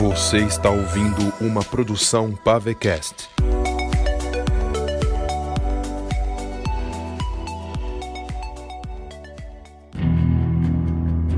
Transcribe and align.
Você 0.00 0.38
está 0.38 0.70
ouvindo 0.70 1.30
uma 1.42 1.62
produção 1.62 2.32
Pavecast. 2.32 3.28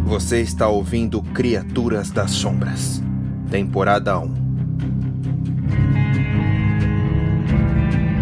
Você 0.05 0.43
está 0.43 0.69
ouvindo 0.69 1.21
Criaturas 1.21 2.13
das 2.13 2.31
Sombras, 2.31 3.03
temporada 3.51 4.17
1. 4.17 4.33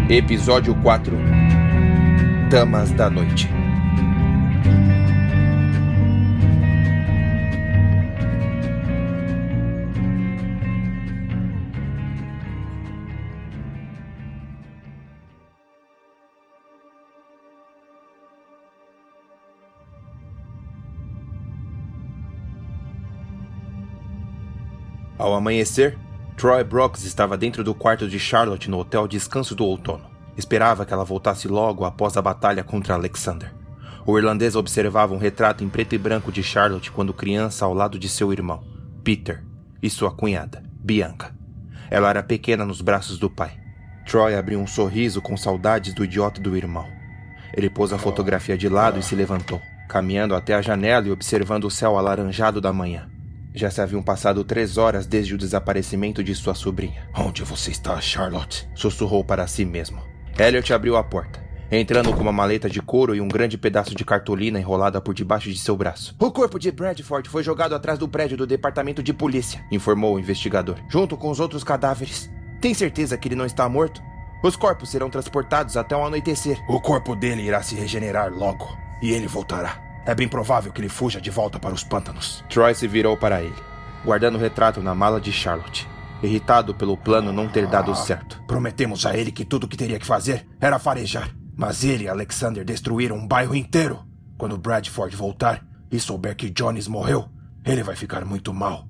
Episódio 0.09 0.73
4 0.81 1.15
Damas 2.49 2.89
da 2.89 3.11
Noite. 3.11 3.60
Amanhecer, 25.41 25.97
Troy 26.37 26.63
Brooks 26.63 27.03
estava 27.03 27.35
dentro 27.35 27.63
do 27.63 27.73
quarto 27.73 28.07
de 28.07 28.19
Charlotte 28.19 28.69
no 28.69 28.77
Hotel 28.77 29.07
Descanso 29.07 29.53
do 29.55 29.65
Outono. 29.65 30.09
Esperava 30.37 30.85
que 30.85 30.93
ela 30.93 31.03
voltasse 31.03 31.47
logo 31.47 31.83
após 31.83 32.15
a 32.15 32.21
batalha 32.21 32.63
contra 32.63 32.93
Alexander. 32.93 33.53
O 34.05 34.17
irlandês 34.17 34.55
observava 34.55 35.13
um 35.13 35.17
retrato 35.17 35.63
em 35.63 35.69
preto 35.69 35.93
e 35.93 35.97
branco 35.97 36.31
de 36.31 36.41
Charlotte 36.41 36.91
quando 36.91 37.13
criança 37.13 37.65
ao 37.65 37.73
lado 37.73 37.99
de 37.99 38.07
seu 38.07 38.31
irmão, 38.31 38.63
Peter, 39.03 39.43
e 39.81 39.89
sua 39.89 40.11
cunhada, 40.11 40.63
Bianca. 40.79 41.35
Ela 41.89 42.09
era 42.09 42.23
pequena 42.23 42.65
nos 42.65 42.81
braços 42.81 43.19
do 43.19 43.29
pai. 43.29 43.51
Troy 44.05 44.35
abriu 44.35 44.59
um 44.59 44.67
sorriso 44.67 45.21
com 45.21 45.35
saudades 45.35 45.93
do 45.93 46.03
idiota 46.03 46.41
do 46.41 46.55
irmão. 46.55 46.87
Ele 47.53 47.69
pôs 47.69 47.91
a 47.91 47.97
fotografia 47.97 48.57
de 48.57 48.69
lado 48.69 48.97
e 48.97 49.03
se 49.03 49.15
levantou, 49.15 49.61
caminhando 49.89 50.33
até 50.33 50.55
a 50.55 50.61
janela 50.61 51.07
e 51.07 51.11
observando 51.11 51.65
o 51.65 51.71
céu 51.71 51.97
alaranjado 51.97 52.61
da 52.61 52.71
manhã. 52.71 53.09
Já 53.53 53.69
se 53.69 53.81
haviam 53.81 54.01
passado 54.01 54.43
três 54.43 54.77
horas 54.77 55.05
desde 55.05 55.35
o 55.35 55.37
desaparecimento 55.37 56.23
de 56.23 56.33
sua 56.33 56.55
sobrinha. 56.55 57.07
Onde 57.15 57.43
você 57.43 57.71
está, 57.71 57.99
Charlotte? 57.99 58.67
Sussurrou 58.73 59.23
para 59.23 59.45
si 59.45 59.65
mesmo. 59.65 60.01
Elliot 60.39 60.73
abriu 60.73 60.95
a 60.95 61.03
porta, 61.03 61.43
entrando 61.69 62.13
com 62.13 62.21
uma 62.21 62.31
maleta 62.31 62.69
de 62.69 62.81
couro 62.81 63.13
e 63.13 63.19
um 63.19 63.27
grande 63.27 63.57
pedaço 63.57 63.93
de 63.93 64.05
cartolina 64.05 64.59
enrolada 64.59 65.01
por 65.01 65.13
debaixo 65.13 65.51
de 65.51 65.59
seu 65.59 65.75
braço. 65.75 66.15
O 66.17 66.31
corpo 66.31 66.57
de 66.57 66.71
Bradford 66.71 67.27
foi 67.27 67.43
jogado 67.43 67.75
atrás 67.75 67.99
do 67.99 68.07
prédio 68.07 68.37
do 68.37 68.47
departamento 68.47 69.03
de 69.03 69.13
polícia, 69.13 69.63
informou 69.69 70.15
o 70.15 70.19
investigador, 70.19 70.77
junto 70.87 71.17
com 71.17 71.29
os 71.29 71.39
outros 71.39 71.63
cadáveres. 71.63 72.31
Tem 72.61 72.73
certeza 72.73 73.17
que 73.17 73.27
ele 73.27 73.35
não 73.35 73.45
está 73.45 73.67
morto? 73.67 74.01
Os 74.41 74.55
corpos 74.55 74.89
serão 74.89 75.09
transportados 75.09 75.75
até 75.75 75.95
o 75.95 76.03
anoitecer. 76.05 76.57
O 76.69 76.79
corpo 76.79 77.15
dele 77.15 77.43
irá 77.43 77.61
se 77.61 77.75
regenerar 77.75 78.33
logo, 78.33 78.75
e 79.01 79.11
ele 79.11 79.27
voltará. 79.27 79.90
É 80.05 80.15
bem 80.15 80.27
provável 80.27 80.71
que 80.71 80.81
ele 80.81 80.89
fuja 80.89 81.21
de 81.21 81.29
volta 81.29 81.59
para 81.59 81.73
os 81.73 81.83
pântanos. 81.83 82.43
Troy 82.49 82.73
se 82.73 82.87
virou 82.87 83.15
para 83.15 83.41
ele, 83.41 83.55
guardando 84.03 84.35
o 84.35 84.39
retrato 84.39 84.81
na 84.81 84.95
mala 84.95 85.21
de 85.21 85.31
Charlotte, 85.31 85.87
irritado 86.23 86.73
pelo 86.73 86.97
plano 86.97 87.31
não 87.31 87.47
ter 87.47 87.67
dado 87.67 87.93
certo. 87.95 88.41
Prometemos 88.47 89.05
a 89.05 89.15
ele 89.15 89.31
que 89.31 89.45
tudo 89.45 89.65
o 89.65 89.67
que 89.67 89.77
teria 89.77 89.99
que 89.99 90.05
fazer 90.05 90.47
era 90.59 90.79
farejar. 90.79 91.29
Mas 91.55 91.83
ele 91.83 92.05
e 92.05 92.09
Alexander 92.09 92.65
destruíram 92.65 93.15
um 93.15 93.27
bairro 93.27 93.55
inteiro. 93.55 93.99
Quando 94.37 94.57
Bradford 94.57 95.15
voltar 95.15 95.63
e 95.91 95.99
souber 95.99 96.35
que 96.35 96.49
Jones 96.49 96.87
morreu, 96.87 97.29
ele 97.63 97.83
vai 97.83 97.95
ficar 97.95 98.25
muito 98.25 98.51
mal. 98.51 98.87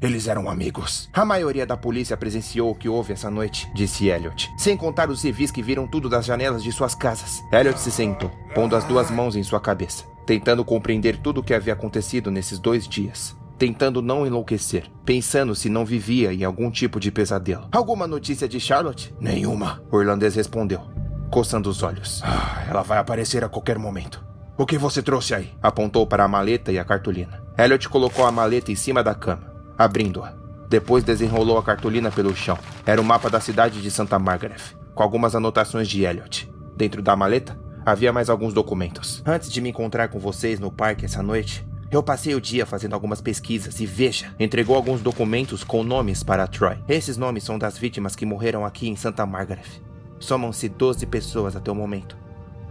Eles 0.00 0.26
eram 0.26 0.48
amigos. 0.48 1.10
A 1.12 1.24
maioria 1.24 1.66
da 1.66 1.76
polícia 1.76 2.16
presenciou 2.16 2.70
o 2.70 2.74
que 2.74 2.88
houve 2.88 3.12
essa 3.12 3.30
noite, 3.30 3.70
disse 3.74 4.08
Elliot. 4.08 4.50
Sem 4.56 4.76
contar 4.76 5.10
os 5.10 5.20
civis 5.20 5.50
que 5.50 5.62
viram 5.62 5.86
tudo 5.86 6.08
das 6.08 6.24
janelas 6.24 6.62
de 6.62 6.72
suas 6.72 6.94
casas. 6.94 7.42
Elliot 7.52 7.78
se 7.78 7.90
sentou, 7.90 8.30
pondo 8.54 8.76
as 8.76 8.84
duas 8.84 9.10
mãos 9.10 9.36
em 9.36 9.42
sua 9.42 9.60
cabeça 9.60 10.15
tentando 10.26 10.64
compreender 10.64 11.18
tudo 11.18 11.40
o 11.40 11.42
que 11.42 11.54
havia 11.54 11.72
acontecido 11.72 12.30
nesses 12.30 12.58
dois 12.58 12.88
dias. 12.88 13.36
Tentando 13.56 14.02
não 14.02 14.26
enlouquecer, 14.26 14.90
pensando 15.04 15.54
se 15.54 15.70
não 15.70 15.84
vivia 15.84 16.34
em 16.34 16.44
algum 16.44 16.70
tipo 16.70 17.00
de 17.00 17.10
pesadelo. 17.10 17.68
Alguma 17.72 18.06
notícia 18.06 18.46
de 18.46 18.60
Charlotte? 18.60 19.14
Nenhuma, 19.18 19.82
o 19.90 19.98
irlandês 20.00 20.34
respondeu, 20.34 20.82
coçando 21.30 21.70
os 21.70 21.82
olhos. 21.82 22.20
Ah, 22.22 22.66
ela 22.68 22.82
vai 22.82 22.98
aparecer 22.98 23.42
a 23.42 23.48
qualquer 23.48 23.78
momento. 23.78 24.22
O 24.58 24.66
que 24.66 24.76
você 24.76 25.02
trouxe 25.02 25.34
aí? 25.34 25.52
Apontou 25.62 26.06
para 26.06 26.24
a 26.24 26.28
maleta 26.28 26.70
e 26.70 26.78
a 26.78 26.84
cartolina. 26.84 27.42
Elliot 27.56 27.88
colocou 27.88 28.26
a 28.26 28.32
maleta 28.32 28.70
em 28.70 28.74
cima 28.74 29.02
da 29.02 29.14
cama, 29.14 29.54
abrindo-a. 29.78 30.34
Depois 30.68 31.04
desenrolou 31.04 31.56
a 31.56 31.62
cartolina 31.62 32.10
pelo 32.10 32.34
chão. 32.34 32.58
Era 32.84 33.00
o 33.00 33.04
mapa 33.04 33.30
da 33.30 33.40
cidade 33.40 33.80
de 33.80 33.90
Santa 33.90 34.18
Margaret, 34.18 34.74
com 34.94 35.02
algumas 35.02 35.34
anotações 35.34 35.88
de 35.88 36.04
Elliot. 36.04 36.50
Dentro 36.76 37.00
da 37.00 37.16
maleta, 37.16 37.58
havia 37.86 38.12
mais 38.12 38.28
alguns 38.28 38.52
documentos. 38.52 39.22
Antes 39.24 39.50
de 39.50 39.60
me 39.60 39.68
encontrar 39.68 40.08
com 40.08 40.18
vocês 40.18 40.58
no 40.58 40.72
parque 40.72 41.04
essa 41.04 41.22
noite, 41.22 41.64
eu 41.88 42.02
passei 42.02 42.34
o 42.34 42.40
dia 42.40 42.66
fazendo 42.66 42.94
algumas 42.94 43.20
pesquisas 43.20 43.78
e 43.78 43.86
veja, 43.86 44.34
entregou 44.40 44.74
alguns 44.74 45.00
documentos 45.00 45.62
com 45.62 45.84
nomes 45.84 46.24
para 46.24 46.48
Troy. 46.48 46.76
Esses 46.88 47.16
nomes 47.16 47.44
são 47.44 47.56
das 47.56 47.78
vítimas 47.78 48.16
que 48.16 48.26
morreram 48.26 48.66
aqui 48.66 48.88
em 48.88 48.96
Santa 48.96 49.24
Margaret. 49.24 49.80
Somam-se 50.18 50.68
12 50.68 51.06
pessoas 51.06 51.54
até 51.54 51.70
o 51.70 51.76
momento, 51.76 52.16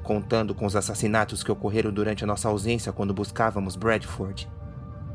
contando 0.04 0.54
com 0.54 0.66
os 0.66 0.76
assassinatos 0.76 1.44
que 1.44 1.52
ocorreram 1.52 1.94
durante 1.94 2.26
a 2.26 2.28
nossa 2.28 2.50
ausência 2.50 2.92
quando 2.92 3.14
buscávamos 3.14 3.78
Bradford. 3.78 4.50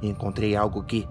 E 0.01 0.09
encontrei 0.09 0.57
algo 0.57 0.83
que 0.83 1.07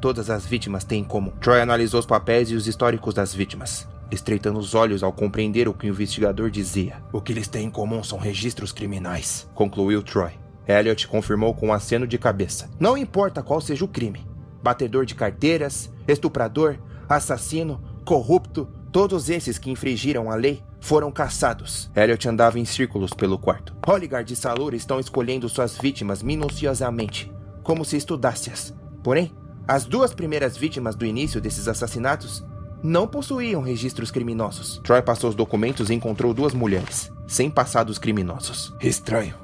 todas 0.00 0.30
as 0.30 0.46
vítimas 0.46 0.84
têm 0.84 1.00
em 1.00 1.04
comum. 1.04 1.32
Troy 1.40 1.60
analisou 1.60 1.98
os 1.98 2.06
papéis 2.06 2.48
e 2.48 2.54
os 2.54 2.68
históricos 2.68 3.12
das 3.12 3.34
vítimas 3.34 3.88
estreitando 4.10 4.58
os 4.58 4.74
olhos 4.74 5.02
ao 5.02 5.12
compreender 5.12 5.68
o 5.68 5.74
que 5.74 5.86
o 5.86 5.90
investigador 5.90 6.50
dizia. 6.50 7.02
O 7.12 7.20
que 7.20 7.32
eles 7.32 7.48
têm 7.48 7.66
em 7.66 7.70
comum 7.70 8.02
são 8.02 8.18
registros 8.18 8.72
criminais, 8.72 9.48
concluiu 9.54 10.02
Troy. 10.02 10.32
Elliot 10.66 11.06
confirmou 11.08 11.54
com 11.54 11.68
um 11.68 11.72
aceno 11.72 12.06
de 12.06 12.18
cabeça. 12.18 12.70
Não 12.80 12.96
importa 12.96 13.42
qual 13.42 13.60
seja 13.60 13.84
o 13.84 13.88
crime: 13.88 14.26
batedor 14.62 15.04
de 15.04 15.14
carteiras, 15.14 15.90
estuprador, 16.08 16.78
assassino, 17.08 17.82
corrupto, 18.04 18.68
todos 18.90 19.28
esses 19.28 19.58
que 19.58 19.70
infringiram 19.70 20.30
a 20.30 20.34
lei 20.34 20.62
foram 20.80 21.10
caçados. 21.10 21.90
Elliot 21.96 22.28
andava 22.28 22.58
em 22.58 22.64
círculos 22.64 23.12
pelo 23.12 23.38
quarto. 23.38 23.74
Holligard 23.84 24.30
e 24.32 24.36
Salur 24.36 24.74
estão 24.74 25.00
escolhendo 25.00 25.48
suas 25.48 25.76
vítimas 25.78 26.22
minuciosamente, 26.22 27.32
como 27.62 27.84
se 27.84 27.96
estudasse-as. 27.96 28.74
Porém, 29.02 29.32
as 29.66 29.86
duas 29.86 30.12
primeiras 30.14 30.56
vítimas 30.56 30.94
do 30.94 31.06
início 31.06 31.40
desses 31.40 31.68
assassinatos 31.68 32.44
não 32.84 33.06
possuíam 33.08 33.62
registros 33.62 34.10
criminosos. 34.10 34.78
Troy 34.84 35.00
passou 35.00 35.30
os 35.30 35.34
documentos 35.34 35.88
e 35.88 35.94
encontrou 35.94 36.34
duas 36.34 36.52
mulheres, 36.52 37.10
sem 37.26 37.48
passados 37.48 37.96
criminosos. 37.96 38.74
Estranho. 38.78 39.34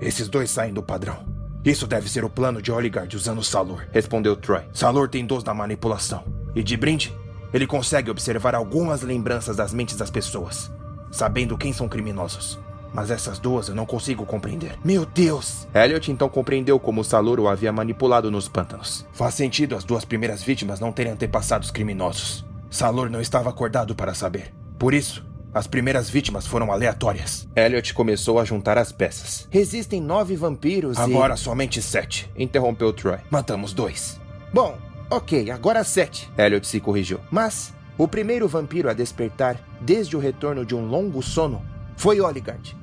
Esses 0.00 0.28
dois 0.28 0.50
saem 0.50 0.72
do 0.72 0.84
padrão. 0.84 1.18
Isso 1.64 1.84
deve 1.84 2.08
ser 2.08 2.24
o 2.24 2.30
plano 2.30 2.62
de 2.62 2.70
Oligard 2.70 3.16
usando 3.16 3.42
Salor, 3.42 3.88
respondeu 3.90 4.36
Troy. 4.36 4.62
Salor 4.72 5.08
tem 5.08 5.26
dons 5.26 5.42
da 5.42 5.52
manipulação. 5.52 6.22
E 6.54 6.62
de 6.62 6.76
brinde, 6.76 7.12
ele 7.52 7.66
consegue 7.66 8.08
observar 8.08 8.54
algumas 8.54 9.02
lembranças 9.02 9.56
das 9.56 9.74
mentes 9.74 9.96
das 9.96 10.10
pessoas, 10.10 10.70
sabendo 11.10 11.58
quem 11.58 11.72
são 11.72 11.88
criminosos. 11.88 12.56
Mas 12.94 13.10
essas 13.10 13.40
duas 13.40 13.68
eu 13.68 13.74
não 13.74 13.84
consigo 13.84 14.24
compreender. 14.24 14.78
Meu 14.84 15.04
Deus! 15.04 15.66
Elliot 15.74 16.12
então 16.12 16.28
compreendeu 16.28 16.78
como 16.78 17.02
Salor 17.02 17.40
o 17.40 17.48
havia 17.48 17.72
manipulado 17.72 18.30
nos 18.30 18.48
pântanos. 18.48 19.04
Faz 19.12 19.34
sentido 19.34 19.74
as 19.74 19.82
duas 19.82 20.04
primeiras 20.04 20.40
vítimas 20.40 20.78
não 20.78 20.92
terem 20.92 21.12
antepassados 21.12 21.72
criminosos. 21.72 22.46
Salor 22.76 23.08
não 23.08 23.22
estava 23.22 23.48
acordado 23.48 23.94
para 23.94 24.12
saber. 24.12 24.52
Por 24.78 24.92
isso, 24.92 25.24
as 25.54 25.66
primeiras 25.66 26.10
vítimas 26.10 26.46
foram 26.46 26.70
aleatórias. 26.70 27.48
Elliot 27.56 27.94
começou 27.94 28.38
a 28.38 28.44
juntar 28.44 28.76
as 28.76 28.92
peças. 28.92 29.48
Existem 29.50 29.98
nove 29.98 30.36
vampiros 30.36 30.98
Agora 30.98 31.32
e... 31.32 31.38
somente 31.38 31.80
sete. 31.80 32.30
Interrompeu 32.36 32.92
Troy. 32.92 33.16
Matamos 33.30 33.72
dois. 33.72 34.20
Bom, 34.52 34.76
ok, 35.10 35.50
agora 35.50 35.82
sete. 35.84 36.30
Elliot 36.36 36.66
se 36.66 36.78
corrigiu. 36.78 37.18
Mas 37.30 37.72
o 37.96 38.06
primeiro 38.06 38.46
vampiro 38.46 38.90
a 38.90 38.92
despertar 38.92 39.58
desde 39.80 40.14
o 40.14 40.20
retorno 40.20 40.62
de 40.62 40.74
um 40.74 40.86
longo 40.86 41.22
sono 41.22 41.64
foi 41.96 42.20
Oligard. 42.20 42.76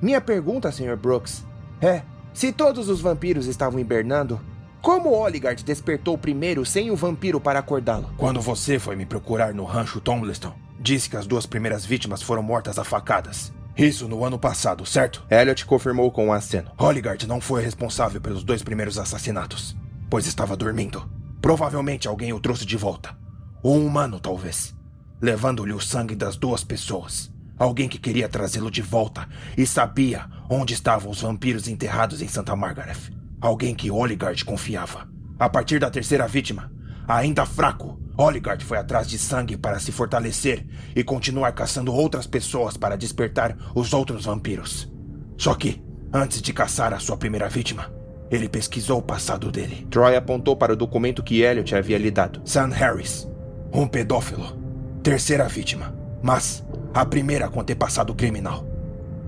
Minha 0.00 0.22
pergunta, 0.22 0.72
Sr. 0.72 0.96
Brooks, 0.96 1.44
é: 1.82 2.00
se 2.32 2.50
todos 2.50 2.88
os 2.88 3.02
vampiros 3.02 3.46
estavam 3.46 3.78
hibernando, 3.78 4.40
como 4.84 5.14
Oligard 5.14 5.64
despertou 5.64 6.18
primeiro 6.18 6.62
sem 6.66 6.90
o 6.90 6.94
vampiro 6.94 7.40
para 7.40 7.58
acordá-lo? 7.58 8.10
Quando 8.18 8.38
você 8.42 8.78
foi 8.78 8.94
me 8.94 9.06
procurar 9.06 9.54
no 9.54 9.64
rancho 9.64 9.98
Tomliston, 9.98 10.52
disse 10.78 11.08
que 11.08 11.16
as 11.16 11.26
duas 11.26 11.46
primeiras 11.46 11.86
vítimas 11.86 12.20
foram 12.20 12.42
mortas 12.42 12.78
a 12.78 12.84
facadas. 12.84 13.50
Isso 13.74 14.06
no 14.06 14.22
ano 14.26 14.38
passado, 14.38 14.84
certo? 14.84 15.24
Elliot 15.30 15.64
confirmou 15.64 16.10
com 16.10 16.26
um 16.26 16.32
aceno. 16.34 16.70
Oligard 16.76 17.26
não 17.26 17.40
foi 17.40 17.62
responsável 17.62 18.20
pelos 18.20 18.44
dois 18.44 18.62
primeiros 18.62 18.98
assassinatos, 18.98 19.74
pois 20.10 20.26
estava 20.26 20.54
dormindo. 20.54 21.10
Provavelmente 21.40 22.06
alguém 22.06 22.34
o 22.34 22.38
trouxe 22.38 22.66
de 22.66 22.76
volta. 22.76 23.16
Um 23.64 23.86
humano, 23.86 24.20
talvez. 24.20 24.74
Levando-lhe 25.18 25.72
o 25.72 25.80
sangue 25.80 26.14
das 26.14 26.36
duas 26.36 26.62
pessoas. 26.62 27.32
Alguém 27.58 27.88
que 27.88 27.98
queria 27.98 28.28
trazê-lo 28.28 28.70
de 28.70 28.82
volta 28.82 29.26
e 29.56 29.66
sabia 29.66 30.26
onde 30.46 30.74
estavam 30.74 31.10
os 31.10 31.22
vampiros 31.22 31.68
enterrados 31.68 32.20
em 32.20 32.28
Santa 32.28 32.54
Margaret. 32.54 33.23
Alguém 33.44 33.74
que 33.74 33.90
Oligard 33.90 34.42
confiava. 34.44 35.06
A 35.38 35.50
partir 35.50 35.78
da 35.78 35.90
terceira 35.90 36.26
vítima, 36.26 36.72
Ainda 37.06 37.44
fraco, 37.44 38.00
Oligard 38.16 38.64
foi 38.64 38.78
atrás 38.78 39.06
de 39.06 39.18
sangue 39.18 39.58
para 39.58 39.78
se 39.78 39.92
fortalecer 39.92 40.64
e 40.96 41.04
continuar 41.04 41.52
caçando 41.52 41.92
outras 41.92 42.26
pessoas 42.26 42.78
para 42.78 42.96
despertar 42.96 43.56
os 43.74 43.92
outros 43.92 44.24
vampiros. 44.24 44.90
Só 45.36 45.54
que, 45.54 45.84
antes 46.12 46.40
de 46.40 46.52
caçar 46.52 46.94
a 46.94 46.98
sua 46.98 47.18
primeira 47.18 47.46
vítima, 47.48 47.92
ele 48.30 48.48
pesquisou 48.48 49.00
o 49.00 49.02
passado 49.02 49.52
dele. 49.52 49.86
Troy 49.90 50.16
apontou 50.16 50.56
para 50.56 50.72
o 50.72 50.76
documento 50.76 51.22
que 51.22 51.42
Elliot 51.42 51.74
havia 51.74 51.98
lhe 51.98 52.10
dado. 52.10 52.40
Sam 52.44 52.68
Harris, 52.68 53.28
um 53.70 53.86
pedófilo. 53.86 54.56
Terceira 55.02 55.46
vítima, 55.46 55.94
mas 56.22 56.64
a 56.94 57.04
primeira 57.04 57.50
com 57.50 57.60
antepassado 57.60 58.14
criminal. 58.14 58.64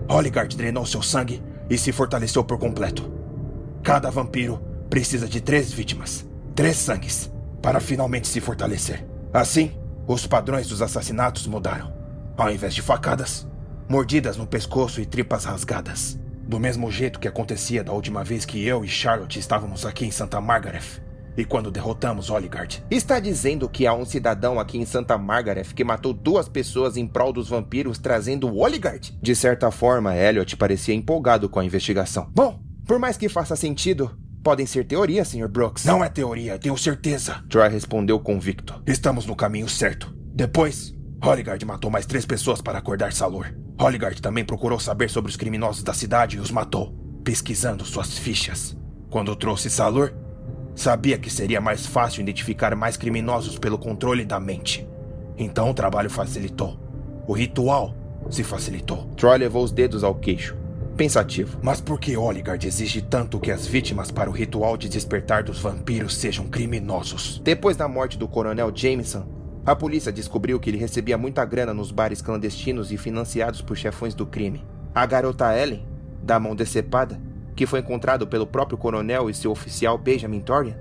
Oligard 0.09 0.57
drenou 0.57 0.87
seu 0.87 1.03
sangue 1.03 1.43
e 1.69 1.77
se 1.77 1.93
fortaleceu 1.93 2.43
por 2.43 2.59
completo. 2.59 3.16
Cada 3.87 4.11
vampiro 4.11 4.61
precisa 4.91 5.29
de 5.29 5.41
três 5.41 5.71
vítimas, 5.71 6.27
três 6.57 6.77
sangues, 6.77 7.31
para 7.63 7.79
finalmente 7.79 8.27
se 8.27 8.41
fortalecer. 8.41 9.07
Assim, 9.33 9.79
os 10.09 10.27
padrões 10.27 10.67
dos 10.67 10.83
assassinatos 10.83 11.47
mudaram. 11.47 11.95
Ao 12.37 12.51
invés 12.51 12.75
de 12.75 12.83
facadas, 12.83 13.47
mordidas 13.89 14.37
no 14.37 14.45
pescoço 14.45 15.01
e 15.01 15.07
tripas 15.07 15.45
rasgadas. 15.45 16.19
Do 16.49 16.59
mesmo 16.59 16.91
jeito 16.91 17.21
que 17.21 17.29
acontecia 17.29 17.85
da 17.85 17.93
última 17.93 18.25
vez 18.25 18.45
que 18.45 18.67
eu 18.67 18.85
e 18.85 18.89
Charlotte 18.89 19.39
estávamos 19.39 19.87
aqui 19.87 20.05
em 20.05 20.11
Santa 20.11 20.41
Margaret. 20.41 21.01
E 21.37 21.45
quando 21.45 21.71
derrotamos 21.71 22.29
Oligard. 22.29 22.83
Está 22.91 23.21
dizendo 23.21 23.69
que 23.69 23.87
há 23.87 23.95
um 23.95 24.05
cidadão 24.05 24.59
aqui 24.59 24.79
em 24.79 24.85
Santa 24.85 25.17
Margaret 25.17 25.67
que 25.77 25.85
matou 25.85 26.13
duas 26.13 26.49
pessoas 26.49 26.97
em 26.97 27.07
prol 27.07 27.33
dos 27.33 27.49
vampiros 27.51 27.99
trazendo 27.99 28.53
Oligard? 28.53 29.17
De 29.23 29.37
certa 29.37 29.71
forma, 29.71 30.17
Elliot 30.17 30.57
parecia 30.57 30.93
empolgado 30.93 31.49
com 31.49 31.61
a 31.61 31.65
investigação. 31.65 32.29
Bom, 32.35 32.66
por 32.87 33.01
mais 33.01 33.17
que 33.17 33.29
faça 33.29 33.57
sentido, 33.57 34.17
podem 34.45 34.65
ser 34.65 34.87
teorias, 34.87 35.27
Sr. 35.27 35.49
Brooks. 35.49 35.85
Não 35.85 36.05
é 36.05 36.09
teoria, 36.09 36.57
tenho 36.57 36.79
certeza. 36.79 37.45
Troy 37.49 37.69
respondeu 37.69 38.21
convicto. 38.21 38.81
Estamos 38.87 39.27
no 39.27 39.35
caminho 39.35 39.69
certo. 39.69 40.15
Depois, 40.33 40.95
Holigard 41.21 41.65
matou 41.67 41.91
mais 41.91 42.07
três 42.07 42.25
pessoas 42.25 42.61
para 42.61 42.79
acordar 42.79 43.13
Salor. 43.13 43.53
Holigard 43.77 44.23
também 44.23 44.45
procurou 44.45 44.79
saber 44.79 45.11
sobre 45.11 45.31
os 45.31 45.37
criminosos 45.37 45.83
da 45.83 45.93
cidade 45.93 46.37
e 46.37 46.41
os 46.41 46.53
matou, 46.53 46.95
pesquisando 47.25 47.85
suas 47.85 48.17
fichas. 48.17 48.77
Quando 49.11 49.35
trouxe 49.35 49.69
Salor, 49.69 50.15
sabia 50.77 51.19
que 51.19 51.29
seria 51.29 51.61
mais 51.61 51.87
fácil 51.87 52.21
identificar 52.21 52.77
mais 52.77 52.97
criminosos 52.97 53.59
pelo 53.59 53.79
controle 53.79 54.25
da 54.25 54.39
mente. 54.39 54.87
Então 55.37 55.71
o 55.71 55.75
trabalho 55.75 56.09
facilitou. 56.09 56.79
O 57.27 57.33
ritual 57.33 57.97
se 58.31 58.45
facilitou. 58.45 59.07
Troy 59.17 59.39
levou 59.39 59.65
os 59.65 59.73
dedos 59.73 60.05
ao 60.05 60.15
queixo 60.15 60.66
pensativo. 60.97 61.59
Mas 61.63 61.81
por 61.81 62.01
que 62.01 62.17
Oligard 62.17 62.67
exige 62.67 63.03
tanto 63.03 63.39
que 63.39 63.53
as 63.53 63.67
vítimas 63.67 64.11
para 64.11 64.31
o 64.31 64.33
ritual 64.33 64.77
de 64.77 64.89
despertar 64.89 65.43
dos 65.45 65.61
vampiros 65.61 66.17
sejam 66.17 66.49
criminosos? 66.49 67.41
Depois 67.45 67.77
da 67.77 67.87
morte 67.87 68.19
do 68.19 68.27
coronel 68.27 68.73
Jameson, 68.75 69.27
a 69.65 69.77
polícia 69.77 70.11
descobriu 70.11 70.59
que 70.59 70.71
ele 70.71 70.79
recebia 70.79 71.19
muita 71.19 71.45
grana 71.45 71.75
nos 71.75 71.91
bares 71.91 72.23
clandestinos 72.23 72.91
e 72.91 72.97
financiados 72.97 73.61
por 73.61 73.77
chefões 73.77 74.15
do 74.15 74.25
crime. 74.25 74.65
A 74.95 75.05
garota 75.05 75.57
Ellen, 75.57 75.87
da 76.23 76.41
mão 76.41 76.57
decepada, 76.57 77.21
que 77.55 77.67
foi 77.67 77.81
encontrado 77.81 78.27
pelo 78.27 78.47
próprio 78.47 78.79
coronel 78.79 79.29
e 79.29 79.35
seu 79.35 79.51
oficial 79.51 79.99
Benjamin 79.99 80.41
Torian, 80.41 80.77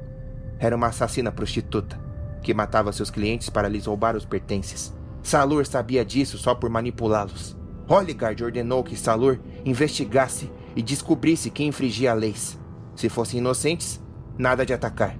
era 0.60 0.76
uma 0.76 0.88
assassina 0.88 1.32
prostituta 1.32 2.00
que 2.42 2.54
matava 2.54 2.92
seus 2.92 3.10
clientes 3.10 3.50
para 3.50 3.68
lhes 3.68 3.88
roubar 3.88 4.16
os 4.16 4.24
pertences. 4.24 4.94
Salur 5.24 5.66
sabia 5.66 6.06
disso 6.06 6.38
só 6.38 6.54
por 6.54 6.70
manipulá-los. 6.70 7.58
Holigard 7.88 8.44
ordenou 8.44 8.84
que 8.84 8.96
Salur 8.96 9.40
investigasse 9.64 10.50
e 10.76 10.82
descobrisse 10.82 11.50
quem 11.50 11.68
infringia 11.68 12.14
leis. 12.14 12.60
Se 12.96 13.10
fossem 13.10 13.40
inocentes, 13.40 14.02
nada 14.38 14.66
de 14.66 14.74
atacar. 14.74 15.16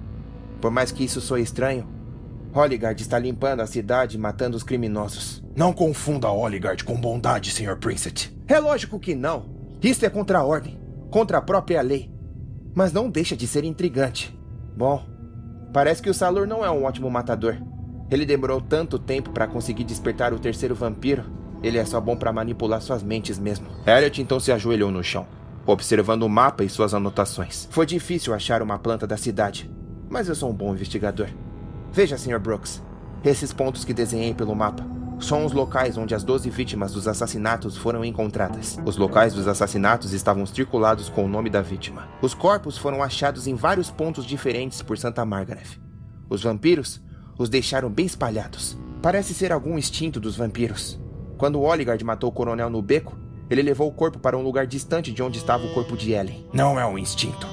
Por 0.60 0.70
mais 0.70 0.90
que 0.90 1.04
isso 1.04 1.20
soe 1.20 1.42
estranho, 1.42 1.86
Holigard 2.52 3.00
está 3.00 3.18
limpando 3.18 3.60
a 3.60 3.66
cidade 3.66 4.16
e 4.16 4.20
matando 4.20 4.56
os 4.56 4.62
criminosos. 4.62 5.42
Não 5.54 5.72
confunda 5.72 6.30
Holigard 6.30 6.82
com 6.84 7.00
bondade, 7.00 7.50
Sr. 7.50 7.76
Princet. 7.76 8.36
É 8.48 8.58
lógico 8.58 8.98
que 8.98 9.14
não. 9.14 9.54
Isso 9.82 10.04
é 10.04 10.10
contra 10.10 10.38
a 10.38 10.44
ordem, 10.44 10.80
contra 11.10 11.38
a 11.38 11.42
própria 11.42 11.82
lei. 11.82 12.10
Mas 12.74 12.92
não 12.92 13.10
deixa 13.10 13.36
de 13.36 13.46
ser 13.46 13.64
intrigante. 13.64 14.36
Bom, 14.76 15.06
parece 15.72 16.02
que 16.02 16.10
o 16.10 16.14
Salur 16.14 16.46
não 16.46 16.64
é 16.64 16.70
um 16.70 16.84
ótimo 16.84 17.10
matador. 17.10 17.56
Ele 18.10 18.26
demorou 18.26 18.60
tanto 18.60 18.98
tempo 18.98 19.30
para 19.30 19.46
conseguir 19.46 19.84
despertar 19.84 20.32
o 20.32 20.38
terceiro 20.38 20.74
vampiro 20.74 21.24
ele 21.62 21.78
é 21.78 21.84
só 21.84 22.00
bom 22.00 22.16
para 22.16 22.32
manipular 22.32 22.80
suas 22.80 23.02
mentes 23.02 23.38
mesmo. 23.38 23.66
Elliot 23.86 24.20
então 24.20 24.38
se 24.38 24.52
ajoelhou 24.52 24.90
no 24.90 25.02
chão, 25.02 25.26
observando 25.66 26.22
o 26.22 26.28
mapa 26.28 26.64
e 26.64 26.68
suas 26.68 26.94
anotações. 26.94 27.68
Foi 27.70 27.86
difícil 27.86 28.34
achar 28.34 28.62
uma 28.62 28.78
planta 28.78 29.06
da 29.06 29.16
cidade, 29.16 29.70
mas 30.08 30.28
eu 30.28 30.34
sou 30.34 30.50
um 30.50 30.54
bom 30.54 30.72
investigador. 30.72 31.28
Veja, 31.92 32.18
Sr. 32.18 32.38
Brooks, 32.38 32.82
esses 33.24 33.52
pontos 33.52 33.84
que 33.84 33.94
desenhei 33.94 34.34
pelo 34.34 34.54
mapa 34.54 34.84
são 35.18 35.46
os 35.46 35.52
locais 35.52 35.96
onde 35.96 36.14
as 36.14 36.22
12 36.22 36.50
vítimas 36.50 36.92
dos 36.92 37.08
assassinatos 37.08 37.76
foram 37.76 38.04
encontradas. 38.04 38.78
Os 38.84 38.96
locais 38.96 39.32
dos 39.32 39.48
assassinatos 39.48 40.12
estavam 40.12 40.44
circulados 40.44 41.08
com 41.08 41.24
o 41.24 41.28
nome 41.28 41.48
da 41.48 41.62
vítima. 41.62 42.06
Os 42.20 42.34
corpos 42.34 42.76
foram 42.76 43.02
achados 43.02 43.46
em 43.46 43.54
vários 43.54 43.90
pontos 43.90 44.26
diferentes 44.26 44.82
por 44.82 44.98
Santa 44.98 45.24
Margaret. 45.24 45.80
Os 46.28 46.42
vampiros 46.42 47.00
os 47.38 47.48
deixaram 47.48 47.90
bem 47.90 48.06
espalhados. 48.06 48.76
Parece 49.02 49.32
ser 49.34 49.52
algum 49.52 49.78
instinto 49.78 50.20
dos 50.20 50.36
vampiros. 50.36 50.98
Quando 51.36 51.60
Oligard 51.60 52.02
matou 52.02 52.30
o 52.30 52.32
coronel 52.32 52.70
no 52.70 52.80
beco, 52.80 53.16
ele 53.50 53.62
levou 53.62 53.88
o 53.88 53.92
corpo 53.92 54.18
para 54.18 54.36
um 54.36 54.42
lugar 54.42 54.66
distante 54.66 55.12
de 55.12 55.22
onde 55.22 55.38
estava 55.38 55.66
o 55.66 55.74
corpo 55.74 55.96
de 55.96 56.12
Ellen. 56.12 56.46
Não 56.52 56.80
é 56.80 56.86
um 56.86 56.98
instinto. 56.98 57.46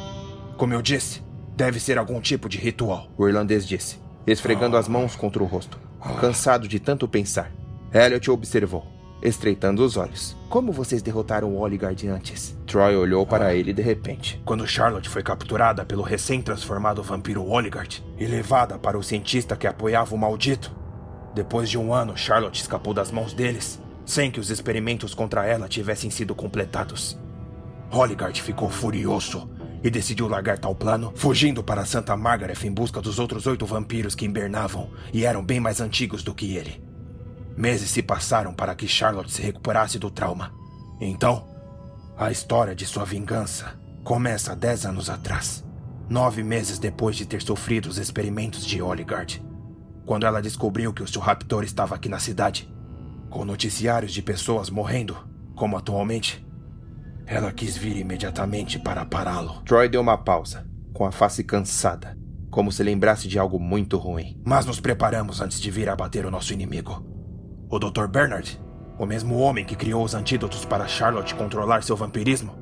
Como 0.58 0.74
eu 0.74 0.82
disse, 0.82 1.22
deve 1.56 1.80
ser 1.80 1.98
algum 1.98 2.22
tipo 2.22 2.48
de 2.48 2.58
ritual. 2.58 3.10
O 3.18 3.28
irlandês 3.28 3.68
disse, 3.68 4.00
esfregando 4.26 4.78
as 4.78 4.88
mãos 4.88 5.16
contra 5.16 5.44
o 5.44 5.46
rosto, 5.46 5.78
cansado 6.20 6.68
de 6.68 6.80
tanto 6.80 7.08
pensar. 7.08 7.52
Elliot 7.94 8.32
observou, 8.32 8.86
estreitando 9.22 9.84
os 9.84 9.98
olhos. 9.98 10.36
Como 10.50 10.72
vocês 10.72 11.02
derrotaram 11.02 11.50
o 11.50 11.60
Oligard 11.60 12.08
antes? 12.08 12.58
Troy 12.66 12.96
olhou 12.96 13.26
para 13.26 13.54
ele 13.54 13.74
de 13.74 13.82
repente. 13.82 14.42
Quando 14.46 14.66
Charlotte 14.66 15.10
foi 15.10 15.22
capturada 15.22 15.86
pelo 15.86 16.02
recém-transformado 16.04 17.04
vampiro 17.04 17.46
Oligard 17.46 18.04
e 18.18 18.26
levada 18.26 18.80
para 18.80 18.98
o 18.98 19.04
cientista 19.04 19.56
que 19.56 19.68
apoiava 19.68 20.16
o 20.16 20.18
maldito, 20.18 20.72
depois 21.34 21.70
de 21.70 21.78
um 21.78 21.94
ano, 21.94 22.16
Charlotte 22.16 22.62
escapou 22.62 22.94
das 22.94 23.12
mãos 23.12 23.34
deles, 23.34 23.82
sem 24.06 24.30
que 24.30 24.40
os 24.40 24.50
experimentos 24.50 25.14
contra 25.14 25.46
ela 25.46 25.68
tivessem 25.68 26.10
sido 26.10 26.36
completados. 26.36 27.18
Holigard 27.92 28.42
ficou 28.42 28.70
furioso 28.70 29.50
e 29.84 29.90
decidiu 29.90 30.28
largar 30.28 30.58
tal 30.58 30.76
plano, 30.76 31.12
fugindo 31.16 31.64
para 31.64 31.86
Santa 31.86 32.16
Margaret 32.16 32.58
em 32.64 32.72
busca 32.72 33.02
dos 33.02 33.20
outros 33.20 33.48
oito 33.48 33.66
vampiros 33.66 34.16
que 34.16 34.26
invernavam 34.26 34.90
e 35.12 35.26
eram 35.26 35.44
bem 35.44 35.60
mais 35.60 35.82
antigos 35.82 36.24
do 36.24 36.34
que 36.34 36.56
ele. 36.56 36.84
Meses 37.58 37.90
se 37.90 38.02
passaram 38.02 38.54
para 38.54 38.76
que 38.76 38.88
Charlotte 38.88 39.32
se 39.32 39.42
recuperasse 39.42 40.00
do 40.00 40.10
trauma. 40.10 40.54
Então, 41.00 41.48
a 42.18 42.32
história 42.32 42.74
de 42.74 42.86
sua 42.86 43.06
vingança 43.06 43.78
começa 44.04 44.56
dez 44.56 44.86
anos 44.86 45.10
atrás, 45.10 45.64
nove 46.10 46.44
meses 46.44 46.80
depois 46.80 47.16
de 47.16 47.26
ter 47.26 47.42
sofrido 47.42 47.88
os 47.88 47.98
experimentos 47.98 48.66
de 48.66 48.82
Oligard. 48.82 49.44
Quando 50.06 50.26
ela 50.26 50.42
descobriu 50.42 50.94
que 50.94 51.02
o 51.02 51.08
seu 51.08 51.22
raptor 51.22 51.64
estava 51.64 51.96
aqui 51.96 52.10
na 52.10 52.20
cidade, 52.20 52.72
com 53.30 53.46
noticiários 53.46 54.12
de 54.12 54.22
pessoas 54.22 54.70
morrendo, 54.70 55.16
como 55.56 55.78
atualmente, 55.78 56.46
ela 57.26 57.52
quis 57.52 57.78
vir 57.78 57.98
imediatamente 57.98 58.78
para 58.78 59.06
pará-lo. 59.06 59.62
Troy 59.64 59.88
deu 59.88 60.02
uma 60.02 60.18
pausa, 60.18 60.68
com 60.94 61.06
a 61.06 61.12
face 61.12 61.44
cansada, 61.44 62.18
como 62.52 62.72
se 62.72 62.84
lembrasse 62.84 63.28
de 63.28 63.40
algo 63.40 63.60
muito 63.60 63.98
ruim. 63.98 64.40
Mas 64.46 64.66
nos 64.66 64.80
preparamos 64.80 65.42
antes 65.42 65.60
de 65.60 65.72
vir 65.72 65.90
abater 65.90 66.26
o 66.26 66.32
nosso 66.32 66.54
inimigo. 66.54 67.04
O 67.70 67.80
Dr. 67.80 68.08
Bernard, 68.08 68.62
o 69.00 69.06
mesmo 69.06 69.38
homem 69.40 69.66
que 69.66 69.76
criou 69.76 70.04
os 70.04 70.14
antídotos 70.14 70.66
para 70.66 70.88
Charlotte 70.88 71.34
controlar 71.34 71.82
seu 71.82 71.96
vampirismo, 71.96 72.54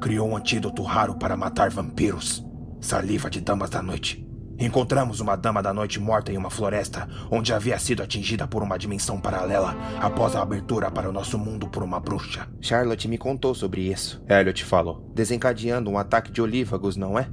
criou 0.00 0.28
um 0.28 0.36
antídoto 0.36 0.82
raro 0.82 1.16
para 1.16 1.36
matar 1.36 1.70
vampiros: 1.70 2.44
saliva 2.80 3.28
de 3.28 3.40
damas 3.40 3.68
da 3.68 3.82
noite. 3.82 4.26
Encontramos 4.58 5.20
uma 5.20 5.36
dama 5.36 5.62
da 5.62 5.72
noite 5.72 5.98
morta 5.98 6.32
em 6.32 6.36
uma 6.36 6.50
floresta, 6.50 7.08
onde 7.30 7.52
havia 7.52 7.78
sido 7.78 8.02
atingida 8.02 8.46
por 8.46 8.62
uma 8.62 8.78
dimensão 8.78 9.20
paralela 9.20 9.74
após 10.00 10.36
a 10.36 10.42
abertura 10.42 10.90
para 10.90 11.08
o 11.08 11.12
nosso 11.12 11.38
mundo 11.38 11.68
por 11.68 11.82
uma 11.82 11.98
bruxa. 11.98 12.48
Charlotte 12.60 13.08
me 13.08 13.18
contou 13.18 13.54
sobre 13.54 13.82
isso. 13.82 14.22
Elliot 14.28 14.64
falou, 14.64 15.10
desencadeando 15.14 15.90
um 15.90 15.98
ataque 15.98 16.30
de 16.30 16.40
olívagos, 16.40 16.96
não 16.96 17.18
é? 17.18 17.28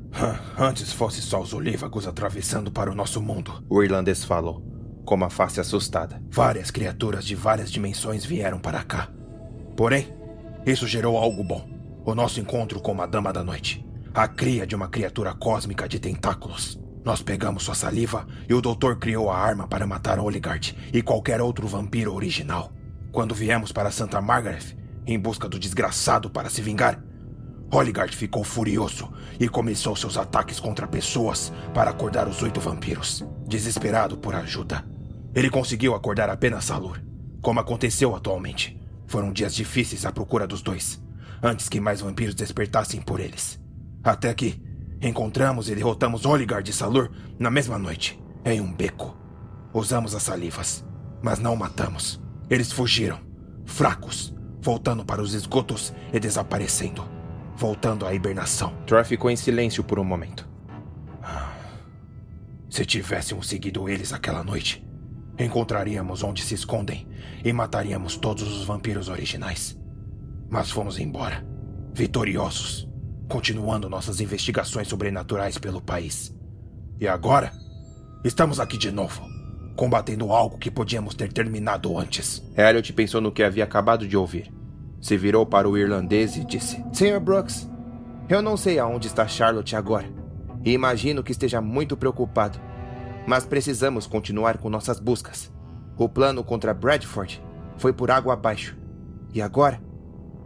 Antes 0.57 0.91
fosse 0.91 1.21
só 1.21 1.39
os 1.41 1.53
olívagos 1.53 2.07
atravessando 2.07 2.71
para 2.71 2.91
o 2.91 2.95
nosso 2.95 3.21
mundo. 3.21 3.63
O 3.69 3.83
irlandês 3.83 4.23
falou, 4.23 4.63
com 5.05 5.15
uma 5.15 5.29
face 5.29 5.59
assustada. 5.59 6.21
Várias 6.29 6.71
criaturas 6.71 7.25
de 7.25 7.35
várias 7.35 7.71
dimensões 7.71 8.25
vieram 8.25 8.59
para 8.59 8.83
cá. 8.83 9.09
Porém, 9.75 10.13
isso 10.65 10.87
gerou 10.87 11.17
algo 11.17 11.43
bom. 11.43 11.69
O 12.03 12.15
nosso 12.15 12.39
encontro 12.39 12.79
com 12.79 12.91
uma 12.91 13.05
dama 13.05 13.31
da 13.31 13.43
noite. 13.43 13.85
A 14.13 14.27
cria 14.27 14.65
de 14.65 14.75
uma 14.75 14.87
criatura 14.87 15.33
cósmica 15.33 15.87
de 15.87 15.99
tentáculos. 15.99 16.79
Nós 17.03 17.21
pegamos 17.21 17.63
sua 17.63 17.73
saliva 17.73 18.27
e 18.47 18.53
o 18.53 18.61
doutor 18.61 18.97
criou 18.97 19.31
a 19.31 19.37
arma 19.37 19.67
para 19.67 19.87
matar 19.87 20.19
Oligard 20.19 20.77
e 20.93 21.01
qualquer 21.01 21.41
outro 21.41 21.67
vampiro 21.67 22.13
original. 22.13 22.71
Quando 23.11 23.33
viemos 23.33 23.71
para 23.71 23.91
Santa 23.91 24.21
Margaret, 24.21 24.77
em 25.05 25.19
busca 25.19 25.49
do 25.49 25.59
desgraçado 25.59 26.29
para 26.29 26.49
se 26.49 26.61
vingar, 26.61 27.03
Oligard 27.71 28.15
ficou 28.15 28.43
furioso 28.43 29.11
e 29.39 29.49
começou 29.49 29.95
seus 29.95 30.17
ataques 30.17 30.59
contra 30.59 30.87
pessoas 30.87 31.51
para 31.73 31.89
acordar 31.89 32.27
os 32.27 32.41
oito 32.43 32.59
vampiros. 32.59 33.25
Desesperado 33.47 34.17
por 34.17 34.35
ajuda, 34.35 34.85
ele 35.33 35.49
conseguiu 35.49 35.95
acordar 35.95 36.29
apenas 36.29 36.65
Salur, 36.65 37.01
como 37.41 37.59
aconteceu 37.59 38.15
atualmente. 38.15 38.79
Foram 39.07 39.33
dias 39.33 39.55
difíceis 39.55 40.05
à 40.05 40.11
procura 40.11 40.45
dos 40.45 40.61
dois, 40.61 41.01
antes 41.41 41.67
que 41.67 41.79
mais 41.79 42.01
vampiros 42.01 42.35
despertassem 42.35 43.01
por 43.01 43.19
eles. 43.19 43.59
Até 44.03 44.33
que 44.33 44.61
encontramos 45.01 45.69
e 45.69 45.75
derrotamos 45.75 46.25
Oligard 46.25 46.69
e 46.69 46.73
Salur 46.73 47.09
na 47.39 47.49
mesma 47.49 47.77
noite, 47.77 48.21
em 48.45 48.61
um 48.61 48.71
beco. 48.71 49.17
Usamos 49.73 50.13
as 50.13 50.23
salivas, 50.23 50.85
mas 51.21 51.39
não 51.39 51.55
matamos. 51.55 52.21
Eles 52.49 52.71
fugiram, 52.71 53.19
fracos, 53.65 54.33
voltando 54.61 55.05
para 55.05 55.21
os 55.21 55.33
esgotos 55.33 55.93
e 56.13 56.19
desaparecendo 56.19 57.21
voltando 57.61 58.07
à 58.07 58.13
hibernação. 58.13 58.73
Troy 58.87 59.03
ficou 59.03 59.29
em 59.29 59.35
silêncio 59.35 59.83
por 59.83 59.99
um 59.99 60.03
momento. 60.03 60.49
Se 62.67 62.83
tivéssemos 62.83 63.47
seguido 63.47 63.87
eles 63.87 64.11
aquela 64.11 64.43
noite, 64.43 64.83
encontraríamos 65.37 66.23
onde 66.23 66.41
se 66.41 66.55
escondem 66.55 67.07
e 67.45 67.53
mataríamos 67.53 68.17
todos 68.17 68.51
os 68.51 68.65
vampiros 68.65 69.09
originais. 69.09 69.77
Mas 70.49 70.71
fomos 70.71 70.97
embora, 70.97 71.45
vitoriosos, 71.93 72.89
continuando 73.31 73.89
nossas 73.89 74.19
investigações 74.19 74.89
sobrenaturais 74.89 75.57
pelo 75.57 75.81
país. 75.81 76.35
E 76.99 77.07
agora, 77.07 77.53
estamos 78.25 78.59
aqui 78.59 78.77
de 78.77 78.91
novo, 78.91 79.21
combatendo 79.73 80.33
algo 80.33 80.57
que 80.57 80.69
podíamos 80.69 81.15
ter 81.15 81.31
terminado 81.31 81.97
antes. 81.97 82.43
Elliot 82.57 82.91
pensou 82.91 83.21
no 83.21 83.31
que 83.31 83.41
havia 83.41 83.63
acabado 83.63 84.05
de 84.05 84.17
ouvir. 84.17 84.51
Se 84.99 85.15
virou 85.15 85.45
para 85.45 85.67
o 85.67 85.77
irlandês 85.77 86.35
e 86.35 86.43
disse: 86.43 86.83
Sr. 86.91 87.21
Brooks, 87.21 87.69
eu 88.27 88.41
não 88.41 88.57
sei 88.57 88.77
aonde 88.77 89.07
está 89.07 89.25
Charlotte 89.25 89.77
agora. 89.77 90.11
E 90.65 90.73
imagino 90.73 91.23
que 91.23 91.31
esteja 91.31 91.61
muito 91.61 91.95
preocupado. 91.95 92.59
Mas 93.25 93.45
precisamos 93.45 94.05
continuar 94.05 94.57
com 94.57 94.69
nossas 94.69 94.99
buscas. 94.99 95.49
O 95.97 96.09
plano 96.09 96.43
contra 96.43 96.73
Bradford 96.73 97.41
foi 97.77 97.93
por 97.93 98.11
água 98.11 98.33
abaixo. 98.33 98.77
E 99.33 99.41
agora 99.41 99.81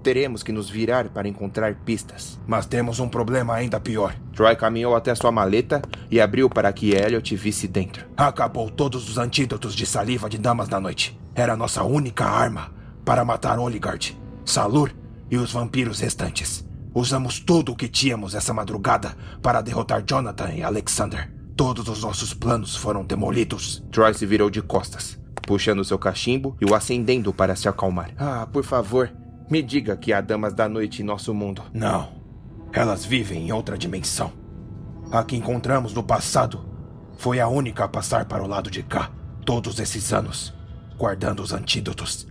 teremos 0.05 0.43
que 0.43 0.51
nos 0.51 0.69
virar 0.69 1.09
para 1.09 1.27
encontrar 1.27 1.73
pistas. 1.83 2.39
Mas 2.45 2.67
temos 2.67 2.99
um 2.99 3.09
problema 3.09 3.55
ainda 3.55 3.79
pior. 3.79 4.15
Troy 4.35 4.55
caminhou 4.55 4.95
até 4.95 5.15
sua 5.15 5.31
maleta 5.31 5.81
e 6.11 6.21
abriu 6.21 6.47
para 6.47 6.71
que 6.71 6.93
Elliot 6.93 7.35
visse 7.35 7.67
dentro. 7.67 8.05
Acabou 8.15 8.69
todos 8.69 9.09
os 9.09 9.17
antídotos 9.17 9.73
de 9.73 9.83
saliva 9.83 10.29
de 10.29 10.37
damas 10.37 10.67
da 10.67 10.79
noite. 10.79 11.19
Era 11.33 11.57
nossa 11.57 11.83
única 11.83 12.23
arma 12.23 12.71
para 13.03 13.25
matar 13.25 13.57
Oligard. 13.57 14.15
Salur 14.45 14.91
e 15.31 15.37
os 15.37 15.51
vampiros 15.51 15.99
restantes. 16.01 16.63
Usamos 16.93 17.39
tudo 17.39 17.71
o 17.71 17.75
que 17.75 17.87
tínhamos 17.87 18.35
essa 18.35 18.53
madrugada 18.53 19.17
para 19.41 19.59
derrotar 19.59 20.03
Jonathan 20.03 20.53
e 20.53 20.61
Alexander. 20.61 21.33
Todos 21.57 21.89
os 21.89 22.03
nossos 22.03 22.31
planos 22.31 22.75
foram 22.75 23.03
demolidos. 23.03 23.83
Troy 23.91 24.13
se 24.13 24.27
virou 24.27 24.51
de 24.51 24.61
costas, 24.61 25.19
puxando 25.47 25.83
seu 25.83 25.97
cachimbo 25.97 26.55
e 26.61 26.65
o 26.65 26.75
acendendo 26.75 27.33
para 27.33 27.55
se 27.55 27.67
acalmar. 27.67 28.11
Ah, 28.19 28.47
por 28.51 28.63
favor, 28.63 29.11
me 29.49 29.61
diga 29.61 29.95
que 29.95 30.11
há 30.11 30.21
damas 30.21 30.53
da 30.53 30.67
noite 30.67 31.01
em 31.01 31.05
nosso 31.05 31.33
mundo. 31.33 31.63
Não. 31.73 32.09
Elas 32.73 33.05
vivem 33.05 33.47
em 33.47 33.51
outra 33.51 33.77
dimensão. 33.77 34.31
A 35.11 35.23
que 35.23 35.35
encontramos 35.35 35.93
no 35.93 36.03
passado 36.03 36.65
foi 37.17 37.39
a 37.39 37.47
única 37.47 37.83
a 37.83 37.87
passar 37.87 38.25
para 38.25 38.43
o 38.43 38.47
lado 38.47 38.69
de 38.69 38.83
cá 38.83 39.11
todos 39.45 39.79
esses 39.79 40.11
anos, 40.11 40.53
guardando 40.97 41.41
os 41.41 41.53
antídotos, 41.53 42.27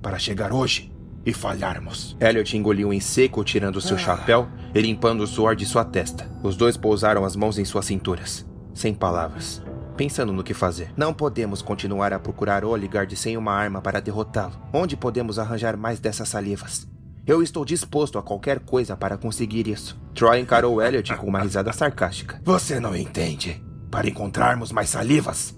para 0.00 0.18
chegar 0.18 0.52
hoje 0.52 0.92
e 1.26 1.32
falharmos. 1.32 2.16
Elliot 2.20 2.56
engoliu 2.56 2.92
em 2.92 3.00
seco, 3.00 3.44
tirando 3.44 3.80
seu 3.80 3.96
ah. 3.96 3.98
chapéu 3.98 4.48
e 4.74 4.80
limpando 4.80 5.22
o 5.22 5.26
suor 5.26 5.56
de 5.56 5.66
sua 5.66 5.84
testa. 5.84 6.30
Os 6.42 6.56
dois 6.56 6.76
pousaram 6.76 7.24
as 7.24 7.36
mãos 7.36 7.58
em 7.58 7.64
suas 7.64 7.84
cinturas, 7.86 8.46
sem 8.72 8.94
palavras, 8.94 9.62
pensando 9.96 10.32
no 10.32 10.42
que 10.42 10.54
fazer. 10.54 10.92
Não 10.96 11.14
podemos 11.14 11.62
continuar 11.62 12.12
a 12.12 12.18
procurar 12.18 12.64
Oligard 12.64 13.14
sem 13.16 13.36
uma 13.36 13.52
arma 13.52 13.80
para 13.80 14.00
derrotá-lo. 14.00 14.54
Onde 14.72 14.96
podemos 14.96 15.38
arranjar 15.38 15.76
mais 15.76 16.00
dessas 16.00 16.28
salivas? 16.28 16.86
Eu 17.24 17.42
estou 17.42 17.64
disposto 17.64 18.18
a 18.18 18.22
qualquer 18.22 18.60
coisa 18.60 18.96
para 18.96 19.16
conseguir 19.16 19.68
isso. 19.68 20.00
Troy 20.14 20.40
encarou 20.40 20.82
Elliot 20.82 21.14
com 21.16 21.28
uma 21.28 21.40
risada 21.40 21.72
sarcástica. 21.72 22.40
Você 22.44 22.80
não 22.80 22.96
entende. 22.96 23.62
Para 23.90 24.08
encontrarmos 24.08 24.72
mais 24.72 24.88
salivas, 24.90 25.54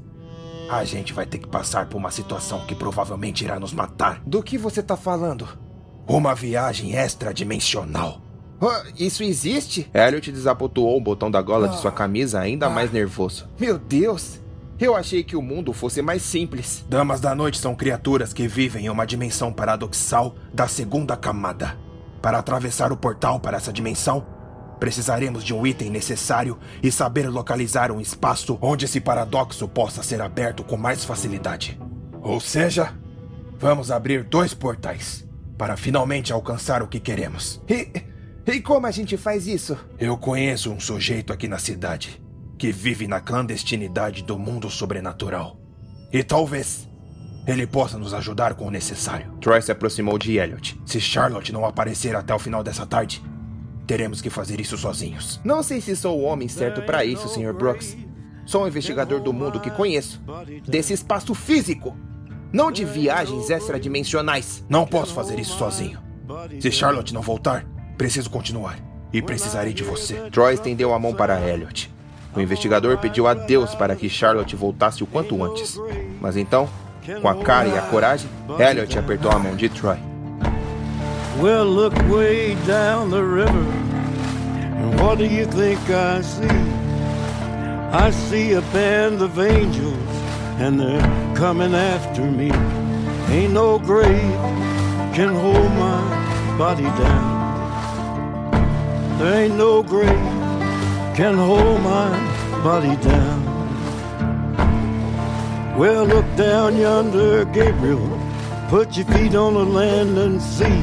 a 0.69 0.85
gente 0.85 1.13
vai 1.13 1.25
ter 1.25 1.39
que 1.39 1.49
passar 1.49 1.89
por 1.89 1.97
uma 1.97 2.11
situação 2.11 2.67
que 2.67 2.75
provavelmente 2.75 3.45
irá 3.45 3.59
nos 3.59 3.73
matar. 3.73 4.21
Do 4.27 4.43
que 4.43 4.59
você 4.59 4.83
tá 4.83 4.97
falando? 4.97 5.49
Uma 6.07 6.35
viagem 6.35 6.95
extradimensional. 6.95 8.21
Isso 8.99 9.23
existe? 9.23 9.91
Elliot 9.93 10.31
desabotoou 10.33 10.97
o 10.97 11.01
botão 11.01 11.31
da 11.31 11.43
gola 11.43 11.69
de 11.69 11.79
sua 11.81 11.91
ah. 11.91 11.95
camisa, 11.95 12.41
ainda 12.41 12.71
mais 12.71 12.91
ah. 12.91 12.93
nervoso. 12.93 13.49
Meu 13.59 13.79
Deus! 13.79 14.41
Eu 14.79 14.97
achei 14.97 15.23
que 15.23 15.37
o 15.37 15.43
mundo 15.43 15.73
fosse 15.73 16.03
mais 16.03 16.23
simples. 16.23 16.85
Damas 16.89 17.21
da 17.21 17.35
Noite 17.35 17.59
são 17.59 17.77
criaturas 17.77 18.33
que 18.33 18.49
vivem 18.49 18.87
em 18.87 18.91
uma 18.91 19.07
dimensão 19.07 19.53
paradoxal 19.53 20.35
da 20.53 20.67
segunda 20.67 21.17
camada. 21.17 21.79
Para 22.21 22.39
atravessar 22.39 22.91
o 22.91 22.97
portal 22.97 23.39
para 23.39 23.57
essa 23.57 23.73
dimensão, 23.73 24.27
Precisaremos 24.79 25.45
de 25.45 25.55
um 25.55 25.67
item 25.67 25.91
necessário 25.91 26.59
e 26.83 26.91
saber 26.91 27.29
localizar 27.31 27.91
um 27.91 28.01
espaço 28.01 28.59
onde 28.61 28.85
esse 28.85 29.01
paradoxo 29.01 29.67
possa 29.69 30.03
ser 30.03 30.21
aberto 30.21 30.63
com 30.65 30.77
mais 30.77 31.05
facilidade. 31.05 31.81
Ou 32.21 32.41
seja, 32.41 32.93
vamos 33.59 33.91
abrir 33.91 34.25
dois 34.25 34.53
portais 34.53 35.27
para 35.57 35.77
finalmente 35.77 36.33
alcançar 36.33 36.83
o 36.83 36.89
que 36.89 37.01
queremos. 37.01 37.63
E, 37.69 37.89
e 38.47 38.61
como 38.61 38.87
a 38.87 38.91
gente 38.91 39.17
faz 39.17 39.47
isso? 39.47 39.77
Eu 39.99 40.17
conheço 40.17 40.71
um 40.71 40.81
sujeito 40.81 41.33
aqui 41.33 41.49
na 41.49 41.59
cidade 41.59 42.23
que 42.59 42.71
vive 42.71 43.09
na 43.09 43.21
clandestinidade 43.21 44.23
do 44.23 44.39
mundo 44.39 44.71
sobrenatural. 44.71 45.59
E 46.13 46.23
talvez 46.23 46.89
ele 47.47 47.67
possa 47.67 47.99
nos 47.99 48.15
ajudar 48.15 48.55
com 48.55 48.67
o 48.67 48.71
necessário. 48.71 49.33
Troy 49.41 49.61
se 49.61 49.73
aproximou 49.73 50.19
de 50.19 50.39
Elliot. 50.39 50.81
Se 50.87 51.01
Charlotte 51.01 51.53
não 51.53 51.65
aparecer 51.65 52.15
até 52.15 52.35
o 52.35 52.39
final 52.39 52.63
dessa 52.63 52.87
tarde, 52.87 53.23
Teremos 53.87 54.23
que 54.23 54.31
fazer 54.31 54.61
isso 54.61 54.79
sozinhos. 54.79 55.41
Não 55.45 55.63
sei 55.63 55.81
se 55.81 55.95
sou 55.95 56.19
o 56.19 56.23
homem 56.23 56.49
certo 56.49 56.83
para 56.83 57.05
isso, 57.05 57.29
Sr. 57.29 57.53
Brooks. 57.53 57.97
Sou 58.47 58.65
um 58.65 58.69
investigador 58.69 59.21
do 59.21 59.33
mundo 59.33 59.61
que 59.61 59.71
conheço. 59.71 60.23
Desse 60.67 60.93
espaço 60.93 61.35
físico. 61.35 61.97
Não 62.53 62.71
de 62.71 62.85
viagens 62.85 63.51
extradimensionais. 63.51 64.65
Não 64.69 64.87
posso 64.87 65.13
fazer 65.13 65.39
isso 65.39 65.59
sozinho. 65.59 65.99
Se 66.61 66.71
Charlotte 66.71 67.13
não 67.13 67.21
voltar, 67.21 67.67
preciso 67.97 68.31
continuar. 68.31 68.79
E 69.13 69.23
precisarei 69.23 69.73
de 69.73 69.85
você. 69.85 70.15
Troy 70.31 70.55
estendeu 70.55 70.93
a 70.93 70.99
mão 70.99 71.15
para 71.15 71.41
Elliot. 71.41 71.91
O 72.35 72.41
investigador 72.41 72.99
pediu 72.99 73.29
a 73.29 73.35
Deus 73.35 73.75
para 73.75 73.95
que 73.95 74.09
Charlotte 74.09 74.57
voltasse 74.57 75.05
o 75.05 75.07
quanto 75.07 75.43
antes. 75.45 75.79
Mas 76.21 76.37
então, 76.37 76.69
com 77.23 77.29
a 77.29 77.37
cara 77.37 77.69
e 77.69 77.79
a 77.79 77.83
coragem, 77.83 78.29
Elliot 78.59 78.99
apertou 78.99 79.31
a 79.31 79.39
mão 79.39 79.55
de 79.55 79.69
Troy. 79.69 79.97
Well, 81.41 81.65
look 81.65 81.97
way 82.09 82.57
down 82.67 83.11
the 83.11 83.21
river, 83.21 83.67
and 84.79 85.01
what 85.01 85.19
do 85.19 85.25
you 85.25 85.47
think 85.47 85.81
I 85.91 86.23
see? 86.23 86.47
I 87.93 88.11
see 88.13 88.55
a 88.55 88.61
band 88.73 89.21
of 89.21 89.39
angels, 89.39 89.97
and 90.61 90.79
they're 90.79 91.35
coming 91.35 91.75
after 91.75 92.23
me. 92.23 92.51
Ain't 93.31 93.53
no 93.53 93.81
grave 93.81 94.13
can 95.13 95.35
hold 95.35 95.73
my 95.73 96.57
body 96.57 96.85
down. 96.85 97.34
Ain't 99.21 99.57
no 99.57 99.83
grave 99.83 100.45
can 101.15 101.35
hold 101.37 101.81
my 101.81 102.11
body 102.63 102.97
down. 102.97 103.45
Well, 105.79 106.05
look 106.05 106.27
down 106.37 106.77
yonder, 106.77 107.45
Gabriel. 107.47 108.01
Put 108.69 108.97
your 108.97 109.07
feet 109.07 109.35
on 109.37 109.55
the 109.55 109.65
land 109.65 110.19
and 110.19 110.41
see. 110.41 110.83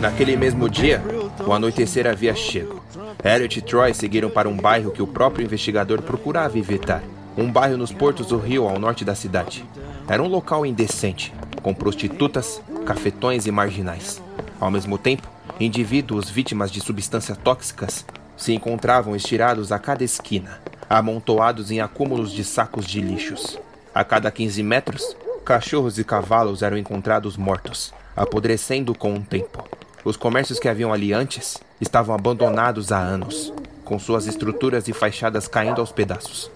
Naquele 0.00 0.36
mesmo 0.36 0.68
dia, 0.68 1.02
o 1.46 1.52
anoitecer 1.52 2.06
havia 2.06 2.34
chego. 2.34 2.82
Elliot 3.22 3.58
e 3.58 3.62
Troy 3.62 3.94
seguiram 3.94 4.30
para 4.30 4.48
um 4.48 4.56
bairro 4.56 4.90
que 4.90 5.02
o 5.02 5.06
próprio 5.06 5.44
investigador 5.44 6.02
procurava 6.02 6.58
evitar. 6.58 7.02
Um 7.36 7.50
bairro 7.50 7.76
nos 7.76 7.92
portos 7.92 8.26
do 8.26 8.38
rio 8.38 8.68
ao 8.68 8.78
norte 8.80 9.04
da 9.04 9.14
cidade. 9.14 9.64
Era 10.08 10.22
um 10.22 10.28
local 10.28 10.66
indecente, 10.66 11.32
com 11.62 11.72
prostitutas, 11.72 12.60
cafetões 12.84 13.46
e 13.46 13.52
marginais. 13.52 14.20
Ao 14.60 14.70
mesmo 14.70 14.98
tempo, 14.98 15.28
indivíduos 15.60 16.30
vítimas 16.30 16.70
de 16.70 16.80
substâncias 16.80 17.36
tóxicas 17.38 18.04
se 18.36 18.52
encontravam 18.52 19.16
estirados 19.16 19.72
a 19.72 19.78
cada 19.78 20.04
esquina, 20.04 20.60
amontoados 20.88 21.70
em 21.70 21.80
acúmulos 21.80 22.30
de 22.32 22.44
sacos 22.44 22.86
de 22.86 23.00
lixos. 23.00 23.58
A 23.94 24.04
cada 24.04 24.30
15 24.30 24.62
metros, 24.62 25.16
cachorros 25.44 25.98
e 25.98 26.04
cavalos 26.04 26.62
eram 26.62 26.78
encontrados 26.78 27.36
mortos, 27.36 27.92
apodrecendo 28.16 28.94
com 28.94 29.14
o 29.14 29.20
tempo. 29.20 29.68
Os 30.04 30.16
comércios 30.16 30.58
que 30.58 30.68
haviam 30.68 30.92
ali 30.92 31.12
antes 31.12 31.58
estavam 31.80 32.14
abandonados 32.14 32.92
há 32.92 32.98
anos, 32.98 33.52
com 33.84 33.98
suas 33.98 34.26
estruturas 34.26 34.86
e 34.86 34.92
fachadas 34.92 35.48
caindo 35.48 35.80
aos 35.80 35.90
pedaços. 35.90 36.50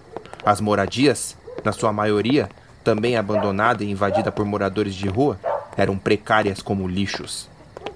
As 0.45 0.61
moradias, 0.61 1.35
na 1.63 1.71
sua 1.71 1.91
maioria, 1.91 2.49
também 2.83 3.17
abandonada 3.17 3.83
e 3.83 3.91
invadida 3.91 4.31
por 4.31 4.45
moradores 4.45 4.95
de 4.95 5.07
rua, 5.07 5.39
eram 5.75 5.97
precárias 5.97 6.61
como 6.61 6.87
lixos. 6.87 7.49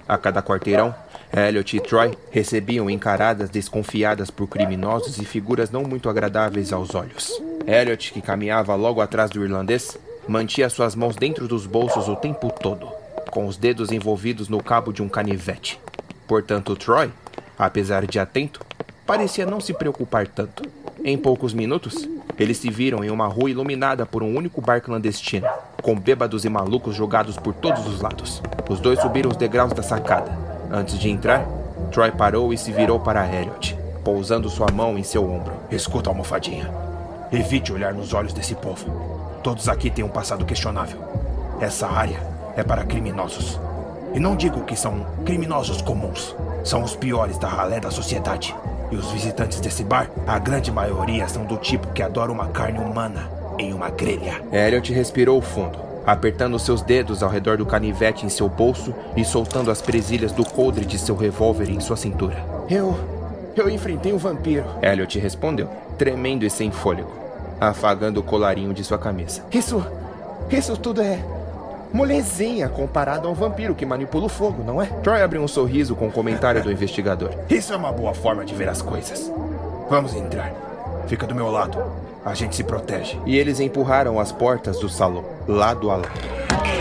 A 0.08 0.16
cada 0.16 0.42
quarteirão, 0.42 0.94
Elliot 1.36 1.76
e 1.76 1.80
Troy 1.80 2.16
recebiam 2.30 2.88
encaradas 2.88 3.50
desconfiadas 3.50 4.30
por 4.30 4.46
criminosos 4.46 5.18
e 5.18 5.24
figuras 5.26 5.70
não 5.70 5.82
muito 5.82 6.08
agradáveis 6.08 6.72
aos 6.72 6.94
olhos. 6.94 7.30
Elliot, 7.66 8.14
que 8.14 8.22
caminhava 8.22 8.74
logo 8.74 9.02
atrás 9.02 9.30
do 9.30 9.44
irlandês, 9.44 9.98
mantinha 10.26 10.70
suas 10.70 10.94
mãos 10.94 11.14
dentro 11.14 11.46
dos 11.46 11.66
bolsos 11.66 12.08
o 12.08 12.16
tempo 12.16 12.50
todo, 12.50 12.88
com 13.30 13.46
os 13.46 13.58
dedos 13.58 13.92
envolvidos 13.92 14.48
no 14.48 14.62
cabo 14.62 14.94
de 14.94 15.02
um 15.02 15.08
canivete. 15.10 15.78
Portanto, 16.26 16.74
Troy, 16.74 17.10
apesar 17.58 18.06
de 18.06 18.18
atento, 18.18 18.60
parecia 19.06 19.44
não 19.44 19.60
se 19.60 19.74
preocupar 19.74 20.26
tanto. 20.26 20.62
Em 21.04 21.16
poucos 21.16 21.54
minutos, 21.54 22.08
eles 22.38 22.58
se 22.58 22.70
viram 22.70 23.04
em 23.04 23.10
uma 23.10 23.26
rua 23.26 23.50
iluminada 23.50 24.04
por 24.04 24.22
um 24.22 24.36
único 24.36 24.60
bar 24.60 24.80
clandestino, 24.80 25.46
com 25.80 25.94
bêbados 25.94 26.44
e 26.44 26.48
malucos 26.48 26.94
jogados 26.94 27.36
por 27.36 27.54
todos 27.54 27.86
os 27.86 28.00
lados. 28.00 28.42
Os 28.68 28.80
dois 28.80 29.00
subiram 29.00 29.30
os 29.30 29.36
degraus 29.36 29.72
da 29.72 29.82
sacada. 29.82 30.36
Antes 30.70 30.98
de 30.98 31.08
entrar, 31.08 31.46
Troy 31.92 32.10
parou 32.10 32.52
e 32.52 32.58
se 32.58 32.72
virou 32.72 32.98
para 32.98 33.26
Elliot, 33.26 33.78
pousando 34.04 34.50
sua 34.50 34.70
mão 34.72 34.98
em 34.98 35.02
seu 35.02 35.24
ombro. 35.24 35.52
Escuta, 35.70 36.10
almofadinha. 36.10 36.70
Evite 37.32 37.72
olhar 37.72 37.94
nos 37.94 38.12
olhos 38.12 38.32
desse 38.32 38.54
povo. 38.54 38.84
Todos 39.42 39.68
aqui 39.68 39.90
têm 39.90 40.04
um 40.04 40.08
passado 40.08 40.44
questionável. 40.44 40.98
Essa 41.60 41.86
área 41.86 42.20
é 42.56 42.62
para 42.62 42.84
criminosos. 42.84 43.58
E 44.14 44.20
não 44.20 44.36
digo 44.36 44.64
que 44.64 44.76
são 44.76 45.06
criminosos 45.24 45.82
comuns. 45.82 46.34
São 46.64 46.82
os 46.82 46.96
piores 46.96 47.38
da 47.38 47.48
ralé 47.48 47.80
da 47.80 47.90
sociedade. 47.90 48.54
E 48.90 48.96
os 48.96 49.10
visitantes 49.12 49.60
desse 49.60 49.84
bar, 49.84 50.10
a 50.26 50.38
grande 50.38 50.72
maioria 50.72 51.28
são 51.28 51.44
do 51.44 51.56
tipo 51.56 51.92
que 51.92 52.02
adora 52.02 52.32
uma 52.32 52.48
carne 52.48 52.78
humana 52.78 53.30
em 53.58 53.72
uma 53.72 53.90
grelha. 53.90 54.40
Elliot 54.52 54.92
respirou 54.92 55.42
fundo, 55.42 55.78
apertando 56.06 56.58
seus 56.58 56.80
dedos 56.80 57.22
ao 57.22 57.28
redor 57.28 57.58
do 57.58 57.66
canivete 57.66 58.24
em 58.24 58.28
seu 58.28 58.48
bolso 58.48 58.94
e 59.16 59.24
soltando 59.24 59.70
as 59.70 59.82
presilhas 59.82 60.32
do 60.32 60.44
coldre 60.44 60.84
de 60.84 60.98
seu 60.98 61.16
revólver 61.16 61.68
em 61.68 61.80
sua 61.80 61.96
cintura. 61.96 62.42
Eu. 62.70 62.98
Eu 63.54 63.68
enfrentei 63.68 64.12
um 64.12 64.18
vampiro. 64.18 64.64
Elliot 64.80 65.18
respondeu, 65.18 65.68
tremendo 65.98 66.44
e 66.44 66.50
sem 66.50 66.70
fôlego, 66.70 67.12
afagando 67.60 68.20
o 68.20 68.22
colarinho 68.22 68.72
de 68.72 68.84
sua 68.84 68.98
camisa. 68.98 69.42
Isso. 69.52 69.84
Isso 70.50 70.76
tudo 70.76 71.02
é 71.02 71.22
molezinha 71.92 72.68
comparado 72.68 73.28
a 73.28 73.30
um 73.30 73.34
vampiro 73.34 73.74
que 73.74 73.86
manipula 73.86 74.26
o 74.26 74.28
fogo, 74.28 74.62
não 74.62 74.80
é? 74.80 74.86
Troy 75.02 75.22
abriu 75.22 75.42
um 75.42 75.48
sorriso 75.48 75.94
com 75.94 76.08
o 76.08 76.12
comentário 76.12 76.62
do 76.62 76.70
investigador. 76.70 77.30
Isso 77.48 77.72
é 77.72 77.76
uma 77.76 77.92
boa 77.92 78.14
forma 78.14 78.44
de 78.44 78.54
ver 78.54 78.68
as 78.68 78.82
coisas. 78.82 79.32
Vamos 79.88 80.14
entrar. 80.14 80.52
Fica 81.06 81.26
do 81.26 81.34
meu 81.34 81.50
lado. 81.50 81.82
A 82.24 82.34
gente 82.34 82.54
se 82.54 82.62
protege. 82.62 83.18
E 83.24 83.36
eles 83.36 83.60
empurraram 83.60 84.20
as 84.20 84.30
portas 84.30 84.78
do 84.78 84.88
salão, 84.88 85.24
lado 85.46 85.90
a 85.90 85.96
lado. 85.96 86.77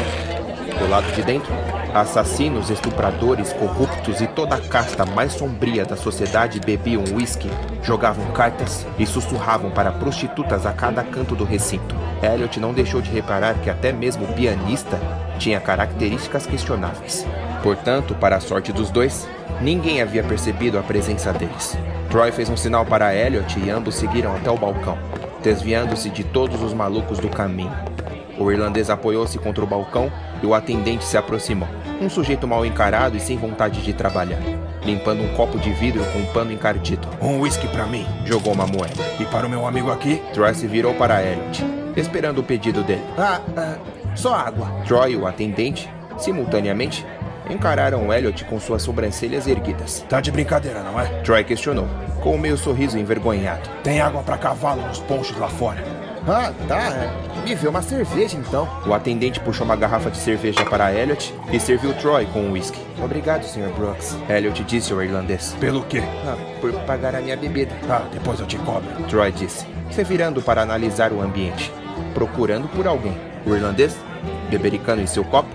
Do 0.79 0.88
lado 0.88 1.12
de 1.13 1.24
dentro, 1.24 1.51
assassinos, 1.93 2.69
estupradores, 2.69 3.51
corruptos 3.53 4.22
e 4.22 4.27
toda 4.27 4.55
a 4.55 4.62
casta 4.62 5.05
mais 5.05 5.34
sombria 5.34 5.84
da 5.84 5.96
sociedade 5.96 6.60
bebiam 6.60 7.03
uísque, 7.15 7.50
jogavam 7.81 8.25
cartas 8.31 8.86
e 9.00 9.05
sussurravam 9.05 9.72
para 9.72 9.91
prostitutas 9.91 10.67
a 10.67 10.72
cada 10.72 11.03
canto 11.03 11.36
do 11.36 11.43
recinto. 11.43 11.96
Elliot 12.22 12.60
não 12.60 12.74
deixou 12.74 13.01
de 13.01 13.10
reparar 13.10 13.55
que 13.55 13.69
até 13.72 13.91
mesmo 13.91 14.25
o 14.25 14.34
pianista 14.34 15.00
tinha 15.39 15.60
características 15.60 16.46
questionáveis. 16.46 17.25
Portanto, 17.63 18.13
para 18.15 18.36
a 18.36 18.41
sorte 18.41 18.72
dos 18.72 18.91
dois, 18.91 19.27
ninguém 19.60 20.01
havia 20.01 20.24
percebido 20.24 20.77
a 20.77 20.84
presença 20.84 21.34
deles. 21.34 21.75
Troy 22.10 22.31
fez 22.31 22.50
um 22.50 22.57
sinal 22.57 22.86
para 22.86 23.15
Elliot 23.15 23.60
e 23.60 23.69
ambos 23.69 23.96
seguiram 23.96 24.36
até 24.36 24.51
o 24.51 24.57
balcão, 24.57 24.98
desviando-se 25.41 26.10
de 26.10 26.24
todos 26.24 26.62
os 26.62 26.74
malucos 26.74 27.17
do 27.17 27.29
caminho. 27.29 27.74
O 28.39 28.51
irlandês 28.51 28.89
apoiou-se 28.89 29.38
contra 29.39 29.63
o 29.63 29.67
balcão 29.67 30.12
e 30.41 30.46
o 30.46 30.53
atendente 30.53 31.03
se 31.03 31.17
aproximou. 31.17 31.67
Um 32.01 32.10
sujeito 32.10 32.48
mal 32.48 32.65
encarado 32.65 33.17
e 33.17 33.20
sem 33.20 33.38
vontade 33.38 33.82
de 33.82 33.94
trabalhar, 33.94 34.41
limpando 34.84 35.24
um 35.24 35.34
copo 35.34 35.58
de 35.58 35.72
vidro 35.74 36.03
com 36.12 36.20
um 36.20 36.25
pano 36.27 36.51
encardido. 36.51 37.08
Um 37.22 37.39
whisky 37.41 37.67
para 37.67 37.86
mim. 37.86 38.05
Jogou 38.25 38.53
uma 38.53 38.68
moeda. 38.68 39.03
E 39.20 39.25
para 39.25 39.48
o 39.48 39.50
meu 39.50 39.66
amigo 39.66 39.92
aqui? 39.92 40.22
Troy 40.33 40.53
se 40.53 40.68
virou 40.68 40.94
para 40.94 41.24
Elliot, 41.24 41.64
esperando 41.96 42.40
o 42.40 42.44
pedido 42.44 42.83
dele. 42.83 43.03
Ah, 43.18 43.42
ah 43.55 43.77
só 44.16 44.33
água. 44.33 44.68
Troy 44.85 45.14
e 45.14 45.16
o 45.16 45.27
atendente, 45.27 45.90
simultaneamente, 46.18 47.05
encararam 47.50 48.12
Elliot 48.12 48.46
com 48.46 48.59
suas 48.59 48.81
sobrancelhas 48.81 49.48
erguidas. 49.48 50.05
Tá 50.09 50.20
de 50.20 50.31
brincadeira, 50.31 50.81
não 50.81 51.00
é? 51.00 51.05
Troy 51.22 51.44
questionou, 51.44 51.88
com 52.22 52.35
um 52.35 52.38
meio 52.38 52.57
sorriso 52.57 52.98
envergonhado. 52.98 53.70
Tem 53.83 54.01
água 54.01 54.24
para 54.24 54.38
cavalo 54.38 54.81
nos 54.81 55.00
ponchos 55.00 55.38
lá 55.38 55.48
fora. 55.48 55.83
Ah, 56.27 56.51
tá. 56.68 57.13
Me 57.46 57.55
vê 57.55 57.68
uma 57.70 57.81
cerveja 57.81 58.37
então. 58.37 58.68
O 58.85 58.94
atendente 58.94 59.40
puxou 59.40 59.63
uma 59.63 59.77
garrafa 59.77 60.11
de 60.11 60.18
cerveja 60.18 60.66
para 60.66 60.94
Elliot 60.94 61.33
e 61.53 61.59
serviu 61.59 61.94
Troy 61.94 62.25
com 62.25 62.42
um 62.42 62.51
whisky. 62.51 62.79
Obrigado, 63.01 63.44
Sr. 63.44 63.72
Brooks. 63.74 64.18
Elliot 64.29 64.61
disse 64.66 64.92
ao 64.92 65.01
irlandês. 65.01 65.55
Pelo 65.59 65.83
quê? 65.83 66.03
Ah, 66.25 66.35
por 66.59 66.74
pagar 66.81 67.16
a 67.16 67.22
minha 67.22 67.37
bebida. 67.37 67.74
Ah, 67.90 68.03
depois 68.11 68.42
eu 68.42 68.46
te 68.46 68.57
cobro. 68.57 68.90
Troy 69.09 69.31
disse, 69.31 69.66
se 69.90 70.03
virando 70.03 70.42
para 70.42 70.61
analisar 70.61 71.13
o 71.13 71.22
ambiente, 71.22 71.72
procurando 72.13 72.68
por 72.68 72.85
alguém. 72.85 73.18
O 73.46 73.55
irlandês, 73.55 73.96
bebericando 74.50 75.01
em 75.01 75.07
seu 75.07 75.24
copo, 75.24 75.48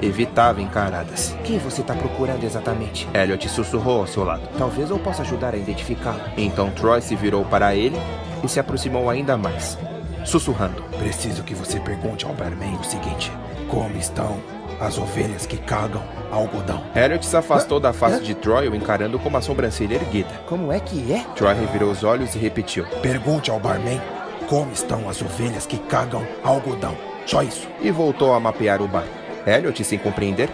evitava 0.00 0.60
encaradas. 0.62 1.34
Quem 1.42 1.58
você 1.58 1.80
está 1.80 1.94
procurando 1.94 2.44
exatamente? 2.44 3.08
Elliot 3.12 3.48
sussurrou 3.48 4.00
ao 4.00 4.06
seu 4.06 4.22
lado. 4.22 4.48
Talvez 4.56 4.90
eu 4.90 4.98
possa 5.00 5.22
ajudar 5.22 5.54
a 5.54 5.56
identificá-lo. 5.56 6.20
Então 6.36 6.70
Troy 6.70 7.00
se 7.00 7.16
virou 7.16 7.44
para 7.44 7.74
ele 7.74 7.96
e 8.44 8.48
se 8.48 8.60
aproximou 8.60 9.08
ainda 9.08 9.36
mais, 9.36 9.78
sussurrando. 10.24 10.82
Preciso 10.98 11.42
que 11.42 11.54
você 11.54 11.80
pergunte 11.80 12.24
ao 12.24 12.34
barman 12.34 12.76
o 12.76 12.84
seguinte: 12.84 13.32
como 13.68 13.96
estão 13.96 14.38
as 14.80 14.98
ovelhas 14.98 15.46
que 15.46 15.56
cagam 15.56 16.02
algodão? 16.30 16.82
Elliot 16.94 17.24
se 17.24 17.36
afastou 17.36 17.78
da 17.78 17.92
face 17.92 18.22
de 18.22 18.34
Troy, 18.34 18.68
o 18.68 18.74
encarando 18.74 19.18
com 19.18 19.28
uma 19.28 19.40
sobrancelha 19.40 19.94
erguida. 19.94 20.30
Como 20.46 20.72
é 20.72 20.80
que 20.80 21.12
é? 21.12 21.24
Troy 21.34 21.54
revirou 21.54 21.90
os 21.90 22.04
olhos 22.04 22.34
e 22.34 22.38
repetiu. 22.38 22.84
Pergunte 23.00 23.50
ao 23.50 23.60
barman 23.60 24.00
como 24.48 24.72
estão 24.72 25.08
as 25.08 25.22
ovelhas 25.22 25.66
que 25.66 25.78
cagam 25.78 26.26
algodão. 26.44 26.96
Só 27.26 27.42
isso. 27.42 27.68
E 27.80 27.90
voltou 27.90 28.34
a 28.34 28.40
mapear 28.40 28.82
o 28.82 28.88
bar. 28.88 29.04
Elliot, 29.46 29.82
sem 29.84 29.98
compreender, 29.98 30.48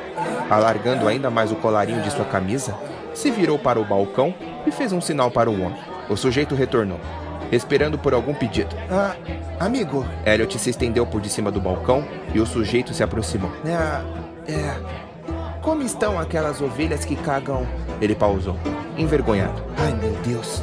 alargando 0.49 1.09
ainda 1.09 1.31
mais 1.31 1.53
o 1.53 1.57
colarinho 1.57 2.03
de 2.03 2.11
sua 2.11 2.25
camisa, 2.25 2.75
se 3.15 3.31
virou 3.31 3.59
para 3.59 3.81
o 3.81 3.85
balcão 3.85 4.35
e 4.67 4.71
fez 4.71 4.93
um 4.93 5.01
sinal 5.01 5.31
para 5.31 5.51
o 5.51 5.61
homem. 5.61 5.79
O 6.09 6.17
sujeito 6.17 6.55
retornou, 6.55 7.01
esperando 7.51 7.99
por 7.99 8.15
algum 8.15 8.35
pedido. 8.35 8.75
Ah, 8.91 9.15
amigo. 9.61 10.07
Elliot 10.25 10.59
se 10.59 10.71
estendeu 10.71 11.07
por 11.07 11.21
de 11.21 11.29
cima 11.29 11.51
do 11.51 11.61
balcão 11.61 12.05
e 12.35 12.41
o 12.41 12.47
sujeito 12.47 12.93
se 12.95 13.03
aproximou. 13.03 13.51
É. 13.65 14.53
É. 14.53 15.09
Como 15.61 15.83
estão 15.83 16.19
aquelas 16.19 16.61
ovelhas 16.61 17.05
que 17.05 17.15
cagam? 17.17 17.67
Ele 18.01 18.15
pausou, 18.15 18.57
envergonhado. 18.97 19.63
Ai, 19.77 19.93
meu 19.95 20.13
Deus. 20.25 20.63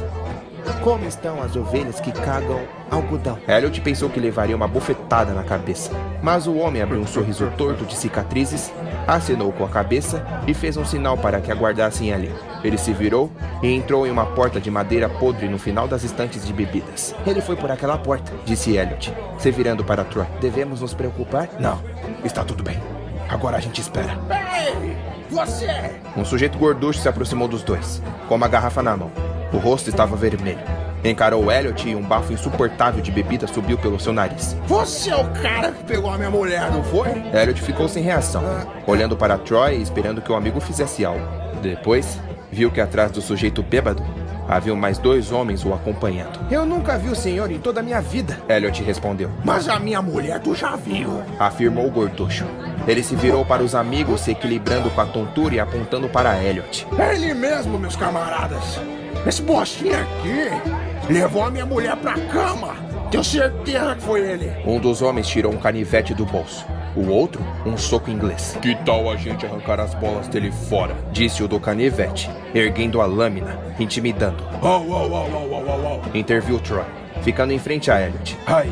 Como 0.82 1.04
estão 1.04 1.42
as 1.42 1.56
ovelhas 1.56 2.00
que 2.00 2.12
cagam 2.12 2.60
algodão? 2.90 3.38
Elliot 3.48 3.80
pensou 3.80 4.08
que 4.08 4.20
levaria 4.20 4.54
uma 4.54 4.68
bofetada 4.68 5.32
na 5.32 5.42
cabeça. 5.42 5.90
Mas 6.22 6.46
o 6.46 6.56
homem 6.56 6.82
abriu 6.82 7.00
um 7.00 7.06
sorriso 7.06 7.50
torto 7.56 7.84
de 7.84 7.96
cicatrizes, 7.96 8.72
acenou 9.06 9.52
com 9.52 9.64
a 9.64 9.68
cabeça 9.68 10.24
e 10.46 10.54
fez 10.54 10.76
um 10.76 10.84
sinal 10.84 11.16
para 11.16 11.40
que 11.40 11.50
aguardassem 11.50 12.12
ali. 12.12 12.32
Ele 12.62 12.78
se 12.78 12.92
virou 12.92 13.30
e 13.62 13.72
entrou 13.72 14.06
em 14.06 14.10
uma 14.10 14.26
porta 14.26 14.60
de 14.60 14.70
madeira 14.70 15.08
podre 15.08 15.48
no 15.48 15.58
final 15.58 15.88
das 15.88 16.04
estantes 16.04 16.46
de 16.46 16.52
bebidas. 16.52 17.14
Ele 17.26 17.40
foi 17.40 17.56
por 17.56 17.70
aquela 17.70 17.98
porta, 17.98 18.32
disse 18.44 18.76
Elliot, 18.76 19.12
se 19.38 19.50
virando 19.50 19.84
para 19.84 20.04
Troy. 20.04 20.26
Devemos 20.40 20.80
nos 20.80 20.94
preocupar? 20.94 21.48
Não, 21.58 21.80
está 22.24 22.44
tudo 22.44 22.62
bem. 22.62 22.80
Agora 23.28 23.56
a 23.56 23.60
gente 23.60 23.80
espera. 23.80 24.16
Ei, 24.30 24.96
você! 25.30 25.96
Um 26.16 26.24
sujeito 26.24 26.58
gorducho 26.58 27.00
se 27.00 27.08
aproximou 27.08 27.48
dos 27.48 27.62
dois, 27.62 28.00
com 28.28 28.36
uma 28.36 28.48
garrafa 28.48 28.82
na 28.82 28.96
mão. 28.96 29.10
O 29.56 29.58
rosto 29.58 29.88
estava 29.88 30.14
vermelho. 30.14 30.60
Encarou 31.02 31.50
Elliot 31.50 31.88
e 31.88 31.96
um 31.96 32.02
bafo 32.02 32.30
insuportável 32.30 33.00
de 33.00 33.10
bebida 33.10 33.46
subiu 33.46 33.78
pelo 33.78 33.98
seu 33.98 34.12
nariz. 34.12 34.54
Você 34.66 35.08
é 35.08 35.16
o 35.16 35.30
cara 35.30 35.72
que 35.72 35.82
pegou 35.84 36.10
a 36.10 36.18
minha 36.18 36.28
mulher, 36.28 36.70
não 36.70 36.84
foi? 36.84 37.08
Elliot 37.32 37.62
ficou 37.62 37.88
sem 37.88 38.02
reação, 38.02 38.42
olhando 38.86 39.16
para 39.16 39.38
Troy 39.38 39.78
e 39.78 39.82
esperando 39.82 40.20
que 40.20 40.30
o 40.30 40.34
amigo 40.34 40.60
fizesse 40.60 41.06
algo. 41.06 41.26
Depois, 41.62 42.20
viu 42.52 42.70
que 42.70 42.82
atrás 42.82 43.10
do 43.10 43.22
sujeito 43.22 43.62
bêbado 43.62 44.04
haviam 44.48 44.76
mais 44.76 44.98
dois 44.98 45.32
homens 45.32 45.64
o 45.64 45.72
acompanhando. 45.72 46.38
Eu 46.50 46.64
nunca 46.64 46.98
vi 46.98 47.08
o 47.08 47.16
senhor 47.16 47.50
em 47.50 47.58
toda 47.58 47.80
a 47.80 47.82
minha 47.82 48.00
vida. 48.00 48.38
Elliot 48.48 48.82
respondeu. 48.82 49.30
Mas 49.44 49.68
a 49.68 49.78
minha 49.78 50.00
mulher 50.00 50.40
tu 50.40 50.54
já 50.54 50.76
viu. 50.76 51.22
Afirmou 51.38 51.86
o 51.86 51.90
gorducho. 51.90 52.46
Ele 52.86 53.02
se 53.02 53.16
virou 53.16 53.44
para 53.44 53.62
os 53.62 53.74
amigos, 53.74 54.20
se 54.20 54.30
equilibrando 54.30 54.90
com 54.90 55.00
a 55.00 55.06
tontura 55.06 55.54
e 55.54 55.60
apontando 55.60 56.08
para 56.08 56.42
Elliot. 56.42 56.86
Ele 57.12 57.34
mesmo, 57.34 57.78
meus 57.78 57.96
camaradas. 57.96 58.80
Esse 59.26 59.42
bostinho 59.42 59.94
aqui 59.94 61.12
levou 61.12 61.42
a 61.42 61.50
minha 61.50 61.66
mulher 61.66 61.96
pra 61.96 62.14
cama. 62.14 62.76
Tenho 63.10 63.24
certeza 63.24 63.94
que 63.96 64.02
foi 64.02 64.20
ele. 64.20 64.52
Um 64.64 64.78
dos 64.78 65.02
homens 65.02 65.26
tirou 65.26 65.52
um 65.52 65.56
canivete 65.56 66.14
do 66.14 66.24
bolso. 66.24 66.64
O 66.96 67.10
outro, 67.10 67.44
um 67.66 67.76
soco 67.76 68.10
inglês. 68.10 68.58
Que 68.62 68.74
tal 68.84 69.10
a 69.10 69.16
gente 69.16 69.44
arrancar 69.44 69.78
as 69.80 69.94
bolas 69.94 70.28
dele 70.28 70.50
fora? 70.50 70.96
Disse 71.12 71.42
o 71.42 71.48
do 71.48 71.60
canivete, 71.60 72.30
erguendo 72.54 73.02
a 73.02 73.06
lâmina, 73.06 73.58
intimidando. 73.78 74.42
Oh, 74.62 76.16
Interviu 76.16 76.58
Troy, 76.58 76.84
ficando 77.22 77.52
em 77.52 77.58
frente 77.58 77.90
a 77.90 78.00
Elliot. 78.00 78.38
Ai. 78.46 78.70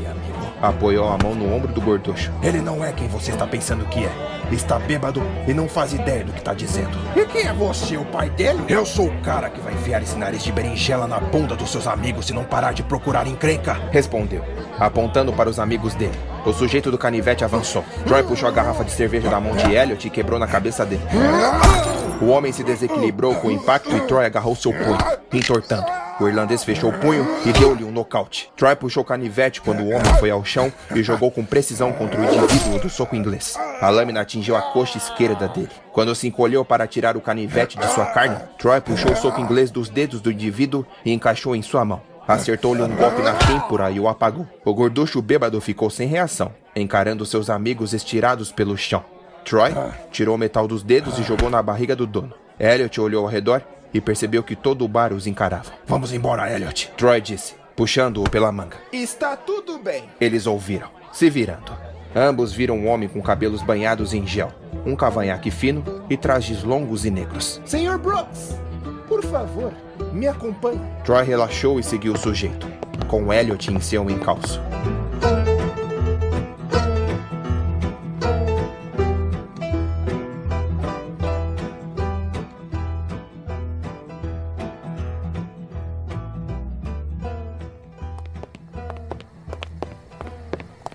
Apoiou 0.60 1.08
a 1.08 1.18
mão 1.22 1.34
no 1.34 1.54
ombro 1.54 1.72
do 1.72 1.80
gorducho. 1.80 2.32
Ele 2.42 2.60
não 2.60 2.84
é 2.84 2.92
quem 2.92 3.08
você 3.08 3.32
está 3.32 3.46
pensando 3.46 3.84
que 3.86 4.04
é. 4.04 4.10
Está 4.52 4.78
bêbado 4.78 5.22
e 5.46 5.54
não 5.54 5.68
faz 5.68 5.92
ideia 5.92 6.24
do 6.24 6.32
que 6.32 6.38
está 6.38 6.54
dizendo. 6.54 6.96
E 7.16 7.24
quem 7.26 7.46
é 7.46 7.52
você, 7.52 7.96
o 7.96 8.04
pai 8.04 8.30
dele? 8.30 8.62
Eu 8.68 8.86
sou 8.86 9.08
o 9.08 9.20
cara 9.20 9.50
que 9.50 9.60
vai 9.60 9.74
enfiar 9.74 10.02
esse 10.02 10.16
nariz 10.16 10.42
de 10.42 10.52
berinjela 10.52 11.06
na 11.06 11.18
bunda 11.18 11.56
dos 11.56 11.70
seus 11.70 11.86
amigos 11.86 12.26
se 12.26 12.32
não 12.32 12.44
parar 12.44 12.72
de 12.72 12.82
procurar 12.82 13.26
encrenca. 13.26 13.74
Respondeu, 13.90 14.44
apontando 14.78 15.32
para 15.32 15.48
os 15.48 15.58
amigos 15.58 15.94
dele. 15.94 16.18
O 16.44 16.52
sujeito 16.52 16.90
do 16.90 16.98
canivete 16.98 17.44
avançou. 17.44 17.84
Troy 18.06 18.22
puxou 18.22 18.48
a 18.48 18.52
garrafa 18.52 18.84
de 18.84 18.92
cerveja 18.92 19.28
da 19.28 19.40
mão 19.40 19.56
de 19.56 19.74
Elliot 19.74 20.06
e 20.06 20.10
quebrou 20.10 20.38
na 20.38 20.46
cabeça 20.46 20.84
dele. 20.84 21.02
O 22.20 22.26
homem 22.26 22.52
se 22.52 22.62
desequilibrou 22.62 23.34
com 23.36 23.48
o 23.48 23.50
impacto 23.50 23.94
e 23.96 24.00
Troy 24.02 24.24
agarrou 24.24 24.54
seu 24.54 24.72
punho, 24.72 24.98
entortando. 25.32 26.03
O 26.20 26.28
irlandês 26.28 26.62
fechou 26.62 26.90
o 26.90 26.98
punho 27.00 27.26
e 27.44 27.52
deu-lhe 27.52 27.82
um 27.82 27.90
nocaute. 27.90 28.48
Troy 28.56 28.76
puxou 28.76 29.04
canivete 29.04 29.60
quando 29.60 29.82
o 29.82 29.88
homem 29.88 30.14
foi 30.20 30.30
ao 30.30 30.44
chão 30.44 30.72
e 30.94 31.02
jogou 31.02 31.30
com 31.30 31.44
precisão 31.44 31.92
contra 31.92 32.20
o 32.20 32.24
indivíduo 32.24 32.78
do 32.78 32.88
soco 32.88 33.16
inglês. 33.16 33.58
A 33.80 33.90
lâmina 33.90 34.20
atingiu 34.20 34.54
a 34.54 34.62
coxa 34.62 34.96
esquerda 34.96 35.48
dele. 35.48 35.70
Quando 35.92 36.14
se 36.14 36.28
encolheu 36.28 36.64
para 36.64 36.86
tirar 36.86 37.16
o 37.16 37.20
canivete 37.20 37.76
de 37.76 37.86
sua 37.88 38.06
carne, 38.06 38.36
Troy 38.58 38.80
puxou 38.80 39.10
o 39.10 39.16
soco 39.16 39.40
inglês 39.40 39.72
dos 39.72 39.88
dedos 39.88 40.20
do 40.20 40.30
indivíduo 40.30 40.86
e 41.04 41.12
encaixou 41.12 41.56
em 41.56 41.62
sua 41.62 41.84
mão. 41.84 42.00
Acertou-lhe 42.28 42.82
um 42.82 42.94
golpe 42.94 43.20
na 43.20 43.34
têmpora 43.34 43.90
e 43.90 43.98
o 43.98 44.08
apagou. 44.08 44.46
O 44.64 44.72
gorducho 44.72 45.20
bêbado 45.20 45.60
ficou 45.60 45.90
sem 45.90 46.08
reação, 46.08 46.52
encarando 46.76 47.26
seus 47.26 47.50
amigos 47.50 47.92
estirados 47.92 48.52
pelo 48.52 48.76
chão. 48.76 49.04
Troy 49.44 49.72
tirou 50.10 50.36
o 50.36 50.38
metal 50.38 50.66
dos 50.66 50.82
dedos 50.82 51.18
e 51.18 51.22
jogou 51.22 51.50
na 51.50 51.62
barriga 51.62 51.94
do 51.94 52.06
dono. 52.06 52.32
Elliot 52.58 53.00
olhou 53.00 53.24
ao 53.24 53.30
redor 53.30 53.62
e 53.94 54.00
percebeu 54.00 54.42
que 54.42 54.56
todo 54.56 54.84
o 54.84 54.88
bar 54.88 55.12
os 55.12 55.26
encarava. 55.26 55.72
Vamos 55.86 56.12
embora, 56.12 56.52
Elliot. 56.52 56.92
Troy 56.96 57.20
disse, 57.20 57.54
puxando-o 57.76 58.28
pela 58.28 58.50
manga. 58.50 58.76
Está 58.92 59.36
tudo 59.36 59.78
bem. 59.78 60.04
Eles 60.20 60.46
ouviram, 60.46 60.88
se 61.12 61.30
virando. 61.30 61.72
Ambos 62.14 62.52
viram 62.52 62.76
um 62.76 62.88
homem 62.88 63.08
com 63.08 63.20
cabelos 63.22 63.62
banhados 63.62 64.12
em 64.12 64.26
gel, 64.26 64.52
um 64.84 64.94
cavanhaque 64.94 65.50
fino 65.50 66.04
e 66.10 66.16
trajes 66.16 66.62
longos 66.62 67.04
e 67.04 67.10
negros. 67.10 67.60
Senhor 67.64 67.98
Brooks, 67.98 68.56
por 69.08 69.24
favor, 69.24 69.72
me 70.12 70.26
acompanhe. 70.28 70.80
Troy 71.04 71.24
relaxou 71.24 71.80
e 71.80 71.82
seguiu 71.82 72.12
o 72.12 72.18
sujeito, 72.18 72.68
com 73.08 73.32
Elliot 73.32 73.72
em 73.72 73.80
seu 73.80 74.08
encalço. 74.08 74.60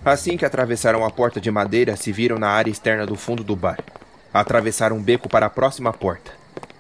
Assim 0.04 0.38
que 0.38 0.46
atravessaram 0.46 1.04
a 1.04 1.12
porta 1.12 1.42
de 1.42 1.52
madeira, 1.52 1.96
se 1.98 2.12
viram 2.12 2.40
na 2.40 2.50
área 2.50 2.72
externa 2.72 3.06
do 3.06 3.16
fundo 3.16 3.44
do 3.44 3.56
bar. 3.56 3.78
Atravessaram 4.34 4.96
um 4.96 5.04
beco 5.04 5.28
para 5.28 5.48
a 5.48 5.50
próxima 5.50 5.92
porta. 5.92 6.32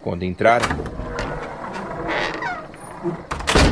Quando 0.02 0.24
entraram, 0.24 0.68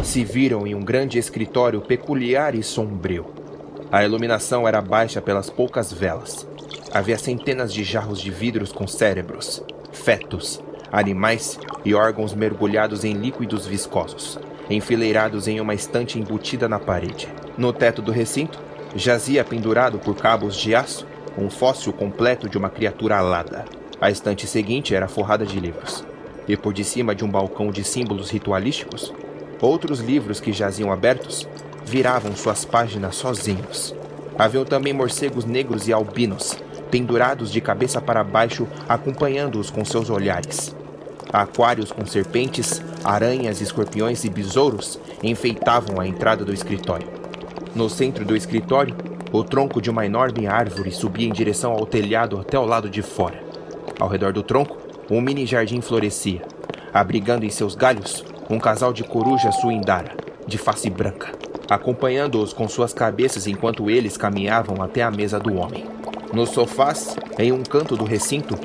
se 0.03 0.25
viram 0.25 0.67
em 0.67 0.75
um 0.75 0.81
grande 0.81 1.17
escritório 1.17 1.79
peculiar 1.79 2.55
e 2.55 2.61
sombrio. 2.61 3.33
A 3.89 4.03
iluminação 4.03 4.67
era 4.67 4.81
baixa 4.81 5.21
pelas 5.21 5.49
poucas 5.49 5.93
velas. 5.93 6.45
Havia 6.93 7.17
centenas 7.17 7.73
de 7.73 7.85
jarros 7.85 8.19
de 8.19 8.29
vidros 8.29 8.73
com 8.73 8.85
cérebros, 8.85 9.63
fetos, 9.93 10.61
animais 10.91 11.57
e 11.85 11.93
órgãos 11.93 12.33
mergulhados 12.33 13.05
em 13.05 13.13
líquidos 13.13 13.65
viscosos, 13.65 14.37
enfileirados 14.69 15.47
em 15.47 15.61
uma 15.61 15.73
estante 15.73 16.19
embutida 16.19 16.67
na 16.67 16.79
parede. 16.79 17.29
No 17.57 17.71
teto 17.71 18.01
do 18.01 18.11
recinto, 18.11 18.66
jazia 18.97 19.43
pendurado 19.43 19.99
por 19.99 20.15
cabos 20.15 20.55
de 20.55 20.73
aço 20.73 21.05
um 21.37 21.51
fóssil 21.51 21.93
completo 21.93 22.49
de 22.49 22.57
uma 22.57 22.69
criatura 22.69 23.17
alada. 23.17 23.65
A 24.01 24.09
estante 24.09 24.47
seguinte 24.47 24.95
era 24.95 25.07
forrada 25.07 25.45
de 25.45 25.59
livros. 25.59 26.03
E 26.47 26.57
por 26.57 26.73
de 26.73 26.83
cima 26.83 27.13
de 27.13 27.23
um 27.23 27.29
balcão 27.29 27.69
de 27.69 27.83
símbolos 27.83 28.31
ritualísticos, 28.31 29.13
outros 29.61 29.99
livros 29.99 30.39
que 30.39 30.51
jaziam 30.51 30.91
abertos 30.91 31.47
viravam 31.85 32.35
suas 32.35 32.65
páginas 32.65 33.15
sozinhos. 33.15 33.93
Haviam 34.37 34.65
também 34.65 34.93
morcegos 34.93 35.45
negros 35.45 35.87
e 35.87 35.93
albinos, 35.93 36.57
pendurados 36.89 37.51
de 37.51 37.61
cabeça 37.61 38.01
para 38.01 38.23
baixo, 38.23 38.67
acompanhando-os 38.89 39.69
com 39.69 39.85
seus 39.85 40.09
olhares. 40.09 40.75
Aquários 41.31 41.91
com 41.91 42.05
serpentes, 42.05 42.81
aranhas, 43.03 43.61
escorpiões 43.61 44.23
e 44.23 44.29
besouros 44.29 44.99
enfeitavam 45.21 45.99
a 45.99 46.07
entrada 46.07 46.45
do 46.45 46.53
escritório. 46.53 47.26
No 47.77 47.91
centro 47.91 48.25
do 48.25 48.35
escritório, 48.35 48.95
o 49.31 49.43
tronco 49.43 49.79
de 49.79 49.91
uma 49.91 50.03
enorme 50.03 50.47
árvore 50.47 50.91
subia 50.91 51.27
em 51.27 51.31
direção 51.31 51.73
ao 51.73 51.85
telhado 51.85 52.39
até 52.39 52.57
o 52.57 52.65
lado 52.65 52.89
de 52.89 53.03
fora. 53.03 53.39
Ao 53.99 54.07
redor 54.07 54.33
do 54.33 54.41
tronco, 54.41 54.75
um 55.11 55.21
mini 55.21 55.45
jardim 55.45 55.79
florescia, 55.79 56.41
abrigando 56.91 57.45
em 57.45 57.51
seus 57.51 57.75
galhos 57.75 58.25
um 58.49 58.57
casal 58.57 58.91
de 58.91 59.03
coruja 59.03 59.51
suindara, 59.51 60.15
de 60.47 60.57
face 60.57 60.89
branca, 60.89 61.31
acompanhando-os 61.69 62.51
com 62.51 62.67
suas 62.67 62.95
cabeças 62.95 63.45
enquanto 63.45 63.91
eles 63.91 64.17
caminhavam 64.17 64.81
até 64.81 65.03
a 65.03 65.11
mesa 65.11 65.39
do 65.39 65.55
homem. 65.55 65.85
Nos 66.33 66.49
sofás, 66.49 67.15
em 67.37 67.51
um 67.51 67.61
canto 67.61 67.95
do 67.95 68.05
recinto, 68.05 68.55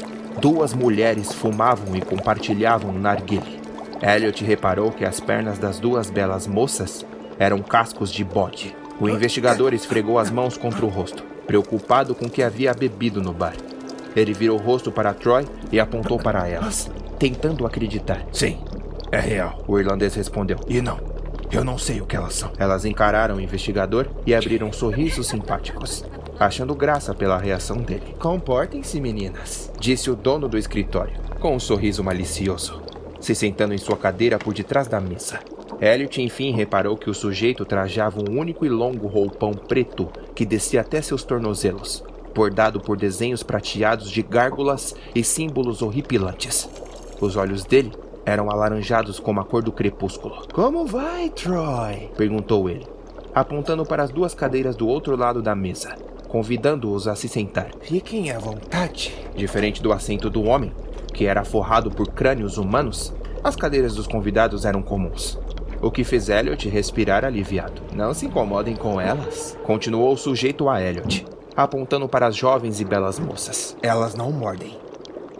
duas 0.40 0.72
mulheres 0.72 1.34
fumavam 1.34 1.94
e 1.94 2.00
compartilhavam 2.00 2.92
um 2.92 2.98
narguile. 2.98 3.60
Elliot 4.00 4.42
reparou 4.42 4.90
que 4.90 5.04
as 5.04 5.20
pernas 5.20 5.58
das 5.58 5.78
duas 5.78 6.08
belas 6.08 6.46
moças 6.46 7.04
eram 7.38 7.58
cascos 7.58 8.10
de 8.10 8.24
bode. 8.24 8.74
O 9.00 9.08
investigador 9.08 9.74
esfregou 9.74 10.18
as 10.18 10.30
mãos 10.30 10.56
contra 10.56 10.84
o 10.84 10.88
rosto, 10.88 11.24
preocupado 11.46 12.14
com 12.14 12.26
o 12.26 12.30
que 12.30 12.42
havia 12.42 12.72
bebido 12.74 13.20
no 13.20 13.32
bar. 13.32 13.54
Ele 14.14 14.32
virou 14.32 14.58
o 14.58 14.62
rosto 14.62 14.92
para 14.92 15.14
Troy 15.14 15.46
e 15.70 15.80
apontou 15.80 16.18
para 16.18 16.46
elas, 16.48 16.90
tentando 17.18 17.66
acreditar. 17.66 18.26
Sim, 18.32 18.58
é 19.10 19.18
real. 19.18 19.62
O 19.66 19.78
irlandês 19.78 20.14
respondeu. 20.14 20.58
E 20.68 20.80
não, 20.80 21.00
eu 21.50 21.64
não 21.64 21.76
sei 21.76 22.00
o 22.00 22.06
que 22.06 22.16
elas 22.16 22.34
são. 22.34 22.52
Elas 22.58 22.84
encararam 22.84 23.36
o 23.36 23.40
investigador 23.40 24.06
e 24.26 24.34
abriram 24.34 24.72
sorrisos 24.72 25.26
simpáticos, 25.26 26.04
achando 26.38 26.74
graça 26.74 27.14
pela 27.14 27.38
reação 27.38 27.78
dele. 27.78 28.14
Comportem-se, 28.18 29.00
meninas, 29.00 29.70
disse 29.78 30.10
o 30.10 30.16
dono 30.16 30.48
do 30.48 30.58
escritório, 30.58 31.14
com 31.40 31.54
um 31.54 31.60
sorriso 31.60 32.04
malicioso, 32.04 32.82
se 33.20 33.34
sentando 33.34 33.74
em 33.74 33.78
sua 33.78 33.96
cadeira 33.96 34.38
por 34.38 34.54
detrás 34.54 34.86
da 34.86 35.00
mesa. 35.00 35.40
Elliot 35.80 36.20
enfim 36.20 36.52
reparou 36.52 36.96
que 36.96 37.10
o 37.10 37.14
sujeito 37.14 37.64
trajava 37.64 38.20
um 38.20 38.38
único 38.38 38.64
e 38.64 38.68
longo 38.68 39.06
roupão 39.06 39.52
preto 39.52 40.08
que 40.34 40.44
descia 40.44 40.80
até 40.80 41.02
seus 41.02 41.24
tornozelos, 41.24 42.04
bordado 42.34 42.80
por 42.80 42.96
desenhos 42.96 43.42
prateados 43.42 44.10
de 44.10 44.22
gárgulas 44.22 44.94
e 45.14 45.24
símbolos 45.24 45.82
horripilantes. 45.82 46.68
Os 47.20 47.36
olhos 47.36 47.64
dele 47.64 47.92
eram 48.24 48.50
alaranjados 48.50 49.18
como 49.18 49.40
a 49.40 49.44
cor 49.44 49.62
do 49.62 49.72
crepúsculo. 49.72 50.46
Como 50.52 50.86
vai, 50.86 51.30
Troy? 51.30 52.10
perguntou 52.16 52.68
ele, 52.68 52.86
apontando 53.34 53.84
para 53.84 54.02
as 54.02 54.10
duas 54.10 54.34
cadeiras 54.34 54.76
do 54.76 54.86
outro 54.86 55.16
lado 55.16 55.42
da 55.42 55.54
mesa, 55.54 55.96
convidando-os 56.28 57.08
a 57.08 57.14
se 57.14 57.28
sentar. 57.28 57.70
Fiquem 57.80 58.30
à 58.30 58.38
vontade. 58.38 59.14
Diferente 59.34 59.82
do 59.82 59.92
assento 59.92 60.30
do 60.30 60.44
homem, 60.44 60.72
que 61.12 61.26
era 61.26 61.44
forrado 61.44 61.90
por 61.90 62.08
crânios 62.08 62.56
humanos, 62.56 63.12
as 63.44 63.56
cadeiras 63.56 63.94
dos 63.96 64.06
convidados 64.06 64.64
eram 64.64 64.82
comuns. 64.82 65.38
O 65.82 65.90
que 65.90 66.04
fez 66.04 66.28
Elliot 66.28 66.68
respirar 66.68 67.24
aliviado. 67.24 67.82
Não 67.92 68.14
se 68.14 68.26
incomodem 68.26 68.76
com 68.76 69.00
elas, 69.00 69.58
continuou 69.64 70.12
o 70.12 70.16
sujeito 70.16 70.68
a 70.68 70.80
Elliot, 70.80 71.26
apontando 71.56 72.08
para 72.08 72.28
as 72.28 72.36
jovens 72.36 72.80
e 72.80 72.84
belas 72.84 73.18
moças. 73.18 73.76
Elas 73.82 74.14
não 74.14 74.30
mordem. 74.30 74.78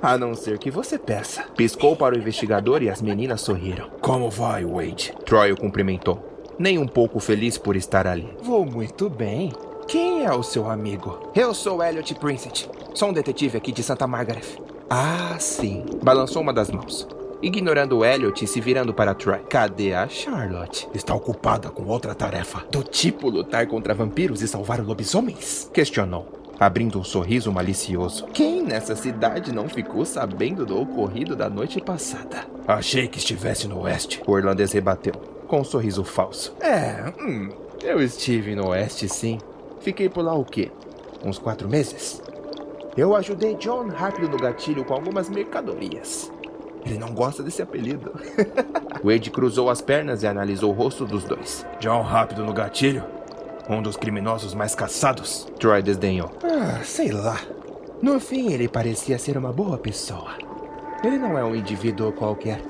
A 0.03 0.19
não 0.19 0.35
ser 0.35 0.59
que 0.59 0.69
você 0.69 0.99
peça. 0.99 1.45
Piscou 1.57 1.95
para 1.95 2.17
o 2.17 2.19
investigador 2.19 2.83
e 2.83 2.91
as 2.91 3.01
meninas 3.01 3.41
sorriram. 3.41 3.89
Como 4.01 4.29
vai, 4.29 4.65
Wade? 4.65 5.15
Troy 5.25 5.53
o 5.53 5.57
cumprimentou, 5.57 6.21
nem 6.59 6.77
um 6.77 6.89
pouco 6.89 7.21
feliz 7.21 7.57
por 7.57 7.77
estar 7.77 8.05
ali. 8.05 8.29
Vou 8.43 8.67
muito 8.67 9.09
bem. 9.09 9.53
Quem 9.87 10.25
é 10.25 10.33
o 10.33 10.43
seu 10.43 10.69
amigo? 10.69 11.31
Eu 11.37 11.55
sou 11.55 11.81
Elliot 11.85 12.17
Princett. 12.17 12.69
Sou 12.95 13.11
um 13.11 13.13
detetive 13.13 13.59
aqui 13.59 13.71
de 13.71 13.83
Santa 13.85 14.09
Margaret. 14.09 14.59
Ah, 14.91 15.37
sim. 15.39 15.85
Balançou 16.03 16.43
uma 16.43 16.53
das 16.53 16.71
mãos, 16.71 17.07
ignorando 17.43 17.99
o 17.99 18.05
Elliot 18.05 18.45
e 18.45 18.47
se 18.47 18.61
virando 18.61 18.95
para 18.95 19.15
Troy. 19.15 19.41
Cadê 19.49 19.93
a 19.93 20.09
Charlotte? 20.09 20.89
Está 20.95 21.15
ocupada 21.15 21.69
com 21.69 21.85
outra 21.87 22.15
tarefa. 22.15 22.65
Do 22.71 22.83
tipo 22.83 23.29
lutar 23.29 23.67
contra 23.67 23.93
vampiros 23.93 24.41
e 24.41 24.49
salvar 24.49 24.81
lobisomens? 24.81 25.69
Questionou, 25.75 26.27
abrindo 26.59 26.99
um 26.99 27.05
sorriso 27.05 27.53
malicioso. 27.53 28.27
Quem 28.33 28.63
nessa 28.63 28.97
cidade 28.97 29.53
não 29.53 29.69
ficou 29.69 30.05
sabendo 30.05 30.65
do 30.65 30.81
ocorrido 30.81 31.37
da 31.37 31.51
noite 31.51 31.81
passada? 31.81 32.47
Achei 32.67 33.09
que 33.09 33.19
estivesse 33.19 33.67
no 33.67 33.81
oeste. 33.81 34.23
O 34.27 34.39
irlandês 34.39 34.73
rebateu, 34.73 35.15
com 35.47 35.61
um 35.61 35.65
sorriso 35.65 36.05
falso. 36.05 36.55
É, 36.61 37.13
hum, 37.21 37.51
eu 37.83 38.01
estive 38.01 38.55
no 38.55 38.69
oeste 38.69 39.09
sim. 39.09 39.39
Fiquei 39.81 40.09
por 40.09 40.25
lá 40.25 40.33
o 40.35 40.45
quê? 40.45 40.71
Uns 41.25 41.39
quatro 41.39 41.69
meses? 41.69 42.23
Eu 42.97 43.15
ajudei 43.17 43.55
John 43.57 43.89
rápido 43.89 44.29
no 44.29 44.37
gatilho 44.37 44.85
com 44.85 44.95
algumas 44.95 45.29
mercadorias. 45.29 46.32
Ele 46.85 46.99
não 46.99 47.15
gosta 47.15 47.43
desse 47.43 47.63
apelido. 47.63 48.13
Wade 49.05 49.31
cruzou 49.31 49.71
as 49.71 49.81
pernas 49.81 50.23
e 50.23 50.27
analisou 50.27 50.71
o 50.71 50.75
rosto 50.75 51.05
dos 51.07 51.25
dois. 51.25 51.67
John 51.81 52.03
rápido 52.03 52.45
no 52.45 52.53
gatilho? 52.53 53.05
Um 53.69 53.81
dos 53.81 53.97
criminosos 53.97 54.55
mais 54.55 54.75
caçados? 54.75 55.47
Troy 55.59 55.83
desdenhou. 55.83 56.31
Ah, 56.43 56.83
sei 56.85 57.13
lá. 57.13 57.41
No 58.03 58.19
fim, 58.19 58.53
ele 58.53 58.67
parecia 58.69 59.19
ser 59.19 59.37
uma 59.39 59.53
boa 59.53 59.79
pessoa. 59.79 60.33
Ele 61.05 61.19
não 61.19 61.39
é 61.39 61.45
um 61.45 61.55
indivíduo 61.55 62.13
qualquer. 62.13 62.61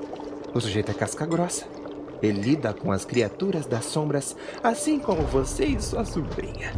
O 0.55 0.61
sujeito 0.61 0.90
é 0.90 0.94
casca 0.94 1.25
grossa. 1.25 1.64
Ele 2.22 2.40
lida 2.40 2.72
com 2.72 2.92
as 2.92 3.05
criaturas 3.05 3.66
das 3.66 3.87
sombras, 3.87 4.37
assim 4.62 4.98
como 4.98 5.22
você 5.22 5.64
e 5.64 5.81
sua 5.83 6.05
sobrinha. 6.05 6.72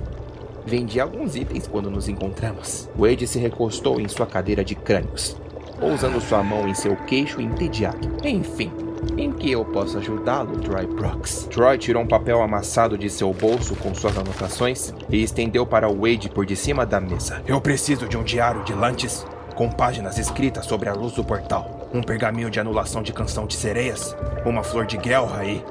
Vendi 0.64 0.98
alguns 0.98 1.36
itens 1.36 1.66
quando 1.66 1.90
nos 1.90 2.08
encontramos. 2.08 2.88
Wade 2.96 3.26
se 3.26 3.38
recostou 3.38 4.00
em 4.00 4.08
sua 4.08 4.26
cadeira 4.26 4.64
de 4.64 4.74
crânios, 4.74 5.36
pousando 5.78 6.20
sua 6.20 6.42
mão 6.42 6.68
em 6.68 6.74
seu 6.74 6.96
queixo 6.96 7.40
entediado. 7.40 8.08
Enfim, 8.24 8.72
em 9.16 9.30
que 9.30 9.50
eu 9.50 9.64
posso 9.64 9.98
ajudá-lo, 9.98 10.58
Troy 10.58 10.86
Brooks? 10.86 11.46
Troy 11.50 11.78
tirou 11.78 12.02
um 12.02 12.06
papel 12.06 12.42
amassado 12.42 12.98
de 12.98 13.08
seu 13.10 13.32
bolso 13.32 13.76
com 13.76 13.94
suas 13.94 14.16
anotações 14.16 14.92
e 15.08 15.22
estendeu 15.22 15.66
para 15.66 15.88
Wade 15.88 16.28
por 16.30 16.44
de 16.44 16.56
cima 16.56 16.84
da 16.84 17.00
mesa. 17.00 17.42
Eu 17.46 17.60
preciso 17.60 18.08
de 18.08 18.16
um 18.16 18.22
diário 18.22 18.64
de 18.64 18.72
Lantes 18.72 19.26
com 19.54 19.70
páginas 19.70 20.18
escritas 20.18 20.66
sobre 20.66 20.88
a 20.88 20.94
luz 20.94 21.12
do 21.12 21.22
portal, 21.22 21.88
um 21.94 22.02
pergaminho 22.02 22.50
de 22.50 22.58
anulação 22.58 23.02
de 23.02 23.12
canção 23.12 23.46
de 23.46 23.54
sereias, 23.54 24.16
uma 24.44 24.64
flor 24.64 24.84
de 24.84 24.96
guelra 24.96 25.44
e 25.44 25.62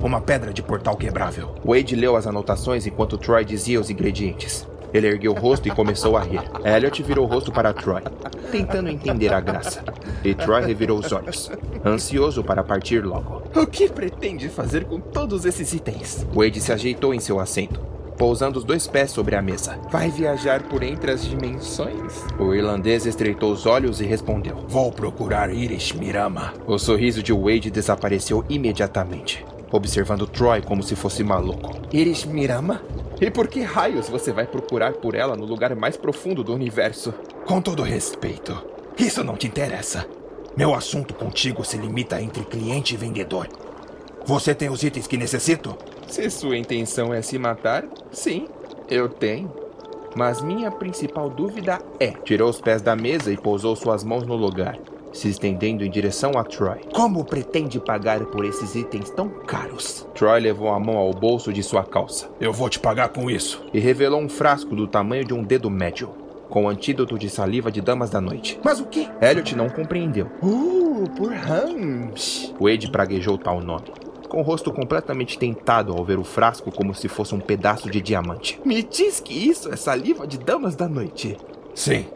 uma 0.00 0.20
pedra 0.20 0.52
de 0.52 0.62
portal 0.62 0.96
quebrável. 0.96 1.54
Wade 1.64 1.96
leu 1.96 2.14
as 2.14 2.26
anotações 2.26 2.86
enquanto 2.86 3.18
Troy 3.18 3.44
dizia 3.44 3.80
os 3.80 3.90
ingredientes. 3.90 4.66
Ele 4.92 5.08
ergueu 5.08 5.32
o 5.32 5.38
rosto 5.38 5.68
e 5.68 5.70
começou 5.70 6.16
a 6.16 6.20
rir. 6.22 6.42
Elliot 6.64 7.02
virou 7.02 7.26
o 7.26 7.28
rosto 7.28 7.52
para 7.52 7.72
Troy, 7.72 8.02
tentando 8.50 8.88
entender 8.88 9.32
a 9.32 9.40
graça. 9.40 9.82
E 10.24 10.34
Troy 10.34 10.64
revirou 10.64 10.98
os 10.98 11.12
olhos, 11.12 11.50
ansioso 11.84 12.42
para 12.42 12.64
partir 12.64 13.04
logo. 13.04 13.42
O 13.54 13.66
que 13.66 13.88
pretende 13.88 14.48
fazer 14.48 14.84
com 14.84 15.00
todos 15.00 15.44
esses 15.44 15.72
itens? 15.72 16.26
Wade 16.34 16.60
se 16.60 16.72
ajeitou 16.72 17.12
em 17.12 17.20
seu 17.20 17.38
assento, 17.40 17.80
pousando 18.16 18.58
os 18.58 18.64
dois 18.64 18.86
pés 18.86 19.10
sobre 19.10 19.36
a 19.36 19.42
mesa. 19.42 19.78
Vai 19.90 20.10
viajar 20.10 20.62
por 20.62 20.82
entre 20.82 21.10
as 21.10 21.24
dimensões? 21.24 22.24
O 22.38 22.54
irlandês 22.54 23.06
estreitou 23.06 23.52
os 23.52 23.66
olhos 23.66 24.00
e 24.00 24.04
respondeu: 24.04 24.64
Vou 24.68 24.90
procurar 24.92 25.52
Iris 25.52 25.92
Mirama. 25.92 26.54
O 26.66 26.78
sorriso 26.78 27.22
de 27.22 27.32
Wade 27.32 27.70
desapareceu 27.70 28.44
imediatamente 28.48 29.44
observando 29.70 30.26
Troy 30.26 30.62
como 30.62 30.82
se 30.82 30.94
fosse 30.94 31.22
maluco. 31.22 31.74
Iris 31.92 32.24
Mirama? 32.24 32.82
E 33.20 33.30
por 33.30 33.48
que 33.48 33.62
raios 33.62 34.08
você 34.08 34.30
vai 34.30 34.46
procurar 34.46 34.92
por 34.94 35.14
ela 35.14 35.36
no 35.36 35.46
lugar 35.46 35.74
mais 35.74 35.96
profundo 35.96 36.44
do 36.44 36.52
universo? 36.52 37.14
Com 37.46 37.62
todo 37.62 37.82
respeito, 37.82 38.56
isso 38.98 39.24
não 39.24 39.36
te 39.36 39.46
interessa. 39.46 40.06
Meu 40.56 40.74
assunto 40.74 41.14
contigo 41.14 41.64
se 41.64 41.78
limita 41.78 42.20
entre 42.20 42.44
cliente 42.44 42.94
e 42.94 42.96
vendedor. 42.96 43.48
Você 44.26 44.54
tem 44.54 44.68
os 44.68 44.82
itens 44.82 45.06
que 45.06 45.16
necessito? 45.16 45.76
Se 46.06 46.28
sua 46.28 46.58
intenção 46.58 47.14
é 47.14 47.22
se 47.22 47.38
matar, 47.38 47.84
sim, 48.10 48.48
eu 48.88 49.08
tenho. 49.08 49.50
Mas 50.14 50.42
minha 50.42 50.70
principal 50.70 51.30
dúvida 51.30 51.78
é: 51.98 52.08
tirou 52.08 52.50
os 52.50 52.60
pés 52.60 52.82
da 52.82 52.96
mesa 52.96 53.32
e 53.32 53.36
pousou 53.36 53.76
suas 53.76 54.02
mãos 54.04 54.26
no 54.26 54.34
lugar 54.34 54.78
se 55.16 55.28
estendendo 55.28 55.84
em 55.84 55.90
direção 55.90 56.32
a 56.36 56.44
Troy. 56.44 56.80
Como 56.92 57.24
pretende 57.24 57.80
pagar 57.80 58.24
por 58.26 58.44
esses 58.44 58.74
itens 58.74 59.10
tão 59.10 59.28
caros? 59.28 60.06
Troy 60.14 60.40
levou 60.40 60.68
a 60.68 60.78
mão 60.78 60.96
ao 60.96 61.12
bolso 61.12 61.52
de 61.52 61.62
sua 61.62 61.84
calça. 61.84 62.30
Eu 62.40 62.52
vou 62.52 62.68
te 62.68 62.78
pagar 62.78 63.08
com 63.08 63.30
isso. 63.30 63.64
E 63.72 63.80
revelou 63.80 64.20
um 64.20 64.28
frasco 64.28 64.76
do 64.76 64.86
tamanho 64.86 65.24
de 65.24 65.34
um 65.34 65.42
dedo 65.42 65.70
médio, 65.70 66.10
com 66.48 66.68
antídoto 66.68 67.18
de 67.18 67.28
saliva 67.28 67.72
de 67.72 67.80
damas 67.80 68.10
da 68.10 68.20
noite. 68.20 68.60
Mas 68.62 68.80
o 68.80 68.86
que? 68.86 69.08
Elliot 69.20 69.56
não 69.56 69.68
compreendeu. 69.68 70.26
Uh, 70.42 71.08
por 71.16 71.32
Hams. 71.32 72.54
Wade 72.60 72.90
praguejou 72.90 73.38
tal 73.38 73.60
nome 73.60 73.86
com 74.26 74.40
o 74.40 74.42
rosto 74.42 74.72
completamente 74.72 75.38
tentado 75.38 75.92
ao 75.92 76.04
ver 76.04 76.18
o 76.18 76.24
frasco 76.24 76.72
como 76.72 76.92
se 76.92 77.08
fosse 77.08 77.34
um 77.34 77.40
pedaço 77.40 77.88
de 77.88 78.00
diamante. 78.00 78.60
Me 78.64 78.82
diz 78.82 79.20
que 79.20 79.32
isso 79.32 79.72
é 79.72 79.76
saliva 79.76 80.26
de 80.26 80.36
damas 80.36 80.74
da 80.74 80.88
noite. 80.88 81.36
Sim, 81.74 82.06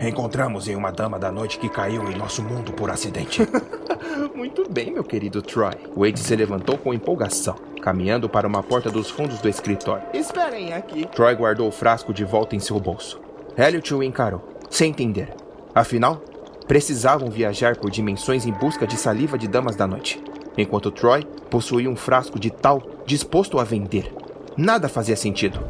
Encontramos 0.00 0.68
em 0.68 0.76
uma 0.76 0.90
dama 0.90 1.18
da 1.18 1.30
noite 1.30 1.58
que 1.58 1.68
caiu 1.68 2.10
em 2.10 2.16
nosso 2.16 2.42
mundo 2.42 2.72
por 2.72 2.90
acidente. 2.90 3.46
Muito 4.34 4.68
bem, 4.68 4.92
meu 4.92 5.04
querido 5.04 5.42
Troy. 5.42 5.74
Wade 5.96 6.20
se 6.20 6.34
levantou 6.34 6.76
com 6.78 6.94
empolgação, 6.94 7.56
caminhando 7.80 8.28
para 8.28 8.46
uma 8.46 8.62
porta 8.62 8.90
dos 8.90 9.10
fundos 9.10 9.40
do 9.40 9.48
escritório. 9.48 10.04
Esperem 10.12 10.72
aqui. 10.72 11.06
Troy 11.06 11.34
guardou 11.34 11.68
o 11.68 11.72
frasco 11.72 12.12
de 12.12 12.24
volta 12.24 12.56
em 12.56 12.60
seu 12.60 12.78
bolso. 12.78 13.20
Elliot 13.56 13.94
o 13.94 14.02
encarou, 14.02 14.42
sem 14.70 14.90
entender. 14.90 15.34
Afinal, 15.74 16.22
precisavam 16.66 17.30
viajar 17.30 17.76
por 17.76 17.90
dimensões 17.90 18.46
em 18.46 18.52
busca 18.52 18.86
de 18.86 18.96
saliva 18.96 19.36
de 19.36 19.46
damas 19.46 19.76
da 19.76 19.86
noite, 19.86 20.22
enquanto 20.56 20.90
Troy 20.90 21.24
possuía 21.50 21.90
um 21.90 21.96
frasco 21.96 22.38
de 22.38 22.50
tal 22.50 22.82
disposto 23.04 23.58
a 23.58 23.64
vender. 23.64 24.12
Nada 24.56 24.88
fazia 24.88 25.16
sentido. 25.16 25.60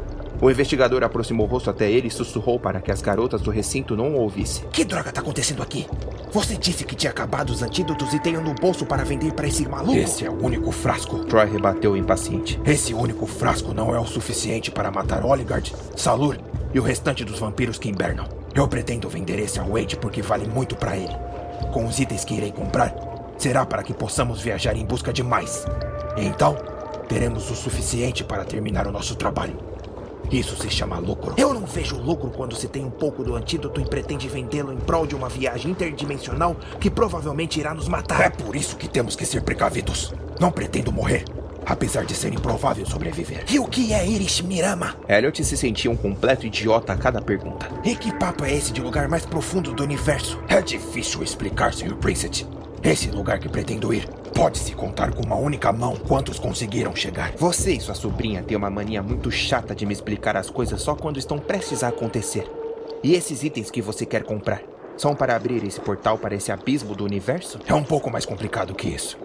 O 0.43 0.51
investigador 0.51 1.05
aproximou 1.05 1.47
o 1.47 1.49
rosto 1.49 1.69
até 1.69 1.89
ele 1.89 2.09
e 2.09 2.11
sussurrou 2.11 2.59
para 2.59 2.81
que 2.81 2.91
as 2.91 3.01
garotas 3.01 3.41
do 3.41 3.49
recinto 3.49 3.95
não 3.95 4.13
o 4.13 4.19
ouvissem. 4.19 4.67
Que 4.73 4.83
droga 4.83 5.09
tá 5.09 5.21
acontecendo 5.21 5.63
aqui? 5.63 5.87
Você 6.33 6.57
disse 6.57 6.83
que 6.83 6.97
tinha 6.97 7.11
acabado 7.11 7.49
os 7.51 7.61
antídotos 7.61 8.13
e 8.13 8.19
tenho 8.19 8.41
no 8.41 8.53
bolso 8.53 8.85
para 8.85 9.05
vender 9.05 9.31
para 9.31 9.47
esse 9.47 9.65
maluco? 9.65 9.95
Esse 9.95 10.25
é 10.25 10.29
o 10.29 10.43
único 10.43 10.69
frasco. 10.69 11.19
Troy 11.19 11.49
rebateu 11.49 11.95
impaciente. 11.95 12.59
Esse 12.65 12.93
único 12.93 13.25
frasco 13.25 13.73
não 13.73 13.95
é 13.95 13.99
o 14.01 14.05
suficiente 14.05 14.69
para 14.69 14.91
matar 14.91 15.23
Oligard, 15.23 15.73
Salur 15.95 16.37
e 16.73 16.77
o 16.77 16.83
restante 16.83 17.23
dos 17.23 17.39
vampiros 17.39 17.77
que 17.77 17.87
invernam. 17.87 18.27
Eu 18.53 18.67
pretendo 18.67 19.07
vender 19.07 19.39
esse 19.39 19.61
ao 19.61 19.67
Wade 19.67 19.95
porque 19.95 20.21
vale 20.21 20.45
muito 20.45 20.75
para 20.75 20.97
ele. 20.97 21.15
Com 21.71 21.85
os 21.85 21.97
itens 21.99 22.25
que 22.25 22.33
irei 22.33 22.51
comprar, 22.51 22.93
será 23.37 23.65
para 23.65 23.81
que 23.81 23.93
possamos 23.93 24.41
viajar 24.41 24.75
em 24.75 24.85
busca 24.85 25.13
de 25.13 25.23
mais. 25.23 25.65
Então, 26.17 26.57
teremos 27.07 27.49
o 27.49 27.55
suficiente 27.55 28.25
para 28.25 28.43
terminar 28.43 28.87
o 28.87 28.91
nosso 28.91 29.15
trabalho. 29.15 29.71
Isso 30.31 30.55
se 30.55 30.69
chama 30.69 30.97
lucro. 30.97 31.35
Eu 31.37 31.53
não 31.53 31.65
vejo 31.65 31.97
lucro 31.97 32.29
quando 32.31 32.55
se 32.55 32.67
tem 32.67 32.83
um 32.83 32.89
pouco 32.89 33.23
do 33.23 33.35
antídoto 33.35 33.79
e 33.79 33.85
pretende 33.85 34.27
vendê-lo 34.27 34.73
em 34.73 34.77
prol 34.77 35.05
de 35.05 35.15
uma 35.15 35.29
viagem 35.29 35.71
interdimensional 35.71 36.55
que 36.79 36.89
provavelmente 36.89 37.59
irá 37.59 37.73
nos 37.73 37.87
matar. 37.87 38.21
É 38.21 38.29
por 38.29 38.55
isso 38.55 38.75
que 38.77 38.87
temos 38.87 39.15
que 39.15 39.25
ser 39.25 39.41
precavidos. 39.41 40.13
Não 40.39 40.51
pretendo 40.51 40.91
morrer. 40.91 41.25
Apesar 41.65 42.03
de 42.03 42.13
ser 42.13 42.33
improvável 42.33 42.85
sobreviver. 42.85 43.45
E 43.49 43.57
o 43.57 43.65
que 43.65 43.93
é 43.93 44.05
Iris 44.05 44.41
Mirama? 44.41 44.95
Elliot 45.07 45.43
se 45.45 45.55
sentia 45.55 45.89
um 45.89 45.95
completo 45.95 46.45
idiota 46.45 46.91
a 46.91 46.97
cada 46.97 47.21
pergunta. 47.21 47.69
E 47.85 47.95
que 47.95 48.13
papo 48.17 48.43
é 48.43 48.53
esse 48.53 48.73
de 48.73 48.81
lugar 48.81 49.07
mais 49.07 49.25
profundo 49.25 49.73
do 49.73 49.83
universo? 49.83 50.39
É 50.49 50.61
difícil 50.61 51.23
explicar, 51.23 51.73
Sr. 51.73 51.95
Princet. 51.95 52.45
Esse 52.83 53.09
lugar 53.11 53.39
que 53.39 53.47
pretendo 53.47 53.93
ir 53.93 54.09
Pode-se 54.33 54.73
contar 54.73 55.13
com 55.13 55.23
uma 55.23 55.35
única 55.35 55.71
mão 55.71 55.95
quantos 55.95 56.39
conseguiram 56.39 56.95
chegar. 56.95 57.33
Você 57.37 57.73
e 57.73 57.79
sua 57.79 57.93
sobrinha 57.93 58.41
têm 58.41 58.57
uma 58.57 58.69
mania 58.69 59.01
muito 59.01 59.31
chata 59.31 59.75
de 59.75 59.85
me 59.85 59.93
explicar 59.93 60.35
as 60.35 60.49
coisas 60.49 60.81
só 60.81 60.95
quando 60.95 61.19
estão 61.19 61.37
prestes 61.37 61.83
a 61.83 61.89
acontecer. 61.89 62.49
E 63.03 63.13
esses 63.13 63.43
itens 63.43 63.69
que 63.69 63.81
você 63.81 64.05
quer 64.05 64.23
comprar 64.23 64.61
são 64.97 65.15
para 65.15 65.35
abrir 65.35 65.63
esse 65.63 65.79
portal 65.79 66.17
para 66.17 66.35
esse 66.35 66.51
abismo 66.51 66.95
do 66.95 67.03
universo? 67.03 67.59
É 67.67 67.73
um 67.73 67.83
pouco 67.83 68.09
mais 68.09 68.25
complicado 68.25 68.73
que 68.73 68.89
isso. 68.89 69.17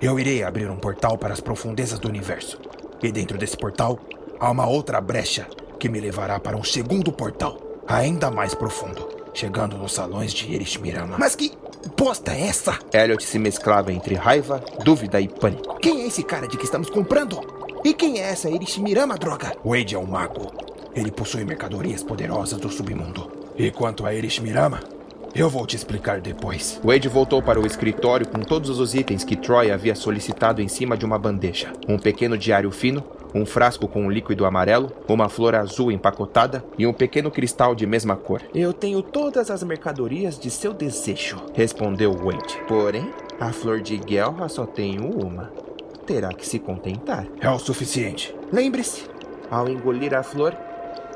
Eu 0.00 0.18
irei 0.18 0.42
abrir 0.42 0.68
um 0.68 0.76
portal 0.76 1.16
para 1.16 1.32
as 1.32 1.40
profundezas 1.40 1.98
do 1.98 2.08
universo. 2.08 2.60
E 3.02 3.10
dentro 3.12 3.38
desse 3.38 3.56
portal 3.56 3.98
há 4.38 4.50
uma 4.50 4.66
outra 4.66 5.00
brecha 5.00 5.46
que 5.78 5.88
me 5.88 6.00
levará 6.00 6.40
para 6.40 6.56
um 6.56 6.64
segundo 6.64 7.12
portal, 7.12 7.58
ainda 7.86 8.30
mais 8.30 8.54
profundo, 8.54 9.08
chegando 9.32 9.76
nos 9.76 9.92
salões 9.92 10.32
de 10.32 10.52
Erishmirama. 10.52 11.16
Mas 11.18 11.36
que 11.36 11.52
bosta 11.86 12.32
é 12.32 12.46
essa? 12.46 12.78
Elliot 12.92 13.24
se 13.24 13.38
mesclava 13.38 13.92
entre 13.92 14.14
raiva, 14.14 14.62
dúvida 14.84 15.20
e 15.20 15.28
pânico. 15.28 15.78
Quem 15.80 16.02
é 16.02 16.06
esse 16.06 16.22
cara 16.22 16.46
de 16.46 16.56
que 16.56 16.64
estamos 16.64 16.90
comprando? 16.90 17.40
E 17.84 17.94
quem 17.94 18.20
é 18.20 18.30
essa 18.30 18.50
Erishimirama, 18.50 19.16
droga? 19.16 19.56
Wade 19.64 19.94
é 19.94 19.98
um 19.98 20.06
mago. 20.06 20.52
Ele 20.94 21.10
possui 21.10 21.44
mercadorias 21.44 22.02
poderosas 22.02 22.58
do 22.58 22.70
submundo. 22.70 23.30
E 23.56 23.70
quanto 23.70 24.06
a 24.06 24.14
Erishimirama, 24.14 24.80
eu 25.36 25.50
vou 25.50 25.66
te 25.66 25.76
explicar 25.76 26.20
depois. 26.20 26.80
Wade 26.82 27.08
voltou 27.08 27.42
para 27.42 27.60
o 27.60 27.66
escritório 27.66 28.26
com 28.26 28.40
todos 28.40 28.80
os 28.80 28.94
itens 28.94 29.22
que 29.22 29.36
Troy 29.36 29.70
havia 29.70 29.94
solicitado 29.94 30.62
em 30.62 30.68
cima 30.68 30.96
de 30.96 31.04
uma 31.04 31.18
bandeja. 31.18 31.72
Um 31.86 31.98
pequeno 31.98 32.38
diário 32.38 32.70
fino, 32.70 33.04
um 33.34 33.44
frasco 33.44 33.86
com 33.86 34.06
um 34.06 34.10
líquido 34.10 34.46
amarelo, 34.46 34.90
uma 35.06 35.28
flor 35.28 35.54
azul 35.54 35.92
empacotada 35.92 36.64
e 36.78 36.86
um 36.86 36.92
pequeno 36.92 37.30
cristal 37.30 37.74
de 37.74 37.86
mesma 37.86 38.16
cor. 38.16 38.40
Eu 38.54 38.72
tenho 38.72 39.02
todas 39.02 39.50
as 39.50 39.62
mercadorias 39.62 40.38
de 40.38 40.50
seu 40.50 40.72
desejo, 40.72 41.36
respondeu 41.54 42.14
Wade. 42.14 42.58
Porém, 42.66 43.12
a 43.38 43.52
flor 43.52 43.82
de 43.82 43.98
guerra 43.98 44.48
só 44.48 44.64
tenho 44.64 45.04
uma. 45.04 45.52
Terá 46.06 46.32
que 46.32 46.46
se 46.46 46.58
contentar. 46.58 47.26
É 47.40 47.50
o 47.50 47.58
suficiente. 47.58 48.34
Lembre-se, 48.50 49.04
ao 49.50 49.68
engolir 49.68 50.14
a 50.14 50.22
flor, 50.22 50.56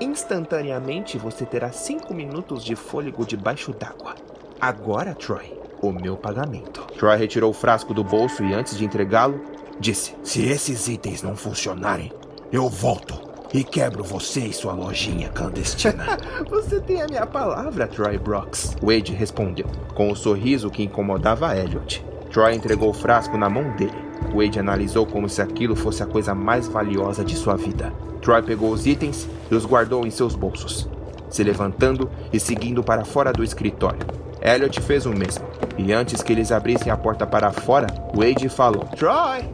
instantaneamente 0.01 1.19
você 1.19 1.45
terá 1.45 1.71
cinco 1.71 2.15
minutos 2.15 2.65
de 2.65 2.75
fôlego 2.75 3.27
debaixo 3.27 3.73
d'água. 3.73 4.15
Agora, 4.61 5.15
Troy, 5.15 5.53
o 5.83 5.93
meu 5.93 6.17
pagamento. 6.17 6.87
Troy 6.99 7.17
retirou 7.17 7.51
o 7.51 7.55
frasco 7.55 7.95
do 7.95 8.03
bolso 8.03 8.43
e, 8.45 8.55
antes 8.55 8.77
de 8.77 8.85
entregá-lo, 8.85 9.41
disse: 9.79 10.15
Se 10.23 10.47
esses 10.47 10.89
itens 10.89 11.23
não 11.23 11.37
funcionarem, 11.37 12.13
eu 12.53 12.69
volto 12.69 13.31
e 13.53 13.65
quebro 13.65 14.05
você 14.05 14.41
e 14.41 14.53
sua 14.53 14.73
lojinha 14.73 15.29
clandestina. 15.31 16.19
você 16.49 16.81
tem 16.81 17.03
a 17.03 17.07
minha 17.07 17.27
palavra, 17.27 17.87
Troy 17.89 18.19
Brooks. 18.19 18.77
Wade 18.83 19.13
respondeu, 19.13 19.67
com 19.95 20.09
o 20.09 20.13
um 20.13 20.15
sorriso 20.15 20.71
que 20.71 20.83
incomodava 20.83 21.57
Elliot. 21.57 22.05
Troy 22.31 22.55
entregou 22.55 22.91
o 22.91 22.95
frasco 22.95 23.37
na 23.37 23.51
mão 23.51 23.75
dele 23.77 24.10
Wade 24.35 24.59
analisou 24.59 25.07
como 25.07 25.29
se 25.29 25.43
aquilo 25.43 25.75
fosse 25.75 26.03
a 26.03 26.07
coisa 26.07 26.35
mais 26.35 26.69
valiosa 26.69 27.25
de 27.25 27.35
sua 27.35 27.57
vida. 27.57 27.93
Troy 28.21 28.43
pegou 28.43 28.71
os 28.71 28.87
itens 28.87 29.29
e 29.51 29.55
os 29.55 29.65
guardou 29.65 30.07
em 30.07 30.11
seus 30.11 30.35
bolsos, 30.35 30.89
se 31.29 31.43
levantando 31.43 32.11
e 32.33 32.39
seguindo 32.39 32.83
para 32.83 33.05
fora 33.05 33.33
do 33.33 33.43
escritório. 33.43 34.07
Elliot 34.43 34.81
fez 34.81 35.05
o 35.07 35.11
mesmo, 35.11 35.45
e 35.77 35.93
antes 35.93 36.23
que 36.23 36.33
eles 36.33 36.51
abrissem 36.51 36.91
a 36.91 36.97
porta 36.97 37.27
para 37.27 37.51
fora, 37.53 37.87
Wade 38.15 38.49
falou: 38.49 38.85
Troy, 38.97 39.45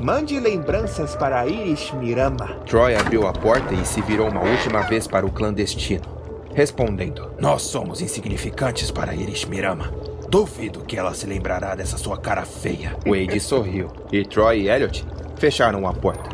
mande 0.00 0.38
lembranças 0.40 1.14
para 1.14 1.46
Iris 1.46 1.92
Mirama. 1.92 2.56
Troy 2.66 2.96
abriu 2.96 3.26
a 3.26 3.32
porta 3.32 3.74
e 3.74 3.84
se 3.84 4.00
virou 4.00 4.28
uma 4.28 4.42
última 4.42 4.82
vez 4.82 5.06
para 5.06 5.26
o 5.26 5.30
clandestino, 5.30 6.04
respondendo: 6.54 7.30
Nós 7.38 7.62
somos 7.62 8.00
insignificantes 8.00 8.90
para 8.90 9.14
Iris 9.14 9.44
Mirama. 9.44 9.92
Duvido 10.28 10.80
que 10.80 10.96
ela 10.96 11.14
se 11.14 11.26
lembrará 11.26 11.74
dessa 11.74 11.96
sua 11.96 12.18
cara 12.18 12.44
feia. 12.44 12.94
Wade 13.06 13.40
sorriu, 13.40 13.90
e 14.12 14.24
Troy 14.26 14.60
e 14.60 14.68
Elliot 14.68 15.02
fecharam 15.38 15.88
a 15.88 15.94
porta. 15.94 16.28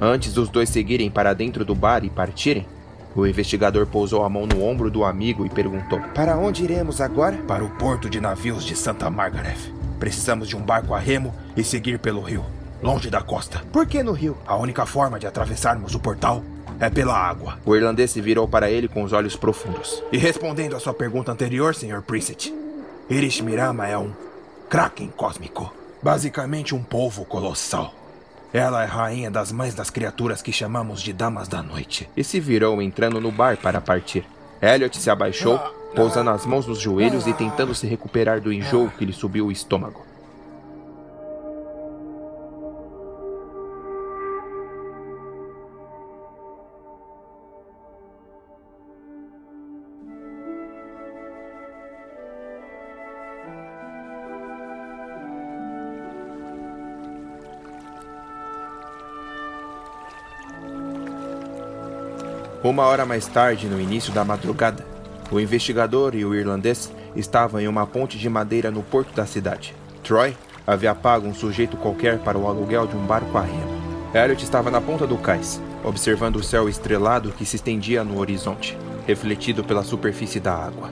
Antes 0.00 0.32
dos 0.32 0.48
dois 0.48 0.68
seguirem 0.68 1.08
para 1.08 1.32
dentro 1.32 1.64
do 1.64 1.72
bar 1.72 2.04
e 2.04 2.10
partirem, 2.10 2.66
o 3.14 3.24
investigador 3.24 3.86
pousou 3.86 4.24
a 4.24 4.28
mão 4.28 4.44
no 4.44 4.64
ombro 4.64 4.90
do 4.90 5.04
amigo 5.04 5.46
e 5.46 5.48
perguntou: 5.48 6.00
Para 6.14 6.36
onde 6.36 6.64
iremos 6.64 7.00
agora? 7.00 7.36
Para 7.46 7.64
o 7.64 7.70
porto 7.70 8.10
de 8.10 8.20
navios 8.20 8.64
de 8.64 8.74
Santa 8.74 9.08
Margaret. 9.08 9.72
Precisamos 10.00 10.48
de 10.48 10.56
um 10.56 10.60
barco 10.60 10.92
a 10.92 10.98
remo 10.98 11.32
e 11.56 11.62
seguir 11.62 12.00
pelo 12.00 12.20
rio, 12.20 12.44
longe 12.82 13.08
da 13.08 13.22
costa. 13.22 13.62
Por 13.72 13.86
que 13.86 14.02
no 14.02 14.12
rio? 14.12 14.36
A 14.44 14.56
única 14.56 14.84
forma 14.84 15.18
de 15.18 15.28
atravessarmos 15.28 15.94
o 15.94 16.00
portal 16.00 16.42
é 16.80 16.90
pela 16.90 17.16
água. 17.16 17.56
O 17.64 17.74
irlandês 17.74 18.10
se 18.10 18.20
virou 18.20 18.48
para 18.48 18.68
ele 18.68 18.88
com 18.88 19.04
os 19.04 19.12
olhos 19.12 19.36
profundos. 19.36 20.02
E 20.12 20.18
respondendo 20.18 20.74
à 20.74 20.80
sua 20.80 20.92
pergunta 20.92 21.32
anterior, 21.32 21.74
Sr. 21.74 22.02
Preset, 22.02 22.52
Irish 23.08 23.40
Mirama 23.40 23.86
é 23.86 23.96
um 23.96 24.10
kraken 24.68 25.12
cósmico. 25.16 25.72
Basicamente 26.02 26.74
um 26.74 26.82
polvo 26.82 27.24
colossal. 27.24 27.94
Ela 28.52 28.82
é 28.82 28.86
rainha 28.86 29.30
das 29.30 29.52
mães 29.52 29.76
das 29.76 29.90
criaturas 29.90 30.42
que 30.42 30.52
chamamos 30.52 31.00
de 31.00 31.12
Damas 31.12 31.46
da 31.46 31.62
Noite. 31.62 32.10
E 32.16 32.24
se 32.24 32.40
virou 32.40 32.82
entrando 32.82 33.20
no 33.20 33.30
bar 33.30 33.58
para 33.58 33.80
partir. 33.80 34.24
Elliot 34.60 34.98
se 34.98 35.08
abaixou, 35.08 35.56
pousando 35.94 36.30
as 36.30 36.44
mãos 36.44 36.66
nos 36.66 36.80
joelhos 36.80 37.28
e 37.28 37.32
tentando 37.32 37.76
se 37.76 37.86
recuperar 37.86 38.40
do 38.40 38.52
enjoo 38.52 38.90
que 38.90 39.04
lhe 39.04 39.12
subiu 39.12 39.46
o 39.46 39.52
estômago. 39.52 40.04
Uma 62.66 62.82
hora 62.82 63.06
mais 63.06 63.28
tarde, 63.28 63.68
no 63.68 63.80
início 63.80 64.12
da 64.12 64.24
madrugada, 64.24 64.84
o 65.30 65.38
investigador 65.38 66.16
e 66.16 66.24
o 66.24 66.34
irlandês 66.34 66.92
estavam 67.14 67.60
em 67.60 67.68
uma 67.68 67.86
ponte 67.86 68.18
de 68.18 68.28
madeira 68.28 68.72
no 68.72 68.82
porto 68.82 69.14
da 69.14 69.24
cidade. 69.24 69.72
Troy 70.02 70.36
havia 70.66 70.92
pago 70.92 71.28
um 71.28 71.32
sujeito 71.32 71.76
qualquer 71.76 72.18
para 72.18 72.36
o 72.36 72.48
aluguel 72.48 72.88
de 72.88 72.96
um 72.96 73.06
barco 73.06 73.38
a 73.38 73.42
remo. 73.42 73.80
Elliot 74.12 74.42
estava 74.42 74.68
na 74.68 74.80
ponta 74.80 75.06
do 75.06 75.16
cais, 75.16 75.62
observando 75.84 76.36
o 76.36 76.42
céu 76.42 76.68
estrelado 76.68 77.30
que 77.30 77.46
se 77.46 77.54
estendia 77.54 78.02
no 78.02 78.18
horizonte, 78.18 78.76
refletido 79.06 79.62
pela 79.62 79.84
superfície 79.84 80.40
da 80.40 80.52
água. 80.52 80.90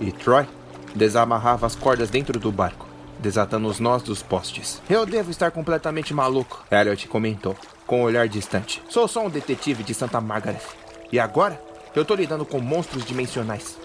E 0.00 0.10
Troy 0.10 0.44
desamarrava 0.92 1.68
as 1.68 1.76
cordas 1.76 2.10
dentro 2.10 2.40
do 2.40 2.50
barco, 2.50 2.88
desatando 3.20 3.68
os 3.68 3.78
nós 3.78 4.02
dos 4.02 4.24
postes. 4.24 4.82
Eu 4.90 5.06
devo 5.06 5.30
estar 5.30 5.52
completamente 5.52 6.12
maluco, 6.12 6.64
Elliot 6.68 7.06
comentou, 7.06 7.54
com 7.86 8.00
um 8.00 8.04
olhar 8.04 8.26
distante. 8.26 8.82
Sou 8.88 9.06
só 9.06 9.24
um 9.24 9.30
detetive 9.30 9.84
de 9.84 9.94
Santa 9.94 10.20
Margaret. 10.20 10.81
E 11.12 11.20
agora, 11.20 11.60
eu 11.94 12.04
tô 12.06 12.14
lidando 12.14 12.46
com 12.46 12.58
monstros 12.58 13.04
dimensionais. 13.04 13.76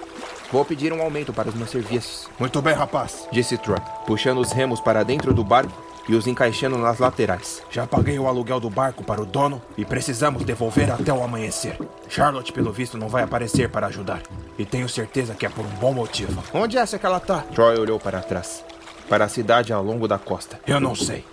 Vou 0.49 0.63
pedir 0.63 0.93
um 0.93 1.01
aumento 1.01 1.33
para 1.33 1.49
os 1.49 1.55
meus 1.55 1.69
serviços. 1.69 2.29
Muito 2.39 2.61
bem, 2.61 2.73
rapaz, 2.73 3.27
disse 3.33 3.57
Troy, 3.57 3.79
puxando 4.05 4.39
os 4.39 4.53
remos 4.53 4.79
para 4.79 5.03
dentro 5.03 5.33
do 5.33 5.43
barco 5.43 5.73
e 6.07 6.15
os 6.15 6.25
encaixando 6.25 6.77
nas 6.77 6.99
laterais. 6.99 7.61
Já 7.69 7.85
paguei 7.85 8.17
o 8.17 8.27
aluguel 8.27 8.61
do 8.61 8.69
barco 8.69 9.03
para 9.03 9.21
o 9.21 9.25
dono 9.25 9.61
e 9.77 9.83
precisamos 9.83 10.45
devolver 10.45 10.89
até 10.89 11.11
o 11.11 11.21
amanhecer. 11.21 11.77
Charlotte, 12.07 12.53
pelo 12.53 12.71
visto, 12.71 12.97
não 12.97 13.09
vai 13.09 13.23
aparecer 13.23 13.69
para 13.69 13.87
ajudar. 13.87 14.21
E 14.57 14.65
tenho 14.65 14.87
certeza 14.87 15.35
que 15.35 15.45
é 15.45 15.49
por 15.49 15.65
um 15.65 15.79
bom 15.81 15.91
motivo. 15.93 16.41
Onde 16.53 16.77
é 16.77 16.87
que 16.87 17.05
ela 17.05 17.19
tá? 17.19 17.39
Troy 17.53 17.77
olhou 17.77 17.99
para 17.99 18.21
trás, 18.21 18.63
para 19.09 19.25
a 19.25 19.29
cidade 19.29 19.73
ao 19.73 19.83
longo 19.83 20.07
da 20.07 20.17
costa. 20.17 20.57
Eu 20.65 20.79
não 20.79 20.95
sei, 20.95 21.25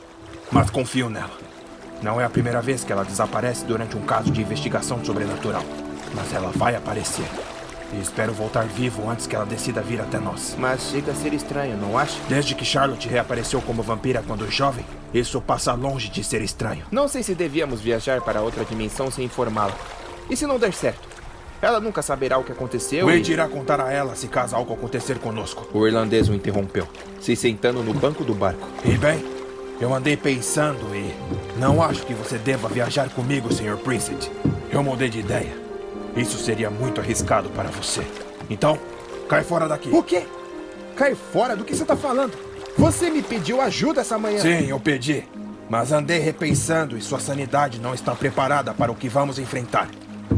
mas 0.50 0.70
confio 0.70 1.08
nela. 1.08 1.53
Não 2.04 2.20
é 2.20 2.24
a 2.24 2.30
primeira 2.30 2.62
vez 2.62 2.84
que 2.84 2.92
ela 2.92 3.04
desaparece 3.04 3.64
durante 3.64 3.96
um 3.96 4.02
caso 4.02 4.30
de 4.30 4.40
investigação 4.40 5.04
sobrenatural 5.04 5.64
mas 6.14 6.32
ela 6.32 6.50
vai 6.54 6.74
aparecer. 6.74 7.26
E 7.92 8.00
espero 8.00 8.32
voltar 8.32 8.66
vivo 8.66 9.08
antes 9.08 9.26
que 9.26 9.36
ela 9.36 9.44
decida 9.44 9.82
vir 9.82 10.00
até 10.00 10.18
nós. 10.18 10.56
Mas 10.58 10.90
chega 10.90 11.12
a 11.12 11.14
ser 11.14 11.32
estranho, 11.32 11.76
não 11.76 11.98
acha? 11.98 12.18
Desde 12.28 12.54
que 12.54 12.64
Charlotte 12.64 13.08
reapareceu 13.08 13.60
como 13.60 13.82
vampira 13.82 14.22
quando 14.26 14.50
jovem, 14.50 14.84
isso 15.12 15.40
passa 15.40 15.74
longe 15.74 16.08
de 16.08 16.24
ser 16.24 16.40
estranho. 16.40 16.84
Não 16.90 17.06
sei 17.06 17.22
se 17.22 17.34
devíamos 17.34 17.80
viajar 17.80 18.20
para 18.20 18.40
outra 18.40 18.64
dimensão 18.64 19.10
sem 19.10 19.24
informá-la. 19.24 19.76
E 20.28 20.36
se 20.36 20.46
não 20.46 20.58
der 20.58 20.72
certo? 20.72 21.14
Ela 21.62 21.78
nunca 21.78 22.02
saberá 22.02 22.36
o 22.36 22.44
que 22.44 22.52
aconteceu. 22.52 23.06
Wade 23.06 23.30
e... 23.30 23.34
irá 23.34 23.48
contar 23.48 23.80
a 23.80 23.92
ela 23.92 24.16
se 24.16 24.26
caso 24.26 24.56
algo 24.56 24.74
acontecer 24.74 25.18
conosco. 25.18 25.66
O 25.72 25.86
irlandês 25.86 26.28
o 26.28 26.34
interrompeu, 26.34 26.88
se 27.20 27.36
sentando 27.36 27.82
no 27.82 27.94
banco 27.94 28.24
do 28.24 28.34
barco. 28.34 28.66
E 28.84 28.98
bem, 28.98 29.24
eu 29.80 29.92
andei 29.92 30.16
pensando 30.16 30.94
e 30.94 31.14
não 31.58 31.82
acho 31.82 32.04
que 32.06 32.14
você 32.14 32.38
deva 32.38 32.68
viajar 32.68 33.08
comigo, 33.10 33.52
Sr. 33.52 33.76
Princet. 33.76 34.30
Eu 34.70 34.82
mudei 34.82 35.08
de 35.08 35.20
ideia. 35.20 35.52
Isso 36.16 36.38
seria 36.38 36.70
muito 36.70 37.00
arriscado 37.00 37.48
para 37.50 37.68
você. 37.68 38.02
Então, 38.48 38.78
cai 39.28 39.42
fora 39.42 39.68
daqui. 39.68 39.90
O 39.90 40.02
quê? 40.02 40.24
Cai 40.96 41.14
fora? 41.14 41.56
Do 41.56 41.64
que 41.64 41.74
você 41.74 41.84
tá 41.84 41.96
falando? 41.96 42.32
Você 42.78 43.10
me 43.10 43.22
pediu 43.22 43.60
ajuda 43.60 44.00
essa 44.00 44.18
manhã. 44.18 44.40
Sim, 44.40 44.68
eu 44.68 44.78
pedi. 44.78 45.24
Mas 45.68 45.92
andei 45.92 46.18
repensando 46.18 46.96
e 46.96 47.00
sua 47.00 47.18
sanidade 47.18 47.80
não 47.80 47.94
está 47.94 48.14
preparada 48.14 48.72
para 48.74 48.92
o 48.92 48.94
que 48.94 49.08
vamos 49.08 49.38
enfrentar. 49.38 49.88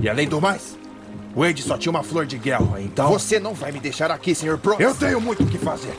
E 0.01 0.09
além 0.09 0.29
do 0.29 0.41
mais, 0.41 0.77
Wade 1.35 1.63
só 1.63 1.77
tinha 1.77 1.91
uma 1.91 2.03
flor 2.03 2.25
de 2.25 2.39
guerra, 2.39 2.81
então. 2.81 3.11
Você 3.11 3.39
não 3.39 3.53
vai 3.53 3.71
me 3.71 3.81
deixar 3.81 4.11
aqui, 4.11 4.35
Sr. 4.35 4.57
Brooks. 4.57 4.85
Eu 4.85 4.95
tenho 4.95 5.21
muito 5.21 5.43
o 5.43 5.47
que 5.47 5.59
fazer. 5.59 5.95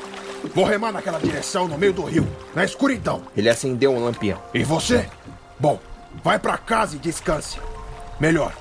Vou 0.53 0.65
remar 0.65 0.91
naquela 0.91 1.19
direção 1.19 1.67
no 1.67 1.77
meio 1.77 1.93
do 1.93 2.03
rio, 2.03 2.27
na 2.55 2.63
escuridão. 2.63 3.23
Ele 3.35 3.49
acendeu 3.49 3.91
um 3.91 4.03
lampião. 4.03 4.41
E 4.53 4.63
você? 4.63 5.09
Bom, 5.59 5.79
vai 6.23 6.39
para 6.39 6.57
casa 6.57 6.95
e 6.95 6.99
descanse. 6.99 7.59
Melhor, 8.19 8.53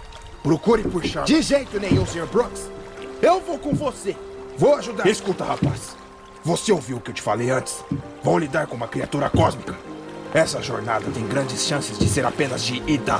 Procure 0.47 0.85
por 0.85 1.05
Charlotte. 1.05 1.35
De 1.35 1.43
jeito 1.43 1.81
nenhum, 1.81 2.07
Sr. 2.07 2.25
Brooks. 2.27 2.71
Eu 3.21 3.41
vou 3.41 3.59
com 3.59 3.75
você. 3.75 4.15
Vou 4.57 4.77
ajudar. 4.77 5.05
Escuta, 5.09 5.43
rapaz. 5.43 5.97
Você 6.45 6.71
ouviu 6.71 6.99
o 6.99 7.01
que 7.01 7.11
eu 7.11 7.15
te 7.15 7.21
falei 7.21 7.51
antes? 7.51 7.85
Vou 8.23 8.39
lidar 8.39 8.69
com 8.69 8.77
uma 8.77 8.87
criatura 8.87 9.29
cósmica. 9.29 9.75
Essa 10.33 10.63
jornada 10.63 11.05
tem 11.13 11.27
grandes 11.27 11.67
chances 11.67 11.99
de 11.99 12.09
ser 12.09 12.25
apenas 12.25 12.63
de 12.63 12.81
ida. 12.87 13.19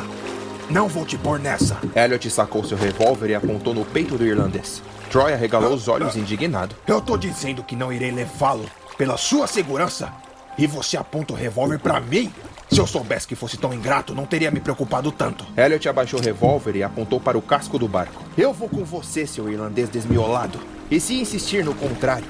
Não 0.69 0.89
vou 0.89 1.07
te 1.07 1.17
pôr 1.17 1.39
nessa. 1.39 1.79
Elliot 1.95 2.29
sacou 2.29 2.65
seu 2.65 2.77
revólver 2.77 3.31
e 3.31 3.35
apontou 3.37 3.73
no 3.73 3.85
peito 3.85 4.19
do 4.19 4.27
irlandês. 4.27 4.83
Troy 5.11 5.33
arregalou 5.33 5.73
os 5.73 5.87
olhos 5.87 6.17
indignado. 6.17 6.75
Eu 6.87 7.01
tô 7.01 7.17
dizendo 7.17 7.63
que 7.63 7.77
não 7.77 7.93
irei 7.93 8.11
levá-lo 8.11 8.67
pela 8.99 9.17
sua 9.17 9.47
segurança. 9.47 10.13
E 10.59 10.67
você 10.67 10.97
aponta 10.97 11.33
o 11.33 11.37
revólver 11.37 11.79
para 11.79 12.01
mim? 12.01 12.33
Se 12.69 12.81
eu 12.81 12.87
soubesse 12.87 13.29
que 13.29 13.37
fosse 13.37 13.57
tão 13.57 13.73
ingrato, 13.73 14.13
não 14.13 14.27
teria 14.27 14.51
me 14.51 14.59
preocupado 14.59 15.13
tanto. 15.13 15.47
Elliot 15.57 15.89
abaixou 15.89 16.19
o 16.19 16.23
revólver 16.23 16.75
e 16.75 16.83
apontou 16.83 17.21
para 17.21 17.39
o 17.39 17.43
casco 17.43 17.79
do 17.79 17.87
barco. 17.87 18.25
Eu 18.37 18.53
vou 18.53 18.69
com 18.69 18.85
você, 18.85 19.25
seu 19.25 19.49
irlandês 19.49 19.89
desmiolado. 19.89 20.59
E 20.91 20.99
se 20.99 21.15
insistir 21.15 21.65
no 21.65 21.75
contrário, 21.77 22.27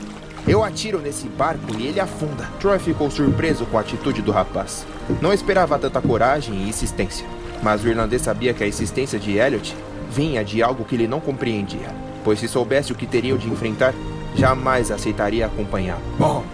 eu 0.47 0.63
atiro 0.63 1.01
nesse 1.01 1.27
barco 1.27 1.75
e 1.79 1.87
ele 1.87 2.01
afunda. 2.01 2.45
Troy 2.61 2.79
ficou 2.79 3.11
surpreso 3.11 3.65
com 3.65 3.79
a 3.79 3.81
atitude 3.81 4.21
do 4.21 4.31
rapaz. 4.31 4.85
Não 5.23 5.33
esperava 5.33 5.79
tanta 5.79 6.03
coragem 6.03 6.55
e 6.55 6.69
insistência. 6.69 7.27
Mas 7.63 7.85
o 7.85 7.89
irlandês 7.89 8.23
sabia 8.23 8.55
que 8.55 8.65
a 8.65 8.69
insistência 8.69 9.19
de 9.19 9.39
Elliot 9.39 9.75
vinha 10.11 10.45
de 10.45 10.63
algo 10.63 10.85
que 10.85 10.95
ele 10.95 11.07
não 11.07 11.21
compreendia. 11.21 11.95
Pois 12.25 12.39
se 12.39 12.49
soubesse 12.49 12.93
o 12.93 12.95
que 12.95 13.07
teriam 13.07 13.39
de 13.39 13.49
enfrentar, 13.49 13.95
jamais 14.35 14.91
aceitaria 14.91 15.47
acompanhá-lo. 15.47 16.03
Bom, 16.19 16.45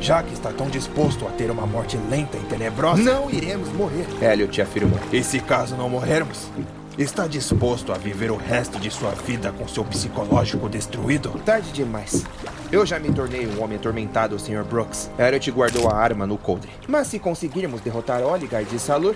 já 0.00 0.22
que 0.22 0.32
está 0.32 0.50
tão 0.50 0.68
disposto 0.68 1.26
a 1.26 1.30
ter 1.30 1.50
uma 1.50 1.66
morte 1.66 1.98
lenta 2.08 2.36
e 2.36 2.40
tenebrosa, 2.40 3.02
não 3.02 3.30
iremos 3.30 3.68
morrer. 3.72 4.06
Elliot 4.22 4.60
afirmou. 4.62 4.98
E 5.12 5.22
se 5.22 5.40
caso 5.40 5.76
não 5.76 5.90
morrermos, 5.90 6.48
está 6.96 7.26
disposto 7.26 7.92
a 7.92 7.98
viver 7.98 8.30
o 8.30 8.36
resto 8.36 8.78
de 8.78 8.90
sua 8.90 9.10
vida 9.10 9.52
com 9.52 9.68
seu 9.68 9.84
psicológico 9.84 10.68
destruído? 10.68 11.30
Tarde 11.44 11.70
demais. 11.72 12.24
Eu 12.72 12.86
já 12.86 12.98
me 12.98 13.12
tornei 13.12 13.46
um 13.46 13.62
homem 13.62 13.76
atormentado, 13.76 14.38
Sr. 14.38 14.64
Brooks. 14.64 15.10
Elliot 15.18 15.50
guardou 15.50 15.88
a 15.90 15.96
arma 15.96 16.26
no 16.26 16.38
coldre. 16.38 16.70
Mas 16.88 17.08
se 17.08 17.18
conseguirmos 17.18 17.80
derrotar 17.82 18.22
Oligar 18.22 18.64
de 18.64 18.78
Salur, 18.78 19.14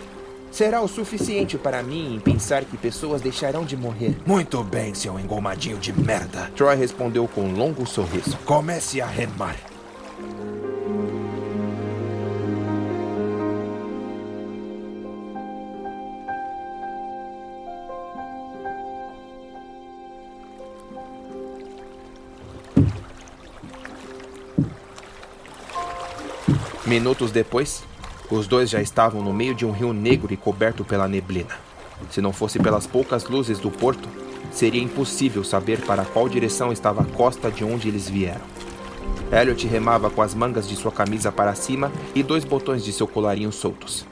será 0.55 0.81
o 0.81 0.87
suficiente 0.87 1.59
para 1.59 1.83
mim 1.83 2.21
pensar 2.23 2.65
que 2.65 2.77
pessoas 2.77 3.21
deixarão 3.21 3.65
de 3.65 3.77
morrer. 3.77 4.17
Muito 4.25 4.63
bem, 4.63 4.95
seu 4.95 5.19
engomadinho 5.19 5.79
de 5.79 5.93
merda. 5.93 6.49
Troy 6.55 6.77
respondeu 6.77 7.27
com 7.27 7.41
um 7.41 7.57
longo 7.57 7.85
sorriso. 7.85 8.39
Comece 8.45 9.01
a 9.01 9.07
remar. 9.07 9.57
Minutos 26.87 27.33
depois, 27.33 27.83
os 28.31 28.47
dois 28.47 28.71
já 28.71 28.81
estavam 28.81 29.23
no 29.23 29.33
meio 29.33 29.55
de 29.55 29.67
um 29.67 29.71
rio 29.71 29.93
negro 29.93 30.33
e 30.33 30.37
coberto 30.37 30.85
pela 30.85 31.09
neblina. 31.09 31.57
Se 32.11 32.21
não 32.21 32.33
fosse 32.33 32.59
pelas 32.59 32.87
poucas 32.87 33.25
luzes 33.25 33.59
do 33.59 33.71
porto, 33.71 34.09
seria 34.51 34.83
impossível 34.83 35.45
saber 35.45 35.81
para 35.83 36.05
qual 36.05 36.29
direção 36.29 36.73
estava 36.73 37.03
a 37.03 37.05
costa 37.05 37.51
de 37.51 37.65
onde 37.65 37.89
eles 37.89 38.09
vieram. 38.09 38.45
Elliot 39.33 39.67
remava 39.67 40.11
com 40.11 40.23
as 40.23 40.35
mangas 40.35 40.69
de 40.69 40.77
sua 40.77 40.93
camisa 40.93 41.33
para 41.33 41.55
cima 41.55 41.91
e 42.15 42.23
dois 42.23 42.45
botões 42.45 42.85
de 42.85 42.93
seu 42.93 43.07
colarinho 43.07 43.53
soltos. 43.53 44.07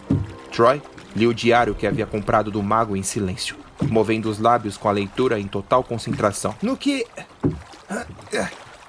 Troy 0.51 0.83
lia 1.15 1.29
o 1.29 1.35
diário 1.35 1.75
que 1.75 1.87
havia 1.87 2.07
comprado 2.07 2.51
do 2.51 2.63
mago 2.63 2.97
em 2.97 3.03
silêncio, 3.03 3.57
movendo 3.89 4.29
os 4.29 4.39
lábios 4.39 4.77
com 4.77 4.89
a 4.89 4.93
leitura 4.93 5.39
em 5.39 5.47
total 5.47 5.85
concentração. 5.85 6.55
No 6.63 6.77
que. 6.77 7.07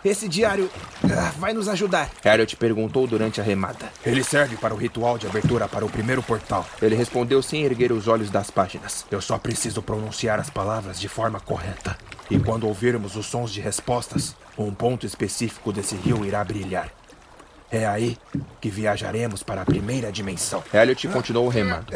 Esse 0.04 0.28
diário 0.28 0.70
ah, 1.06 1.32
vai 1.40 1.54
nos 1.54 1.70
ajudar? 1.70 2.10
Elliot 2.26 2.58
perguntou 2.58 3.08
durante 3.08 3.40
a 3.40 3.44
remada. 3.44 3.90
Ele 4.06 4.22
serve 4.22 4.58
para 4.58 4.74
o 4.74 4.78
ritual 4.78 5.18
de 5.18 5.26
abertura 5.26 5.66
para 5.66 5.86
o 5.86 5.90
primeiro 5.90 6.22
portal. 6.22 6.66
Ele 6.82 6.94
respondeu 6.94 7.42
sem 7.42 7.64
erguer 7.64 7.92
os 7.94 8.10
olhos 8.10 8.30
das 8.30 8.52
páginas. 8.52 9.06
Eu 9.10 9.22
só 9.22 9.38
preciso 9.38 9.82
pronunciar 9.82 10.42
as 10.42 10.50
palavras 10.50 11.00
de 11.00 11.08
forma 11.08 11.40
correta. 11.40 11.98
E 12.30 12.38
quando 12.38 12.68
ouvirmos 12.68 13.16
os 13.16 13.28
sons 13.28 13.54
de 13.54 13.62
respostas, 13.62 14.36
um 14.58 14.74
ponto 14.74 15.06
específico 15.06 15.72
desse 15.72 15.96
rio 15.96 16.26
irá 16.26 16.44
brilhar. 16.44 16.90
É 17.72 17.88
aí 17.88 18.18
que 18.62 18.70
viajaremos 18.70 19.42
para 19.42 19.62
a 19.62 19.66
primeira 19.66 20.12
dimensão. 20.12 20.64
Elliot 20.74 21.08
continuou 21.08 21.48
remando, 21.48 21.88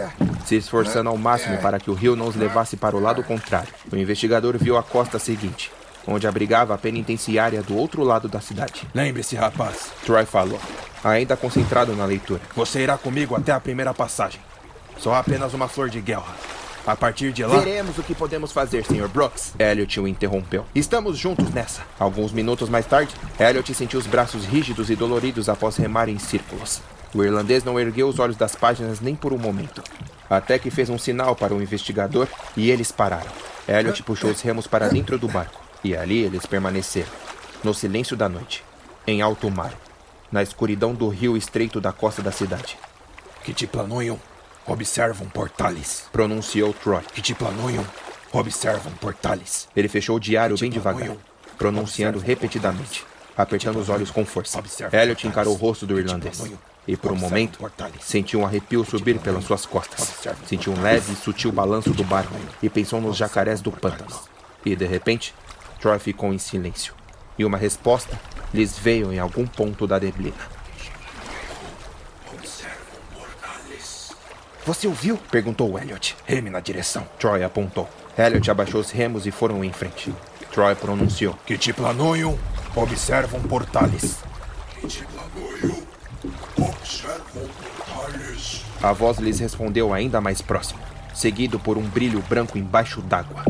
se 0.46 0.56
esforçando 0.56 1.10
ao 1.10 1.18
máximo 1.18 1.58
para 1.60 1.80
que 1.80 1.92
o 1.92 1.94
rio 1.94 2.16
não 2.16 2.28
os 2.28 2.36
levasse 2.36 2.76
para 2.76 2.96
o 2.96 3.00
lado 3.00 3.22
contrário. 3.24 3.72
O 3.92 3.96
investigador 3.96 4.58
viu 4.58 4.76
a 4.76 4.82
costa 4.82 5.20
seguinte, 5.20 5.72
onde 6.08 6.26
abrigava 6.26 6.74
a 6.74 6.78
penitenciária 6.78 7.62
do 7.62 7.76
outro 7.76 8.04
lado 8.04 8.28
da 8.28 8.40
cidade. 8.40 8.88
Lembre-se, 8.96 9.36
rapaz. 9.36 9.92
Troy 10.06 10.26
falou, 10.26 10.60
ainda 11.04 11.36
concentrado 11.36 11.96
na 11.96 12.06
leitura. 12.06 12.42
Você 12.56 12.82
irá 12.82 12.98
comigo 12.98 13.36
até 13.36 13.52
a 13.52 13.60
primeira 13.60 13.94
passagem. 13.94 14.40
Só 14.98 15.14
apenas 15.14 15.54
uma 15.54 15.68
flor 15.68 15.90
de 15.90 16.02
guerra. 16.02 16.36
A 16.86 16.96
partir 16.96 17.34
de 17.34 17.44
lá. 17.44 17.60
Veremos 17.60 17.98
o 17.98 18.04
que 18.04 18.16
podemos 18.16 18.54
fazer, 18.54 18.86
Sr. 18.86 19.10
Brooks. 19.10 19.54
Elliot 19.60 20.00
o 20.00 20.08
interrompeu. 20.08 20.66
Estamos 20.74 21.18
juntos 21.18 21.54
nessa. 21.54 21.82
Alguns 22.00 22.32
minutos 22.32 22.70
mais 22.70 22.86
tarde, 22.86 23.14
Elliot 23.38 23.74
sentiu 23.74 24.00
os 24.00 24.08
braços 24.08 24.46
rígidos 24.46 24.90
e 24.90 24.96
doloridos 24.96 25.50
após 25.50 25.76
remar 25.76 26.08
em 26.08 26.18
círculos. 26.18 26.82
O 27.14 27.22
irlandês 27.24 27.64
não 27.66 27.78
ergueu 27.78 28.08
os 28.08 28.20
olhos 28.20 28.38
das 28.38 28.56
páginas 28.56 29.02
nem 29.02 29.16
por 29.16 29.34
um 29.34 29.38
momento. 29.38 29.84
Até 30.30 30.58
que 30.58 30.72
fez 30.72 30.90
um 30.90 30.98
sinal 30.98 31.36
para 31.36 31.54
o 31.54 31.62
investigador 31.62 32.28
e 32.56 32.72
eles 32.72 32.90
pararam. 32.90 33.32
Elliot 33.68 34.02
puxou 34.04 34.32
os 34.32 34.42
remos 34.42 34.66
para 34.66 34.88
dentro 34.88 35.18
do 35.18 35.28
barco. 35.28 35.67
E 35.84 35.96
ali 35.96 36.24
eles 36.24 36.46
permaneceram, 36.46 37.12
no 37.64 37.74
silêncio 37.74 38.16
da 38.16 38.28
noite, 38.28 38.64
em 39.06 39.22
alto 39.22 39.50
mar, 39.50 39.74
na 40.32 40.44
escuridão 40.44 40.94
do 40.94 41.08
rio 41.08 41.38
estreito 41.38 41.80
da 41.80 41.92
costa 41.92 42.22
da 42.22 42.32
cidade. 42.32 42.78
Que 43.44 43.54
te 43.54 43.66
planuiam 43.66 44.20
observam 44.68 45.28
portales. 45.30 46.04
Pronunciou 46.12 46.74
Troy. 46.74 47.02
Que 47.14 47.22
te 47.22 47.34
planuiam, 47.34 47.86
observam 48.32 48.92
portales. 48.94 49.68
Ele 49.76 49.88
fechou 49.88 50.18
o 50.18 50.20
diário 50.20 50.58
bem 50.58 50.70
devagar, 50.70 51.16
pronunciando 51.58 52.20
repetidamente, 52.20 53.06
apertando 53.36 53.80
os 53.80 53.90
olhos 53.90 54.12
com 54.12 54.26
força. 54.26 54.62
Elliot 54.92 55.26
encarou 55.26 55.54
o 55.54 55.58
rosto 55.58 55.88
do 55.88 55.98
irlandês. 55.98 56.44
E 56.88 56.96
por 56.96 57.12
um 57.12 57.16
momento, 57.16 57.60
sentiu 58.00 58.42
um 58.42 58.46
arrepio 58.46 58.86
subir 58.86 59.20
pelas 59.20 59.44
suas 59.44 59.66
costas. 59.66 60.14
Sentiu 60.46 60.74
um 60.74 60.82
leve 60.82 61.14
e 61.14 61.16
sutil 61.16 61.52
balanço 61.52 61.92
do 61.92 62.04
barco 62.04 62.34
e 62.62 62.70
pensou 62.70 63.02
nos 63.02 63.18
jacarés 63.18 63.62
do 63.62 63.72
pântano. 63.72 64.18
E 64.66 64.76
de 64.76 64.86
repente, 64.86 65.34
Troy 65.88 66.00
ficou 66.00 66.34
em 66.34 66.38
silêncio. 66.38 66.94
E 67.40 67.46
uma 67.46 67.58
resposta 67.58 68.20
lhes 68.54 68.78
veio 68.78 69.14
em 69.14 69.20
algum 69.20 69.48
ponto 69.48 69.88
da 69.88 69.98
neblina. 69.98 70.36
Você 74.66 74.86
ouviu? 74.86 75.18
Perguntou 75.32 75.80
Elliot. 75.80 76.18
Reme 76.26 76.50
na 76.50 76.60
direção. 76.60 77.08
Troy 77.18 77.42
apontou. 77.42 77.88
Elliot 78.18 78.52
abaixou 78.52 78.82
os 78.82 78.92
remos 78.92 79.26
e 79.26 79.32
foram 79.32 79.64
em 79.64 79.72
frente. 79.72 80.14
Troy 80.52 80.76
pronunciou. 80.76 81.40
Que 81.46 81.58
te 81.58 81.72
planuiam, 81.72 82.38
observam 82.76 83.42
portales. 83.44 84.18
Que 84.82 84.88
te 84.88 85.06
planuiam, 85.06 85.84
observam 86.58 87.48
portales. 87.78 88.66
A 88.84 88.92
voz 88.92 89.20
lhes 89.20 89.40
respondeu 89.40 89.94
ainda 89.94 90.20
mais 90.20 90.42
próximo, 90.42 90.82
seguido 91.16 91.58
por 91.58 91.78
um 91.78 91.88
brilho 91.88 92.22
branco 92.28 92.58
embaixo 92.58 93.02
d'água, 93.02 93.46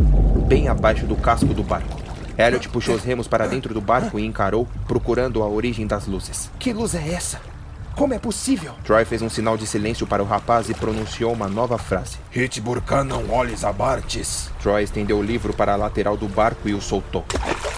bem 0.47 0.67
abaixo 0.67 1.07
do 1.07 1.15
casco 1.15 1.51
do 1.51 1.63
barco. 1.63 2.06
Elliot 2.38 2.69
puxou 2.69 2.95
os 2.95 3.03
remos 3.03 3.27
para 3.27 3.47
dentro 3.47 3.73
do 3.73 3.81
barco 3.81 4.19
e 4.19 4.25
encarou, 4.25 4.67
procurando 4.88 5.41
a 5.41 5.47
origem 5.47 5.88
das 5.88 6.05
luzes. 6.05 6.51
Que 6.59 6.71
luz 6.71 6.93
é 6.93 7.13
essa? 7.13 7.41
Como 7.95 8.13
é 8.13 8.19
possível? 8.19 8.75
Troy 8.83 9.03
fez 9.05 9.23
um 9.23 9.29
sinal 9.29 9.57
de 9.57 9.65
silêncio 9.65 10.05
para 10.05 10.21
o 10.21 10.25
rapaz 10.25 10.69
e 10.69 10.73
pronunciou 10.75 11.33
uma 11.33 11.47
nova 11.47 11.79
frase. 11.79 12.17
Hit 12.29 12.61
não 13.07 13.31
olhes 13.31 13.63
abartes. 13.63 14.51
Troy 14.61 14.83
estendeu 14.83 15.17
o 15.17 15.23
livro 15.23 15.51
para 15.51 15.73
a 15.73 15.75
lateral 15.75 16.15
do 16.15 16.27
barco 16.27 16.69
e 16.69 16.75
o 16.75 16.81
soltou. 16.81 17.25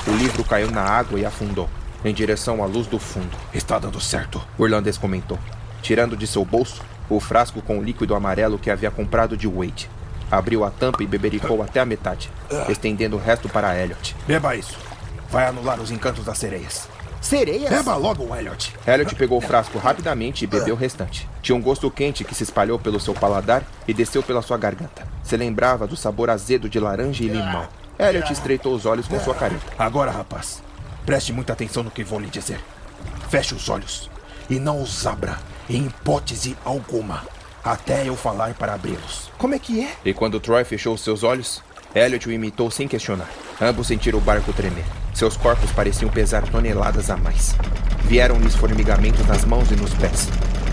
O 0.05 0.11
livro 0.11 0.43
caiu 0.43 0.69
na 0.69 0.81
água 0.81 1.17
e 1.17 1.25
afundou, 1.25 1.69
em 2.03 2.13
direção 2.13 2.61
à 2.61 2.65
luz 2.65 2.85
do 2.85 2.99
fundo. 2.99 3.37
Está 3.53 3.79
dando 3.79 4.01
certo, 4.01 4.45
o 4.57 4.65
irlandês 4.65 4.97
comentou, 4.97 5.39
tirando 5.81 6.17
de 6.17 6.27
seu 6.27 6.43
bolso 6.43 6.81
o 7.09 7.19
frasco 7.21 7.61
com 7.61 7.79
o 7.79 7.83
líquido 7.83 8.13
amarelo 8.13 8.59
que 8.59 8.69
havia 8.69 8.91
comprado 8.91 9.37
de 9.37 9.47
Wade. 9.47 9.89
Abriu 10.31 10.63
a 10.63 10.69
tampa 10.69 11.03
e 11.03 11.07
bebericou 11.07 11.61
até 11.63 11.79
a 11.79 11.85
metade, 11.85 12.31
estendendo 12.67 13.15
o 13.15 13.19
resto 13.19 13.49
para 13.49 13.77
Elliot. 13.77 14.15
Beba 14.27 14.55
isso. 14.55 14.77
Vai 15.29 15.47
anular 15.47 15.79
os 15.79 15.91
encantos 15.91 16.25
das 16.25 16.37
sereias. 16.37 16.87
Sereias? 17.21 17.69
Beba 17.69 17.95
logo, 17.95 18.33
Elliot. 18.35 18.73
Elliot 18.87 19.13
pegou 19.15 19.37
o 19.37 19.41
frasco 19.41 19.77
rapidamente 19.77 20.43
e 20.43 20.47
bebeu 20.47 20.75
o 20.75 20.77
restante. 20.77 21.27
Tinha 21.41 21.55
um 21.55 21.61
gosto 21.61 21.91
quente 21.91 22.23
que 22.23 22.33
se 22.33 22.43
espalhou 22.43 22.79
pelo 22.79 22.99
seu 22.99 23.13
paladar 23.13 23.63
e 23.87 23.93
desceu 23.93 24.23
pela 24.23 24.41
sua 24.41 24.57
garganta. 24.57 25.05
Se 25.23 25.35
lembrava 25.35 25.85
do 25.85 25.97
sabor 25.97 26.29
azedo 26.29 26.69
de 26.69 26.79
laranja 26.79 27.23
e 27.23 27.27
limão. 27.27 27.67
Elliot 27.99 28.31
estreitou 28.31 28.73
os 28.73 28.85
olhos 28.85 29.07
com 29.07 29.19
sua 29.19 29.35
careta. 29.35 29.65
Agora, 29.77 30.11
rapaz, 30.11 30.63
preste 31.05 31.33
muita 31.33 31.53
atenção 31.53 31.83
no 31.83 31.91
que 31.91 32.03
vou 32.03 32.19
lhe 32.19 32.29
dizer. 32.29 32.61
Feche 33.29 33.53
os 33.53 33.67
olhos 33.67 34.09
e 34.49 34.57
não 34.57 34.81
os 34.81 35.05
abra 35.05 35.37
em 35.69 35.85
hipótese 35.85 36.57
alguma 36.63 37.23
até 37.63 38.07
eu 38.07 38.15
falar 38.15 38.53
para 38.53 38.73
abri-los. 38.73 39.31
Como 39.37 39.55
é 39.55 39.59
que 39.59 39.83
é? 39.83 39.91
E 40.05 40.13
quando 40.13 40.39
Troy 40.39 40.63
fechou 40.63 40.93
os 40.93 41.01
seus 41.01 41.23
olhos, 41.23 41.61
Elliot 41.93 42.27
o 42.27 42.31
imitou 42.31 42.69
sem 42.69 42.87
questionar. 42.87 43.29
Ambos 43.59 43.87
sentiram 43.87 44.19
o 44.19 44.21
barco 44.21 44.53
tremer. 44.53 44.85
Seus 45.13 45.35
corpos 45.35 45.71
pareciam 45.71 46.09
pesar 46.09 46.43
toneladas 46.43 47.09
a 47.09 47.17
mais. 47.17 47.55
Vieram-lhes 48.03 48.55
formigamentos 48.55 49.25
nas 49.25 49.43
mãos 49.43 49.71
e 49.71 49.75
nos 49.75 49.93
pés. 49.93 50.27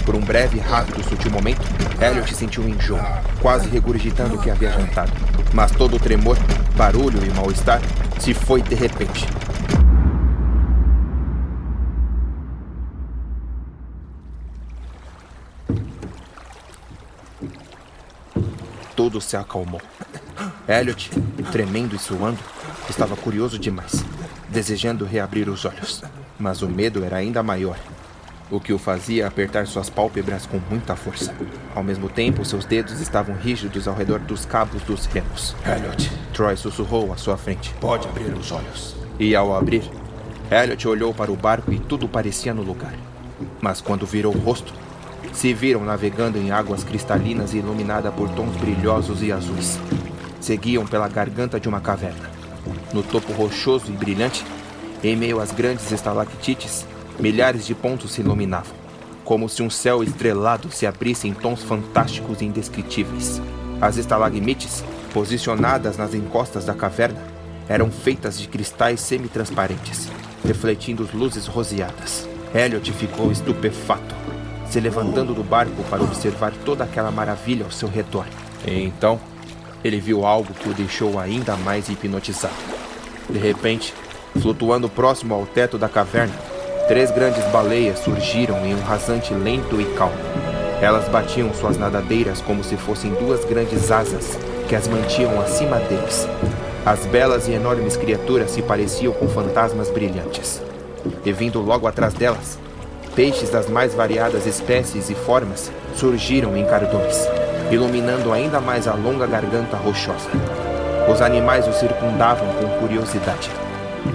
Por 0.04 0.14
um 0.14 0.20
breve, 0.20 0.60
rápido, 0.60 1.02
sutil 1.02 1.32
momento, 1.32 1.62
Elliot 2.00 2.32
sentiu 2.34 2.62
um 2.62 2.68
enjoo, 2.68 3.00
quase 3.40 3.68
regurgitando 3.68 4.36
o 4.36 4.40
que 4.40 4.50
havia 4.50 4.70
jantado. 4.70 5.10
Mas 5.52 5.72
todo 5.72 5.96
o 5.96 5.98
tremor, 5.98 6.36
barulho 6.76 7.24
e 7.24 7.30
mal-estar 7.30 7.80
se 8.20 8.32
foi 8.32 8.62
de 8.62 8.74
repente. 8.74 9.26
Tudo 18.96 19.20
se 19.20 19.36
acalmou. 19.36 19.80
Elliot, 20.66 21.10
tremendo 21.52 21.94
e 21.94 21.98
suando, 21.98 22.38
estava 22.88 23.14
curioso 23.14 23.58
demais, 23.58 24.02
desejando 24.48 25.04
reabrir 25.04 25.50
os 25.50 25.66
olhos. 25.66 26.02
Mas 26.38 26.62
o 26.62 26.68
medo 26.68 27.04
era 27.04 27.18
ainda 27.18 27.42
maior, 27.42 27.78
o 28.50 28.58
que 28.58 28.72
o 28.72 28.78
fazia 28.78 29.26
apertar 29.26 29.66
suas 29.66 29.90
pálpebras 29.90 30.46
com 30.46 30.58
muita 30.70 30.96
força. 30.96 31.34
Ao 31.74 31.82
mesmo 31.82 32.08
tempo, 32.08 32.42
seus 32.42 32.64
dedos 32.64 33.00
estavam 33.00 33.36
rígidos 33.36 33.86
ao 33.86 33.94
redor 33.94 34.20
dos 34.20 34.46
cabos 34.46 34.82
dos 34.82 35.04
remos. 35.04 35.54
Elliot, 35.64 36.10
Troy 36.32 36.56
sussurrou 36.56 37.12
à 37.12 37.18
sua 37.18 37.36
frente. 37.36 37.74
Pode 37.78 38.08
abrir 38.08 38.32
os 38.32 38.50
olhos. 38.50 38.96
E 39.18 39.36
ao 39.36 39.54
abrir, 39.54 39.88
Elliot 40.50 40.88
olhou 40.88 41.12
para 41.12 41.30
o 41.30 41.36
barco 41.36 41.70
e 41.70 41.78
tudo 41.78 42.08
parecia 42.08 42.54
no 42.54 42.62
lugar. 42.62 42.94
Mas 43.60 43.82
quando 43.82 44.06
virou 44.06 44.34
o 44.34 44.38
rosto, 44.38 44.72
se 45.36 45.52
viram 45.52 45.84
navegando 45.84 46.38
em 46.38 46.50
águas 46.50 46.82
cristalinas 46.82 47.52
e 47.52 47.58
iluminada 47.58 48.10
por 48.10 48.26
tons 48.30 48.56
brilhosos 48.56 49.22
e 49.22 49.30
azuis. 49.30 49.78
Seguiam 50.40 50.86
pela 50.86 51.08
garganta 51.08 51.60
de 51.60 51.68
uma 51.68 51.78
caverna. 51.78 52.30
No 52.90 53.02
topo 53.02 53.34
rochoso 53.34 53.92
e 53.92 53.92
brilhante, 53.92 54.42
em 55.04 55.14
meio 55.14 55.38
às 55.38 55.52
grandes 55.52 55.92
estalactites, 55.92 56.86
milhares 57.20 57.66
de 57.66 57.74
pontos 57.74 58.12
se 58.12 58.22
iluminavam, 58.22 58.74
como 59.26 59.46
se 59.46 59.62
um 59.62 59.68
céu 59.68 60.02
estrelado 60.02 60.70
se 60.70 60.86
abrisse 60.86 61.28
em 61.28 61.34
tons 61.34 61.62
fantásticos 61.62 62.40
e 62.40 62.46
indescritíveis. 62.46 63.38
As 63.78 63.98
estalagmites, 63.98 64.82
posicionadas 65.12 65.98
nas 65.98 66.14
encostas 66.14 66.64
da 66.64 66.72
caverna, 66.72 67.20
eram 67.68 67.90
feitas 67.90 68.40
de 68.40 68.48
cristais 68.48 69.02
semitransparentes, 69.02 70.08
refletindo 70.42 71.06
luzes 71.12 71.46
roseadas. 71.46 72.26
Elliot 72.54 72.90
ficou 72.92 73.30
estupefato 73.30 74.15
se 74.76 74.80
levantando 74.80 75.32
do 75.32 75.42
barco 75.42 75.82
para 75.88 76.02
observar 76.02 76.52
toda 76.62 76.84
aquela 76.84 77.10
maravilha 77.10 77.64
ao 77.64 77.70
seu 77.70 77.88
redor. 77.88 78.26
E 78.66 78.84
então, 78.84 79.18
ele 79.82 79.98
viu 79.98 80.26
algo 80.26 80.52
que 80.52 80.68
o 80.68 80.74
deixou 80.74 81.18
ainda 81.18 81.56
mais 81.56 81.88
hipnotizado. 81.88 82.52
De 83.30 83.38
repente, 83.38 83.94
flutuando 84.38 84.86
próximo 84.86 85.32
ao 85.32 85.46
teto 85.46 85.78
da 85.78 85.88
caverna, 85.88 86.34
Três 86.88 87.10
grandes 87.10 87.42
baleias 87.46 87.98
surgiram 87.98 88.64
em 88.64 88.72
um 88.72 88.80
rasante 88.80 89.34
lento 89.34 89.80
e 89.80 89.84
calmo. 89.96 90.14
Elas 90.80 91.08
batiam 91.08 91.52
suas 91.52 91.76
nadadeiras 91.76 92.40
como 92.40 92.62
se 92.62 92.76
fossem 92.76 93.10
duas 93.14 93.44
grandes 93.44 93.90
asas 93.90 94.38
que 94.68 94.76
as 94.76 94.86
mantinham 94.86 95.40
acima 95.40 95.80
deles. 95.80 96.28
As 96.84 97.04
belas 97.06 97.48
e 97.48 97.52
enormes 97.52 97.96
criaturas 97.96 98.52
se 98.52 98.62
pareciam 98.62 99.12
com 99.12 99.26
fantasmas 99.26 99.90
brilhantes. 99.90 100.62
E 101.24 101.32
vindo 101.32 101.60
logo 101.60 101.88
atrás 101.88 102.14
delas, 102.14 102.56
peixes 103.16 103.48
das 103.48 103.66
mais 103.66 103.94
variadas 103.94 104.46
espécies 104.46 105.08
e 105.08 105.14
formas 105.14 105.72
surgiram 105.96 106.54
em 106.54 106.66
cardões, 106.66 107.16
iluminando 107.70 108.30
ainda 108.30 108.60
mais 108.60 108.86
a 108.86 108.92
longa 108.92 109.26
garganta 109.26 109.74
rochosa. 109.78 110.28
Os 111.10 111.22
animais 111.22 111.66
o 111.66 111.72
circundavam 111.72 112.46
com 112.54 112.78
curiosidade. 112.78 113.50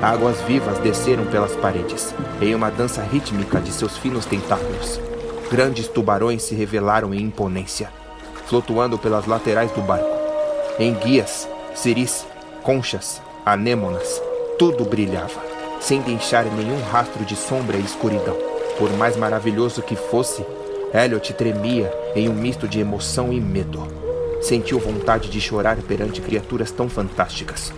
Águas 0.02 0.40
vivas 0.42 0.78
desceram 0.78 1.26
pelas 1.26 1.56
paredes, 1.56 2.14
em 2.40 2.54
uma 2.54 2.70
dança 2.70 3.02
rítmica 3.02 3.60
de 3.60 3.72
seus 3.72 3.98
finos 3.98 4.26
tentáculos. 4.26 5.02
Grandes 5.50 5.88
tubarões 5.88 6.44
se 6.44 6.54
revelaram 6.54 7.14
em 7.14 7.22
imponência, 7.22 7.90
flutuando 8.46 9.00
pelas 9.00 9.26
laterais 9.26 9.72
do 9.72 9.82
barco. 9.82 10.10
Em 10.78 10.94
guias, 10.94 11.50
ciris, 11.74 12.26
conchas, 12.62 13.20
anêmonas, 13.46 14.22
tudo 14.60 14.86
brilhava, 14.86 15.42
sem 15.80 16.02
deixar 16.02 16.46
nenhum 16.46 16.80
rastro 16.92 17.26
de 17.26 17.36
sombra 17.36 17.78
e 17.78 17.82
escuridão. 17.82 18.51
Por 18.78 18.92
mais 18.98 19.16
maravilhoso 19.16 19.82
que 19.82 19.96
fosse, 19.96 20.46
Elliot 20.94 21.34
tremia 21.34 21.92
em 22.16 22.28
um 22.28 22.34
misto 22.34 22.68
de 22.68 22.80
emoção 22.80 23.32
e 23.32 23.40
medo. 23.40 23.88
Sentiu 24.42 24.80
vontade 24.80 25.30
de 25.30 25.40
chorar 25.40 25.78
perante 25.78 26.20
criaturas 26.20 26.72
tão 26.72 26.90
fantásticas. 26.90 27.72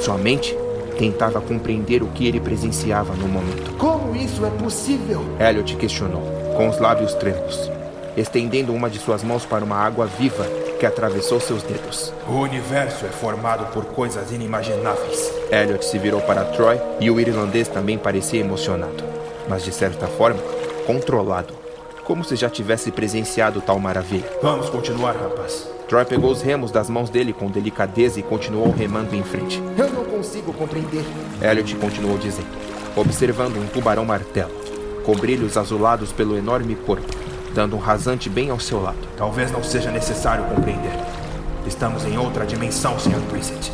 Sua 0.00 0.18
mente 0.18 0.56
tentava 0.98 1.40
compreender 1.40 2.02
o 2.02 2.08
que 2.08 2.26
ele 2.26 2.40
presenciava 2.40 3.14
no 3.14 3.28
momento. 3.28 3.72
Como 3.78 4.16
isso 4.16 4.44
é 4.44 4.50
possível? 4.50 5.24
Elliot 5.38 5.76
questionou, 5.76 6.22
com 6.56 6.68
os 6.68 6.78
lábios 6.78 7.14
trêmulos, 7.14 7.70
estendendo 8.16 8.74
uma 8.74 8.90
de 8.90 8.98
suas 8.98 9.22
mãos 9.22 9.46
para 9.46 9.64
uma 9.64 9.76
água 9.76 10.06
viva 10.06 10.44
que 10.78 10.86
atravessou 10.86 11.40
seus 11.40 11.62
dedos. 11.62 12.12
O 12.28 12.34
universo 12.40 13.04
é 13.06 13.08
formado 13.08 13.72
por 13.72 13.84
coisas 13.86 14.30
inimagináveis. 14.30 15.32
Elliot 15.50 15.84
se 15.84 15.98
virou 15.98 16.20
para 16.20 16.44
Troy 16.44 16.80
e 17.00 17.10
o 17.10 17.18
irlandês 17.20 17.68
também 17.68 17.98
parecia 17.98 18.40
emocionado, 18.40 19.04
mas 19.48 19.64
de 19.64 19.72
certa 19.72 20.06
forma, 20.06 20.40
controlado, 20.86 21.54
como 22.04 22.24
se 22.24 22.36
já 22.36 22.48
tivesse 22.48 22.90
presenciado 22.90 23.60
tal 23.60 23.78
maravilha. 23.78 24.30
Vamos 24.42 24.70
continuar, 24.70 25.14
rapaz. 25.14 25.68
Troy 25.88 26.04
pegou 26.04 26.30
os 26.30 26.42
remos 26.42 26.70
das 26.70 26.90
mãos 26.90 27.08
dele 27.08 27.32
com 27.32 27.50
delicadeza 27.50 28.20
e 28.20 28.22
continuou 28.22 28.70
remando 28.70 29.14
em 29.14 29.22
frente. 29.22 29.62
Eu 29.76 29.90
não 29.90 30.04
consigo 30.04 30.52
compreender. 30.52 31.04
Elliot 31.40 31.76
continuou 31.76 32.18
dizendo, 32.18 32.48
observando 32.94 33.56
um 33.56 33.66
tubarão 33.66 34.04
martelo, 34.04 34.52
com 35.04 35.14
brilhos 35.14 35.56
azulados 35.56 36.12
pelo 36.12 36.36
enorme 36.36 36.74
corpo, 36.74 37.08
dando 37.54 37.74
um 37.74 37.78
rasante 37.78 38.28
bem 38.28 38.50
ao 38.50 38.60
seu 38.60 38.82
lado. 38.82 38.98
Talvez 39.16 39.50
não 39.50 39.62
seja 39.62 39.90
necessário 39.90 40.44
compreender. 40.44 40.92
Estamos 41.66 42.04
em 42.04 42.18
outra 42.18 42.46
dimensão, 42.46 42.98
Sr. 42.98 43.20
Brissett. 43.30 43.72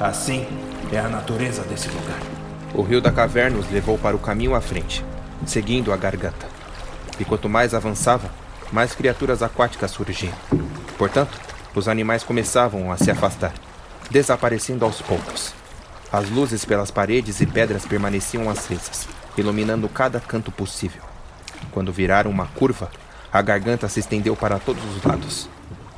Assim 0.00 0.46
é 0.92 0.98
a 0.98 1.08
natureza 1.08 1.62
desse 1.62 1.88
lugar. 1.88 2.37
O 2.78 2.82
rio 2.82 3.00
da 3.00 3.10
caverna 3.10 3.58
os 3.58 3.68
levou 3.72 3.98
para 3.98 4.14
o 4.14 4.20
caminho 4.20 4.54
à 4.54 4.60
frente, 4.60 5.04
seguindo 5.44 5.92
a 5.92 5.96
garganta. 5.96 6.46
E 7.18 7.24
quanto 7.24 7.48
mais 7.48 7.74
avançava, 7.74 8.30
mais 8.70 8.94
criaturas 8.94 9.42
aquáticas 9.42 9.90
surgiam. 9.90 10.32
Portanto, 10.96 11.40
os 11.74 11.88
animais 11.88 12.22
começavam 12.22 12.92
a 12.92 12.96
se 12.96 13.10
afastar, 13.10 13.52
desaparecendo 14.12 14.84
aos 14.84 15.02
poucos. 15.02 15.52
As 16.12 16.30
luzes 16.30 16.64
pelas 16.64 16.88
paredes 16.88 17.40
e 17.40 17.46
pedras 17.46 17.84
permaneciam 17.84 18.48
acesas, 18.48 19.08
iluminando 19.36 19.88
cada 19.88 20.20
canto 20.20 20.52
possível. 20.52 21.02
Quando 21.72 21.92
viraram 21.92 22.30
uma 22.30 22.46
curva, 22.46 22.92
a 23.32 23.42
garganta 23.42 23.88
se 23.88 23.98
estendeu 23.98 24.36
para 24.36 24.60
todos 24.60 24.84
os 24.96 25.02
lados, 25.02 25.48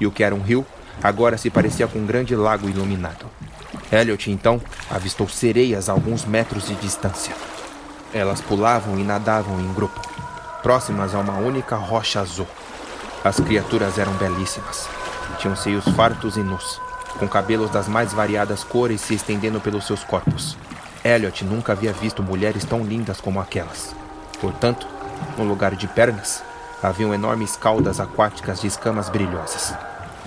e 0.01 0.07
o 0.07 0.11
que 0.11 0.25
era 0.25 0.35
um 0.35 0.41
rio 0.41 0.65
agora 1.03 1.37
se 1.37 1.51
parecia 1.51 1.87
com 1.87 1.99
um 1.99 2.07
grande 2.07 2.35
lago 2.35 2.71
iluminado. 2.71 3.27
Elliot 3.93 4.31
então 4.31 4.61
avistou 4.91 5.29
sereias 5.29 5.89
a 5.89 5.93
alguns 5.93 6.25
metros 6.25 6.67
de 6.67 6.75
distância. 6.77 7.35
Elas 8.13 8.41
pulavam 8.41 8.99
e 8.99 9.03
nadavam 9.03 9.61
em 9.61 9.73
grupo, 9.73 10.01
próximas 10.63 11.15
a 11.15 11.19
uma 11.19 11.39
única 11.39 11.77
rocha 11.77 12.21
azul. 12.21 12.47
As 13.25 13.39
criaturas 13.39 13.99
eram 13.99 14.13
belíssimas. 14.15 14.89
Tinham 15.39 15.57
seios 15.57 15.85
fartos 15.97 16.37
e 16.37 16.41
nus, 16.41 16.81
com 17.19 17.29
cabelos 17.29 17.71
das 17.71 17.89
mais 17.89 18.13
variadas 18.13 18.65
cores 18.65 19.01
se 19.01 19.15
estendendo 19.15 19.61
pelos 19.61 19.87
seus 19.87 20.03
corpos. 20.05 20.57
Elliot 21.05 21.45
nunca 21.45 21.73
havia 21.73 21.93
visto 21.93 22.23
mulheres 22.23 22.65
tão 22.65 22.83
lindas 22.85 23.21
como 23.21 23.41
aquelas. 23.41 23.95
Portanto, 24.41 24.87
no 25.37 25.45
lugar 25.45 25.75
de 25.75 25.87
pernas, 25.89 26.43
haviam 26.83 27.13
enormes 27.13 27.57
caudas 27.57 28.01
aquáticas 28.01 28.61
de 28.61 28.67
escamas 28.67 29.09
brilhosas. 29.09 29.75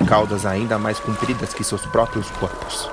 Caudas 0.07 0.45
ainda 0.45 0.77
mais 0.77 0.99
compridas 0.99 1.53
que 1.53 1.63
seus 1.63 1.85
próprios 1.85 2.29
corpos. 2.31 2.89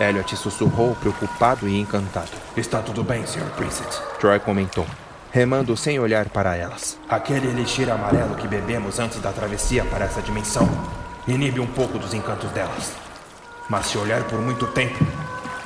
Elliot 0.00 0.36
sussurrou, 0.36 0.94
preocupado 0.94 1.68
e 1.68 1.78
encantado. 1.78 2.30
Está 2.56 2.80
tudo 2.80 3.02
bem, 3.02 3.26
Sr. 3.26 3.50
Brissett. 3.56 4.00
Troy 4.20 4.38
comentou, 4.38 4.86
remando 5.32 5.76
sem 5.76 5.98
olhar 5.98 6.28
para 6.28 6.56
elas. 6.56 6.98
Aquele 7.08 7.48
elixir 7.48 7.90
amarelo 7.90 8.36
que 8.36 8.46
bebemos 8.46 8.98
antes 8.98 9.20
da 9.20 9.32
travessia 9.32 9.84
para 9.84 10.04
essa 10.04 10.22
dimensão 10.22 10.68
inibe 11.26 11.60
um 11.60 11.66
pouco 11.66 11.98
dos 11.98 12.14
encantos 12.14 12.50
delas. 12.52 12.92
Mas 13.68 13.86
se 13.86 13.98
olhar 13.98 14.22
por 14.24 14.40
muito 14.40 14.66
tempo, 14.68 15.04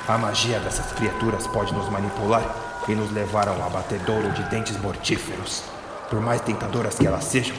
a 0.07 0.17
magia 0.17 0.59
dessas 0.59 0.91
criaturas 0.91 1.47
pode 1.47 1.73
nos 1.73 1.89
manipular 1.89 2.43
e 2.87 2.95
nos 2.95 3.11
levar 3.11 3.47
a 3.47 3.53
um 3.53 3.65
abatedouro 3.65 4.31
de 4.31 4.43
dentes 4.49 4.77
mortíferos. 4.81 5.63
Por 6.09 6.19
mais 6.19 6.41
tentadoras 6.41 6.95
que 6.95 7.07
elas 7.07 7.23
sejam, 7.23 7.55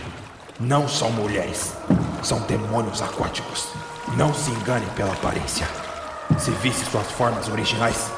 não 0.60 0.86
são 0.86 1.10
mulheres, 1.10 1.72
são 2.22 2.40
demônios 2.42 3.00
aquáticos. 3.00 3.68
Não 4.16 4.34
se 4.34 4.50
engane 4.50 4.86
pela 4.94 5.12
aparência. 5.12 5.66
Se 6.38 6.50
visse 6.50 6.84
suas 6.84 7.10
formas 7.10 7.48
originais, 7.48 8.10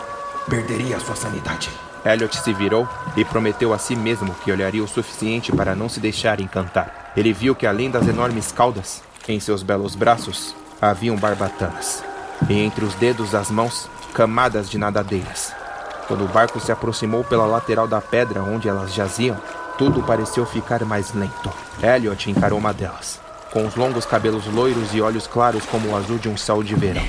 perderia 0.49 0.99
sua 1.01 1.17
sanidade. 1.17 1.71
Elliot 2.05 2.37
se 2.37 2.53
virou 2.53 2.89
e 3.17 3.25
prometeu 3.25 3.73
a 3.73 3.79
si 3.79 3.97
mesmo 3.97 4.33
que 4.45 4.53
olharia 4.53 4.83
o 4.83 4.89
suficiente 4.89 5.51
para 5.51 5.75
não 5.75 5.89
se 5.89 5.99
deixar 5.99 6.41
encantar. 6.41 7.13
Ele 7.17 7.33
viu 7.33 7.55
que 7.55 7.67
além 7.67 7.91
das 7.91 8.07
enormes 8.07 8.53
caudas, 8.53 9.03
em 9.29 9.41
seus 9.41 9.63
belos 9.63 9.97
braços 9.97 10.55
haviam 10.81 11.17
barbatanas, 11.17 12.05
e 12.49 12.55
entre 12.55 12.85
os 12.85 12.95
dedos 12.95 13.31
das 13.31 13.51
mãos, 13.51 13.89
camadas 14.15 14.71
de 14.71 14.79
nadadeiras. 14.79 15.53
Quando 16.07 16.25
o 16.25 16.29
barco 16.29 16.61
se 16.61 16.71
aproximou 16.71 17.25
pela 17.25 17.47
lateral 17.47 17.89
da 17.89 18.01
pedra 18.01 18.43
onde 18.43 18.69
elas 18.69 18.95
jaziam, 18.95 19.37
tudo 19.77 20.03
pareceu 20.03 20.47
ficar 20.47 20.85
mais 20.85 21.13
lento. 21.13 21.53
Elliot 21.83 22.31
encarou 22.31 22.59
uma 22.59 22.73
delas, 22.73 23.21
com 23.53 23.67
os 23.67 23.75
longos 23.75 24.07
cabelos 24.07 24.47
loiros 24.47 24.95
e 24.95 25.01
olhos 25.01 25.27
claros 25.27 25.65
como 25.67 25.89
o 25.89 25.97
azul 25.97 26.19
de 26.19 26.29
um 26.29 26.37
céu 26.37 26.63
de 26.63 26.75
verão. 26.75 27.05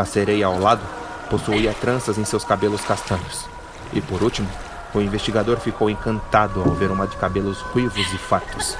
A 0.00 0.04
sereia 0.06 0.46
ao 0.46 0.58
lado 0.58 0.80
possuía 1.28 1.74
tranças 1.78 2.16
em 2.16 2.24
seus 2.24 2.42
cabelos 2.42 2.80
castanhos. 2.80 3.44
E 3.92 4.00
por 4.00 4.22
último, 4.22 4.48
o 4.94 5.00
investigador 5.02 5.58
ficou 5.58 5.90
encantado 5.90 6.62
ao 6.62 6.70
ver 6.70 6.90
uma 6.90 7.06
de 7.06 7.18
cabelos 7.18 7.60
ruivos 7.60 8.10
e 8.10 8.16
fartos. 8.16 8.78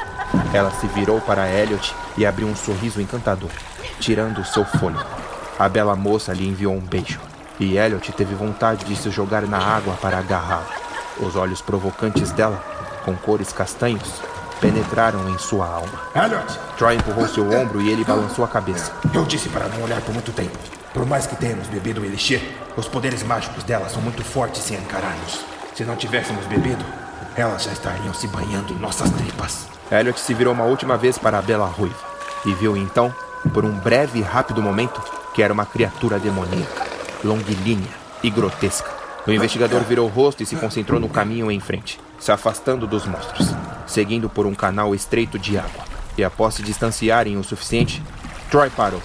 Ela 0.55 0.71
se 0.71 0.87
virou 0.87 1.21
para 1.21 1.47
Elliot 1.47 1.95
e 2.17 2.25
abriu 2.25 2.49
um 2.49 2.57
sorriso 2.57 3.03
encantador, 3.03 3.51
tirando 4.01 4.41
o 4.41 4.45
seu 4.47 4.65
fôlego. 4.65 5.05
A 5.59 5.69
bela 5.69 5.95
moça 5.95 6.33
lhe 6.33 6.49
enviou 6.49 6.75
um 6.75 6.81
beijo, 6.81 7.21
e 7.59 7.77
Elliot 7.77 8.13
teve 8.13 8.35
vontade 8.35 8.87
de 8.87 8.97
se 8.97 9.11
jogar 9.11 9.43
na 9.43 9.59
água 9.59 9.99
para 10.01 10.17
agarrá-la. 10.17 10.71
Os 11.19 11.37
olhos 11.37 11.61
provocantes 11.61 12.33
dela, 12.33 12.65
com 13.05 13.15
cores 13.15 13.53
castanhos, 13.53 14.23
penetraram 14.59 15.29
em 15.29 15.37
sua 15.37 15.67
alma. 15.67 16.01
Elliot! 16.15 16.59
Troy 16.79 16.95
empurrou 16.95 17.29
seu 17.29 17.45
ombro 17.53 17.83
e 17.83 17.91
ele 17.91 18.05
balançou 18.05 18.43
a 18.43 18.49
cabeça. 18.49 18.91
Eu 19.13 19.27
disse 19.27 19.51
para 19.51 19.69
não 19.69 19.83
olhar 19.83 20.01
por 20.01 20.15
muito 20.15 20.33
tempo. 20.33 20.80
Por 20.93 21.07
mais 21.07 21.27
que 21.27 21.37
tenhamos 21.37 21.69
bebido 21.69 22.01
o 22.01 22.05
elixir, 22.05 22.43
os 22.77 22.89
poderes 22.89 23.23
mágicos 23.23 23.63
dela 23.63 23.89
são 23.89 24.03
muito 24.03 24.25
fortes 24.25 24.63
sem 24.63 24.77
encarar-nos. 24.77 25.41
Se 25.75 25.85
não 25.85 25.95
tivéssemos 25.95 26.45
bebido, 26.47 26.85
elas 27.37 27.63
já 27.63 27.73
estariam 27.73 28.13
se 28.13 28.27
banhando 28.27 28.73
em 28.73 28.79
nossas 28.79 29.09
tripas. 29.11 29.69
Elliot 29.91 30.19
se 30.19 30.35
virou 30.35 30.53
uma 30.53 30.65
última 30.65 30.97
vez 30.97 31.17
para 31.17 31.39
a 31.39 31.43
bela 31.43 31.67
ruiva 31.67 31.97
e 32.45 32.53
viu 32.55 32.77
então, 32.77 33.15
por 33.55 33.65
um 33.65 33.79
breve 33.79 34.19
e 34.19 34.23
rápido 34.23 34.63
momento, 34.63 35.01
que 35.33 35.43
era 35.43 35.53
uma 35.53 35.65
criatura 35.65 36.19
demoníaca, 36.19 36.87
longilínea 37.23 37.91
e 38.23 38.29
grotesca. 38.29 38.91
O 39.27 39.31
investigador 39.31 39.83
virou 39.83 40.09
o 40.09 40.13
rosto 40.13 40.43
e 40.43 40.47
se 40.47 40.57
concentrou 40.57 40.99
no 40.99 41.09
caminho 41.09 41.51
em 41.51 41.61
frente, 41.61 42.01
se 42.19 42.33
afastando 42.33 42.87
dos 42.87 43.07
monstros, 43.07 43.49
seguindo 43.87 44.29
por 44.29 44.45
um 44.45 44.55
canal 44.55 44.93
estreito 44.93 45.39
de 45.39 45.57
água. 45.57 45.85
E 46.19 46.25
após 46.25 46.55
se 46.55 46.63
distanciarem 46.63 47.37
o 47.37 47.45
suficiente, 47.45 48.03
Troy 48.51 48.71
parou, 48.71 49.01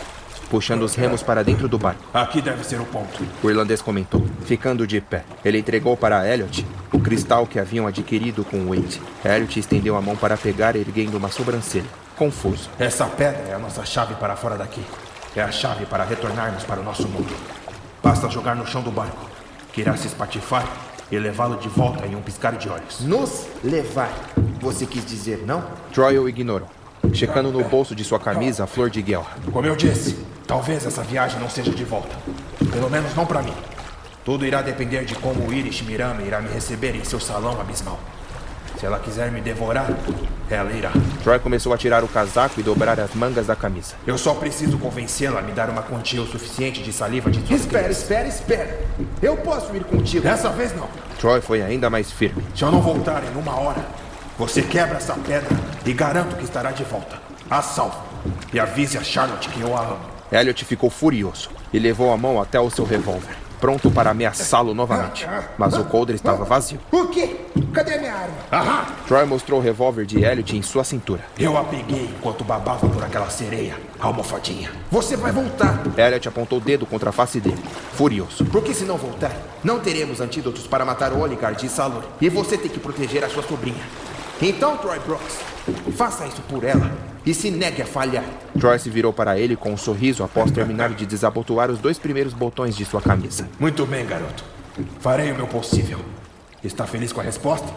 puxando 0.50 0.84
os 0.84 0.96
remos 0.96 1.22
para 1.24 1.43
dentro 1.43 1.68
do 1.68 1.78
barco. 1.78 2.04
Aqui 2.14 2.41
deve 2.41 2.64
ser 2.64 2.80
o 2.80 2.86
ponto. 2.86 3.24
O 3.43 3.50
irlandês 3.50 3.82
comentou, 3.82 4.26
ficando 4.46 4.86
de 4.86 5.02
pé. 5.02 5.24
Ele 5.43 5.58
entregou 5.58 5.98
para 5.98 6.28
Elliot 6.28 6.66
o 6.91 7.00
cristal 7.00 7.46
que 7.46 7.60
haviam 7.60 7.88
adquirido 7.88 8.43
com 8.43 8.68
Wade. 8.68 9.02
Elliot 9.24 9.60
estendeu 9.60 9.96
a 9.96 10.02
mão 10.02 10.16
para 10.16 10.38
pegar, 10.38 10.76
erguendo 10.76 11.18
uma 11.18 11.30
sobrancelha, 11.30 11.86
confuso. 12.18 12.70
Essa 12.80 13.06
pedra 13.06 13.43
é 13.50 13.54
a 13.54 13.60
nossa 13.60 13.86
chave 13.86 14.16
para 14.16 14.36
fora 14.36 14.56
daqui. 14.58 14.82
É 15.36 15.41
a 15.41 15.52
chave 15.52 15.86
para 15.86 16.06
retornarmos 16.06 16.64
para 16.64 16.80
o 16.80 16.84
nosso 16.84 17.08
mundo. 17.08 17.36
Basta 18.02 18.30
jogar 18.30 18.56
no 18.56 18.66
chão 18.66 18.82
do 18.82 18.91
barco, 18.91 19.30
que 19.74 19.82
irá 19.82 19.98
se 19.98 20.08
espatifar 20.08 20.66
e 21.12 21.20
levá-lo 21.20 21.58
de 21.58 21.68
volta 21.68 22.06
em 22.06 22.16
um 22.16 22.22
piscar 22.22 22.54
de 22.54 22.70
olhos. 22.70 23.02
Nos 23.02 23.48
levar. 23.64 24.12
Você 24.62 24.86
quis 24.86 25.06
dizer 25.06 25.43
não? 25.46 25.64
Troy 25.93 26.18
o 26.18 26.30
ignorou, 26.30 26.70
checando 27.14 27.52
no 27.52 27.64
bolso 27.64 27.93
de 27.93 28.04
sua 28.04 28.20
camisa 28.20 28.64
a 28.64 28.68
flor 28.68 28.89
de 28.89 29.02
guerra. 29.02 29.38
Como 29.52 29.66
eu 29.68 29.76
disse, 29.76 30.18
talvez 30.48 30.86
essa 30.86 31.02
viagem 31.04 31.39
não 31.39 31.50
seja 31.50 31.72
de 31.72 31.84
volta. 31.84 32.16
Pelo 32.72 32.89
menos 32.89 33.14
não 33.16 33.26
para 33.26 33.41
mim. 33.41 33.54
Tudo 34.24 34.46
irá 34.46 34.62
depender 34.62 35.06
de 35.06 35.16
como 35.16 35.52
Irish 35.54 35.82
Mirama 35.84 36.22
irá 36.24 36.41
me 36.41 36.50
receber 36.50 36.96
em 36.96 37.04
seu 37.04 37.20
salão 37.20 37.60
abismal. 37.60 38.00
Se 38.80 38.86
ela 38.86 39.00
quiser 39.00 39.32
me 39.32 39.39
devorar, 39.39 39.88
ela 40.50 40.72
irá. 40.74 40.91
Troy 41.24 41.39
começou 41.39 41.74
a 41.74 41.78
tirar 41.78 42.04
o 42.04 42.08
casaco 42.10 42.60
e 42.60 42.64
dobrar 42.64 43.00
as 43.00 43.14
mangas 43.14 43.48
da 43.48 43.56
camisa. 43.56 43.96
Eu 44.06 44.18
só 44.18 44.34
preciso 44.34 44.78
convencê-la 44.78 45.39
a 45.39 45.41
me 45.41 45.54
dar 45.54 45.70
uma 45.70 45.82
quantia 45.82 46.22
o 46.22 46.28
suficiente 46.28 46.84
de 46.84 46.91
saliva 46.91 47.32
de 47.32 47.39
suas 47.48 47.62
Espera, 47.62 47.84
crias. 47.84 47.98
espera, 48.00 48.28
espera. 48.28 48.80
Eu 49.22 49.38
posso 49.38 49.74
ir 49.76 49.84
contigo. 49.86 50.24
Dessa 50.24 50.50
vez 50.50 50.76
não. 50.76 50.89
Troy 51.20 51.39
foi 51.39 51.62
ainda 51.62 51.89
mais 51.89 52.12
firme. 52.12 52.43
Se 52.54 52.64
eu 52.64 52.72
não 52.72 52.82
voltar 52.82 53.24
em 53.24 53.39
uma 53.39 53.56
hora, 53.58 53.86
você 54.38 54.62
quebra 54.62 54.98
essa 54.98 55.14
pedra 55.14 55.56
e 55.86 55.93
garanto 55.93 56.36
que 56.36 56.43
estará 56.43 56.72
de 56.72 56.84
volta. 56.84 57.18
A 57.50 57.62
salvo. 57.62 58.04
E 58.52 58.60
avise 58.60 58.98
a 58.98 59.04
Charlotte 59.04 59.48
que 59.50 59.62
eu 59.62 59.76
a 59.78 59.82
amo. 59.82 60.14
Elliot 60.32 60.65
ficou 60.65 60.89
furioso 60.89 61.49
e 61.71 61.80
levou 61.80 62.11
a 62.11 62.17
mão 62.17 62.41
até 62.41 62.59
o 62.59 62.69
seu 62.69 62.84
revólver, 62.84 63.36
pronto 63.59 63.91
para 63.91 64.09
ameaçá-lo 64.09 64.73
novamente. 64.73 65.28
Mas 65.57 65.78
o 65.78 65.84
coldre 65.84 66.15
estava 66.15 66.43
vazio. 66.43 66.80
O 66.91 67.07
quê? 67.07 67.36
Cadê 67.73 67.97
minha 67.97 68.13
arma? 68.13 68.36
Aham! 68.51 68.86
Troy 69.07 69.26
mostrou 69.26 69.59
o 69.59 69.63
revólver 69.63 70.05
de 70.05 70.23
Elliot 70.23 70.57
em 70.57 70.61
sua 70.61 70.84
cintura. 70.84 71.23
Eu 71.38 71.57
a 71.57 71.63
peguei 71.63 72.09
enquanto 72.17 72.43
babava 72.43 72.88
por 72.88 73.03
aquela 73.03 73.30
sereia, 73.30 73.78
a 73.99 74.07
almofadinha. 74.07 74.71
Você 74.89 75.15
vai 75.15 75.32
voltar. 75.32 75.82
Elliot 75.97 76.28
apontou 76.28 76.57
o 76.57 76.61
dedo 76.61 76.86
contra 76.86 77.09
a 77.09 77.13
face 77.13 77.39
dele, 77.39 77.61
furioso. 77.93 78.45
Porque 78.45 78.73
se 78.73 78.86
não 78.86 78.97
voltar, 78.97 79.32
não 79.63 79.80
teremos 79.80 80.21
antídotos 80.21 80.65
para 80.65 80.86
matar 80.86 81.11
o 81.13 81.19
Oligar 81.19 81.53
de 81.53 81.69
Salor. 81.69 82.03
E 82.19 82.30
você 82.30 82.57
tem 82.57 82.71
que 82.71 82.80
proteger 82.80 83.23
a 83.23 83.30
sua 83.30 83.43
sobrinha. 83.43 83.84
Então, 84.41 84.78
Troy 84.78 84.99
Brooks, 84.99 85.39
faça 85.95 86.26
isso 86.26 86.41
por 86.49 86.63
ela 86.63 86.91
e 87.26 87.34
se 87.34 87.49
negue 87.49 87.82
a 87.82 87.86
falhar. 87.86 88.23
Troy 88.59 88.78
se 88.80 88.89
virou 88.89 89.11
para 89.11 89.38
ele 89.38 89.55
com 89.55 89.73
um 89.73 89.78
sorriso 89.78 90.23
após 90.23 90.51
terminar 90.51 90.89
de 90.89 91.05
desabotoar 91.05 91.71
os 91.71 91.80
dois 91.80 91.97
primeiros 91.97 92.34
botões 92.34 92.76
de 92.76 92.86
sua 92.86 93.01
camisa. 93.01 93.47
Muito 93.59 93.86
bem, 93.86 94.05
garoto. 94.05 94.43
Farei 94.99 95.32
o 95.32 95.36
meu 95.36 95.47
possível. 95.47 95.99
Está 96.63 96.86
feliz 96.86 97.13
com 97.13 97.21
a 97.21 97.23
resposta? 97.23 97.67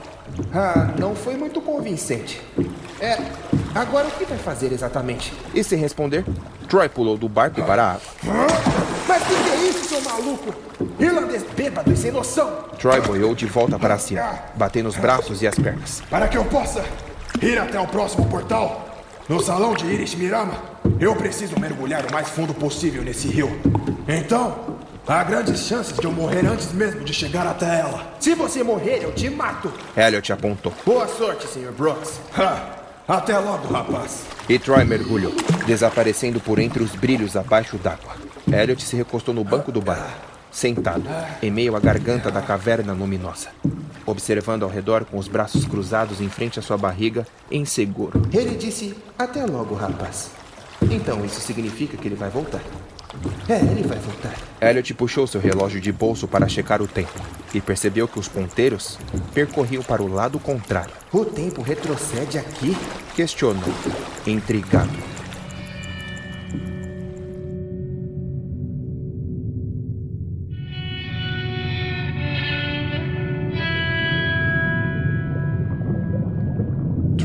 Ah, 0.53 0.94
não 0.99 1.14
foi 1.14 1.36
muito 1.36 1.61
convincente. 1.61 2.40
É, 3.01 3.18
agora 3.74 4.09
o 4.09 4.11
que 4.12 4.24
vai 4.24 4.38
fazer 4.38 4.72
exatamente? 4.72 5.32
E 5.55 5.62
sem 5.62 5.78
responder, 5.78 6.24
Troy 6.68 6.88
pulou 6.88 7.16
do 7.16 7.28
barco 7.28 7.62
para 7.64 7.84
a 7.84 7.92
água. 7.92 8.57
Mas 9.07 9.22
que 9.22 9.34
que 9.34 9.51
é 9.51 9.68
isso, 9.68 9.84
seu 9.84 10.01
maluco? 10.03 10.55
Irlandês 10.99 11.44
bêbado 11.55 11.92
e 11.92 11.96
sem 11.96 12.11
noção. 12.11 12.64
Troy 12.78 13.01
boiou 13.01 13.34
de 13.34 13.46
volta 13.46 13.78
para 13.78 13.99
cima, 13.99 14.38
batendo 14.55 14.88
os 14.88 14.96
braços 14.96 15.42
e 15.42 15.46
as 15.46 15.55
pernas. 15.55 16.03
Para 16.09 16.26
que 16.26 16.36
eu 16.36 16.44
possa 16.46 16.84
ir 17.42 17.59
até 17.59 17.78
o 17.78 17.86
próximo 17.86 18.26
portal, 18.26 18.88
no 19.29 19.41
salão 19.41 19.74
de 19.74 19.87
Irish 19.87 20.14
Mirama, 20.14 20.55
eu 20.99 21.14
preciso 21.14 21.59
mergulhar 21.61 22.07
o 22.07 22.12
mais 22.12 22.29
fundo 22.29 22.55
possível 22.55 23.03
nesse 23.03 23.29
rio. 23.29 23.51
Então, 24.09 24.79
há 25.07 25.22
grandes 25.22 25.61
chances 25.66 25.97
de 25.99 26.05
eu 26.05 26.12
morrer 26.12 26.47
antes 26.47 26.72
mesmo 26.72 27.05
de 27.05 27.12
chegar 27.12 27.47
até 27.47 27.81
ela. 27.81 28.14
Se 28.18 28.35
você 28.35 28.62
morrer, 28.62 29.01
eu 29.03 29.12
te 29.12 29.29
mato. 29.29 29.72
Elliot 29.97 30.33
apontou. 30.33 30.72
Boa 30.85 31.07
sorte, 31.07 31.47
Sr. 31.47 31.72
Brooks. 31.72 32.20
Ha! 32.37 32.76
Até 33.07 33.39
logo, 33.39 33.72
rapaz. 33.72 34.24
E 34.49 34.59
Troy 34.59 34.85
mergulhou, 34.85 35.33
desaparecendo 35.66 36.41
por 36.41 36.59
entre 36.59 36.83
os 36.83 36.91
brilhos 36.95 37.37
abaixo 37.37 37.76
d'água. 37.79 38.16
Elliot 38.51 38.83
se 38.83 38.97
recostou 38.97 39.35
no 39.35 39.45
banco 39.45 39.70
do 39.72 39.81
barco, 39.81 40.28
sentado, 40.59 41.05
em 41.41 41.51
meio 41.51 41.77
à 41.77 41.81
garganta 41.81 42.31
da 42.31 42.43
caverna 42.43 42.93
luminosa, 42.93 43.49
observando 44.05 44.65
ao 44.65 44.69
redor 44.69 45.05
com 45.05 45.17
os 45.17 45.29
braços 45.29 45.65
cruzados 45.65 46.21
em 46.21 46.29
frente 46.29 46.59
à 46.59 46.63
sua 46.63 46.77
barriga, 46.77 47.27
inseguro. 47.51 48.23
Ele 48.33 48.57
disse: 48.57 48.95
Até 49.17 49.47
logo, 49.47 49.75
rapaz. 49.75 50.33
Então 50.83 51.25
isso 51.25 51.41
significa 51.41 51.97
que 51.97 52.09
ele 52.09 52.17
vai 52.17 52.29
voltar. 52.29 52.61
É, 53.49 53.57
ele 53.61 53.83
vai 53.85 53.99
voltar. 53.99 54.35
Elliot 54.61 54.95
puxou 54.95 55.27
seu 55.27 55.41
relógio 55.41 55.81
de 55.81 55.91
bolso 55.91 56.29
para 56.29 56.49
checar 56.49 56.83
o 56.83 56.87
tempo 56.87 57.19
e 57.55 57.61
percebeu 57.61 58.07
que 58.07 58.19
os 58.19 58.29
ponteiros 58.29 58.99
percorriam 59.33 59.83
para 59.83 60.03
o 60.03 60.09
lado 60.09 60.39
contrário. 60.39 60.93
O 61.13 61.25
tempo 61.25 61.63
retrocede 61.63 62.39
aqui? 62.39 62.77
Questionou, 63.17 63.73
intrigado. 64.27 65.18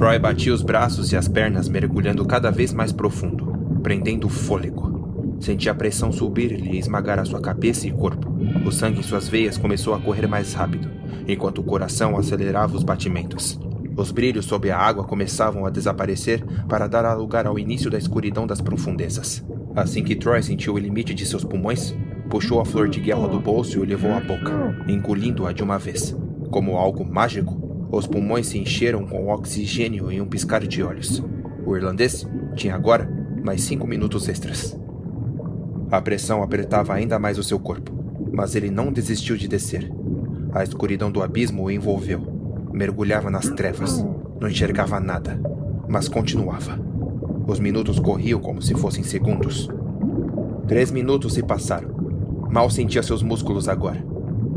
Troy 0.03 0.19
batia 0.19 0.53
os 0.53 0.61
braços 0.61 1.13
e 1.13 1.15
as 1.15 1.29
pernas 1.29 1.69
mergulhando 1.69 2.25
cada 2.25 2.51
vez 2.51 2.73
mais 2.73 2.91
profundo, 2.91 3.79
prendendo 3.81 4.27
o 4.27 4.29
fôlego. 4.29 5.37
Sentia 5.39 5.71
a 5.71 5.75
pressão 5.75 6.11
subir-lhe 6.11 6.71
e 6.71 6.77
esmagar 6.77 7.19
a 7.19 7.23
sua 7.23 7.39
cabeça 7.39 7.87
e 7.87 7.91
corpo. 7.91 8.29
O 8.65 8.69
sangue 8.69 8.99
em 8.99 9.01
suas 9.01 9.29
veias 9.29 9.57
começou 9.57 9.93
a 9.93 9.99
correr 10.01 10.27
mais 10.27 10.53
rápido, 10.53 10.89
enquanto 11.25 11.59
o 11.59 11.63
coração 11.63 12.17
acelerava 12.17 12.75
os 12.75 12.83
batimentos. 12.83 13.57
Os 13.95 14.11
brilhos 14.11 14.43
sob 14.43 14.69
a 14.69 14.77
água 14.77 15.05
começavam 15.05 15.65
a 15.65 15.69
desaparecer 15.69 16.43
para 16.67 16.85
dar 16.85 17.13
lugar 17.13 17.47
ao 17.47 17.57
início 17.57 17.89
da 17.89 17.97
escuridão 17.97 18.45
das 18.45 18.59
profundezas. 18.59 19.41
Assim 19.73 20.03
que 20.03 20.17
Troy 20.17 20.43
sentiu 20.43 20.73
o 20.73 20.79
limite 20.79 21.13
de 21.13 21.25
seus 21.25 21.45
pulmões, 21.45 21.95
puxou 22.29 22.59
a 22.59 22.65
flor 22.65 22.89
de 22.89 22.99
guerra 22.99 23.29
do 23.29 23.39
bolso 23.39 23.77
e 23.77 23.79
o 23.79 23.85
levou 23.85 24.11
à 24.11 24.19
boca, 24.19 24.83
engolindo-a 24.85 25.53
de 25.53 25.63
uma 25.63 25.79
vez. 25.79 26.13
Como 26.51 26.75
algo 26.75 27.05
mágico, 27.05 27.62
os 27.95 28.07
pulmões 28.07 28.47
se 28.47 28.57
encheram 28.57 29.05
com 29.05 29.27
oxigênio 29.27 30.11
em 30.11 30.19
um 30.19 30.25
piscar 30.25 30.65
de 30.65 30.81
olhos. 30.81 31.23
O 31.63 31.77
irlandês 31.77 32.27
tinha 32.55 32.73
agora 32.73 33.07
mais 33.45 33.61
cinco 33.61 33.85
minutos 33.85 34.27
extras. 34.27 34.75
A 35.91 36.01
pressão 36.01 36.41
apertava 36.41 36.91
ainda 36.91 37.19
mais 37.19 37.37
o 37.37 37.43
seu 37.43 37.59
corpo, 37.59 37.91
mas 38.33 38.55
ele 38.55 38.71
não 38.71 38.91
desistiu 38.91 39.37
de 39.37 39.47
descer. 39.47 39.91
A 40.51 40.63
escuridão 40.63 41.11
do 41.11 41.21
abismo 41.21 41.65
o 41.65 41.69
envolveu. 41.69 42.19
Mergulhava 42.73 43.29
nas 43.29 43.47
trevas. 43.49 44.03
Não 44.41 44.49
enxergava 44.49 44.99
nada, 44.99 45.39
mas 45.87 46.07
continuava. 46.07 46.79
Os 47.45 47.59
minutos 47.59 47.99
corriam 47.99 48.39
como 48.39 48.59
se 48.59 48.73
fossem 48.73 49.03
segundos. 49.03 49.69
Três 50.67 50.89
minutos 50.89 51.35
se 51.35 51.43
passaram. 51.43 51.91
Mal 52.49 52.71
sentia 52.71 53.03
seus 53.03 53.21
músculos 53.21 53.69
agora. 53.69 54.03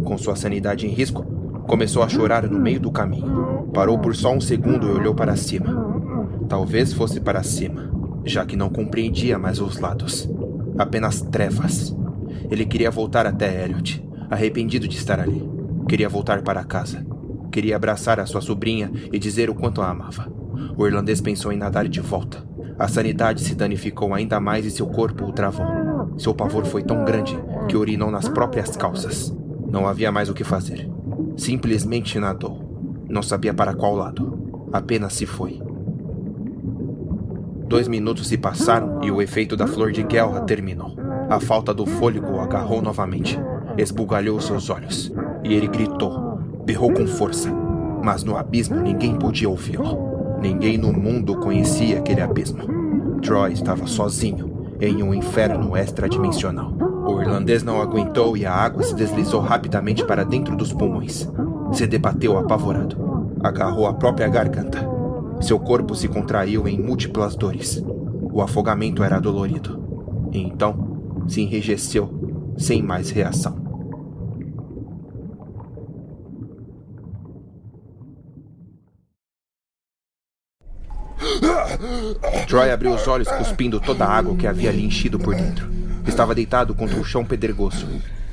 Com 0.04 0.16
sua 0.16 0.36
sanidade 0.36 0.86
em 0.86 0.90
risco, 0.90 1.35
começou 1.66 2.02
a 2.02 2.08
chorar 2.08 2.48
no 2.48 2.58
meio 2.58 2.80
do 2.80 2.90
caminho. 2.90 3.70
Parou 3.74 3.98
por 3.98 4.14
só 4.14 4.32
um 4.32 4.40
segundo 4.40 4.86
e 4.86 4.90
olhou 4.90 5.14
para 5.14 5.36
cima. 5.36 5.86
Talvez 6.48 6.92
fosse 6.92 7.20
para 7.20 7.42
cima, 7.42 7.90
já 8.24 8.46
que 8.46 8.56
não 8.56 8.68
compreendia 8.68 9.38
mais 9.38 9.60
os 9.60 9.78
lados. 9.78 10.28
Apenas 10.78 11.20
trevas. 11.20 11.94
Ele 12.50 12.64
queria 12.64 12.90
voltar 12.90 13.26
até 13.26 13.64
Elliot, 13.64 14.06
arrependido 14.30 14.86
de 14.86 14.96
estar 14.96 15.18
ali. 15.18 15.48
Queria 15.88 16.08
voltar 16.08 16.42
para 16.42 16.64
casa. 16.64 17.04
Queria 17.50 17.76
abraçar 17.76 18.20
a 18.20 18.26
sua 18.26 18.40
sobrinha 18.40 18.90
e 19.12 19.18
dizer 19.18 19.50
o 19.50 19.54
quanto 19.54 19.82
a 19.82 19.90
amava. 19.90 20.30
O 20.76 20.86
irlandês 20.86 21.20
pensou 21.20 21.52
em 21.52 21.56
nadar 21.56 21.88
de 21.88 22.00
volta. 22.00 22.44
A 22.78 22.86
sanidade 22.88 23.40
se 23.40 23.54
danificou 23.54 24.14
ainda 24.14 24.38
mais 24.38 24.66
e 24.66 24.70
seu 24.70 24.86
corpo 24.86 25.24
o 25.24 25.32
travou. 25.32 25.66
Seu 26.18 26.34
pavor 26.34 26.64
foi 26.64 26.82
tão 26.82 27.04
grande 27.04 27.36
que 27.68 27.76
urinou 27.76 28.10
nas 28.10 28.28
próprias 28.28 28.76
calças. 28.76 29.34
Não 29.68 29.86
havia 29.86 30.12
mais 30.12 30.28
o 30.28 30.34
que 30.34 30.44
fazer. 30.44 30.95
Simplesmente 31.36 32.18
nadou. 32.18 32.64
Não 33.08 33.22
sabia 33.22 33.54
para 33.54 33.74
qual 33.74 33.94
lado. 33.94 34.66
Apenas 34.72 35.12
se 35.12 35.26
foi. 35.26 35.62
Dois 37.68 37.88
minutos 37.88 38.28
se 38.28 38.38
passaram 38.38 39.02
e 39.02 39.10
o 39.10 39.20
efeito 39.20 39.56
da 39.56 39.66
flor 39.66 39.92
de 39.92 40.02
guerra 40.02 40.40
terminou. 40.42 40.96
A 41.28 41.40
falta 41.40 41.74
do 41.74 41.84
fôlego 41.84 42.32
o 42.32 42.40
agarrou 42.40 42.80
novamente. 42.80 43.38
Esbugalhou 43.76 44.40
seus 44.40 44.70
olhos. 44.70 45.12
E 45.42 45.52
ele 45.52 45.66
gritou. 45.66 46.38
Berrou 46.64 46.92
com 46.92 47.06
força. 47.06 47.52
Mas 48.02 48.22
no 48.22 48.36
abismo 48.36 48.76
ninguém 48.76 49.16
podia 49.16 49.48
ouvi-lo. 49.48 50.38
Ninguém 50.40 50.78
no 50.78 50.92
mundo 50.92 51.36
conhecia 51.36 51.98
aquele 51.98 52.20
abismo. 52.20 52.62
Troy 53.20 53.52
estava 53.52 53.86
sozinho 53.86 54.56
em 54.80 55.02
um 55.02 55.14
inferno 55.14 55.76
extradimensional. 55.76 56.72
O 57.16 57.22
irlandês 57.22 57.62
não 57.62 57.80
aguentou 57.80 58.36
e 58.36 58.44
a 58.44 58.52
água 58.52 58.82
se 58.82 58.94
deslizou 58.94 59.40
rapidamente 59.40 60.04
para 60.04 60.22
dentro 60.22 60.54
dos 60.54 60.70
pulmões. 60.70 61.26
Se 61.72 61.86
debateu 61.86 62.36
apavorado. 62.36 63.32
Agarrou 63.42 63.86
a 63.86 63.94
própria 63.94 64.28
garganta. 64.28 64.86
Seu 65.40 65.58
corpo 65.58 65.94
se 65.94 66.08
contraiu 66.08 66.68
em 66.68 66.78
múltiplas 66.78 67.34
dores. 67.34 67.82
O 68.30 68.42
afogamento 68.42 69.02
era 69.02 69.18
dolorido. 69.18 69.82
E 70.30 70.38
então 70.38 71.24
se 71.26 71.40
enrijeceu, 71.40 72.54
sem 72.58 72.82
mais 72.82 73.08
reação. 73.08 73.64
Troy 82.46 82.70
abriu 82.70 82.92
os 82.92 83.08
olhos 83.08 83.28
cuspindo 83.28 83.80
toda 83.80 84.04
a 84.04 84.14
água 84.14 84.36
que 84.36 84.46
havia 84.46 84.70
lhe 84.70 84.84
enchido 84.84 85.18
por 85.18 85.34
dentro. 85.34 85.85
Estava 86.06 86.34
deitado 86.34 86.74
contra 86.74 86.98
o 86.98 87.04
chão 87.04 87.24
pedregoso. 87.24 87.86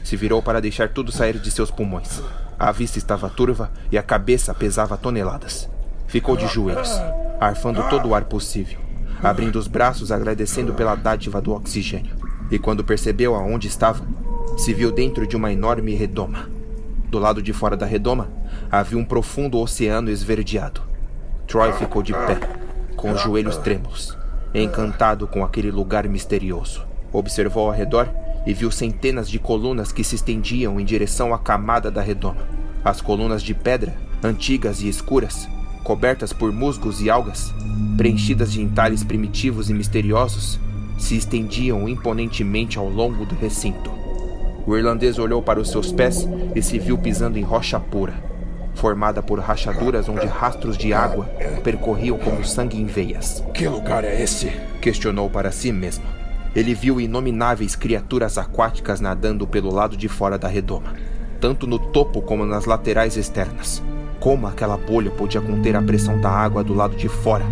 Se 0.04 0.16
virou 0.16 0.42
para 0.42 0.62
deixar 0.62 0.90
tudo 0.90 1.12
sair 1.12 1.40
de 1.40 1.50
seus 1.50 1.72
pulmões. 1.72 2.22
A 2.60 2.72
vista 2.72 2.98
estava 2.98 3.30
turva 3.30 3.72
e 3.92 3.98
a 3.98 4.04
cabeça 4.04 4.54
pesava 4.54 4.98
toneladas. 4.98 5.70
Ficou 6.08 6.38
de 6.38 6.48
joelhos, 6.48 6.92
arfando 7.40 7.84
todo 7.90 8.10
o 8.10 8.16
ar 8.16 8.26
possível, 8.26 8.80
abrindo 9.24 9.58
os 9.58 9.68
braços 9.68 10.12
agradecendo 10.12 10.74
pela 10.74 10.96
dádiva 10.96 11.42
do 11.42 11.52
oxigênio. 11.52 12.16
E 12.52 12.60
quando 12.60 12.84
percebeu 12.84 13.34
aonde 13.34 13.68
estava, 13.68 14.06
se 14.58 14.74
viu 14.74 14.92
dentro 14.92 15.26
de 15.26 15.36
uma 15.36 15.52
enorme 15.52 15.96
redoma. 15.96 16.48
Do 17.10 17.18
lado 17.18 17.42
de 17.42 17.52
fora 17.52 17.76
da 17.76 17.86
redoma 17.86 18.30
havia 18.72 18.98
um 18.98 19.06
profundo 19.06 19.60
oceano 19.60 20.10
esverdeado. 20.10 20.82
Troy 21.48 21.74
ficou 21.74 22.04
de 22.04 22.14
pé, 22.14 22.40
com 22.96 23.12
os 23.12 23.22
joelhos 23.22 23.58
trêmulos, 23.58 24.18
encantado 24.54 25.28
com 25.28 25.44
aquele 25.44 25.72
lugar 25.72 26.08
misterioso. 26.08 26.93
Observou 27.14 27.68
ao 27.68 27.74
redor 27.74 28.10
e 28.46 28.54
viu 28.54 28.72
centenas 28.72 29.30
de 29.30 29.40
colunas 29.40 29.92
que 29.92 30.04
se 30.04 30.16
estendiam 30.16 30.80
em 30.80 30.84
direção 30.84 31.34
à 31.34 31.40
camada 31.40 31.90
da 31.92 32.02
redoma. 32.02 32.46
As 32.84 33.00
colunas 33.00 33.42
de 33.42 33.54
pedra, 33.54 33.96
antigas 34.22 34.82
e 34.82 34.90
escuras, 34.90 35.48
cobertas 35.84 36.34
por 36.34 36.52
musgos 36.52 37.02
e 37.02 37.10
algas, 37.10 37.54
preenchidas 37.96 38.52
de 38.52 38.62
entalhes 38.62 39.04
primitivos 39.04 39.70
e 39.70 39.74
misteriosos, 39.74 40.60
se 40.98 41.16
estendiam 41.16 41.88
imponentemente 41.88 42.78
ao 42.78 42.90
longo 42.90 43.26
do 43.26 43.36
recinto. 43.36 43.92
O 44.66 44.76
irlandês 44.76 45.20
olhou 45.20 45.42
para 45.42 45.60
os 45.60 45.70
seus 45.70 45.92
pés 45.92 46.28
e 46.56 46.62
se 46.62 46.80
viu 46.80 46.98
pisando 46.98 47.38
em 47.38 47.44
rocha 47.44 47.80
pura, 47.80 48.14
formada 48.74 49.22
por 49.22 49.40
rachaduras 49.40 50.08
onde 50.08 50.26
rastros 50.26 50.78
de 50.78 50.94
água 50.94 51.26
percorriam 51.64 52.18
como 52.18 52.44
sangue 52.46 52.82
em 52.82 52.86
veias. 52.86 53.44
Que 53.54 53.68
lugar 53.68 54.04
é 54.04 54.22
esse? 54.22 54.52
Questionou 54.82 55.30
para 55.30 55.52
si 55.52 55.72
mesmo. 55.72 56.23
Ele 56.56 56.74
viu 56.74 57.02
inomináveis 57.02 57.76
criaturas 57.76 58.38
aquáticas 58.38 59.02
nadando 59.02 59.48
pelo 59.48 59.74
lado 59.74 59.98
de 59.98 60.08
fora 60.08 60.38
da 60.38 60.48
redoma, 60.48 60.94
tanto 61.40 61.66
no 61.66 61.80
topo 61.80 62.22
como 62.22 62.46
nas 62.46 62.66
laterais 62.66 63.18
externas. 63.18 63.82
Como 64.20 64.48
aquela 64.48 64.78
bolha 64.78 65.10
podia 65.12 65.42
conter 65.42 65.76
a 65.76 65.82
pressão 65.82 66.20
da 66.22 66.30
água 66.30 66.64
do 66.64 66.74
lado 66.74 66.96
de 66.96 67.10
fora? 67.10 67.46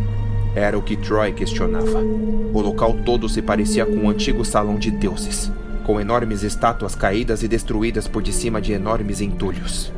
Era 0.55 0.77
o 0.77 0.81
que 0.81 0.95
Troy 0.95 1.33
questionava. 1.33 1.99
O 1.99 2.61
local 2.61 2.93
todo 3.05 3.27
se 3.27 3.41
parecia 3.41 3.85
com 3.85 3.95
um 3.95 4.09
antigo 4.09 4.45
salão 4.45 4.75
de 4.75 4.91
deuses, 4.91 5.51
com 5.85 5.99
enormes 5.99 6.43
estátuas 6.43 6.93
caídas 6.93 7.41
e 7.41 7.47
destruídas 7.47 8.07
por 8.07 8.21
de 8.21 8.31
cima 8.31 8.61
de 8.61 8.71
enormes 8.71 9.19
entulhos. 9.19 9.91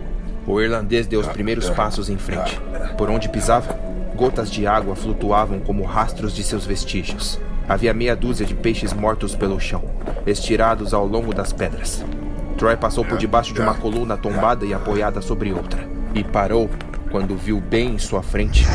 O 0.48 0.62
irlandês 0.62 1.08
deu 1.08 1.20
os 1.20 1.28
primeiros 1.28 1.70
passos 1.70 2.10
em 2.10 2.18
frente. 2.18 2.60
Por 2.98 3.10
onde 3.10 3.30
pisava, 3.30 3.78
gotas 4.16 4.50
de 4.50 4.66
água 4.66 4.96
flutuavam 4.96 5.60
como 5.60 5.84
rastros 5.84 6.34
de 6.34 6.44
seus 6.44 6.66
vestígios. 6.66 7.40
Havia 7.68 7.94
meia 7.94 8.16
dúzia 8.16 8.46
de 8.46 8.54
peixes 8.54 8.94
mortos 8.94 9.36
pelo 9.36 9.60
chão, 9.60 9.84
estirados 10.26 10.94
ao 10.94 11.06
longo 11.06 11.34
das 11.34 11.54
pedras. 11.54 12.04
Troy 12.58 12.76
passou 12.76 13.06
por 13.06 13.18
debaixo 13.18 13.54
de 13.54 13.62
uma 13.62 13.74
coluna 13.74 14.18
tombada 14.18 14.66
e 14.66 14.74
apoiada 14.74 15.22
sobre 15.22 15.54
outra, 15.54 15.88
e 16.14 16.24
parou 16.24 16.70
quando 17.12 17.36
viu 17.36 17.60
bem 17.62 17.96
em 17.96 18.00
sua 18.00 18.22
frente 18.22 18.66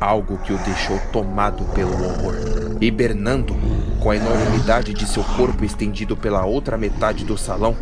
algo 0.00 0.38
que 0.38 0.52
o 0.52 0.58
deixou 0.58 0.98
tomado 1.12 1.64
pelo 1.74 1.92
horror. 2.04 2.34
Hibernando, 2.80 3.56
com 4.00 4.10
a 4.10 4.16
enormidade 4.16 4.92
de 4.92 5.06
seu 5.06 5.24
corpo 5.24 5.64
estendido 5.64 6.16
pela 6.16 6.44
outra 6.44 6.76
metade 6.76 7.24
do 7.24 7.36
salão, 7.38 7.74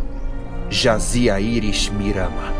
jazia 0.71 1.41
Iris 1.41 1.89
Mirama, 1.89 2.53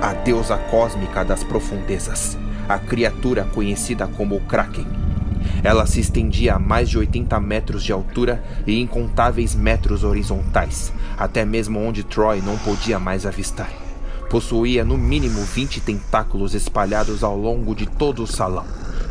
a 0.00 0.12
deusa 0.14 0.56
cósmica 0.56 1.24
das 1.24 1.42
profundezas, 1.42 2.38
a 2.68 2.78
criatura 2.78 3.44
conhecida 3.52 4.06
como 4.06 4.36
o 4.36 4.40
Kraken. 4.40 5.01
Ela 5.62 5.86
se 5.86 6.00
estendia 6.00 6.54
a 6.54 6.58
mais 6.58 6.88
de 6.88 6.98
80 6.98 7.38
metros 7.40 7.82
de 7.84 7.92
altura 7.92 8.42
e 8.66 8.80
incontáveis 8.80 9.54
metros 9.54 10.04
horizontais, 10.04 10.92
até 11.16 11.44
mesmo 11.44 11.78
onde 11.80 12.02
Troy 12.02 12.40
não 12.40 12.56
podia 12.58 12.98
mais 12.98 13.26
avistar. 13.26 13.70
Possuía 14.30 14.84
no 14.84 14.96
mínimo 14.96 15.42
20 15.44 15.80
tentáculos 15.80 16.54
espalhados 16.54 17.22
ao 17.22 17.36
longo 17.36 17.74
de 17.74 17.86
todo 17.86 18.22
o 18.22 18.26
salão, 18.26 18.64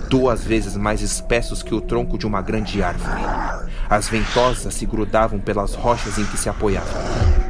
duas 0.10 0.44
vezes 0.44 0.76
mais 0.76 1.02
espessos 1.02 1.62
que 1.62 1.76
o 1.76 1.82
tronco 1.82 2.18
de 2.18 2.26
uma 2.26 2.42
grande 2.42 2.82
árvore. 2.82 3.22
As 3.90 4.10
ventosas 4.10 4.74
se 4.74 4.86
grudavam 4.86 5.40
pelas 5.40 5.74
rochas 5.74 6.18
em 6.18 6.26
que 6.26 6.38
se 6.38 6.50
apoiava. 6.50 7.00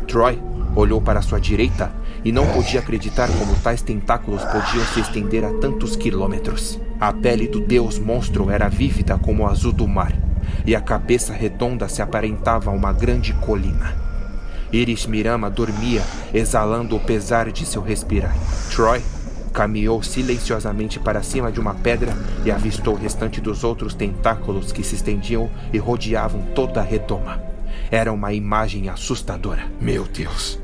Troy 0.07 0.41
olhou 0.75 1.01
para 1.01 1.21
sua 1.21 1.39
direita 1.39 1.91
e 2.23 2.31
não 2.31 2.47
podia 2.47 2.79
acreditar 2.79 3.27
como 3.27 3.55
tais 3.57 3.81
tentáculos 3.81 4.43
podiam 4.43 4.85
se 4.93 4.99
estender 4.99 5.43
a 5.43 5.53
tantos 5.53 5.95
quilômetros. 5.95 6.79
A 6.99 7.11
pele 7.11 7.47
do 7.47 7.59
deus 7.59 7.97
monstro 7.97 8.49
era 8.49 8.69
vívida 8.69 9.17
como 9.17 9.43
o 9.43 9.47
azul 9.47 9.71
do 9.71 9.87
mar, 9.87 10.13
e 10.65 10.75
a 10.75 10.81
cabeça 10.81 11.33
redonda 11.33 11.89
se 11.89 12.01
aparentava 12.01 12.69
a 12.69 12.73
uma 12.73 12.93
grande 12.93 13.33
colina. 13.33 13.95
Iris 14.71 15.05
Mirama 15.05 15.49
dormia, 15.49 16.01
exalando 16.33 16.95
o 16.95 16.99
pesar 16.99 17.51
de 17.51 17.65
seu 17.65 17.81
respirar. 17.81 18.35
Troy 18.73 19.01
caminhou 19.51 20.01
silenciosamente 20.01 20.97
para 20.99 21.21
cima 21.21 21.51
de 21.51 21.59
uma 21.59 21.73
pedra 21.73 22.15
e 22.45 22.51
avistou 22.51 22.93
o 22.93 22.97
restante 22.97 23.41
dos 23.41 23.65
outros 23.65 23.93
tentáculos 23.93 24.71
que 24.71 24.83
se 24.83 24.95
estendiam 24.95 25.49
e 25.73 25.77
rodeavam 25.77 26.41
toda 26.55 26.79
a 26.79 26.83
redoma. 26.83 27.41
Era 27.89 28.13
uma 28.13 28.31
imagem 28.31 28.87
assustadora. 28.87 29.65
Meu 29.81 30.05
Deus, 30.05 30.60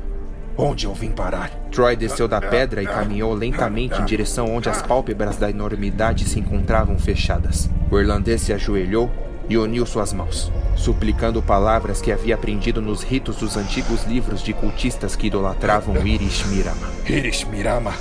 onde 0.58 0.86
eu 0.86 0.92
vim 0.92 1.10
parar? 1.10 1.50
Troy 1.70 1.94
desceu 1.94 2.26
da 2.26 2.40
pedra 2.40 2.82
e 2.82 2.86
caminhou 2.86 3.32
lentamente 3.32 4.02
em 4.02 4.04
direção 4.04 4.52
onde 4.52 4.68
as 4.68 4.82
pálpebras 4.82 5.36
da 5.36 5.48
enormidade 5.48 6.24
se 6.24 6.40
encontravam 6.40 6.98
fechadas. 6.98 7.70
O 7.88 7.98
irlandês 7.98 8.42
se 8.42 8.52
ajoelhou 8.52 9.08
e 9.48 9.56
uniu 9.56 9.86
suas 9.86 10.12
mãos, 10.12 10.52
suplicando 10.76 11.40
palavras 11.40 12.02
que 12.02 12.10
havia 12.10 12.34
aprendido 12.34 12.82
nos 12.82 13.02
ritos 13.02 13.36
dos 13.36 13.56
antigos 13.56 14.04
livros 14.04 14.42
de 14.42 14.52
cultistas 14.52 15.14
que 15.14 15.28
idolatravam 15.28 16.04
Irish 16.04 16.44
Mirama. 16.46 16.88
Irish 17.08 17.44
Mirama, 17.44 17.94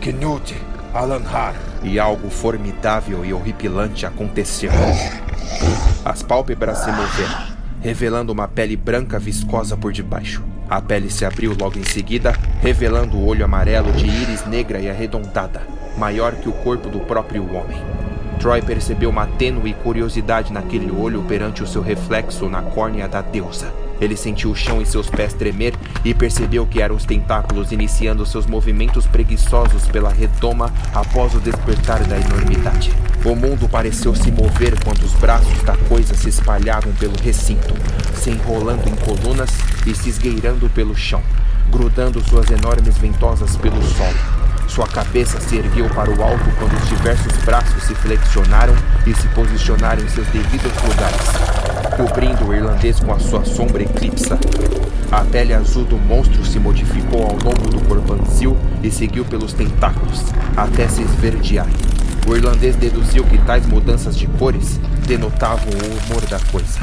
Knut, 0.00 0.54
Alanhar. 0.94 1.54
E 1.82 1.98
algo 1.98 2.28
formidável 2.28 3.24
e 3.24 3.32
horripilante 3.32 4.04
aconteceu. 4.04 4.70
As 6.04 6.22
pálpebras 6.22 6.78
se 6.78 6.90
moveram, 6.90 7.46
revelando 7.80 8.32
uma 8.32 8.48
pele 8.48 8.76
branca 8.76 9.18
viscosa 9.18 9.76
por 9.76 9.92
debaixo. 9.92 10.42
A 10.70 10.82
pele 10.82 11.10
se 11.10 11.24
abriu 11.24 11.56
logo 11.58 11.78
em 11.78 11.84
seguida, 11.84 12.34
revelando 12.60 13.16
o 13.16 13.26
olho 13.26 13.44
amarelo 13.44 13.90
de 13.92 14.06
íris 14.06 14.44
negra 14.46 14.78
e 14.78 14.90
arredondada, 14.90 15.62
maior 15.96 16.34
que 16.34 16.48
o 16.48 16.52
corpo 16.52 16.90
do 16.90 17.00
próprio 17.00 17.42
homem. 17.54 17.78
Troy 18.38 18.60
percebeu 18.60 19.08
uma 19.08 19.26
tênue 19.26 19.72
curiosidade 19.82 20.52
naquele 20.52 20.90
olho 20.90 21.22
perante 21.22 21.62
o 21.62 21.66
seu 21.66 21.80
reflexo 21.80 22.48
na 22.48 22.60
córnea 22.60 23.08
da 23.08 23.22
deusa. 23.22 23.72
Ele 24.00 24.16
sentiu 24.16 24.50
o 24.50 24.54
chão 24.54 24.80
em 24.80 24.84
seus 24.84 25.08
pés 25.08 25.32
tremer 25.32 25.74
e 26.04 26.14
percebeu 26.14 26.66
que 26.66 26.80
eram 26.80 26.94
os 26.94 27.04
tentáculos 27.04 27.72
iniciando 27.72 28.24
seus 28.24 28.46
movimentos 28.46 29.06
preguiçosos 29.06 29.86
pela 29.88 30.10
redoma 30.10 30.72
após 30.94 31.34
o 31.34 31.40
despertar 31.40 32.02
da 32.04 32.18
enormidade. 32.18 32.92
O 33.24 33.34
mundo 33.34 33.68
pareceu 33.68 34.14
se 34.14 34.30
mover 34.30 34.78
quando 34.84 35.02
os 35.02 35.12
braços 35.14 35.60
da 35.62 35.76
coisa 35.76 36.14
se 36.14 36.28
espalhavam 36.28 36.92
pelo 36.94 37.16
recinto, 37.20 37.74
se 38.14 38.30
enrolando 38.30 38.88
em 38.88 38.94
colunas 38.94 39.50
e 39.86 39.94
se 39.94 40.08
esgueirando 40.08 40.68
pelo 40.70 40.94
chão, 40.96 41.22
grudando 41.70 42.22
suas 42.28 42.50
enormes 42.50 42.96
ventosas 42.96 43.56
pelo 43.56 43.82
solo. 43.82 44.37
Sua 44.68 44.86
cabeça 44.86 45.40
se 45.40 45.56
ergueu 45.56 45.88
para 45.88 46.10
o 46.10 46.22
alto 46.22 46.44
quando 46.58 46.72
os 46.74 46.88
diversos 46.88 47.32
braços 47.44 47.82
se 47.82 47.94
flexionaram 47.94 48.74
e 49.06 49.14
se 49.14 49.26
posicionaram 49.28 50.04
em 50.04 50.08
seus 50.08 50.26
devidos 50.28 50.70
lugares, 50.82 51.96
cobrindo 51.96 52.46
o 52.46 52.54
irlandês 52.54 53.00
com 53.00 53.12
a 53.12 53.18
sua 53.18 53.44
sombra 53.44 53.82
eclipsa. 53.82 54.38
A 55.10 55.24
pele 55.24 55.54
azul 55.54 55.84
do 55.84 55.96
monstro 55.96 56.44
se 56.44 56.58
modificou 56.60 57.22
ao 57.22 57.32
longo 57.32 57.68
do 57.68 57.80
corpanzil 57.86 58.56
e 58.82 58.90
seguiu 58.90 59.24
pelos 59.24 59.54
tentáculos, 59.54 60.22
até 60.56 60.86
se 60.86 61.02
esverdear. 61.02 61.66
O 62.26 62.36
irlandês 62.36 62.76
deduziu 62.76 63.24
que 63.24 63.38
tais 63.38 63.66
mudanças 63.66 64.16
de 64.16 64.26
cores 64.26 64.78
denotavam 65.06 65.64
o 65.64 66.12
humor 66.12 66.24
da 66.26 66.38
coisa. 66.52 66.78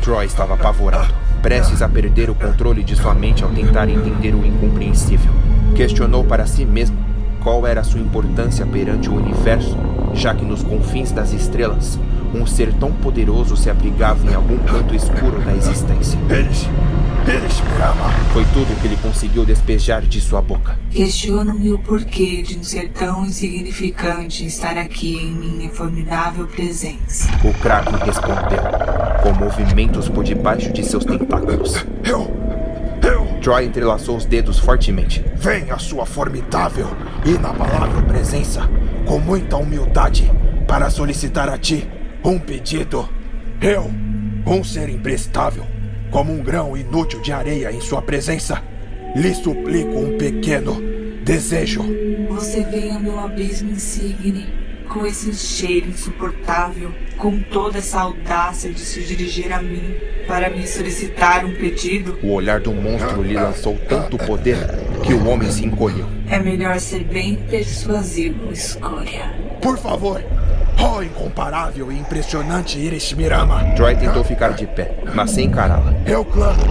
Troy 0.00 0.24
estava 0.24 0.54
apavorado 0.54 1.23
prestes 1.44 1.82
a 1.82 1.88
perder 1.90 2.30
o 2.30 2.34
controle 2.34 2.82
de 2.82 2.96
sua 2.96 3.12
mente 3.12 3.44
ao 3.44 3.50
tentar 3.50 3.86
entender 3.86 4.34
o 4.34 4.46
incompreensível. 4.46 5.30
Questionou 5.76 6.24
para 6.24 6.46
si 6.46 6.64
mesmo 6.64 6.96
qual 7.42 7.66
era 7.66 7.84
sua 7.84 8.00
importância 8.00 8.64
perante 8.64 9.10
o 9.10 9.14
universo, 9.14 9.76
já 10.14 10.34
que 10.34 10.42
nos 10.42 10.62
confins 10.62 11.12
das 11.12 11.34
estrelas, 11.34 12.00
um 12.34 12.46
ser 12.46 12.72
tão 12.74 12.92
poderoso 12.92 13.56
se 13.56 13.70
abrigava 13.70 14.30
em 14.30 14.34
algum 14.34 14.58
canto 14.58 14.94
escuro 14.94 15.40
da 15.40 15.54
existência. 15.54 16.18
Eles. 16.28 16.68
Eles, 17.26 17.60
Mirama. 17.60 18.10
Foi 18.32 18.44
tudo 18.52 18.78
que 18.80 18.86
ele 18.86 18.98
conseguiu 18.98 19.46
despejar 19.46 20.02
de 20.02 20.20
sua 20.20 20.42
boca. 20.42 20.78
Questiono-me 20.90 21.72
o 21.72 21.78
porquê 21.78 22.42
de 22.42 22.58
um 22.58 22.62
ser 22.62 22.90
tão 22.90 23.24
insignificante 23.24 24.44
estar 24.44 24.76
aqui 24.76 25.16
em 25.16 25.32
minha 25.32 25.70
formidável 25.70 26.46
presença. 26.46 27.30
O 27.42 27.52
Kraken 27.54 27.98
respondeu, 28.04 28.62
com 29.22 29.32
movimentos 29.32 30.08
por 30.08 30.22
debaixo 30.22 30.70
de 30.70 30.84
seus 30.84 31.04
tentáculos. 31.04 31.86
Eu. 32.04 32.30
Eu. 33.02 33.26
Troy 33.40 33.66
entrelaçou 33.66 34.16
os 34.16 34.26
dedos 34.26 34.58
fortemente. 34.58 35.24
Vem 35.36 35.70
a 35.70 35.78
sua 35.78 36.04
formidável 36.04 36.88
e 37.24 37.30
inabalável 37.30 38.02
presença, 38.02 38.68
com 39.06 39.18
muita 39.18 39.56
humildade, 39.56 40.30
para 40.66 40.90
solicitar 40.90 41.48
a 41.48 41.56
ti 41.56 41.88
um 42.24 42.38
pedido. 42.38 43.06
Eu, 43.60 43.90
um 44.46 44.64
ser 44.64 44.88
imprestável, 44.88 45.66
como 46.10 46.32
um 46.32 46.42
grão 46.42 46.76
inútil 46.76 47.20
de 47.20 47.32
areia 47.32 47.70
em 47.70 47.80
sua 47.80 48.00
presença, 48.00 48.62
lhe 49.14 49.34
suplico 49.34 49.98
um 49.98 50.16
pequeno 50.16 50.82
desejo. 51.22 51.84
Você 52.30 52.64
vem 52.64 52.92
ao 52.92 53.00
meu 53.00 53.20
abismo 53.20 53.70
insigne, 53.70 54.46
com 54.88 55.06
esse 55.06 55.34
cheiro 55.34 55.88
insuportável, 55.88 56.92
com 57.18 57.38
toda 57.40 57.78
essa 57.78 58.00
audácia 58.00 58.72
de 58.72 58.80
se 58.80 59.02
dirigir 59.02 59.52
a 59.52 59.62
mim 59.62 59.94
para 60.26 60.48
me 60.48 60.66
solicitar 60.66 61.44
um 61.44 61.54
pedido. 61.54 62.18
O 62.22 62.32
olhar 62.32 62.60
do 62.60 62.72
monstro 62.72 63.22
lhe 63.22 63.34
lançou 63.34 63.78
tanto 63.88 64.16
poder 64.16 64.58
que 65.02 65.12
o 65.12 65.26
homem 65.26 65.50
se 65.50 65.64
encolheu. 65.64 66.06
É 66.28 66.38
melhor 66.38 66.78
ser 66.80 67.04
bem 67.04 67.36
persuasivo, 67.50 68.52
escolha. 68.52 69.34
Por 69.60 69.78
favor, 69.78 70.22
Oh, 70.78 71.02
incomparável 71.02 71.90
e 71.90 71.98
impressionante 71.98 72.78
Irishmirama! 72.78 73.74
Troy 73.76 73.96
tentou 73.96 74.24
ficar 74.24 74.50
de 74.50 74.66
pé, 74.66 74.94
mas 75.14 75.30
sem 75.30 75.46
encará-la. 75.46 75.94
Eu 76.06 76.24
clamo 76.24 76.62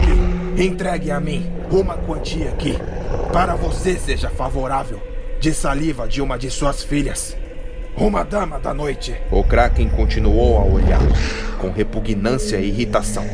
que 0.55 0.63
entregue 0.63 1.11
a 1.11 1.19
mim 1.19 1.51
uma 1.71 1.97
quantia 1.97 2.51
que, 2.51 2.77
para 3.31 3.55
você 3.55 3.95
seja 3.97 4.29
favorável, 4.29 5.01
de 5.39 5.53
saliva 5.53 6.07
de 6.07 6.21
uma 6.21 6.37
de 6.37 6.49
suas 6.49 6.83
filhas. 6.83 7.35
Uma 7.95 8.23
dama 8.23 8.59
da 8.59 8.73
noite. 8.73 9.15
O 9.29 9.43
Kraken 9.43 9.89
continuou 9.89 10.57
a 10.57 10.63
olhá-lo, 10.63 11.11
com 11.59 11.69
repugnância 11.71 12.57
e 12.57 12.67
irritação. 12.67 13.25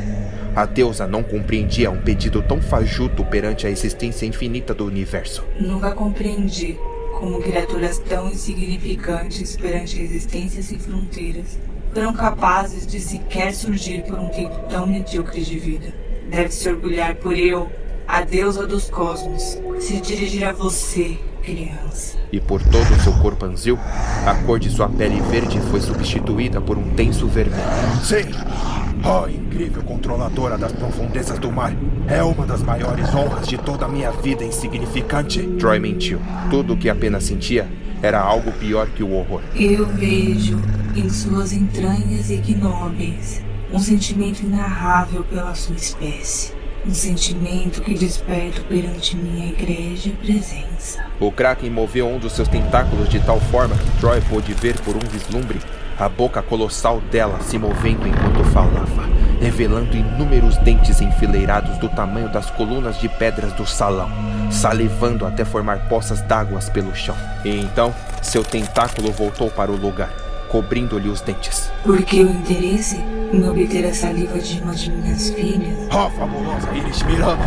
A 0.55 0.65
deusa 0.65 1.07
não 1.07 1.24
compreendia 1.24 1.91
um 1.91 2.01
pedido 2.01 2.41
tão 2.41 2.61
fajuto 2.61 3.24
perante 3.24 3.65
a 3.65 3.70
existência 3.70 4.26
infinita 4.26 4.74
do 4.74 4.86
universo. 4.86 5.45
Nunca 5.59 5.91
compreendi 5.91 6.78
como 7.20 7.41
criaturas 7.41 7.99
tão 7.99 8.30
insignificantes 8.30 9.57
perante 9.57 9.99
a 9.99 10.03
existência 10.03 10.63
sem 10.63 10.80
fronteiras 10.80 11.59
foram 11.93 12.13
capazes 12.13 12.88
de 12.88 12.99
sequer 12.99 13.53
surgir 13.53 14.03
por 14.03 14.17
um 14.17 14.30
tempo 14.30 14.55
tão 14.70 14.88
medíocre 14.88 15.41
de 15.41 15.59
vida. 15.59 15.93
Deve 16.30 16.51
se 16.51 16.70
orgulhar 16.70 17.15
por 17.15 17.38
eu, 17.38 17.70
a 18.07 18.22
deusa 18.22 18.65
dos 18.65 18.89
cosmos, 18.89 19.57
se 19.80 19.99
dirigir 19.99 20.45
a 20.45 20.53
você, 20.53 21.17
criança. 21.43 22.17
E 22.32 22.39
por 22.39 22.61
todo 22.63 22.93
o 22.93 22.99
seu 23.01 23.13
corpo 23.13 23.45
anzil, 23.45 23.78
a 24.26 24.36
cor 24.45 24.59
de 24.59 24.70
sua 24.70 24.88
pele 24.88 25.20
verde 25.22 25.59
foi 25.72 25.82
substituída 25.82 26.61
por 26.61 26.78
um 26.78 26.89
tenso 26.91 27.28
vermelho. 27.28 27.63
Sim! 28.03 28.88
Oh, 29.03 29.27
incrível 29.29 29.81
controladora 29.83 30.57
das 30.57 30.73
profundezas 30.73 31.39
do 31.39 31.51
mar. 31.51 31.73
É 32.07 32.21
uma 32.21 32.45
das 32.45 32.61
maiores 32.61 33.13
honras 33.15 33.47
de 33.47 33.57
toda 33.57 33.85
a 33.85 33.87
minha 33.87 34.11
vida 34.11 34.43
insignificante. 34.43 35.41
Troy 35.57 35.79
mentiu. 35.79 36.19
Tudo 36.49 36.73
o 36.73 36.77
que 36.77 36.89
apenas 36.89 37.23
sentia 37.23 37.67
era 38.01 38.19
algo 38.19 38.51
pior 38.51 38.87
que 38.87 39.01
o 39.01 39.13
horror. 39.13 39.41
Eu 39.55 39.85
vejo 39.85 40.59
em 40.95 41.09
suas 41.09 41.53
entranhas 41.53 42.29
ignóbeis 42.29 43.41
um 43.71 43.79
sentimento 43.79 44.41
inarrável 44.41 45.23
pela 45.23 45.55
sua 45.55 45.75
espécie. 45.75 46.53
Um 46.85 46.93
sentimento 46.93 47.81
que 47.81 47.93
desperto 47.93 48.63
perante 48.63 49.15
minha 49.15 49.49
igreja 49.49 50.11
presença. 50.21 51.05
O 51.19 51.31
Kraken 51.31 51.69
moveu 51.69 52.07
um 52.07 52.17
dos 52.17 52.33
seus 52.33 52.47
tentáculos 52.47 53.09
de 53.09 53.19
tal 53.19 53.39
forma 53.39 53.75
que 53.75 53.99
Troy 53.99 54.21
pôde 54.29 54.53
ver 54.53 54.79
por 54.79 54.95
um 54.95 55.07
vislumbre 55.11 55.59
a 55.99 56.07
boca 56.07 56.41
colossal 56.41 57.01
dela 57.11 57.39
se 57.41 57.57
movendo 57.57 58.07
enquanto 58.07 58.41
falava, 58.51 59.09
revelando 59.41 59.97
inúmeros 59.97 60.57
dentes 60.59 61.01
enfileirados 61.01 61.77
do 61.77 61.89
tamanho 61.89 62.29
das 62.29 62.49
colunas 62.49 62.97
de 62.99 63.09
pedras 63.09 63.51
do 63.53 63.65
salão, 63.65 64.09
salivando 64.49 65.25
até 65.25 65.43
formar 65.43 65.89
poças 65.89 66.21
d'água 66.21 66.61
pelo 66.73 66.95
chão. 66.95 67.15
E 67.43 67.49
então, 67.49 67.93
seu 68.21 68.43
tentáculo 68.45 69.11
voltou 69.11 69.51
para 69.51 69.71
o 69.71 69.75
lugar, 69.75 70.09
cobrindo-lhe 70.47 71.09
os 71.09 71.19
dentes. 71.19 71.69
Por 71.83 72.01
que 72.01 72.23
o 72.23 72.29
interesse 72.29 73.03
em 73.33 73.47
obter 73.47 73.85
a 73.85 73.93
saliva 73.93 74.39
de 74.39 74.61
uma 74.61 74.73
de 74.73 74.89
minhas 74.91 75.29
filhas? 75.31 75.77
Oh, 75.91 76.09
fabulosa 76.17 76.71
Iris 76.73 77.03
Miranda! 77.03 77.43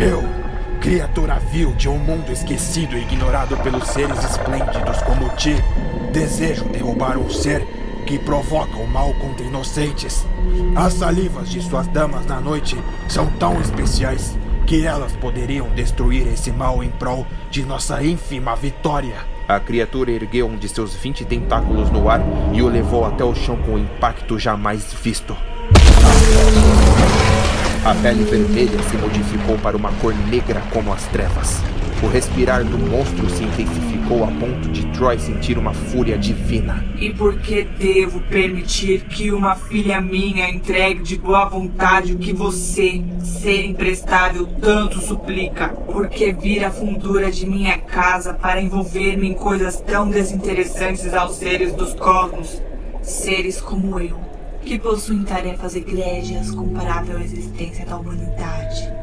Eu, 0.00 0.24
criatura 0.80 1.38
vil 1.52 1.72
de 1.74 1.88
um 1.88 1.98
mundo 1.98 2.32
esquecido 2.32 2.96
e 2.96 3.02
ignorado 3.02 3.56
pelos 3.58 3.86
seres 3.86 4.18
esplêndidos 4.24 5.00
como 5.02 5.28
ti, 5.36 5.54
desejo 6.12 6.64
derrubar 6.64 7.16
um 7.16 7.30
ser 7.30 7.64
que 8.06 8.18
provocam 8.18 8.86
mal 8.86 9.12
contra 9.14 9.44
inocentes. 9.44 10.26
As 10.74 10.94
salivas 10.94 11.48
de 11.48 11.60
suas 11.60 11.86
damas 11.88 12.26
na 12.26 12.40
noite 12.40 12.76
são 13.08 13.26
tão 13.38 13.60
especiais 13.60 14.36
que 14.66 14.86
elas 14.86 15.12
poderiam 15.12 15.68
destruir 15.70 16.26
esse 16.26 16.50
mal 16.50 16.82
em 16.82 16.90
prol 16.90 17.26
de 17.50 17.64
nossa 17.64 18.02
ínfima 18.02 18.54
vitória. 18.56 19.16
A 19.48 19.60
criatura 19.60 20.10
ergueu 20.10 20.46
um 20.46 20.56
de 20.56 20.68
seus 20.68 20.94
vinte 20.94 21.24
tentáculos 21.24 21.90
no 21.90 22.08
ar 22.08 22.20
e 22.52 22.62
o 22.62 22.68
levou 22.68 23.04
até 23.04 23.24
o 23.24 23.34
chão 23.34 23.56
com 23.56 23.72
um 23.72 23.78
impacto 23.78 24.38
jamais 24.38 24.92
visto. 25.02 25.36
A 27.84 27.94
pele 27.96 28.24
vermelha 28.24 28.80
se 28.84 28.96
modificou 28.96 29.58
para 29.58 29.76
uma 29.76 29.92
cor 29.94 30.14
negra 30.14 30.62
como 30.72 30.92
as 30.92 31.04
trevas. 31.08 31.60
O 32.02 32.06
respirar 32.06 32.64
do 32.64 32.78
monstro 32.78 33.28
se 33.28 33.42
intensificou 33.42 33.91
a 34.22 34.26
ponto 34.26 34.68
de 34.68 34.84
Troy 34.88 35.18
sentir 35.18 35.56
uma 35.56 35.72
fúria 35.72 36.18
divina. 36.18 36.84
E 36.98 37.10
por 37.14 37.38
que 37.38 37.62
devo 37.62 38.20
permitir 38.22 39.04
que 39.04 39.32
uma 39.32 39.54
filha 39.54 40.00
minha 40.00 40.50
entregue 40.50 41.02
de 41.02 41.16
boa 41.16 41.46
vontade 41.46 42.12
o 42.12 42.18
que 42.18 42.32
você, 42.32 43.02
ser 43.20 43.64
imprestável, 43.64 44.46
tanto 44.60 45.00
suplica? 45.00 45.68
Por 45.68 46.08
que 46.08 46.32
vir 46.32 46.64
à 46.64 46.70
fundura 46.70 47.30
de 47.30 47.46
minha 47.46 47.78
casa 47.78 48.34
para 48.34 48.60
envolver-me 48.60 49.28
em 49.28 49.34
coisas 49.34 49.80
tão 49.80 50.08
desinteressantes 50.08 51.14
aos 51.14 51.36
seres 51.36 51.72
dos 51.72 51.94
cosmos? 51.94 52.60
Seres 53.00 53.60
como 53.60 53.98
eu, 53.98 54.16
que 54.62 54.78
possuem 54.78 55.24
tarefas 55.24 55.74
egrégias 55.74 56.50
comparável 56.50 57.16
à 57.16 57.22
existência 57.22 57.86
da 57.86 57.96
humanidade 57.96 59.01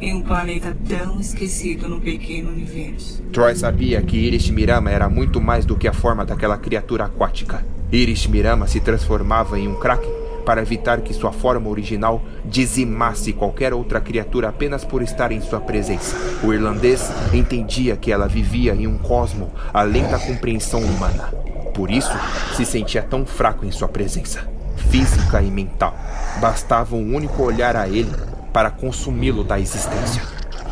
em 0.00 0.14
um 0.14 0.22
planeta 0.22 0.76
tão 0.88 1.20
esquecido 1.20 1.88
no 1.88 2.00
pequeno 2.00 2.50
universo. 2.50 3.22
Troy 3.32 3.54
sabia 3.54 4.00
que 4.02 4.16
Iris 4.16 4.48
Mirama 4.48 4.90
era 4.90 5.08
muito 5.08 5.40
mais 5.40 5.66
do 5.66 5.76
que 5.76 5.86
a 5.86 5.92
forma 5.92 6.24
daquela 6.24 6.56
criatura 6.56 7.04
aquática. 7.04 7.64
Iris 7.92 8.26
Mirama 8.26 8.66
se 8.66 8.80
transformava 8.80 9.58
em 9.58 9.68
um 9.68 9.74
kraken 9.74 10.10
para 10.44 10.62
evitar 10.62 11.02
que 11.02 11.12
sua 11.12 11.32
forma 11.32 11.68
original 11.68 12.22
dizimasse 12.44 13.32
qualquer 13.32 13.74
outra 13.74 14.00
criatura 14.00 14.48
apenas 14.48 14.84
por 14.84 15.02
estar 15.02 15.30
em 15.32 15.40
sua 15.40 15.60
presença. 15.60 16.16
O 16.42 16.52
irlandês 16.52 17.10
entendia 17.32 17.96
que 17.96 18.10
ela 18.10 18.26
vivia 18.26 18.74
em 18.74 18.86
um 18.86 18.96
cosmo 18.96 19.50
além 19.72 20.08
da 20.08 20.18
compreensão 20.18 20.80
humana. 20.80 21.32
Por 21.74 21.90
isso, 21.90 22.12
se 22.56 22.64
sentia 22.64 23.02
tão 23.02 23.26
fraco 23.26 23.66
em 23.66 23.70
sua 23.70 23.88
presença, 23.88 24.48
física 24.90 25.42
e 25.42 25.50
mental. 25.50 25.94
Bastava 26.40 26.96
um 26.96 27.14
único 27.14 27.42
olhar 27.42 27.76
a 27.76 27.88
ele 27.88 28.10
para 28.52 28.70
consumi-lo 28.70 29.44
da 29.44 29.58
existência. 29.58 30.22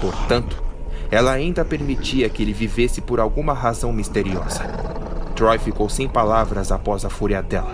Portanto, 0.01 0.63
ela 1.11 1.33
ainda 1.33 1.65
permitia 1.65 2.29
que 2.29 2.43
ele 2.43 2.53
vivesse 2.53 3.01
por 3.01 3.19
alguma 3.19 3.53
razão 3.55 3.93
misteriosa. 3.93 4.63
Troy 5.35 5.59
ficou 5.59 5.89
sem 5.89 6.09
palavras 6.09 6.71
após 6.73 7.05
a 7.05 7.11
fúria 7.11 7.43
dela. 7.43 7.73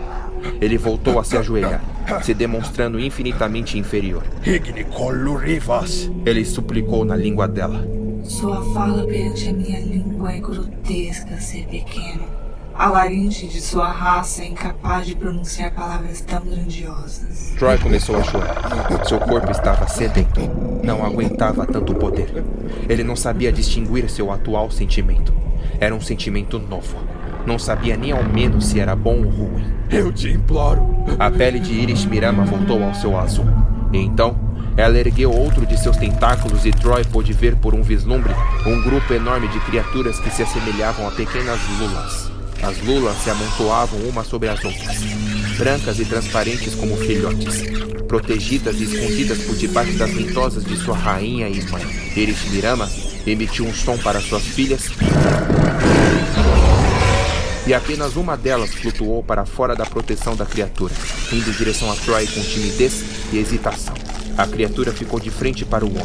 Ele 0.61 0.77
voltou 0.77 1.19
a 1.19 1.25
se 1.25 1.37
ajoelhar, 1.37 1.83
se 2.23 2.35
demonstrando 2.35 3.01
infinitamente 3.01 3.79
inferior. 3.79 4.23
Ele 6.27 6.45
suplicou 6.45 7.05
na 7.05 7.17
língua 7.17 7.49
dela. 7.49 7.87
Sua 8.23 8.63
fala 8.73 9.07
perante 9.07 9.49
a 9.49 9.53
minha 9.53 9.81
língua 9.81 10.33
é 10.33 10.41
grotesca, 10.41 11.41
ser 11.41 11.67
pequeno. 11.67 12.44
A 12.77 12.89
laringe 12.91 13.47
de 13.47 13.61
sua 13.61 13.89
raça 13.89 14.43
é 14.43 14.49
incapaz 14.49 15.07
de 15.07 15.15
pronunciar 15.15 15.71
palavras 15.71 16.21
tão 16.21 16.41
grandiosas. 16.41 17.55
Troy 17.57 17.79
começou 17.79 18.17
a 18.17 18.23
chorar. 18.25 19.05
Seu 19.07 19.21
corpo 19.21 19.49
estava 19.53 19.87
sedento. 19.87 20.41
Não 20.83 21.05
aguentava 21.05 21.65
tanto 21.67 21.95
poder. 21.95 22.45
Ele 22.89 23.05
não 23.05 23.15
sabia 23.15 23.53
distinguir 23.53 24.11
seu 24.11 24.33
atual 24.33 24.73
sentimento. 24.73 25.33
Era 25.79 25.95
um 25.95 26.01
sentimento 26.01 26.59
novo. 26.59 26.97
Não 27.47 27.61
sabia 27.61 27.97
nem 27.97 28.11
ao 28.11 28.25
menos 28.25 28.67
se 28.67 28.81
era 28.81 28.97
bom 28.97 29.19
ou 29.19 29.31
ruim. 29.31 29.73
Eu 29.89 30.13
te 30.13 30.31
imploro. 30.31 30.85
A 31.17 31.31
pele 31.31 31.61
de 31.61 31.73
Iris 31.73 32.05
Mirama 32.05 32.45
voltou 32.45 32.83
ao 32.83 32.95
seu 32.95 33.17
azul. 33.17 33.47
E 33.93 33.99
então, 33.99 34.37
ela 34.77 34.99
ergueu 34.99 35.31
outro 35.31 35.65
de 35.65 35.79
seus 35.79 35.97
tentáculos 35.97 36.67
e 36.67 36.73
Troy 36.73 37.05
pôde 37.05 37.33
ver 37.33 37.55
por 37.55 37.73
um 37.73 37.83
vislumbre 37.83 38.35
um 38.67 38.83
grupo 38.83 39.15
enorme 39.15 39.47
de 39.47 39.61
criaturas 39.61 40.19
que 40.19 40.31
se 40.31 40.43
assemelhavam 40.43 41.07
a 41.07 41.13
pequenas 41.13 41.61
lulas. 41.79 42.34
As 42.67 42.79
lulas 42.81 43.17
se 43.23 43.29
amontoavam 43.29 44.01
umas 44.09 44.27
sobre 44.27 44.49
as 44.49 44.65
outras, 44.65 44.97
brancas 45.59 45.99
e 46.01 46.05
transparentes 46.07 46.75
como 46.75 46.97
filhotes, 46.97 47.63
protegidas 48.09 48.81
e 48.81 48.85
escondidas 48.85 49.39
por 49.43 49.55
debaixo 49.55 49.93
das 49.99 50.11
ventosas 50.11 50.65
de 50.65 50.75
sua 50.79 50.97
rainha 50.97 51.47
e 51.47 51.63
mãe. 51.71 51.85
Mirama 52.51 52.91
emitiu 53.27 53.67
um 53.67 53.75
som 53.75 53.99
para 53.99 54.19
suas 54.19 54.43
filhas 54.43 54.89
e 57.67 57.75
apenas 57.75 58.17
uma 58.17 58.37
delas 58.37 58.71
flutuou 58.71 59.23
para 59.23 59.45
fora 59.45 59.77
da 59.77 59.85
proteção 59.85 60.35
da 60.35 60.47
criatura, 60.47 60.95
indo 61.33 61.51
em 61.51 61.53
direção 61.53 61.91
a 61.93 61.97
Troy 61.97 62.27
com 62.27 62.41
timidez 62.41 63.05
e 63.31 63.39
hesitação. 63.39 63.95
A 64.39 64.47
criatura 64.47 64.91
ficou 64.91 65.21
de 65.21 65.31
frente 65.31 65.67
para 65.67 65.85
o 65.85 65.91
homem, 65.91 66.03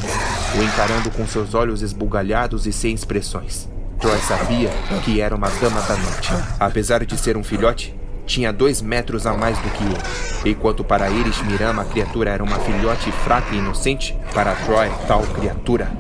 o 0.58 0.64
encarando 0.64 1.10
com 1.12 1.26
seus 1.26 1.54
olhos 1.54 1.82
esbugalhados 1.82 2.68
e 2.68 2.74
sem 2.74 2.94
expressões. 2.94 3.68
Troy 4.00 4.18
sabia 4.20 4.70
que 5.04 5.20
era 5.20 5.36
uma 5.36 5.50
dama 5.50 5.82
da 5.82 5.96
noite. 5.98 6.32
Apesar 6.60 7.06
de 7.06 7.18
ser 7.18 7.36
um 7.36 7.44
filhote, 7.44 7.94
tinha 8.26 8.54
dois 8.54 8.82
metros 8.82 9.28
a 9.28 9.34
mais 9.34 9.58
do 9.58 9.70
que 9.72 9.84
ele. 9.84 10.52
Enquanto 10.54 10.84
para 10.84 11.10
Iris 11.10 11.42
Mirama 11.42 11.82
a 11.82 11.86
criatura 11.86 12.32
era 12.32 12.44
uma 12.44 12.60
filhote 12.60 13.12
fraca 13.12 13.54
e 13.54 13.58
inocente, 13.58 14.16
para 14.34 14.56
Troy 14.56 14.90
tal 15.08 15.22
criatura 15.24 15.92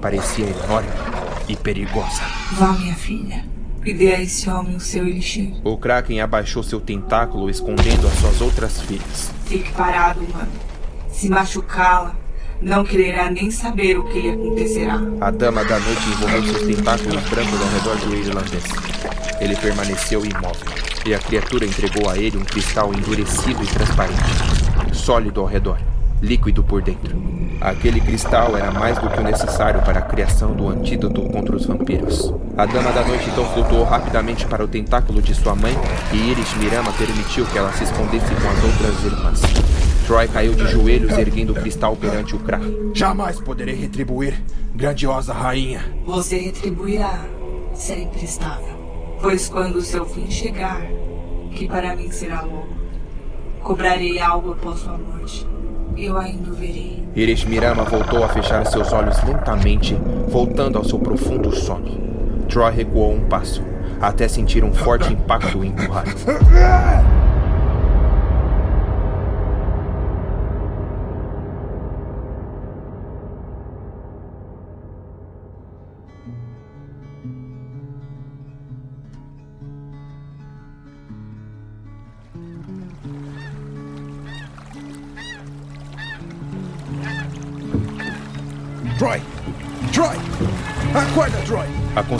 parecia 0.00 0.46
enorme 0.46 0.88
e 1.48 1.54
perigosa. 1.54 2.22
Vá, 2.52 2.72
minha 2.72 2.94
filha. 2.94 3.44
E 3.84 3.92
dê 3.92 4.14
a 4.14 4.20
esse 4.20 4.48
homem 4.50 4.76
o 4.76 4.80
seu 4.80 5.06
elixir. 5.06 5.54
O 5.62 5.76
Kraken 5.76 6.20
abaixou 6.20 6.62
seu 6.62 6.80
tentáculo, 6.80 7.48
escondendo 7.48 8.06
as 8.08 8.14
suas 8.14 8.40
outras 8.40 8.80
filhas. 8.80 9.30
Fique 9.44 9.70
parado, 9.72 10.20
mano. 10.32 10.50
Se 11.10 11.28
machucá-la, 11.28 12.16
não 12.60 12.84
quererá 12.84 13.30
nem 13.30 13.50
saber 13.50 13.98
o 13.98 14.04
que 14.04 14.20
lhe 14.20 14.30
acontecerá. 14.30 15.00
A 15.20 15.30
dama 15.30 15.64
da 15.64 15.78
noite 15.78 16.08
envolveu 16.08 16.42
seus 16.44 16.76
tentáculos 16.76 17.22
brancos 17.24 17.60
ao 17.60 17.68
redor 17.68 17.96
do 17.96 18.14
irlandês. 18.14 18.64
Ele 19.40 19.56
permaneceu 19.56 20.24
imóvel, 20.24 20.72
e 21.06 21.14
a 21.14 21.18
criatura 21.18 21.66
entregou 21.66 22.08
a 22.08 22.16
ele 22.16 22.38
um 22.38 22.44
cristal 22.44 22.92
endurecido 22.94 23.62
e 23.62 23.66
transparente, 23.66 24.22
sólido 24.92 25.40
ao 25.40 25.46
redor, 25.46 25.78
líquido 26.22 26.62
por 26.62 26.80
dentro. 26.80 27.16
Aquele 27.60 28.00
cristal 28.00 28.56
era 28.56 28.70
mais 28.70 28.98
do 28.98 29.08
que 29.08 29.20
necessário 29.20 29.80
para 29.82 29.98
a 29.98 30.02
criação 30.02 30.52
do 30.52 30.68
antídoto 30.68 31.22
contra 31.22 31.56
os 31.56 31.66
vampiros. 31.66 32.32
A 32.56 32.66
Dama 32.66 32.92
da 32.92 33.04
Noite 33.04 33.28
então 33.30 33.44
flutuou 33.52 33.84
rapidamente 33.84 34.46
para 34.46 34.64
o 34.64 34.68
tentáculo 34.68 35.22
de 35.22 35.34
sua 35.34 35.54
mãe 35.54 35.74
e 36.12 36.30
Iris 36.30 36.54
Mirama 36.54 36.92
permitiu 36.92 37.44
que 37.46 37.58
ela 37.58 37.72
se 37.72 37.84
escondesse 37.84 38.34
com 38.34 38.50
as 38.50 38.64
outras 38.64 39.04
irmãs. 39.04 39.83
Troy 40.06 40.28
caiu 40.28 40.52
de 40.52 40.66
joelhos 40.66 41.16
erguendo 41.16 41.52
o 41.52 41.54
cristal 41.54 41.96
perante 41.96 42.36
o 42.36 42.38
Kraken. 42.38 42.90
Jamais 42.92 43.40
poderei 43.40 43.74
retribuir, 43.74 44.34
grandiosa 44.74 45.32
rainha. 45.32 45.80
Você 46.04 46.36
retribuirá, 46.36 47.24
sempre 47.72 48.22
estável. 48.22 48.74
Pois 49.22 49.48
quando 49.48 49.76
o 49.76 49.82
seu 49.82 50.04
fim 50.04 50.30
chegar, 50.30 50.82
que 51.52 51.66
para 51.66 51.96
mim 51.96 52.10
será 52.10 52.42
longo, 52.42 52.68
cobrarei 53.62 54.18
algo 54.20 54.52
após 54.52 54.80
sua 54.80 54.98
morte. 54.98 55.46
Eu 55.96 56.18
ainda 56.18 56.50
o 56.50 56.54
verei. 56.54 57.02
Iris 57.16 57.44
Mirama 57.44 57.84
voltou 57.84 58.22
a 58.22 58.28
fechar 58.28 58.66
seus 58.66 58.92
olhos 58.92 59.16
lentamente, 59.24 59.96
voltando 60.28 60.76
ao 60.76 60.84
seu 60.84 60.98
profundo 60.98 61.50
sono. 61.56 62.44
Troy 62.46 62.70
recuou 62.70 63.14
um 63.14 63.26
passo, 63.26 63.62
até 64.02 64.28
sentir 64.28 64.64
um 64.64 64.72
forte 64.72 65.14
impacto 65.14 65.64
empurrar. 65.64 66.04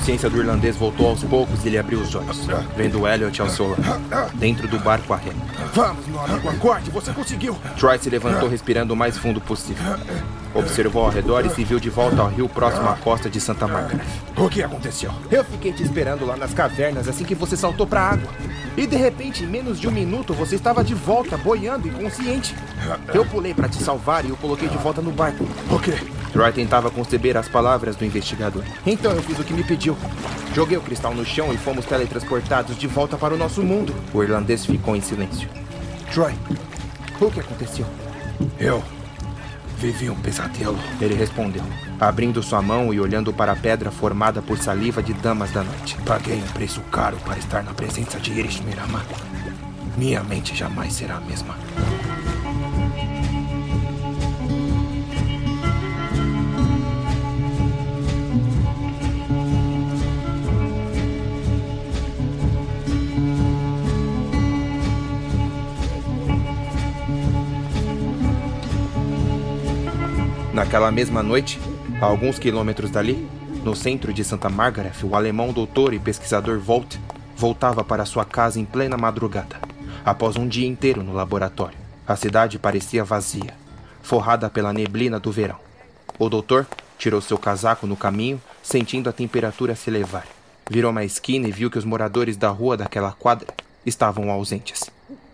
consciência 0.05 0.29
do 0.29 0.37
irlandês 0.37 0.77
voltou 0.77 1.09
aos 1.09 1.25
poucos 1.25 1.65
e 1.65 1.69
ele 1.69 1.79
abriu 1.79 1.99
os 1.99 2.15
olhos, 2.15 2.47
vendo 2.77 3.09
Elliot 3.09 3.41
ao 3.41 3.49
seu 3.49 3.71
lado, 3.71 4.35
dentro 4.35 4.69
do 4.69 4.79
barco 4.79 5.15
a 5.15 5.17
remo. 5.17 5.41
Vamos, 5.73 6.07
meu 6.07 6.21
amigo, 6.21 6.47
acorde! 6.47 6.91
Você 6.91 7.11
conseguiu! 7.11 7.57
Troy 7.79 7.99
se 7.99 8.11
levantou 8.11 8.47
respirando 8.47 8.93
o 8.93 8.97
mais 8.97 9.17
fundo 9.17 9.41
possível. 9.41 9.97
Observou 10.53 11.07
ao 11.07 11.11
redor 11.11 11.47
e 11.47 11.49
se 11.49 11.65
viu 11.65 11.81
de 11.81 11.89
volta 11.89 12.21
ao 12.21 12.29
rio 12.29 12.47
próximo 12.51 12.87
à 12.87 12.97
costa 12.97 13.31
de 13.31 13.41
Santa 13.41 13.67
Margaret. 13.67 14.05
O 14.37 14.47
que 14.47 14.63
aconteceu? 14.63 15.11
Eu 15.31 15.43
fiquei 15.43 15.73
te 15.73 15.83
esperando 15.83 16.27
lá 16.27 16.37
nas 16.37 16.53
cavernas 16.53 17.09
assim 17.09 17.25
que 17.25 17.35
você 17.35 17.57
saltou 17.57 17.87
pra 17.87 18.03
água. 18.03 18.29
E 18.77 18.87
de 18.87 18.97
repente, 18.97 19.43
em 19.43 19.47
menos 19.47 19.81
de 19.81 19.89
um 19.89 19.91
minuto, 19.91 20.35
você 20.35 20.57
estava 20.57 20.85
de 20.85 20.93
volta, 20.93 21.39
boiando, 21.39 21.89
inconsciente. 21.89 22.55
Eu 23.15 23.25
pulei 23.25 23.55
pra 23.55 23.71
te 23.71 23.83
salvar 23.83 24.23
e 24.27 24.31
o 24.31 24.37
coloquei 24.37 24.69
de 24.69 24.77
volta 24.77 25.01
no 25.01 25.13
barco. 25.13 25.47
O 25.71 25.79
quê? 25.79 25.95
Troy 26.35 26.51
tentava 26.51 26.91
conceber 26.91 27.37
as 27.37 27.49
palavras 27.49 27.95
do 27.95 28.05
investigador. 28.05 28.65
Então 28.85 29.13
eu 29.13 29.23
fiz 29.23 29.39
o 29.39 29.45
que 29.45 29.55
me 29.55 29.63
pediu. 29.63 29.97
Joguei 30.53 30.77
o 30.77 30.81
cristal 30.81 31.15
no 31.15 31.25
chão 31.25 31.55
e 31.55 31.57
fomos 31.57 31.87
teletransportados 31.87 32.77
de 32.77 32.89
volta 32.89 33.17
para 33.17 33.33
o 33.33 33.39
nosso 33.39 33.63
mundo. 33.63 33.95
O 34.13 34.21
irlandês 34.21 34.67
ficou 34.67 34.97
em 34.97 35.01
silêncio. 35.01 35.49
Troy, 36.13 36.35
o 37.21 37.31
que 37.31 37.39
aconteceu? 37.39 37.87
Eu 38.59 38.83
vivi 39.79 40.11
um 40.11 40.17
pesadelo. 40.17 40.77
Ele 41.01 41.15
respondeu, 41.15 41.63
abrindo 42.01 42.43
sua 42.43 42.61
mão 42.61 42.93
e 42.93 42.99
olhando 42.99 43.33
para 43.33 43.53
a 43.53 43.57
pedra 43.57 43.93
formada 43.93 44.43
por 44.43 44.59
saliva 44.59 45.01
de 45.01 45.15
damas 45.15 45.53
da 45.53 45.63
noite. 45.63 45.97
Paguei 46.05 46.39
um 46.39 46.53
preço 46.53 46.81
caro 46.91 47.17
para 47.25 47.39
estar 47.39 47.63
na 47.63 47.73
presença 47.73 48.19
de 48.19 48.33
Iris 48.33 48.59
Mirama. 48.59 49.03
Minha 49.97 50.25
mente 50.25 50.53
jamais 50.53 50.95
será 50.95 51.19
a 51.19 51.21
mesma. 51.21 51.55
Naquela 70.55 70.93
mesma 70.93 71.21
noite, 71.21 71.59
a 72.01 72.07
alguns 72.07 72.39
quilômetros 72.39 72.89
dali, 72.89 73.29
no 73.65 73.75
centro 73.75 74.13
de 74.13 74.23
Santa 74.23 74.49
Margaret, 74.49 74.93
o 75.03 75.17
alemão 75.17 75.53
doutor 75.53 75.93
e 75.93 75.99
pesquisador 75.99 76.61
Volt 76.61 76.95
voltava 77.37 77.83
para 77.83 78.05
sua 78.05 78.25
casa 78.25 78.61
em 78.61 78.65
plena 78.65 78.97
madrugada, 78.97 79.57
após 80.05 80.37
um 80.37 80.47
dia 80.47 80.69
inteiro 80.69 81.03
no 81.03 81.13
laboratório. 81.13 81.77
A 82.07 82.15
cidade 82.15 82.57
parecia 82.57 83.03
vazia, 83.03 83.53
forrada 84.01 84.49
pela 84.49 84.73
neblina 84.73 85.19
do 85.19 85.33
verão. 85.33 85.59
O 86.21 86.29
doutor 86.29 86.69
tirou 86.97 87.21
seu 87.21 87.37
casaco 87.37 87.85
no 87.85 87.97
caminho, 87.97 88.41
sentindo 88.63 89.11
a 89.11 89.13
temperatura 89.13 89.75
se 89.75 89.91
elevar. 89.91 90.25
Virou 90.71 90.93
uma 90.93 91.03
esquina 91.03 91.49
e 91.49 91.53
viu 91.53 91.69
que 91.69 91.79
os 91.79 91.85
moradores 91.85 92.37
da 92.37 92.51
rua 92.51 92.77
daquela 92.77 93.11
quadra 93.11 93.49
estavam 93.85 94.31
ausentes. 94.31 94.89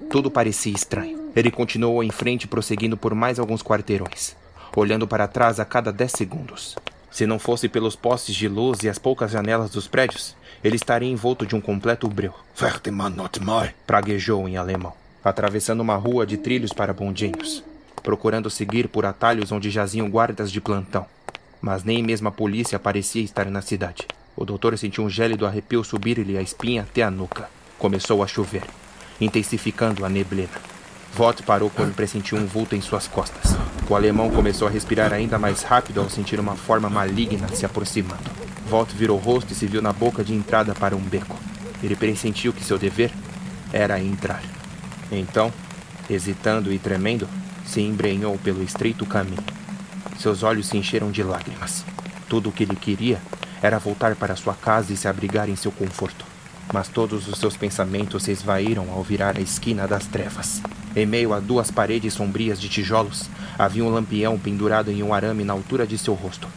Tudo 0.09 0.31
parecia 0.31 0.73
estranho. 0.73 1.31
Ele 1.37 1.51
continuou 1.51 2.03
em 2.03 2.11
frente, 2.11 2.49
prosseguindo 2.49 2.97
por 2.97 3.15
mais 3.15 3.39
alguns 3.39 3.63
quarteirões 3.63 4.40
olhando 4.75 5.07
para 5.07 5.29
trás 5.29 5.59
a 5.59 5.65
cada 5.65 5.93
dez 5.93 6.13
segundos. 6.13 6.77
Se 7.11 7.27
não 7.27 7.39
fosse 7.39 7.69
pelos 7.69 7.97
postes 7.97 8.35
de 8.35 8.47
luz 8.47 8.83
e 8.83 8.89
as 8.89 8.99
poucas 8.99 9.33
janelas 9.33 9.71
dos 9.71 9.89
prédios, 9.89 10.37
ele 10.63 10.77
estaria 10.77 11.09
envolto 11.11 11.45
de 11.45 11.57
um 11.57 11.61
completo 11.61 12.09
breu. 12.09 12.33
Verdemann 12.55 13.11
not 13.11 13.41
mal. 13.41 13.69
Praguejou 13.87 14.49
em 14.49 14.57
alemão, 14.57 14.93
atravessando 15.25 15.81
uma 15.81 15.97
rua 15.97 16.25
de 16.25 16.37
trilhos 16.37 16.73
para 16.73 16.93
bondinhos, 16.93 17.65
procurando 18.03 18.49
seguir 18.49 18.89
por 18.89 19.05
atalhos 19.05 19.51
onde 19.51 19.71
jaziam 19.71 20.09
guardas 20.09 20.53
de 20.53 20.61
plantão. 20.61 21.05
Mas 21.61 21.83
nem 21.83 22.03
mesmo 22.03 22.29
a 22.29 22.33
polícia 22.33 22.79
parecia 22.79 23.23
estar 23.23 23.47
na 23.47 23.61
cidade. 23.61 24.07
O 24.37 24.45
doutor 24.45 24.79
sentiu 24.79 25.05
um 25.05 25.11
gélido 25.11 25.47
arrepio 25.47 25.83
subir-lhe 25.83 26.39
a 26.39 26.43
espinha 26.43 26.83
até 26.83 27.03
a 27.03 27.11
nuca. 27.11 27.51
Começou 27.79 28.23
a 28.23 28.27
chover, 28.27 28.65
intensificando 29.21 30.05
a 30.05 30.09
neblina. 30.09 30.49
Vought 31.15 31.43
parou 31.43 31.69
quando 31.71 31.95
pressentiu 31.95 32.39
um 32.39 32.47
vulto 32.47 32.77
em 32.77 32.81
suas 32.81 33.07
costas. 33.09 33.57
O 33.89 33.95
alemão 33.95 34.31
começou 34.31 34.69
a 34.69 34.71
respirar 34.71 35.13
ainda 35.13 35.39
mais 35.39 35.63
rápido 35.63 36.01
ao 36.01 36.09
sentir 36.09 36.39
uma 36.39 36.55
forma 36.55 36.89
maligna 36.89 37.49
se 37.49 37.67
aproximando. 37.67 38.31
Vought 38.69 38.95
virou 38.95 39.19
o 39.19 39.21
rosto 39.21 39.53
e 39.53 39.57
se 39.57 39.67
viu 39.67 39.83
na 39.83 39.93
boca 39.93 40.23
de 40.23 40.33
entrada 40.33 40.75
para 40.75 40.95
um 40.95 41.01
beco. 41.01 41.37
Ele 41.83 41.97
pressentiu 41.97 42.53
que 42.53 42.65
seu 42.65 42.79
dever 42.79 43.11
era 43.73 44.01
entrar. 44.01 44.43
Então, 45.11 45.53
hesitando 46.09 46.73
e 46.73 46.79
tremendo, 46.79 47.29
se 47.67 47.81
embrenhou 47.81 48.39
pelo 48.39 48.63
estreito 48.63 49.05
caminho. 49.05 49.43
Seus 50.19 50.43
olhos 50.43 50.69
se 50.69 50.77
encheram 50.77 51.11
de 51.11 51.23
lágrimas. 51.23 51.85
Tudo 52.29 52.51
o 52.51 52.53
que 52.53 52.63
ele 52.63 52.77
queria 52.77 53.21
era 53.61 53.79
voltar 53.79 54.15
para 54.15 54.37
sua 54.37 54.55
casa 54.55 54.93
e 54.93 54.97
se 54.97 55.09
abrigar 55.09 55.49
em 55.49 55.57
seu 55.57 55.73
conforto. 55.73 56.30
Mas 56.73 56.89
todos 56.89 57.27
os 57.27 57.39
seus 57.39 57.57
pensamentos 57.57 58.23
se 58.23 58.31
esvaíram 58.31 58.91
ao 58.91 59.03
virar 59.03 59.37
a 59.37 59.41
esquina 59.41 59.89
das 59.89 60.07
trevas. 60.07 60.63
Em 60.95 61.07
meio 61.07 61.33
a 61.33 61.41
duas 61.41 61.71
paredes 61.71 62.15
sombrias 62.15 62.61
de 62.61 62.69
tijolos, 62.69 63.29
havia 63.59 63.85
um 63.85 63.91
lampião 63.91 64.39
pendurado 64.39 64.91
em 64.91 65.03
um 65.03 65.13
arame 65.13 65.45
na 65.45 65.53
altura 65.53 65.87
de 65.87 65.99
seu 65.99 66.15
rosto. 66.15 66.49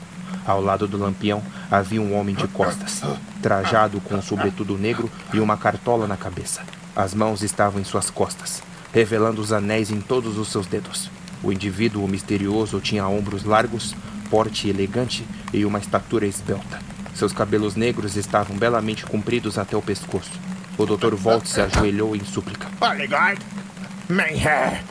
Ao 0.46 0.62
lado 0.62 0.88
do 0.88 0.98
lampião 0.98 1.42
havia 1.72 2.02
um 2.02 2.16
homem 2.16 2.36
de 2.36 2.48
costas, 2.48 3.02
trajado 3.42 4.02
com 4.02 4.16
um 4.16 4.22
sobretudo 4.22 4.78
negro 4.78 5.10
e 5.34 5.40
uma 5.40 5.58
cartola 5.58 6.08
na 6.08 6.18
cabeça. 6.18 6.62
As 6.96 7.14
mãos 7.14 7.42
estavam 7.42 7.82
em 7.82 7.84
suas 7.84 8.10
costas, 8.10 8.62
revelando 8.94 9.42
os 9.42 9.52
anéis 9.52 9.90
em 9.90 10.00
todos 10.00 10.38
os 10.38 10.50
seus 10.50 10.68
dedos. 10.68 11.10
O 11.42 11.52
indivíduo 11.52 12.08
misterioso 12.08 12.80
tinha 12.80 13.08
ombros 13.08 13.44
largos, 13.44 13.96
porte 14.30 14.70
elegante 14.70 15.26
e 15.54 15.66
uma 15.66 15.80
estatura 15.80 16.26
esbelta. 16.26 16.93
Seus 17.14 17.32
cabelos 17.32 17.76
negros 17.76 18.16
estavam 18.16 18.58
belamente 18.58 19.06
compridos 19.06 19.58
até 19.58 19.78
o 19.78 19.82
pescoço. 19.82 20.32
O 20.78 20.86
Dr. 20.86 21.14
Volt 21.16 21.46
se 21.46 21.62
ajoelhou 21.62 22.16
em 22.16 22.24
súplica. 22.24 22.68
Oligard! 22.82 23.40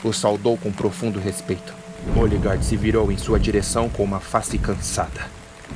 O 0.02 0.12
saudou 0.12 0.56
com 0.56 0.72
profundo 0.72 1.18
respeito. 1.18 1.74
Oligard 2.16 2.64
se 2.64 2.76
virou 2.76 3.12
em 3.12 3.18
sua 3.18 3.38
direção 3.38 3.88
com 3.88 4.02
uma 4.02 4.20
face 4.20 4.58
cansada. 4.58 5.26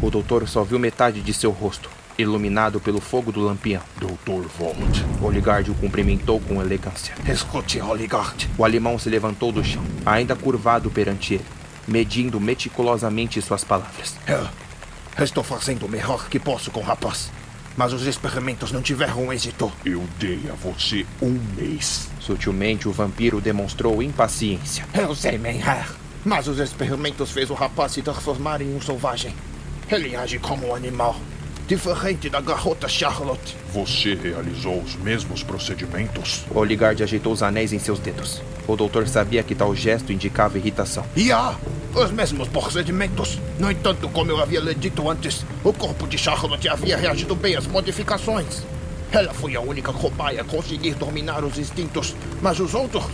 O 0.01 0.11
doutor 0.11 0.49
só 0.49 0.62
viu 0.62 0.78
metade 0.78 1.20
de 1.20 1.32
seu 1.32 1.51
rosto, 1.51 1.90
iluminado 2.18 2.80
pelo 2.80 3.01
fogo 3.01 3.32
do 3.32 3.40
lampião. 3.40 3.82
Doutor 3.99 4.47
Volt. 4.59 5.03
Oligard 5.20 5.70
o 5.70 5.74
cumprimentou 5.74 6.40
com 6.40 6.61
elegância. 6.61 7.14
Escute, 7.28 7.80
Oligard. 7.80 8.49
O 8.57 8.64
alemão 8.64 8.99
se 8.99 9.09
levantou 9.09 9.53
do 9.53 9.64
chão, 9.64 9.82
ainda 10.05 10.36
curvado 10.36 10.90
perante 10.90 11.34
ele, 11.34 11.44
medindo 11.86 12.40
meticulosamente 12.40 13.40
suas 13.42 13.64
palavras. 13.64 14.16
Eu, 14.26 14.47
Estou 15.18 15.42
fazendo 15.42 15.86
o 15.86 15.88
melhor 15.88 16.28
que 16.28 16.38
posso 16.38 16.70
com 16.70 16.80
o 16.80 16.82
rapaz. 16.82 17.30
Mas 17.74 17.92
os 17.92 18.06
experimentos 18.06 18.70
não 18.70 18.82
tiveram 18.82 19.32
êxito. 19.32 19.72
Eu 19.84 20.06
dei 20.18 20.40
a 20.50 20.54
você 20.54 21.06
um 21.22 21.38
mês. 21.56 22.08
Sutilmente, 22.20 22.88
o 22.88 22.92
vampiro 22.92 23.40
demonstrou 23.40 24.02
impaciência. 24.02 24.86
Eu 24.94 25.14
sei, 25.14 25.38
Menher. 25.38 25.90
Mas 26.24 26.48
os 26.48 26.58
experimentos 26.58 27.30
fez 27.30 27.50
o 27.50 27.54
rapaz 27.54 27.92
se 27.92 28.02
transformar 28.02 28.60
em 28.60 28.74
um 28.74 28.80
selvagem. 28.80 29.34
Ele 29.90 30.16
age 30.16 30.38
como 30.38 30.68
um 30.68 30.74
animal. 30.74 31.16
Diferente 31.66 32.30
da 32.30 32.40
garota 32.40 32.88
Charlotte. 32.88 33.56
Você 33.72 34.14
realizou 34.14 34.80
os 34.80 34.94
mesmos 34.94 35.42
procedimentos? 35.42 36.44
Oligard 36.54 37.02
ajeitou 37.02 37.32
os 37.32 37.42
anéis 37.42 37.72
em 37.72 37.78
seus 37.80 37.98
dedos. 37.98 38.40
O 38.68 38.76
doutor 38.76 39.08
sabia 39.08 39.42
que 39.42 39.52
tal 39.52 39.74
gesto 39.74 40.12
indicava 40.12 40.58
irritação. 40.58 41.04
E 41.16 41.32
há 41.32 41.56
os 41.92 42.12
mesmos 42.12 42.46
procedimentos. 42.46 43.40
No 43.58 43.68
entanto, 43.68 44.08
como 44.10 44.30
eu 44.30 44.40
havia 44.40 44.60
lhe 44.60 44.76
dito 44.76 45.10
antes, 45.10 45.44
o 45.64 45.72
corpo 45.72 46.06
de 46.06 46.16
Charlotte 46.16 46.68
havia 46.68 46.96
reagido 46.96 47.34
bem 47.34 47.56
às 47.56 47.66
modificações. 47.66 48.62
Ela 49.10 49.34
foi 49.34 49.56
a 49.56 49.60
única 49.60 49.92
cobaia 49.92 50.42
a 50.42 50.44
conseguir 50.44 50.94
dominar 50.94 51.42
os 51.42 51.58
instintos, 51.58 52.14
mas 52.40 52.60
os 52.60 52.74
outros, 52.74 53.06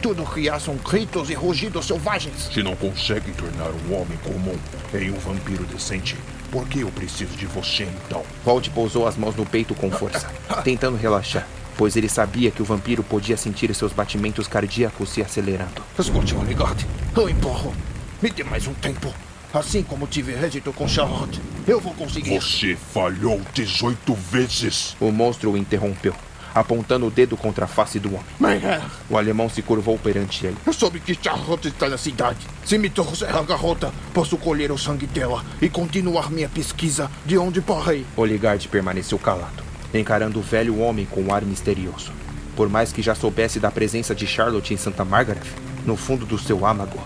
tudo 0.00 0.24
que 0.24 0.48
há 0.48 0.58
são 0.58 0.76
gritos 0.76 1.28
e 1.28 1.34
rugidos 1.34 1.86
selvagens. 1.86 2.48
Se 2.50 2.62
não 2.62 2.74
consegue 2.76 3.30
tornar 3.32 3.70
um 3.70 4.00
homem 4.00 4.16
comum 4.24 4.56
em 4.94 5.10
um 5.10 5.18
vampiro 5.18 5.64
decente, 5.64 6.16
por 6.50 6.66
que 6.66 6.80
eu 6.80 6.90
preciso 6.90 7.36
de 7.36 7.46
você 7.46 7.84
então? 8.04 8.22
Volt 8.44 8.68
pousou 8.70 9.06
as 9.06 9.16
mãos 9.16 9.36
no 9.36 9.46
peito 9.46 9.74
com 9.74 9.90
força, 9.90 10.30
tentando 10.64 10.96
relaxar, 10.96 11.46
pois 11.76 11.96
ele 11.96 12.08
sabia 12.08 12.50
que 12.50 12.62
o 12.62 12.64
vampiro 12.64 13.02
podia 13.02 13.36
sentir 13.36 13.74
seus 13.74 13.92
batimentos 13.92 14.48
cardíacos 14.48 15.10
se 15.10 15.22
acelerando. 15.22 15.82
Escute, 15.98 16.34
Oligard. 16.34 16.86
Eu 17.16 17.28
imploro. 17.28 17.72
Me 18.20 18.30
dê 18.30 18.44
mais 18.44 18.66
um 18.66 18.74
tempo. 18.74 19.12
Assim 19.52 19.82
como 19.82 20.06
tive 20.06 20.32
êxito 20.32 20.72
com 20.72 20.86
Charlotte, 20.86 21.40
eu 21.66 21.80
vou 21.80 21.92
conseguir. 21.94 22.38
Você 22.38 22.76
falhou 22.76 23.40
18 23.52 24.14
vezes. 24.14 24.96
O 25.00 25.10
monstro 25.10 25.50
o 25.50 25.56
interrompeu, 25.56 26.14
apontando 26.54 27.06
o 27.06 27.10
dedo 27.10 27.36
contra 27.36 27.64
a 27.64 27.68
face 27.68 27.98
do 27.98 28.08
homem. 28.08 28.24
Menher, 28.38 28.82
O 29.08 29.16
alemão 29.16 29.48
se 29.48 29.62
curvou 29.62 29.98
perante 29.98 30.46
ele. 30.46 30.56
eu 30.66 30.72
soube 30.72 31.00
que 31.00 31.16
Charlotte 31.20 31.68
está 31.68 31.88
na 31.88 31.98
cidade. 31.98 32.38
Se 32.64 32.76
me 32.78 32.88
trouxer 32.90 33.34
a 33.36 33.42
garota, 33.42 33.92
posso 34.12 34.36
colher 34.36 34.70
o 34.72 34.78
sangue 34.78 35.06
dela 35.06 35.44
e 35.60 35.68
continuar 35.68 36.30
minha 36.30 36.48
pesquisa 36.48 37.10
de 37.24 37.36
onde 37.38 37.60
parei. 37.60 38.04
Oligard 38.16 38.66
permaneceu 38.68 39.18
calado, 39.18 39.62
encarando 39.94 40.38
o 40.38 40.42
velho 40.42 40.78
homem 40.80 41.06
com 41.06 41.20
um 41.22 41.34
ar 41.34 41.42
misterioso. 41.42 42.12
Por 42.56 42.68
mais 42.68 42.92
que 42.92 43.00
já 43.02 43.14
soubesse 43.14 43.58
da 43.58 43.70
presença 43.70 44.14
de 44.14 44.26
Charlotte 44.26 44.74
em 44.74 44.76
Santa 44.76 45.04
Margaret, 45.04 45.40
no 45.86 45.96
fundo 45.96 46.26
do 46.26 46.38
seu 46.38 46.66
âmago, 46.66 46.98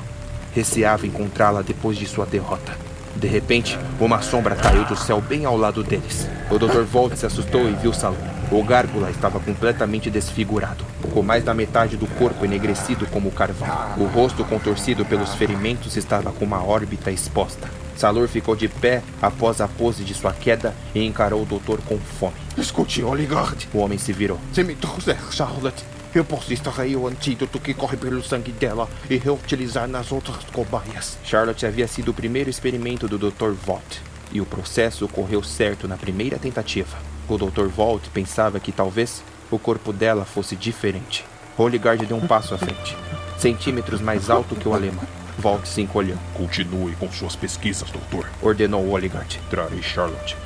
receava 0.52 1.06
encontrá-la 1.06 1.62
depois 1.62 1.96
de 1.96 2.06
sua 2.06 2.26
derrota. 2.26 2.76
De 3.16 3.26
repente, 3.26 3.78
uma 4.00 4.20
sombra 4.20 4.56
caiu 4.56 4.84
do 4.84 4.96
céu 4.96 5.20
bem 5.20 5.44
ao 5.44 5.56
lado 5.56 5.82
deles. 5.82 6.28
O 6.50 6.58
Dr. 6.58 6.82
Volt 6.82 7.14
se 7.16 7.26
assustou 7.26 7.68
e 7.68 7.72
viu 7.72 7.92
Salom. 7.92 8.16
O 8.50 8.62
gárgula 8.62 9.10
estava 9.10 9.40
completamente 9.40 10.10
desfigurado, 10.10 10.84
com 11.12 11.22
mais 11.22 11.42
da 11.42 11.54
metade 11.54 11.96
do 11.96 12.06
corpo 12.06 12.44
enegrecido 12.44 13.06
como 13.06 13.30
carvão. 13.30 13.68
O 13.96 14.04
rosto 14.04 14.44
contorcido 14.44 15.04
pelos 15.04 15.34
ferimentos 15.34 15.96
estava 15.96 16.32
com 16.32 16.44
uma 16.44 16.62
órbita 16.62 17.10
exposta. 17.10 17.68
Salur 17.96 18.28
ficou 18.28 18.56
de 18.56 18.68
pé 18.68 19.02
após 19.22 19.60
a 19.60 19.68
pose 19.68 20.04
de 20.04 20.14
sua 20.14 20.32
queda 20.32 20.74
e 20.94 21.04
encarou 21.04 21.42
o 21.42 21.46
doutor 21.46 21.80
com 21.86 21.98
fome. 21.98 22.34
Escute, 22.56 23.02
Oligard. 23.02 23.68
O 23.72 23.78
homem 23.78 23.98
se 23.98 24.12
virou. 24.12 24.38
Se 24.52 24.64
me 24.64 24.74
trouxer 24.74 25.16
Charlotte, 25.30 25.84
eu 26.18 26.24
posso 26.24 26.52
extrair 26.52 26.96
o 26.96 27.06
antídoto 27.06 27.58
que 27.58 27.74
corre 27.74 27.96
pelo 27.96 28.22
sangue 28.22 28.52
dela 28.52 28.88
e 29.08 29.16
reutilizar 29.16 29.88
nas 29.88 30.12
outras 30.12 30.44
cobaias. 30.52 31.18
Charlotte 31.24 31.66
havia 31.66 31.88
sido 31.88 32.10
o 32.10 32.14
primeiro 32.14 32.48
experimento 32.48 33.08
do 33.08 33.18
Dr. 33.18 33.50
Vought, 33.50 34.00
e 34.32 34.40
o 34.40 34.46
processo 34.46 35.08
correu 35.08 35.42
certo 35.42 35.88
na 35.88 35.96
primeira 35.96 36.38
tentativa. 36.38 36.96
O 37.28 37.38
Dr. 37.38 37.66
Vought 37.66 38.10
pensava 38.10 38.60
que 38.60 38.72
talvez 38.72 39.22
o 39.50 39.58
corpo 39.58 39.92
dela 39.92 40.24
fosse 40.24 40.54
diferente. 40.56 41.24
Holigard 41.56 42.04
deu 42.04 42.16
um 42.16 42.26
passo 42.26 42.54
à 42.54 42.58
frente, 42.58 42.96
centímetros 43.38 44.00
mais 44.00 44.28
alto 44.28 44.56
que 44.56 44.68
o 44.68 44.74
alemão. 44.74 45.04
Vought 45.38 45.68
se 45.68 45.82
encolheu. 45.82 46.18
Continue 46.34 46.94
com 46.96 47.10
suas 47.10 47.34
pesquisas, 47.34 47.90
doutor. 47.90 48.28
Ordenou 48.40 48.88
Holigard. 48.88 49.40
Trarei 49.50 49.82
Charlotte, 49.82 50.36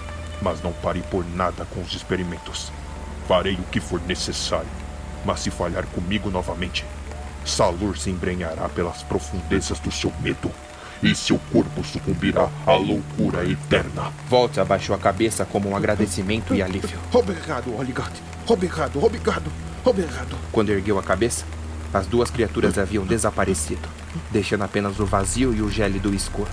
mas 0.41 0.63
não 0.63 0.73
pare 0.73 1.03
por 1.11 1.25
nada 1.35 1.67
com 1.67 1.81
os 1.81 1.95
experimentos. 1.95 2.73
Farei 3.27 3.55
o 3.55 3.65
que 3.71 3.81
for 3.81 4.01
necessário, 4.07 4.69
mas 5.25 5.41
se 5.41 5.51
falhar 5.51 5.87
comigo 5.87 6.31
novamente, 6.31 6.85
Salur 7.45 7.97
se 7.97 8.11
embrenhará 8.11 8.69
pelas 8.69 9.03
profundezas 9.03 9.79
do 9.81 9.91
seu 9.91 10.13
medo 10.21 10.51
e 11.03 11.15
seu 11.15 11.39
corpo 11.53 11.83
sucumbirá 11.85 12.49
à 12.67 12.73
loucura 12.75 13.45
eterna. 13.45 14.13
Vought 14.29 14.59
abaixou 14.61 14.95
a 14.95 14.99
cabeça 14.99 15.45
como 15.45 15.71
um 15.71 15.77
agradecimento 15.77 16.55
e 16.55 16.63
alívio. 16.63 16.99
Obrigado, 17.13 17.75
Oligard. 17.75 18.13
Obrigado, 18.47 19.03
obrigado, 19.03 19.51
obrigado. 19.85 20.37
Quando 20.53 20.71
ergueu 20.71 20.99
a 20.99 21.03
cabeça, 21.03 21.45
as 21.93 22.07
duas 22.07 22.31
criaturas 22.31 22.77
haviam 22.77 23.07
desaparecido, 23.07 23.89
deixando 24.31 24.65
apenas 24.65 24.99
o 25.01 25.07
vazio 25.07 25.55
e 25.55 25.63
o 25.63 25.71
gélido 25.71 26.15
escuro. 26.15 26.51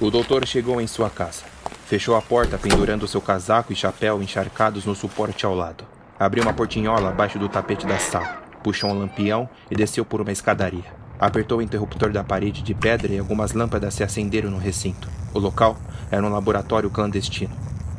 O 0.00 0.10
doutor 0.10 0.46
chegou 0.46 0.80
em 0.80 0.86
sua 0.86 1.10
casa. 1.10 1.42
Fechou 1.84 2.16
a 2.16 2.22
porta, 2.22 2.56
pendurando 2.56 3.06
seu 3.06 3.20
casaco 3.20 3.70
e 3.70 3.76
chapéu 3.76 4.22
encharcados 4.22 4.86
no 4.86 4.94
suporte 4.94 5.44
ao 5.44 5.54
lado. 5.54 5.84
Abriu 6.18 6.42
uma 6.42 6.54
portinhola 6.54 7.10
abaixo 7.10 7.38
do 7.38 7.50
tapete 7.50 7.86
da 7.86 7.98
sala, 7.98 8.40
puxou 8.62 8.88
um 8.88 8.98
lampião 8.98 9.46
e 9.70 9.76
desceu 9.76 10.02
por 10.02 10.22
uma 10.22 10.32
escadaria. 10.32 10.86
Apertou 11.18 11.58
o 11.58 11.62
interruptor 11.62 12.10
da 12.12 12.24
parede 12.24 12.62
de 12.62 12.72
pedra 12.72 13.12
e 13.12 13.18
algumas 13.18 13.52
lâmpadas 13.52 13.92
se 13.92 14.02
acenderam 14.02 14.50
no 14.50 14.56
recinto. 14.56 15.06
O 15.34 15.38
local 15.38 15.76
era 16.10 16.24
um 16.24 16.32
laboratório 16.32 16.88
clandestino, 16.88 17.54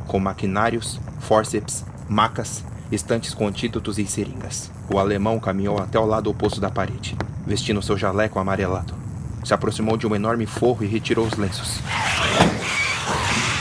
com 0.07 0.19
maquinários, 0.19 0.99
fórceps, 1.19 1.85
macas, 2.09 2.65
estantes 2.91 3.35
com 3.35 3.47
antídotos 3.47 3.99
e 3.99 4.07
seringas. 4.07 4.71
O 4.91 4.97
alemão 4.97 5.39
caminhou 5.39 5.77
até 5.79 5.99
o 5.99 6.05
lado 6.07 6.31
oposto 6.31 6.59
da 6.59 6.71
parede, 6.71 7.15
vestindo 7.45 7.79
seu 7.79 7.95
jaleco 7.95 8.39
amarelado. 8.39 9.10
Se 9.43 9.53
aproximou 9.53 9.97
de 9.97 10.05
um 10.07 10.15
enorme 10.15 10.45
forro 10.45 10.83
e 10.83 10.87
retirou 10.87 11.25
os 11.25 11.35
lenços. 11.35 11.79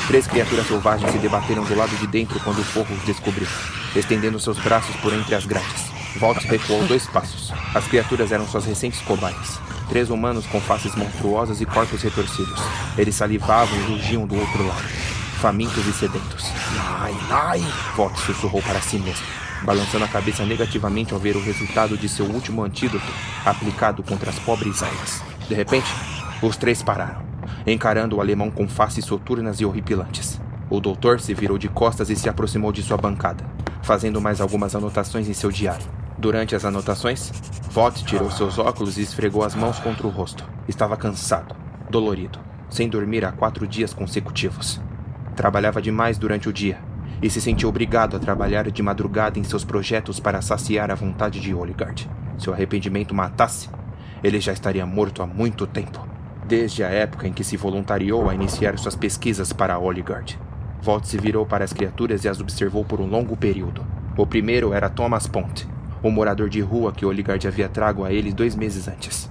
Três 0.07 0.27
criaturas 0.27 0.67
selvagens 0.67 1.11
se 1.13 1.19
debateram 1.19 1.65
do 1.65 1.75
lado 1.75 1.97
de 1.97 2.07
dentro 2.07 2.41
quando 2.41 2.59
o 2.59 2.65
forro 2.65 2.95
os 2.95 3.05
descobriu, 3.05 3.47
estendendo 3.95 4.41
seus 4.41 4.59
braços 4.59 4.95
por 4.97 5.13
entre 5.13 5.35
as 5.35 5.47
grades. 5.47 5.91
Volt 6.17 6.43
recuou 6.45 6.85
dois 6.87 7.07
passos. 7.07 7.53
As 7.75 7.87
criaturas 7.87 8.33
eram 8.33 8.47
suas 8.47 8.65
recentes 8.65 9.01
cobaias. 9.03 9.61
Três 9.89 10.11
humanos 10.11 10.47
com 10.47 10.61
faces 10.61 10.95
monstruosas 10.95 11.61
e 11.61 11.67
corpos 11.67 12.03
retorcidos. 12.03 12.61
Eles 12.99 13.15
salivavam 13.15 13.79
e 13.79 13.83
rugiam 13.83 14.27
do 14.27 14.39
outro 14.39 14.67
lado, 14.67 14.89
famintos 15.41 15.87
e 15.87 15.93
sedentos. 15.93 16.45
Ai, 17.01 17.15
ai. 17.31 17.73
Volt 17.97 18.17
sussurrou 18.19 18.61
para 18.63 18.81
si 18.81 18.99
mesmo, 18.99 19.25
balançando 19.63 20.05
a 20.05 20.09
cabeça 20.09 20.45
negativamente 20.45 21.15
ao 21.15 21.21
ver 21.21 21.37
o 21.37 21.43
resultado 21.43 21.97
de 21.97 22.09
seu 22.09 22.27
último 22.27 22.65
antídoto 22.65 23.07
aplicado 23.45 24.03
contra 24.03 24.31
as 24.31 24.39
pobres 24.41 24.83
almas. 24.83 25.23
De 25.51 25.57
repente, 25.57 25.93
os 26.41 26.57
três 26.57 26.81
pararam, 26.81 27.23
encarando 27.67 28.15
o 28.15 28.21
alemão 28.21 28.53
com 28.53 28.69
faces 28.69 29.05
soturnas 29.05 29.61
e 29.61 29.65
horripilantes. 29.65 30.41
O 30.71 30.79
doutor 30.79 31.19
se 31.19 31.35
virou 31.35 31.59
de 31.59 31.69
costas 31.69 32.09
e 32.09 32.15
se 32.15 32.29
aproximou 32.29 32.71
de 32.71 32.85
sua 32.85 32.97
bancada, 32.97 33.45
fazendo 33.83 34.21
mais 34.21 34.41
algumas 34.41 34.77
anotações 34.77 35.29
em 35.29 35.33
seu 35.33 35.51
diário. 35.51 35.85
Durante 36.17 36.55
as 36.55 36.65
anotações, 36.65 37.33
Vought 37.69 38.05
tirou 38.05 38.31
seus 38.31 38.61
óculos 38.61 38.97
e 38.97 39.03
esfregou 39.03 39.43
as 39.43 39.57
mãos 39.57 39.81
contra 39.81 40.07
o 40.07 40.11
rosto. 40.11 40.49
Estava 40.69 40.97
cansado, 40.97 41.53
dolorido, 41.91 42.39
sem 42.69 42.89
dormir 42.89 43.25
há 43.25 43.33
quatro 43.33 43.67
dias 43.67 43.93
consecutivos. 43.93 44.81
Trabalhava 45.35 45.83
demais 45.83 46.17
durante 46.17 46.49
o 46.49 46.53
dia 46.53 46.79
e 47.21 47.29
se 47.29 47.41
sentiu 47.41 47.69
obrigado 47.69 48.17
a 48.17 48.21
trabalhar 48.21 48.71
de 48.71 48.83
madrugada 48.85 49.37
em 49.37 49.43
seus 49.43 49.65
projetos 49.65 50.21
para 50.21 50.43
saciar 50.43 50.93
a 50.93 50.95
vontade 50.95 51.41
de 51.41 51.53
Oligard. 51.53 52.09
Se 52.39 52.49
o 52.49 52.53
arrependimento 52.53 53.13
matasse, 53.13 53.69
ele 54.23 54.41
já 54.41 54.53
estaria 54.53 54.85
morto 54.87 55.23
há 55.23 55.27
muito 55.27 55.67
tempo. 55.67 56.07
Desde 56.47 56.83
a 56.83 56.89
época 56.89 57.29
em 57.29 57.33
que 57.33 57.45
se 57.45 57.57
voluntariou 57.57 58.29
a 58.29 58.35
iniciar 58.35 58.79
suas 58.79 58.97
pesquisas 58.97 59.53
para 59.53 59.79
Oligard. 59.79 60.39
Volt 60.83 61.05
se 61.05 61.19
virou 61.19 61.47
para 61.47 61.65
as 61.65 61.73
criaturas 61.73 62.25
e 62.25 62.29
as 62.29 62.41
observou 62.41 62.85
por 62.85 63.01
um 63.01 63.07
longo 63.07 63.37
período. 63.37 63.85
O 64.17 64.27
primeiro 64.27 64.73
era 64.73 64.91
Thomas 64.91 65.27
Pont, 65.27 65.67
o 66.03 66.11
morador 66.11 66.49
de 66.49 66.61
rua 66.61 66.93
que 66.93 67.05
Oligard 67.05 67.47
havia 67.47 67.69
trago 67.69 68.05
a 68.05 68.13
ele 68.13 68.33
dois 68.33 68.57
meses 68.57 68.89
antes. 68.89 69.31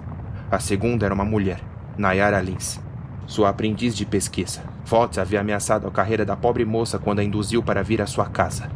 A 0.52 0.60
segunda 0.60 1.06
era 1.06 1.14
uma 1.14 1.26
mulher, 1.26 1.60
Nayara 1.98 2.41
Lins, 2.41 2.80
sua 3.28 3.49
aprendiz 3.49 3.95
de 3.95 4.06
pesquisa. 4.06 4.61
Volt 4.86 5.18
havia 5.18 5.41
ameaçado 5.41 5.88
a 5.88 5.91
carreira 5.91 6.26
da 6.26 6.36
pobre 6.36 6.66
moça 6.66 6.98
quando 6.98 7.20
a 7.20 7.24
induziu 7.24 7.61
para 7.61 7.84
vir 7.84 8.02
à 8.02 8.07
sua 8.07 8.26
casa. 8.26 8.70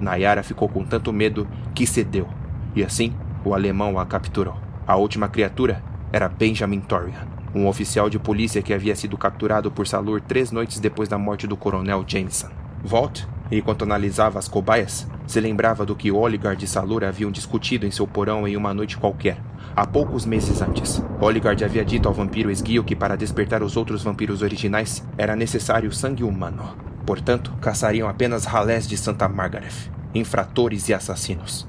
Nayara 0.00 0.42
ficou 0.42 0.68
com 0.68 0.84
tanto 0.84 1.12
medo 1.12 1.46
que 1.74 1.86
cedeu, 1.86 2.28
e 2.74 2.84
assim 2.84 3.12
o 3.44 3.52
alemão 3.52 3.98
a 3.98 4.06
capturou. 4.06 4.67
A 4.88 4.96
última 4.96 5.28
criatura 5.28 5.82
era 6.10 6.30
Benjamin 6.30 6.80
Torian, 6.80 7.28
um 7.54 7.68
oficial 7.68 8.08
de 8.08 8.18
polícia 8.18 8.62
que 8.62 8.72
havia 8.72 8.96
sido 8.96 9.18
capturado 9.18 9.70
por 9.70 9.86
Salur 9.86 10.18
três 10.18 10.50
noites 10.50 10.80
depois 10.80 11.10
da 11.10 11.18
morte 11.18 11.46
do 11.46 11.58
coronel 11.58 12.02
Jameson. 12.08 12.48
Volt 12.82 13.26
enquanto 13.50 13.82
analisava 13.82 14.38
as 14.38 14.48
cobaias, 14.48 15.06
se 15.26 15.40
lembrava 15.40 15.84
do 15.84 15.94
que 15.94 16.10
Oligard 16.10 16.64
e 16.64 16.66
Salur 16.66 17.04
haviam 17.04 17.30
discutido 17.30 17.86
em 17.86 17.90
seu 17.90 18.06
porão 18.06 18.48
em 18.48 18.56
uma 18.56 18.72
noite 18.72 18.96
qualquer, 18.96 19.38
há 19.76 19.86
poucos 19.86 20.24
meses 20.24 20.62
antes. 20.62 21.02
Oligard 21.20 21.62
havia 21.62 21.84
dito 21.84 22.08
ao 22.08 22.14
vampiro 22.14 22.50
esguio 22.50 22.82
que 22.82 22.96
para 22.96 23.14
despertar 23.14 23.62
os 23.62 23.76
outros 23.76 24.02
vampiros 24.02 24.40
originais 24.40 25.06
era 25.18 25.36
necessário 25.36 25.92
sangue 25.92 26.24
humano. 26.24 26.76
Portanto, 27.04 27.52
caçariam 27.60 28.08
apenas 28.08 28.46
ralés 28.46 28.88
de 28.88 28.96
Santa 28.96 29.28
Margaret, 29.28 29.90
infratores 30.14 30.88
e 30.88 30.94
assassinos. 30.94 31.66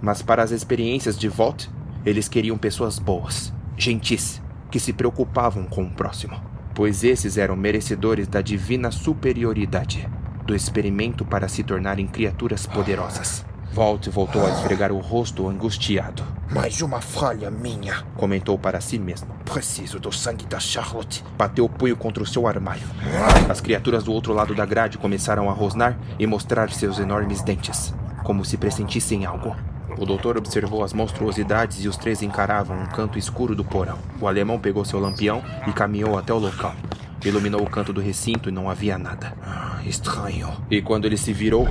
Mas 0.00 0.22
para 0.22 0.42
as 0.42 0.50
experiências 0.50 1.18
de 1.18 1.28
Volt, 1.28 1.68
eles 2.04 2.28
queriam 2.28 2.58
pessoas 2.58 2.98
boas, 2.98 3.52
gentis, 3.76 4.42
que 4.70 4.80
se 4.80 4.92
preocupavam 4.92 5.64
com 5.64 5.84
o 5.84 5.90
próximo, 5.90 6.40
pois 6.74 7.04
esses 7.04 7.36
eram 7.36 7.56
merecedores 7.56 8.26
da 8.26 8.40
divina 8.40 8.90
superioridade 8.90 10.08
do 10.44 10.54
experimento 10.54 11.24
para 11.24 11.48
se 11.48 11.62
tornarem 11.62 12.06
criaturas 12.06 12.66
poderosas. 12.66 13.44
Volt 13.72 14.06
voltou 14.10 14.44
a 14.44 14.50
esfregar 14.50 14.92
o 14.92 14.98
rosto 14.98 15.48
angustiado. 15.48 16.22
Mais 16.50 16.82
uma 16.82 17.00
falha 17.00 17.50
minha. 17.50 18.04
Comentou 18.16 18.58
para 18.58 18.82
si 18.82 18.98
mesmo. 18.98 19.28
Preciso 19.46 19.98
do 19.98 20.12
sangue 20.12 20.44
da 20.44 20.60
Charlotte. 20.60 21.24
Bateu 21.38 21.64
o 21.64 21.70
punho 21.70 21.96
contra 21.96 22.22
o 22.22 22.26
seu 22.26 22.46
armário. 22.46 22.86
As 23.48 23.62
criaturas 23.62 24.04
do 24.04 24.12
outro 24.12 24.34
lado 24.34 24.54
da 24.54 24.66
grade 24.66 24.98
começaram 24.98 25.48
a 25.48 25.54
rosnar 25.54 25.98
e 26.18 26.26
mostrar 26.26 26.70
seus 26.70 26.98
enormes 26.98 27.40
dentes, 27.40 27.94
como 28.22 28.44
se 28.44 28.58
pressentissem 28.58 29.24
algo. 29.24 29.56
O 29.98 30.06
doutor 30.06 30.36
observou 30.36 30.82
as 30.82 30.92
monstruosidades 30.92 31.84
e 31.84 31.88
os 31.88 31.96
três 31.96 32.22
encaravam 32.22 32.76
um 32.78 32.86
canto 32.86 33.18
escuro 33.18 33.54
do 33.54 33.64
porão. 33.64 33.98
O 34.20 34.26
alemão 34.26 34.58
pegou 34.58 34.84
seu 34.84 34.98
lampião 34.98 35.42
e 35.66 35.72
caminhou 35.72 36.18
até 36.18 36.32
o 36.32 36.38
local. 36.38 36.74
Iluminou 37.24 37.62
o 37.62 37.70
canto 37.70 37.92
do 37.92 38.00
recinto 38.00 38.48
e 38.48 38.52
não 38.52 38.68
havia 38.68 38.98
nada. 38.98 39.32
Ah, 39.42 39.80
estranho. 39.86 40.48
E 40.70 40.82
quando 40.82 41.04
ele 41.04 41.16
se 41.16 41.32
virou, 41.32 41.68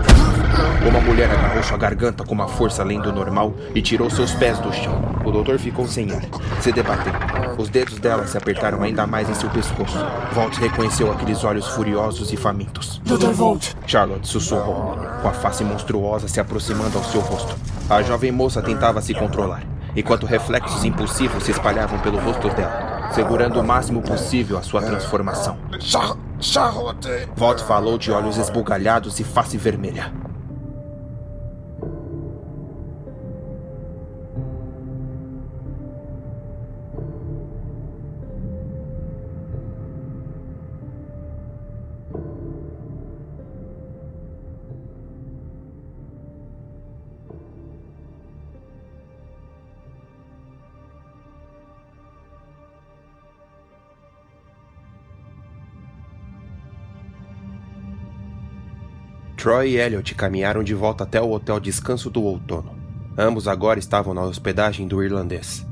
uma 0.87 1.01
mulher 1.01 1.29
agarrou 1.29 1.61
sua 1.63 1.77
garganta 1.77 2.23
com 2.23 2.33
uma 2.33 2.47
força 2.47 2.81
além 2.81 3.01
do 3.01 3.11
normal 3.11 3.53
e 3.75 3.81
tirou 3.81 4.09
seus 4.09 4.33
pés 4.33 4.59
do 4.59 4.71
chão. 4.71 5.01
O 5.25 5.31
doutor 5.31 5.59
ficou 5.59 5.85
sem 5.87 6.09
ar, 6.11 6.21
se 6.61 6.71
debateu. 6.71 7.40
Os 7.61 7.69
dedos 7.69 7.99
dela 7.99 8.25
se 8.25 8.35
apertaram 8.35 8.81
ainda 8.81 9.05
mais 9.05 9.29
em 9.29 9.35
seu 9.35 9.47
pescoço. 9.47 9.95
Volt 10.33 10.57
reconheceu 10.57 11.11
aqueles 11.11 11.43
olhos 11.43 11.67
furiosos 11.67 12.33
e 12.33 12.35
famintos. 12.35 12.99
Dr. 13.05 13.29
Volt! 13.33 13.75
Charlotte 13.85 14.27
sussurrou, 14.27 14.97
com 15.21 15.27
a 15.27 15.31
face 15.31 15.63
monstruosa 15.63 16.27
se 16.27 16.39
aproximando 16.39 16.97
ao 16.97 17.03
seu 17.03 17.21
rosto. 17.21 17.55
A 17.87 18.01
jovem 18.01 18.31
moça 18.31 18.63
tentava 18.63 18.99
se 18.99 19.13
controlar, 19.13 19.61
enquanto 19.95 20.25
reflexos 20.25 20.83
impulsivos 20.83 21.43
se 21.43 21.51
espalhavam 21.51 21.99
pelo 21.99 22.17
rosto 22.17 22.49
dela, 22.49 23.11
segurando 23.13 23.59
o 23.59 23.63
máximo 23.63 24.01
possível 24.01 24.57
a 24.57 24.63
sua 24.63 24.81
transformação. 24.81 25.55
Char 25.79 26.17
Charlotte! 26.39 27.29
Volt 27.35 27.61
falou 27.61 27.99
de 27.99 28.11
olhos 28.11 28.37
esbugalhados 28.37 29.19
e 29.19 29.23
face 29.23 29.55
vermelha. 29.55 30.11
Troy 59.41 59.71
e 59.71 59.77
Elliot 59.79 60.13
caminharam 60.13 60.63
de 60.63 60.75
volta 60.75 61.03
até 61.03 61.19
o 61.19 61.31
Hotel 61.31 61.59
Descanso 61.59 62.11
do 62.11 62.21
Outono. 62.21 62.75
Ambos 63.17 63.47
agora 63.47 63.79
estavam 63.79 64.13
na 64.13 64.21
hospedagem 64.21 64.87
do 64.87 65.03
irlandês. 65.03 65.65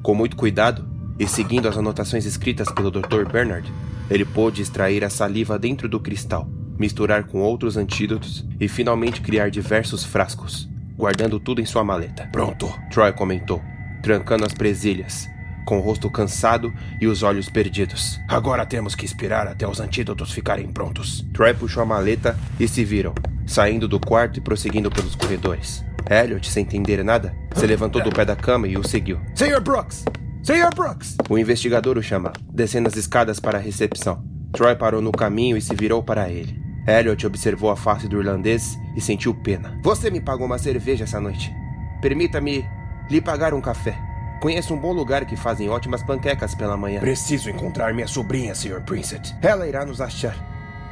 Com 0.00 0.14
muito 0.14 0.36
cuidado, 0.36 0.88
e 1.18 1.26
seguindo 1.26 1.68
as 1.68 1.76
anotações 1.76 2.24
escritas 2.24 2.70
pelo 2.70 2.88
Dr. 2.88 3.24
Bernard, 3.28 3.68
ele 4.08 4.24
pôde 4.24 4.62
extrair 4.62 5.04
a 5.04 5.10
saliva 5.10 5.58
dentro 5.58 5.88
do 5.88 5.98
cristal, 5.98 6.48
misturar 6.78 7.24
com 7.24 7.40
outros 7.40 7.76
antídotos 7.76 8.46
e 8.60 8.68
finalmente 8.68 9.20
criar 9.20 9.50
diversos 9.50 10.04
frascos, 10.04 10.68
guardando 10.96 11.40
tudo 11.40 11.60
em 11.60 11.66
sua 11.66 11.82
maleta. 11.82 12.28
Pronto, 12.30 12.72
Troy 12.92 13.12
comentou, 13.12 13.60
trancando 14.04 14.44
as 14.44 14.54
presilhas, 14.54 15.28
com 15.66 15.78
o 15.78 15.82
rosto 15.82 16.08
cansado 16.08 16.72
e 16.98 17.06
os 17.06 17.22
olhos 17.22 17.50
perdidos. 17.50 18.18
Agora 18.26 18.64
temos 18.64 18.94
que 18.94 19.04
esperar 19.04 19.46
até 19.48 19.68
os 19.68 19.80
antídotos 19.80 20.32
ficarem 20.32 20.68
prontos. 20.68 21.26
Troy 21.34 21.52
puxou 21.52 21.82
a 21.82 21.86
maleta 21.86 22.38
e 22.58 22.66
se 22.66 22.84
viram, 22.84 23.12
saindo 23.44 23.86
do 23.86 24.00
quarto 24.00 24.38
e 24.38 24.40
prosseguindo 24.40 24.90
pelos 24.90 25.14
corredores. 25.14 25.84
Elliot, 26.08 26.48
sem 26.48 26.62
entender 26.62 27.04
nada, 27.04 27.34
se 27.54 27.66
levantou 27.66 28.02
do 28.02 28.10
pé 28.10 28.24
da 28.24 28.36
cama 28.36 28.68
e 28.68 28.78
o 28.78 28.86
seguiu. 28.86 29.18
Sr. 29.34 29.60
Brooks! 29.60 30.04
Sr. 30.42 30.72
Brooks! 30.74 31.16
O 31.28 31.36
investigador 31.36 31.98
o 31.98 32.02
chama, 32.02 32.32
descendo 32.50 32.88
as 32.88 32.96
escadas 32.96 33.40
para 33.40 33.58
a 33.58 33.60
recepção. 33.60 34.24
Troy 34.52 34.76
parou 34.76 35.02
no 35.02 35.10
caminho 35.10 35.56
e 35.56 35.60
se 35.60 35.74
virou 35.74 36.02
para 36.02 36.30
ele. 36.30 36.64
Elliot 36.86 37.26
observou 37.26 37.70
a 37.70 37.76
face 37.76 38.06
do 38.06 38.18
irlandês 38.20 38.78
e 38.96 39.00
sentiu 39.00 39.34
pena. 39.34 39.76
Você 39.82 40.08
me 40.08 40.20
pagou 40.20 40.46
uma 40.46 40.58
cerveja 40.58 41.02
essa 41.02 41.20
noite. 41.20 41.52
Permita-me 42.00 42.64
lhe 43.10 43.20
pagar 43.20 43.52
um 43.52 43.60
café. 43.60 43.98
Conheço 44.40 44.74
um 44.74 44.78
bom 44.78 44.92
lugar 44.92 45.24
que 45.24 45.34
fazem 45.34 45.70
ótimas 45.70 46.02
panquecas 46.02 46.54
pela 46.54 46.76
manhã. 46.76 47.00
Preciso 47.00 47.48
encontrar 47.48 47.94
minha 47.94 48.06
sobrinha, 48.06 48.54
Sr. 48.54 48.82
Princet. 48.82 49.34
Ela 49.40 49.66
irá 49.66 49.84
nos 49.84 50.00
achar. 50.00 50.36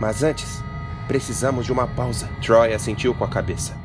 Mas 0.01 0.23
antes, 0.23 0.63
precisamos 1.07 1.67
de 1.67 1.73
uma 1.73 1.87
pausa. 1.87 2.29
Troy 2.41 2.73
assentiu 2.73 3.15
com 3.15 3.23
a 3.23 3.29
cabeça. 3.29 3.77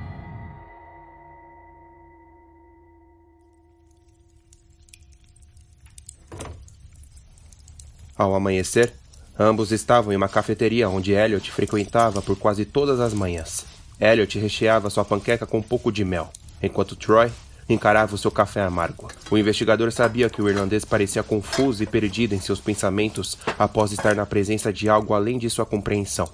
Ao 8.15 8.33
amanhecer, 8.33 8.93
ambos 9.37 9.71
estavam 9.71 10.13
em 10.13 10.15
uma 10.15 10.27
cafeteria 10.29 10.89
onde 10.89 11.11
Elliot 11.11 11.51
frequentava 11.51 12.21
por 12.21 12.37
quase 12.37 12.65
todas 12.65 12.99
as 12.99 13.13
manhãs. 13.13 13.65
Elliot 13.99 14.39
recheava 14.39 14.89
sua 14.89 15.03
panqueca 15.03 15.45
com 15.45 15.59
um 15.59 15.61
pouco 15.61 15.91
de 15.91 16.03
mel, 16.05 16.29
enquanto 16.61 16.95
Troy 16.95 17.29
encarava 17.69 18.15
o 18.15 18.17
seu 18.17 18.31
café 18.31 18.61
amargo. 18.61 19.07
O 19.29 19.37
investigador 19.37 19.91
sabia 19.91 20.29
que 20.29 20.41
o 20.41 20.49
irlandês 20.49 20.83
parecia 20.83 21.21
confuso 21.21 21.83
e 21.83 21.85
perdido 21.87 22.33
em 22.33 22.39
seus 22.41 22.59
pensamentos 22.59 23.37
após 23.57 23.91
estar 23.91 24.15
na 24.15 24.25
presença 24.25 24.73
de 24.73 24.89
algo 24.89 25.13
além 25.13 25.37
de 25.37 25.49
sua 25.49 25.65
compreensão. 25.65 26.27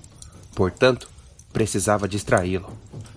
Portanto, 0.55 1.09
precisava 1.51 2.07
distraí-lo. 2.07 2.71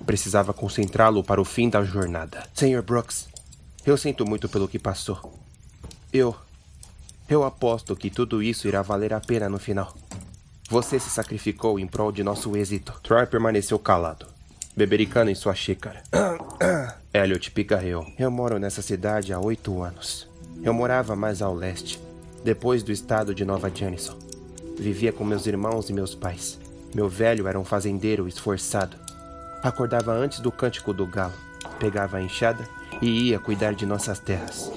Precisava 0.05 0.53
concentrá-lo 0.53 1.23
para 1.23 1.40
o 1.40 1.45
fim 1.45 1.70
da 1.70 1.82
jornada. 1.85 2.45
Sr. 2.55 2.82
Brooks, 2.82 3.28
eu 3.86 3.97
sinto 3.97 4.27
muito 4.27 4.49
pelo 4.49 4.69
que 4.69 4.78
passou. 4.78 5.39
Eu. 6.12 6.35
Eu 7.28 7.45
aposto 7.45 7.95
que 7.95 8.11
tudo 8.11 8.43
isso 8.43 8.66
irá 8.66 8.81
valer 8.82 9.12
a 9.12 9.20
pena 9.20 9.49
no 9.49 9.59
final. 9.59 9.95
Você 10.70 10.99
se 10.99 11.11
sacrificou 11.11 11.78
em 11.78 11.86
prol 11.86 12.11
de 12.11 12.23
nosso 12.23 12.57
êxito. 12.57 12.93
Troy 13.03 13.27
permaneceu 13.27 13.78
calado, 13.78 14.27
bebericando 14.77 15.31
em 15.31 15.35
sua 15.35 15.55
xícara. 15.55 16.03
Elliot 17.19 17.51
picarreou. 17.51 18.07
Eu 18.16 18.31
moro 18.31 18.61
nessa 18.61 18.81
cidade 18.81 19.32
há 19.32 19.40
oito 19.40 19.82
anos. 19.82 20.28
Eu 20.62 20.73
morava 20.73 21.16
mais 21.16 21.43
ao 21.43 21.53
leste, 21.53 22.01
depois 22.45 22.85
do 22.85 22.93
estado 22.93 23.35
de 23.35 23.45
Nova 23.45 23.69
Janison. 23.74 24.16
Vivia 24.78 25.12
com 25.12 25.24
meus 25.24 25.45
irmãos 25.47 25.90
e 25.90 25.93
meus 25.93 26.15
pais. 26.15 26.61
Meu 26.95 27.09
velho 27.09 27.49
era 27.49 27.59
um 27.59 27.65
fazendeiro 27.65 28.28
esforçado. 28.28 28.97
Acordava 29.65 30.12
antes 30.12 30.39
do 30.39 30.53
cântico 30.53 30.93
do 30.93 31.07
galo, 31.07 31.35
pegava 31.81 32.19
a 32.19 32.23
enxada 32.23 32.65
e 33.03 33.31
ia 33.31 33.40
cuidar 33.40 33.74
de 33.74 33.85
nossas 33.85 34.20
terras. 34.20 34.70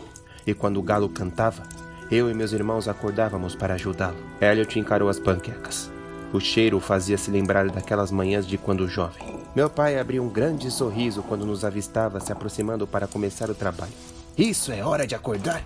E 0.46 0.56
quando 0.56 0.78
o 0.78 0.84
galo 0.84 1.10
cantava, 1.10 1.62
eu 2.10 2.30
e 2.30 2.34
meus 2.34 2.54
irmãos 2.54 2.88
acordávamos 2.88 3.56
para 3.56 3.76
ajudá-lo. 3.76 4.18
Elliot 4.42 4.80
encarou 4.80 5.10
as 5.10 5.20
panquecas. 5.20 5.92
O 6.34 6.40
cheiro 6.40 6.78
o 6.78 6.82
fazia 6.82 7.18
se 7.18 7.30
lembrar 7.30 7.70
daquelas 7.70 8.10
manhãs 8.10 8.48
de 8.48 8.58
quando 8.58 8.88
jovem. 8.88 9.38
Meu 9.54 9.70
pai 9.70 10.00
abria 10.00 10.24
um 10.24 10.30
grande 10.30 10.72
sorriso 10.72 11.22
quando 11.22 11.46
nos 11.46 11.66
avistava 11.66 12.22
se 12.22 12.32
aproximando 12.32 12.88
para 12.88 13.06
começar 13.06 13.50
o 13.50 13.56
trabalho. 13.56 13.92
Isso 14.38 14.72
é 14.72 14.82
hora 14.82 15.06
de 15.06 15.14
acordar? 15.14 15.62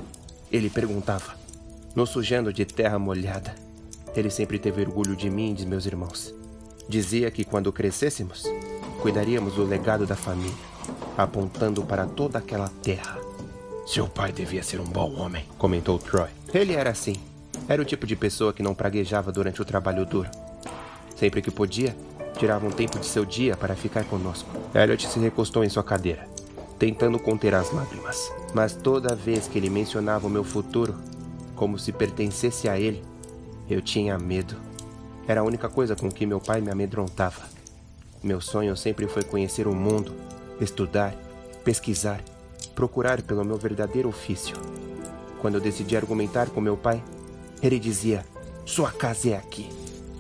Ele 0.52 0.70
perguntava, 0.70 1.36
nos 1.94 2.10
sujando 2.10 2.52
de 2.52 2.66
terra 2.66 2.98
molhada. 2.98 3.54
Ele 4.16 4.32
sempre 4.32 4.58
teve 4.58 4.82
orgulho 4.82 5.16
de 5.16 5.30
mim 5.30 5.52
e 5.52 5.54
de 5.54 5.68
meus 5.68 5.86
irmãos. 5.86 6.34
Dizia 6.90 7.30
que 7.30 7.44
quando 7.44 7.72
crescêssemos, 7.72 8.44
cuidaríamos 9.02 9.54
do 9.54 9.64
legado 9.64 10.08
da 10.08 10.16
família, 10.16 10.56
apontando 11.16 11.84
para 11.84 12.08
toda 12.08 12.40
aquela 12.40 12.70
terra. 12.82 13.20
Seu 13.86 14.08
pai 14.08 14.32
devia 14.32 14.64
ser 14.64 14.80
um 14.80 14.86
bom 14.86 15.14
homem, 15.20 15.46
comentou 15.60 16.00
Troy. 16.00 16.30
Ele 16.52 16.74
era 16.74 16.90
assim. 16.90 17.18
Era 17.68 17.82
o 17.82 17.86
tipo 17.86 18.08
de 18.08 18.16
pessoa 18.16 18.52
que 18.52 18.64
não 18.64 18.74
praguejava 18.74 19.32
durante 19.32 19.62
o 19.62 19.66
trabalho 19.66 20.06
duro. 20.06 20.30
Sempre 21.16 21.42
que 21.42 21.52
podia, 21.52 21.96
tirava 22.38 22.68
um 22.68 22.72
tempo 22.72 23.00
de 23.00 23.06
seu 23.06 23.26
dia 23.26 23.56
para 23.56 23.76
ficar 23.76 24.04
conosco. 24.06 24.50
Elliot 24.74 25.08
se 25.08 25.20
recostou 25.20 25.64
em 25.64 25.70
sua 25.70 25.84
cadeira, 25.84 26.28
tentando 26.78 27.18
conter 27.18 27.56
as 27.56 27.72
lágrimas. 27.72 28.32
Mas 28.54 28.74
toda 28.74 29.16
vez 29.16 29.48
que 29.48 29.58
ele 29.58 29.70
mencionava 29.70 30.28
o 30.28 30.30
meu 30.30 30.44
futuro, 30.44 30.96
como 31.56 31.80
se 31.80 31.92
pertencesse 31.92 32.68
a 32.68 32.78
ele, 32.78 33.04
eu 33.70 33.82
tinha 33.82 34.18
medo. 34.18 34.56
Era 35.28 35.42
a 35.42 35.44
única 35.44 35.70
coisa 35.70 35.96
com 35.96 36.12
que 36.12 36.26
meu 36.26 36.40
pai 36.40 36.62
me 36.62 36.70
amedrontava. 36.70 37.44
Meu 38.22 38.42
sonho 38.42 38.76
sempre 38.76 39.08
foi 39.08 39.24
conhecer 39.24 39.68
o 39.68 39.74
mundo, 39.74 40.14
estudar, 40.60 41.16
pesquisar, 41.64 42.22
procurar 42.76 43.22
pelo 43.22 43.46
meu 43.46 43.58
verdadeiro 43.58 44.10
ofício. 44.10 44.56
Quando 45.42 45.56
eu 45.56 45.62
decidi 45.62 45.96
argumentar 45.96 46.50
com 46.50 46.60
meu 46.60 46.76
pai, 46.76 47.04
ele 47.62 47.80
dizia: 47.80 48.26
Sua 48.66 48.92
casa 48.92 49.30
é 49.30 49.38
aqui, 49.38 49.70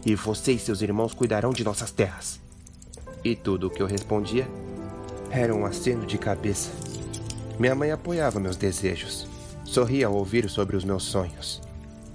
e 0.06 0.14
você 0.15 0.52
e 0.52 0.60
seus 0.60 0.82
irmãos 0.82 1.14
cuidarão 1.14 1.52
de 1.52 1.64
nossas 1.64 1.91
terras. 1.91 2.40
E 3.23 3.36
tudo 3.36 3.68
o 3.68 3.69
que 3.72 3.82
eu 3.82 3.88
respondia 3.88 4.48
era 5.32 5.53
um 5.53 5.65
aceno 5.65 6.06
de 6.06 6.18
cabeça. 6.18 6.69
Minha 7.57 7.73
mãe 7.73 7.91
apoiava 7.91 8.40
meus 8.40 8.56
desejos, 8.56 9.27
sorria 9.64 10.07
ao 10.07 10.14
ouvir 10.14 10.48
sobre 10.49 10.76
os 10.76 10.84
meus 10.84 11.03
sonhos, 11.03 11.61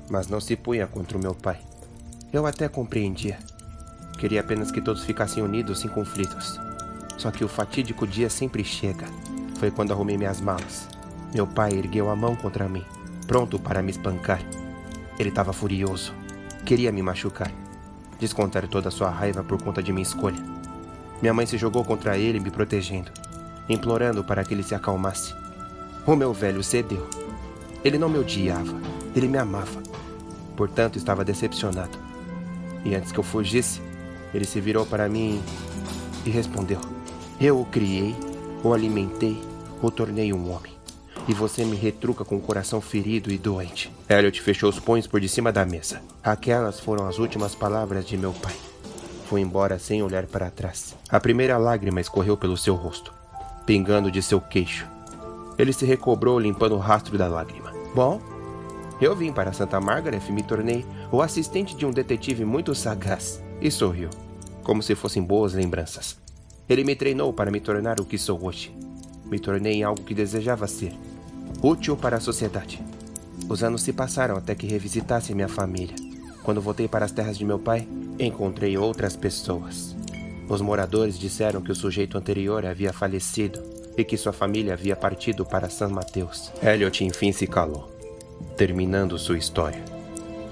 mas 0.09 0.29
não 0.29 0.41
se 0.41 0.55
punha 0.55 0.87
contra 0.87 1.19
o 1.19 1.21
meu 1.21 1.35
pai. 1.35 1.59
Eu 2.33 2.47
até 2.47 2.69
compreendia. 2.69 3.39
Queria 4.19 4.41
apenas 4.41 4.71
que 4.71 4.81
todos 4.81 5.05
ficassem 5.05 5.43
unidos 5.43 5.81
sem 5.81 5.91
conflitos. 5.91 6.61
Só 7.19 7.31
que 7.31 7.45
o 7.45 7.49
fatídico 7.49 8.07
dia 8.07 8.31
sempre 8.31 8.63
chega. 8.63 9.07
Foi 9.59 9.71
quando 9.71 9.93
arrumei 9.93 10.17
minhas 10.17 10.41
malas. 10.41 10.89
Meu 11.35 11.47
pai 11.47 11.73
ergueu 11.73 12.09
a 12.09 12.17
mão 12.17 12.37
contra 12.37 12.69
mim, 12.69 12.85
pronto 13.27 13.59
para 13.59 13.83
me 13.83 13.91
espancar. 13.91 14.41
Ele 15.19 15.29
estava 15.29 15.53
furioso. 15.53 16.15
Queria 16.65 16.93
me 16.93 17.03
machucar. 17.03 17.51
Descontar 18.21 18.69
toda 18.69 18.89
a 18.89 18.93
sua 18.93 19.09
raiva 19.09 19.43
por 19.43 19.61
conta 19.63 19.83
de 19.83 19.93
minha 19.93 20.03
escolha. 20.03 20.41
Minha 21.23 21.33
mãe 21.33 21.47
se 21.47 21.57
jogou 21.57 21.85
contra 21.85 22.19
ele, 22.19 22.39
me 22.39 22.51
protegendo, 22.51 23.11
implorando 23.69 24.23
para 24.23 24.45
que 24.45 24.53
ele 24.53 24.63
se 24.63 24.75
acalmasse. 24.75 25.35
O 26.07 26.15
meu 26.15 26.33
velho 26.33 26.63
cedeu. 26.63 27.09
Ele 27.83 27.99
não 27.99 28.09
me 28.09 28.19
odiava, 28.19 28.75
ele 29.17 29.27
me 29.27 29.39
amava. 29.39 29.83
Portanto, 30.55 30.97
estava 30.97 31.25
decepcionado. 31.25 31.99
E 32.85 32.95
antes 32.95 33.11
que 33.11 33.19
eu 33.19 33.25
fugisse, 33.25 33.81
ele 34.35 34.45
se 34.45 34.61
virou 34.61 34.85
para 34.85 35.09
mim 35.09 35.43
e 36.25 36.31
respondeu: 36.31 36.81
Eu 37.41 37.61
o 37.61 37.65
criei, 37.65 38.15
o 38.63 38.73
alimentei, 38.75 39.41
o 39.83 39.91
tornei 39.91 40.33
um 40.33 40.51
homem. 40.51 40.80
E 41.29 41.35
você 41.35 41.65
me 41.65 41.77
retruca 41.77 42.25
com 42.25 42.37
o 42.37 42.41
coração 42.41 42.81
ferido 42.81 43.31
e 43.31 43.39
doente. 43.39 43.93
Elliot 44.09 44.41
fechou 44.43 44.69
os 44.69 44.79
punhos 44.79 45.07
por 45.07 45.21
de 45.21 45.29
cima 45.29 45.53
da 45.53 45.65
mesa. 45.65 46.03
Aquelas 46.23 46.81
foram 46.81 47.07
as 47.07 47.19
últimas 47.19 47.55
palavras 47.55 48.05
de 48.05 48.17
meu 48.17 48.33
pai. 48.33 48.55
Foi 49.27 49.41
embora 49.41 49.79
sem 49.79 50.03
olhar 50.03 50.27
para 50.27 50.51
trás. 50.51 50.97
A 51.09 51.21
primeira 51.21 51.57
lágrima 51.57 52.01
escorreu 52.01 52.37
pelo 52.37 52.57
seu 52.57 52.75
rosto, 52.75 53.13
pingando 53.65 54.11
de 54.11 54.21
seu 54.21 54.41
queixo. 54.41 54.87
Ele 55.57 55.73
se 55.73 55.85
recobrou 55.85 56.39
limpando 56.39 56.75
o 56.75 56.79
rastro 56.79 57.17
da 57.17 57.29
lágrima. 57.29 57.73
Bom, 57.95 58.21
eu 59.01 59.15
vim 59.15 59.33
para 59.33 59.53
Santa 59.53 59.81
Margaret 59.81 60.21
e 60.29 60.33
me 60.33 60.43
tornei 60.43 60.85
o 61.13 61.23
assistente 61.23 61.77
de 61.77 61.87
um 61.87 61.91
detetive 61.91 62.45
muito 62.45 62.75
sagaz. 62.75 63.43
E 63.61 63.71
sorriu, 63.71 64.11
como 64.63 64.83
se 64.83 64.95
fossem 64.95 65.23
boas 65.23 65.53
lembranças. 65.53 66.17
Ele 66.69 66.83
me 66.83 66.97
treinou 66.97 67.33
para 67.33 67.51
me 67.51 67.61
tornar 67.61 68.01
o 68.01 68.05
que 68.05 68.19
sou 68.19 68.45
hoje. 68.45 68.75
Me 69.25 69.39
tornei 69.39 69.83
algo 69.83 70.03
que 70.03 70.15
desejava 70.15 70.67
ser. 70.67 70.93
Útil 71.63 71.97
para 71.97 72.17
a 72.17 72.21
sociedade. 72.21 72.83
Os 73.49 73.63
anos 73.63 73.83
se 73.83 73.93
passaram 73.93 74.37
até 74.37 74.55
que 74.55 74.67
revisitasse 74.67 75.35
minha 75.35 75.49
família. 75.49 75.95
Quando 76.43 76.61
voltei 76.61 76.89
para 76.89 77.05
as 77.05 77.13
terras 77.13 77.37
de 77.37 77.45
meu 77.45 77.59
pai, 77.59 77.87
encontrei 78.19 78.79
outras 78.79 79.15
pessoas. 79.17 79.95
Os 80.49 80.61
moradores 80.61 81.19
disseram 81.19 81.61
que 81.61 81.71
o 81.71 81.75
sujeito 81.75 82.17
anterior 82.17 82.65
havia 82.65 82.93
falecido 82.93 83.63
e 83.97 84.05
que 84.05 84.17
sua 84.17 84.33
família 84.33 84.73
havia 84.73 84.97
partido 84.97 85.45
para 85.45 85.69
San 85.69 85.89
Mateus. 85.89 86.51
Elliot 86.63 87.05
enfim 87.05 87.33
se 87.33 87.47
calou, 87.47 87.91
terminando 88.57 89.19
sua 89.19 89.39
história. 89.39 89.83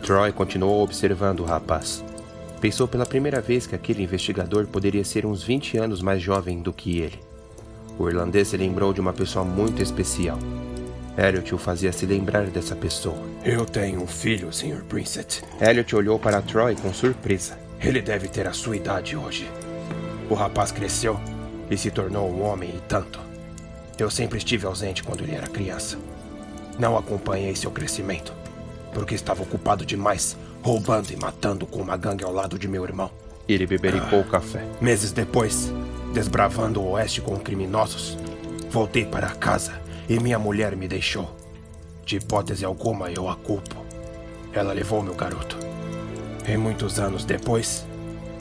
Troy 0.03 0.31
continuou 0.33 0.83
observando 0.83 1.41
o 1.41 1.45
rapaz. 1.45 2.05
Pensou 2.61 2.87
pela 2.87 3.07
primeira 3.07 3.41
vez 3.41 3.67
que 3.67 3.75
aquele 3.75 4.03
investigador 4.03 4.67
poderia 4.67 5.05
ser 5.05 5.25
uns 5.25 5.43
20 5.43 5.79
anos 5.79 6.03
mais 6.03 6.21
jovem 6.21 6.61
do 6.61 6.73
que 6.73 6.99
ele. 6.99 7.19
O 7.99 8.09
irlandês 8.09 8.49
se 8.49 8.57
lembrou 8.57 8.93
de 8.93 9.01
uma 9.01 9.13
pessoa 9.13 9.45
muito 9.45 9.83
especial. 9.83 10.39
Elliot 11.19 11.53
o 11.53 11.59
fazia 11.59 11.93
se 11.93 12.07
lembrar 12.07 12.47
dessa 12.47 12.77
pessoa. 12.77 13.19
Eu 13.45 13.67
tenho 13.67 14.01
um 14.01 14.07
filho, 14.07 14.53
Sr. 14.53 14.85
Princett. 14.89 15.43
Elliot 15.61 15.97
olhou 15.97 16.17
para 16.17 16.41
Troy 16.41 16.77
com 16.77 16.95
surpresa. 16.95 17.59
Ele 17.81 18.01
deve 18.01 18.29
ter 18.29 18.47
a 18.47 18.53
sua 18.53 18.77
idade 18.77 19.17
hoje. 19.17 19.51
O 20.31 20.35
rapaz 20.35 20.71
cresceu 20.71 21.19
e 21.69 21.77
se 21.77 21.91
tornou 21.91 22.31
um 22.31 22.43
homem 22.43 22.71
e 22.71 22.81
tanto. 22.83 23.19
Eu 23.99 24.09
sempre 24.09 24.39
estive 24.39 24.65
ausente 24.65 25.03
quando 25.03 25.25
ele 25.25 25.35
era 25.35 25.49
criança. 25.49 25.99
Não 26.79 26.97
acompanhei 26.97 27.57
seu 27.57 27.73
crescimento, 27.73 28.33
porque 28.95 29.17
estava 29.17 29.43
ocupado 29.43 29.85
demais 29.85 30.37
roubando 30.63 31.13
e 31.13 31.17
matando 31.17 31.67
com 31.67 31.81
uma 31.81 31.97
gangue 31.97 32.23
ao 32.23 32.33
lado 32.33 32.57
de 32.57 32.69
meu 32.69 32.85
irmão. 32.85 33.11
Ele 33.49 33.67
bebericou 33.67 34.21
o 34.21 34.25
café. 34.25 34.65
Meses 34.81 35.11
depois, 35.11 35.73
desbravando 36.15 36.81
o 36.81 36.91
oeste 36.91 37.21
com 37.21 37.37
criminosos, 37.37 38.17
voltei 38.71 39.05
para 39.05 39.31
casa 39.31 39.88
e 40.09 40.19
minha 40.19 40.39
mulher 40.39 40.75
me 40.75 40.89
deixou. 40.89 41.37
De 42.05 42.17
hipótese 42.17 42.65
alguma 42.65 43.11
eu 43.11 43.29
a 43.29 43.37
culpo. 43.37 43.77
Ela 44.53 44.73
levou 44.73 45.03
meu 45.03 45.15
garoto. 45.15 45.59
E 46.49 46.57
muitos 46.57 46.99
anos 46.99 47.25
depois, 47.25 47.87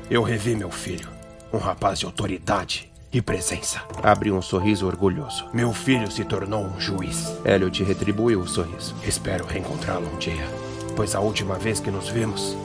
eu 0.09 0.23
revi 0.23 0.55
meu 0.55 0.71
filho, 0.71 1.09
um 1.51 1.57
rapaz 1.57 1.99
de 1.99 2.05
autoridade 2.05 2.89
e 3.11 3.21
presença. 3.21 3.81
Abriu 4.01 4.35
um 4.35 4.41
sorriso 4.41 4.87
orgulhoso. 4.87 5.45
Meu 5.53 5.73
filho 5.73 6.09
se 6.09 6.23
tornou 6.23 6.63
um 6.63 6.79
juiz. 6.79 7.33
Elliot 7.43 7.83
retribuiu 7.83 8.39
o 8.39 8.47
sorriso. 8.47 8.95
Espero 9.03 9.45
reencontrá-lo 9.45 10.07
um 10.07 10.17
dia, 10.17 10.47
pois 10.95 11.15
a 11.15 11.19
última 11.19 11.55
vez 11.55 11.81
que 11.81 11.91
nos 11.91 12.07
vimos, 12.07 12.55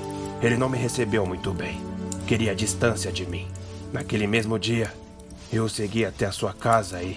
ele 0.41 0.57
não 0.57 0.69
me 0.69 0.79
recebeu 0.79 1.27
muito 1.27 1.53
bem. 1.53 1.81
Queria 2.27 2.55
distância 2.55 3.11
de 3.11 3.27
mim. 3.27 3.49
Naquele 3.93 4.27
mesmo 4.29 4.59
dia, 4.59 4.93
eu 5.53 5.69
segui 5.69 6.05
até 6.05 6.27
a 6.27 6.33
sua 6.33 6.53
casa 6.53 7.03
e 7.03 7.16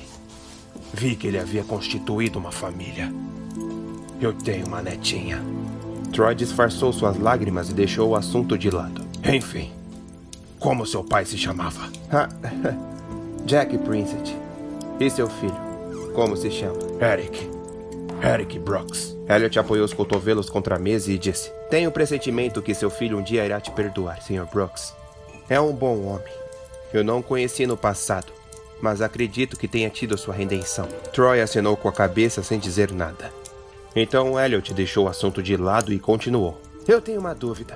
vi 0.96 1.16
que 1.16 1.28
ele 1.28 1.38
havia 1.38 1.64
constituído 1.64 2.40
uma 2.40 2.52
família. 2.52 3.12
Eu 4.22 4.34
tenho 4.34 4.66
uma 4.68 4.82
netinha. 4.82 5.44
Troy 6.12 6.34
disfarçou 6.34 6.94
suas 6.94 7.20
lágrimas 7.20 7.70
e 7.70 7.74
deixou 7.74 8.10
o 8.10 8.16
assunto 8.16 8.58
de 8.58 8.72
lado. 8.72 9.04
Enfim, 9.24 9.72
como 10.60 10.86
seu 10.86 11.04
pai 11.04 11.26
se 11.26 11.38
chamava? 11.38 11.90
Jack 13.46 13.78
Princett. 13.80 14.36
E 15.00 15.10
seu 15.10 15.28
filho? 15.28 16.12
Como 16.14 16.38
se 16.38 16.50
chama? 16.50 16.80
Eric. 17.02 17.50
Eric 18.24 18.58
Brooks. 18.60 19.16
Elliot 19.28 19.60
apoiou 19.60 19.84
os 19.84 19.94
cotovelos 19.94 20.50
contra 20.50 20.78
a 20.78 20.80
mesa 20.80 21.12
e 21.12 21.18
disse: 21.18 21.52
Tenho 21.70 21.90
o 21.90 21.92
pressentimento 21.92 22.62
que 22.62 22.74
seu 22.74 22.90
filho 22.90 23.18
um 23.18 23.24
dia 23.24 23.46
irá 23.46 23.60
te 23.60 23.72
perdoar, 23.72 24.22
Sr. 24.22 24.48
Brooks. 24.52 24.94
É 25.50 25.60
um 25.60 25.74
bom 25.74 26.06
homem. 26.06 26.34
Eu 26.94 27.04
não 27.04 27.20
o 27.20 27.24
conheci 27.24 27.68
no 27.68 27.76
passado, 27.76 28.32
mas 28.86 29.02
acredito 29.02 29.58
que 29.58 29.68
tenha 29.68 29.90
tido 29.90 30.16
sua 30.16 30.36
redenção. 30.36 30.88
Troy 31.12 31.42
acenou 31.42 31.76
com 31.76 31.90
a 31.90 31.92
cabeça 31.92 32.44
sem 32.44 32.60
dizer 32.60 32.92
nada. 32.92 33.34
Então 33.96 34.40
Elliot 34.40 34.76
deixou 34.76 35.06
o 35.06 35.10
assunto 35.10 35.42
de 35.42 35.58
lado 35.58 35.92
e 35.92 35.98
continuou. 35.98 36.62
Eu 36.88 37.02
tenho 37.02 37.20
uma 37.20 37.34
dúvida. 37.34 37.76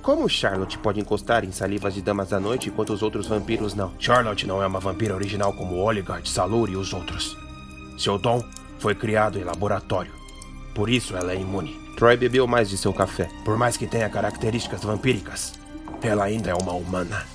Como 0.00 0.26
Charlotte 0.26 0.78
pode 0.78 0.98
encostar 0.98 1.44
em 1.44 1.52
salivas 1.52 1.92
de 1.92 2.00
damas 2.00 2.30
da 2.30 2.40
noite 2.40 2.70
enquanto 2.70 2.94
os 2.94 3.02
outros 3.02 3.26
vampiros 3.26 3.74
não? 3.74 3.92
Charlotte 3.98 4.46
não 4.46 4.62
é 4.62 4.66
uma 4.66 4.80
vampira 4.80 5.14
original 5.14 5.52
como 5.52 5.76
Oligard, 5.76 6.26
Salur 6.26 6.70
e 6.70 6.76
os 6.76 6.94
outros. 6.94 7.36
Seu 7.98 8.16
dom 8.16 8.42
foi 8.78 8.94
criado 8.94 9.38
em 9.38 9.44
laboratório. 9.44 10.12
Por 10.74 10.88
isso 10.88 11.14
ela 11.14 11.32
é 11.32 11.36
imune. 11.36 11.78
Troy 11.94 12.16
bebeu 12.16 12.46
mais 12.46 12.70
de 12.70 12.78
seu 12.78 12.94
café. 12.94 13.28
Por 13.44 13.58
mais 13.58 13.76
que 13.76 13.86
tenha 13.86 14.08
características 14.08 14.82
vampíricas, 14.82 15.52
ela 16.00 16.24
ainda 16.24 16.48
é 16.48 16.54
uma 16.54 16.72
humana. 16.72 17.26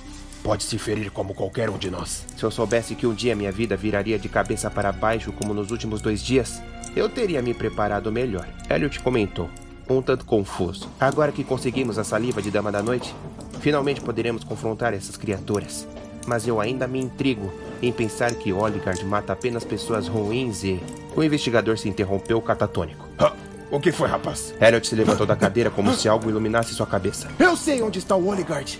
Pode 0.44 0.62
se 0.64 0.76
ferir 0.76 1.10
como 1.10 1.32
qualquer 1.32 1.70
um 1.70 1.78
de 1.78 1.90
nós. 1.90 2.26
Se 2.36 2.44
eu 2.44 2.50
soubesse 2.50 2.94
que 2.94 3.06
um 3.06 3.14
dia 3.14 3.34
minha 3.34 3.50
vida 3.50 3.78
viraria 3.78 4.18
de 4.18 4.28
cabeça 4.28 4.70
para 4.70 4.92
baixo 4.92 5.32
como 5.32 5.54
nos 5.54 5.70
últimos 5.70 6.02
dois 6.02 6.22
dias, 6.22 6.62
eu 6.94 7.08
teria 7.08 7.40
me 7.40 7.54
preparado 7.54 8.12
melhor. 8.12 8.46
Elliot 8.68 9.00
comentou, 9.00 9.48
um 9.88 10.02
tanto 10.02 10.26
confuso. 10.26 10.90
Agora 11.00 11.32
que 11.32 11.42
conseguimos 11.42 11.98
a 11.98 12.04
saliva 12.04 12.42
de 12.42 12.50
Dama 12.50 12.70
da 12.70 12.82
Noite, 12.82 13.16
finalmente 13.60 14.02
poderemos 14.02 14.44
confrontar 14.44 14.92
essas 14.92 15.16
criaturas. 15.16 15.88
Mas 16.26 16.46
eu 16.46 16.60
ainda 16.60 16.86
me 16.86 17.00
intrigo 17.00 17.50
em 17.80 17.90
pensar 17.90 18.34
que 18.34 18.52
Oligard 18.52 19.02
mata 19.06 19.32
apenas 19.32 19.64
pessoas 19.64 20.08
ruins 20.08 20.62
e. 20.62 20.78
O 21.16 21.24
investigador 21.24 21.78
se 21.78 21.88
interrompeu 21.88 22.38
catatônico. 22.42 23.08
Ah, 23.18 23.32
o 23.70 23.80
que 23.80 23.90
foi, 23.90 24.08
rapaz? 24.08 24.54
Elliot 24.60 24.86
se 24.86 24.94
levantou 24.94 25.24
da 25.24 25.36
cadeira 25.36 25.70
como 25.70 25.94
se 25.94 26.06
algo 26.06 26.28
iluminasse 26.28 26.74
sua 26.74 26.86
cabeça. 26.86 27.30
Eu 27.38 27.56
sei 27.56 27.80
onde 27.80 27.98
está 27.98 28.14
o 28.14 28.28
Oligard. 28.28 28.78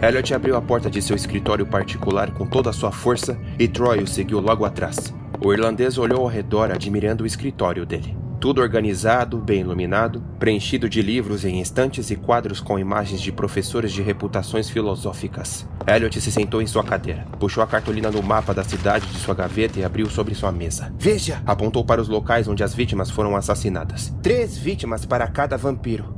Elliot 0.00 0.32
abriu 0.32 0.56
a 0.56 0.62
porta 0.62 0.88
de 0.88 1.02
seu 1.02 1.16
escritório 1.16 1.66
particular 1.66 2.30
com 2.30 2.46
toda 2.46 2.70
a 2.70 2.72
sua 2.72 2.92
força 2.92 3.36
e 3.58 3.66
Troy 3.66 4.00
o 4.00 4.06
seguiu 4.06 4.38
logo 4.38 4.64
atrás. 4.64 5.12
O 5.44 5.52
irlandês 5.52 5.98
olhou 5.98 6.20
ao 6.20 6.28
redor 6.28 6.70
admirando 6.70 7.24
o 7.24 7.26
escritório 7.26 7.84
dele. 7.84 8.16
Tudo 8.40 8.60
organizado, 8.60 9.38
bem 9.38 9.62
iluminado, 9.62 10.22
preenchido 10.38 10.88
de 10.88 11.02
livros 11.02 11.44
em 11.44 11.60
estantes 11.60 12.12
e 12.12 12.16
quadros 12.16 12.60
com 12.60 12.78
imagens 12.78 13.20
de 13.20 13.32
professores 13.32 13.90
de 13.90 14.00
reputações 14.00 14.70
filosóficas. 14.70 15.68
Elliot 15.84 16.20
se 16.20 16.30
sentou 16.30 16.62
em 16.62 16.66
sua 16.68 16.84
cadeira, 16.84 17.26
puxou 17.40 17.60
a 17.60 17.66
cartolina 17.66 18.08
no 18.08 18.22
mapa 18.22 18.54
da 18.54 18.62
cidade 18.62 19.04
de 19.08 19.18
sua 19.18 19.34
gaveta 19.34 19.80
e 19.80 19.84
abriu 19.84 20.08
sobre 20.08 20.32
sua 20.32 20.52
mesa. 20.52 20.94
Veja! 20.96 21.42
Apontou 21.44 21.84
para 21.84 22.00
os 22.00 22.06
locais 22.06 22.46
onde 22.46 22.62
as 22.62 22.72
vítimas 22.72 23.10
foram 23.10 23.34
assassinadas. 23.34 24.14
Três 24.22 24.56
vítimas 24.56 25.04
para 25.04 25.26
cada 25.26 25.56
vampiro. 25.56 26.14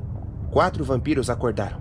Quatro 0.50 0.84
vampiros 0.84 1.30
acordaram. 1.30 1.80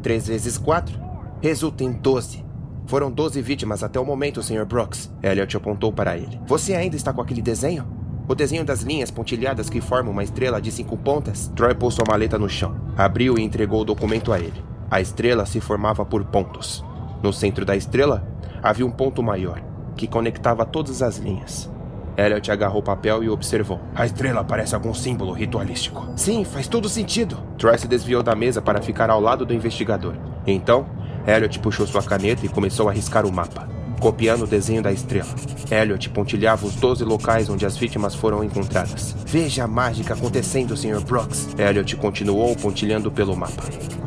Três 0.00 0.28
vezes 0.28 0.56
quatro 0.56 1.01
resulta 1.42 1.82
em 1.82 1.90
doze. 1.90 2.44
Foram 2.86 3.10
doze 3.10 3.42
vítimas 3.42 3.82
até 3.82 3.98
o 3.98 4.06
momento, 4.06 4.42
Sr. 4.42 4.64
Brooks. 4.64 5.12
Elliot 5.20 5.56
apontou 5.56 5.92
para 5.92 6.16
ele. 6.16 6.40
Você 6.46 6.72
ainda 6.72 6.94
está 6.94 7.12
com 7.12 7.20
aquele 7.20 7.42
desenho? 7.42 7.84
O 8.28 8.34
desenho 8.34 8.64
das 8.64 8.82
linhas 8.82 9.10
pontilhadas 9.10 9.68
que 9.68 9.80
formam 9.80 10.12
uma 10.12 10.22
estrela 10.22 10.62
de 10.62 10.70
cinco 10.70 10.96
pontas? 10.96 11.50
Troy 11.56 11.74
pôs 11.74 11.94
sua 11.94 12.04
maleta 12.08 12.38
no 12.38 12.48
chão, 12.48 12.76
abriu 12.96 13.36
e 13.36 13.42
entregou 13.42 13.80
o 13.80 13.84
documento 13.84 14.32
a 14.32 14.38
ele. 14.38 14.64
A 14.88 15.00
estrela 15.00 15.44
se 15.44 15.60
formava 15.60 16.04
por 16.04 16.24
pontos. 16.24 16.84
No 17.20 17.32
centro 17.32 17.64
da 17.64 17.74
estrela 17.74 18.24
havia 18.62 18.86
um 18.86 18.90
ponto 18.90 19.20
maior, 19.20 19.60
que 19.96 20.06
conectava 20.06 20.64
todas 20.64 21.02
as 21.02 21.16
linhas. 21.18 21.68
Elliot 22.16 22.52
agarrou 22.52 22.80
o 22.80 22.84
papel 22.84 23.24
e 23.24 23.28
observou. 23.28 23.80
A 23.94 24.06
estrela 24.06 24.44
parece 24.44 24.76
algum 24.76 24.94
símbolo 24.94 25.32
ritualístico. 25.32 26.06
Sim, 26.14 26.44
faz 26.44 26.68
todo 26.68 26.88
sentido. 26.88 27.36
Troy 27.58 27.76
se 27.78 27.88
desviou 27.88 28.22
da 28.22 28.36
mesa 28.36 28.62
para 28.62 28.82
ficar 28.82 29.10
ao 29.10 29.20
lado 29.20 29.44
do 29.44 29.54
investigador. 29.54 30.14
Então, 30.46 30.86
Elliot 31.26 31.58
puxou 31.60 31.86
sua 31.86 32.02
caneta 32.02 32.44
e 32.44 32.48
começou 32.48 32.88
a 32.88 32.92
riscar 32.92 33.26
o 33.26 33.32
mapa 33.32 33.68
copiando 34.02 34.42
o 34.42 34.46
desenho 34.48 34.82
da 34.82 34.92
estrela. 34.92 35.28
Elliot 35.70 36.10
pontilhava 36.10 36.66
os 36.66 36.74
12 36.74 37.04
locais 37.04 37.48
onde 37.48 37.64
as 37.64 37.76
vítimas 37.76 38.16
foram 38.16 38.42
encontradas. 38.42 39.14
Veja 39.24 39.62
a 39.62 39.68
mágica 39.68 40.12
acontecendo, 40.12 40.76
Sr. 40.76 41.00
Brooks. 41.00 41.50
Elliot 41.56 41.96
continuou 41.96 42.56
pontilhando 42.56 43.12
pelo 43.12 43.36
mapa. 43.36 43.62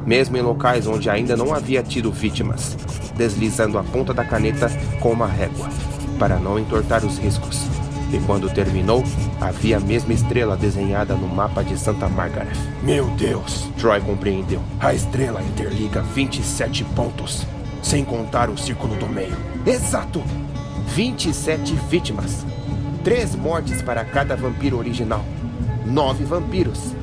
Mesmo 0.06 0.36
em 0.36 0.42
locais 0.42 0.86
onde 0.86 1.10
ainda 1.10 1.38
não 1.38 1.54
havia 1.54 1.82
tido 1.82 2.12
vítimas, 2.12 2.78
deslizando 3.16 3.78
a 3.78 3.84
ponta 3.84 4.14
da 4.14 4.26
caneta 4.26 4.70
com 5.00 5.14
uma 5.14 5.28
régua, 5.28 5.70
para 6.20 6.38
não 6.38 6.60
entortar 6.60 7.06
os 7.06 7.18
riscos. 7.18 7.85
E 8.16 8.20
quando 8.20 8.50
terminou, 8.50 9.04
havia 9.42 9.76
a 9.76 9.80
mesma 9.82 10.14
estrela 10.14 10.56
desenhada 10.56 11.16
no 11.16 11.28
mapa 11.28 11.62
de 11.62 11.78
Santa 11.78 12.08
Margaret. 12.08 12.48
Meu 12.82 13.08
Deus! 13.08 13.70
Troy 13.78 14.00
compreendeu. 14.00 14.62
A 14.80 14.94
estrela 14.94 15.44
interliga 15.44 16.02
27 16.02 16.86
pontos 16.96 17.46
sem 17.84 18.06
contar 18.06 18.50
o 18.50 18.58
círculo 18.58 18.96
do 18.96 19.06
meio. 19.06 19.36
Exato! 19.66 20.24
27 20.96 21.76
vítimas. 21.90 22.46
Três 23.04 23.36
mortes 23.36 23.82
para 23.82 24.06
cada 24.06 24.34
vampiro 24.38 24.78
original. 24.78 25.26
Nove 25.86 26.24
vampiros. 26.24 26.94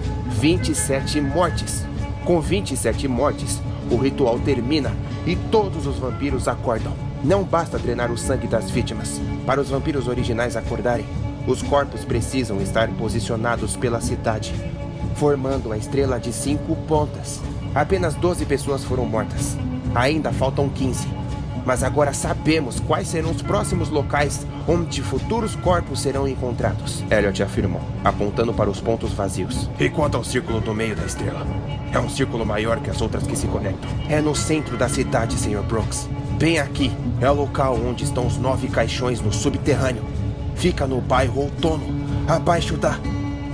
27 0.40 1.20
mortes. 1.20 1.84
Com 2.24 2.40
27 2.40 3.06
mortes, 3.06 3.60
o 3.90 3.97
ritual 3.97 4.39
termina 4.39 4.90
e 5.26 5.36
todos 5.36 5.86
os 5.86 5.98
vampiros 5.98 6.48
acordam. 6.48 7.11
Não 7.24 7.44
basta 7.44 7.78
drenar 7.78 8.11
o 8.11 8.19
sangue 8.19 8.49
das 8.49 8.69
vítimas. 8.69 9.20
Para 9.47 9.61
os 9.61 9.70
vampiros 9.70 10.09
originais 10.09 10.57
acordarem, 10.57 11.07
os 11.47 11.62
corpos 11.62 12.05
precisam 12.05 12.61
estar 12.61 12.89
posicionados 12.89 13.77
pela 13.77 14.01
cidade, 14.01 14.53
formando 15.15 15.73
a 15.73 15.77
estrela 15.77 16.19
de 16.19 16.32
cinco 16.32 16.74
pontas. 16.89 17.40
Apenas 17.74 18.15
12 18.15 18.44
pessoas 18.44 18.82
foram 18.82 19.07
mortas. 19.07 19.57
Ainda 19.94 20.32
faltam 20.32 20.69
15. 20.69 21.07
Mas 21.65 21.85
agora 21.85 22.12
sabemos 22.12 22.81
quais 22.81 23.07
serão 23.07 23.31
os 23.31 23.40
próximos 23.40 23.89
locais 23.89 24.44
onde 24.66 25.01
futuros 25.01 25.55
corpos 25.55 26.01
serão 26.01 26.27
encontrados. 26.27 27.05
Elliot 27.09 27.40
afirmou, 27.40 27.81
apontando 28.03 28.53
para 28.53 28.69
os 28.69 28.81
pontos 28.81 29.12
vazios. 29.12 29.70
E 29.78 29.89
quanto 29.89 30.16
ao 30.16 30.24
círculo 30.24 30.61
do 30.61 30.74
meio 30.74 30.97
da 30.97 31.05
estrela? 31.05 31.47
É 31.93 32.01
um 32.01 32.09
círculo 32.09 32.44
maior 32.44 32.81
que 32.81 32.90
as 32.90 33.01
outras 33.01 33.24
que 33.27 33.36
se 33.36 33.47
conectam. 33.47 33.89
É 34.09 34.20
no 34.20 34.35
centro 34.35 34.77
da 34.77 34.89
cidade, 34.89 35.36
Sr. 35.36 35.62
Brooks. 35.62 36.09
Bem 36.39 36.59
aqui. 36.59 36.91
É 37.21 37.31
o 37.31 37.35
local 37.35 37.79
onde 37.87 38.05
estão 38.05 38.27
os 38.27 38.37
nove 38.37 38.69
caixões 38.69 39.21
no 39.21 39.33
subterrâneo. 39.33 40.05
Fica 40.57 40.87
no 40.87 41.01
bairro 41.01 41.43
Outono, 41.43 41.85
abaixo 42.29 42.77
da 42.77 42.99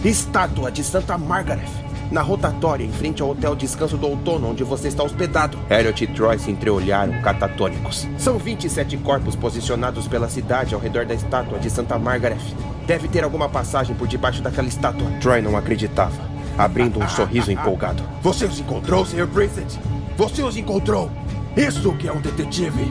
estátua 0.04 0.70
de 0.70 0.82
Santa 0.82 1.16
Margaret 1.18 1.88
na 2.10 2.22
rotatória 2.22 2.84
em 2.84 2.92
frente 2.92 3.22
ao 3.22 3.30
Hotel 3.30 3.54
Descanso 3.54 3.96
do 3.96 4.06
Outono, 4.06 4.50
onde 4.50 4.64
você 4.64 4.88
está 4.88 5.02
hospedado. 5.02 5.58
Elliot 5.70 6.04
e 6.04 6.06
Troy 6.06 6.38
se 6.38 6.50
entreolharam, 6.50 7.20
catatônicos. 7.22 8.08
São 8.18 8.38
27 8.38 8.96
corpos 8.98 9.36
posicionados 9.36 10.08
pela 10.08 10.28
cidade 10.28 10.74
ao 10.74 10.80
redor 10.80 11.04
da 11.04 11.14
estátua 11.14 11.58
de 11.58 11.70
Santa 11.70 11.98
Margaret. 11.98 12.38
Deve 12.86 13.08
ter 13.08 13.24
alguma 13.24 13.48
passagem 13.48 13.94
por 13.94 14.08
debaixo 14.08 14.42
daquela 14.42 14.68
estátua. 14.68 15.10
Troy 15.20 15.42
não 15.42 15.56
acreditava, 15.56 16.16
abrindo 16.56 16.98
um 16.98 17.08
sorriso 17.08 17.52
empolgado. 17.52 18.02
Você 18.22 18.46
os 18.46 18.58
encontrou, 18.58 19.04
Sr. 19.04 19.26
Brissett? 19.26 19.78
Você 20.16 20.42
os 20.42 20.56
encontrou! 20.56 21.10
Isso 21.58 21.92
que 21.96 22.06
é 22.06 22.12
um 22.12 22.20
detetive! 22.20 22.84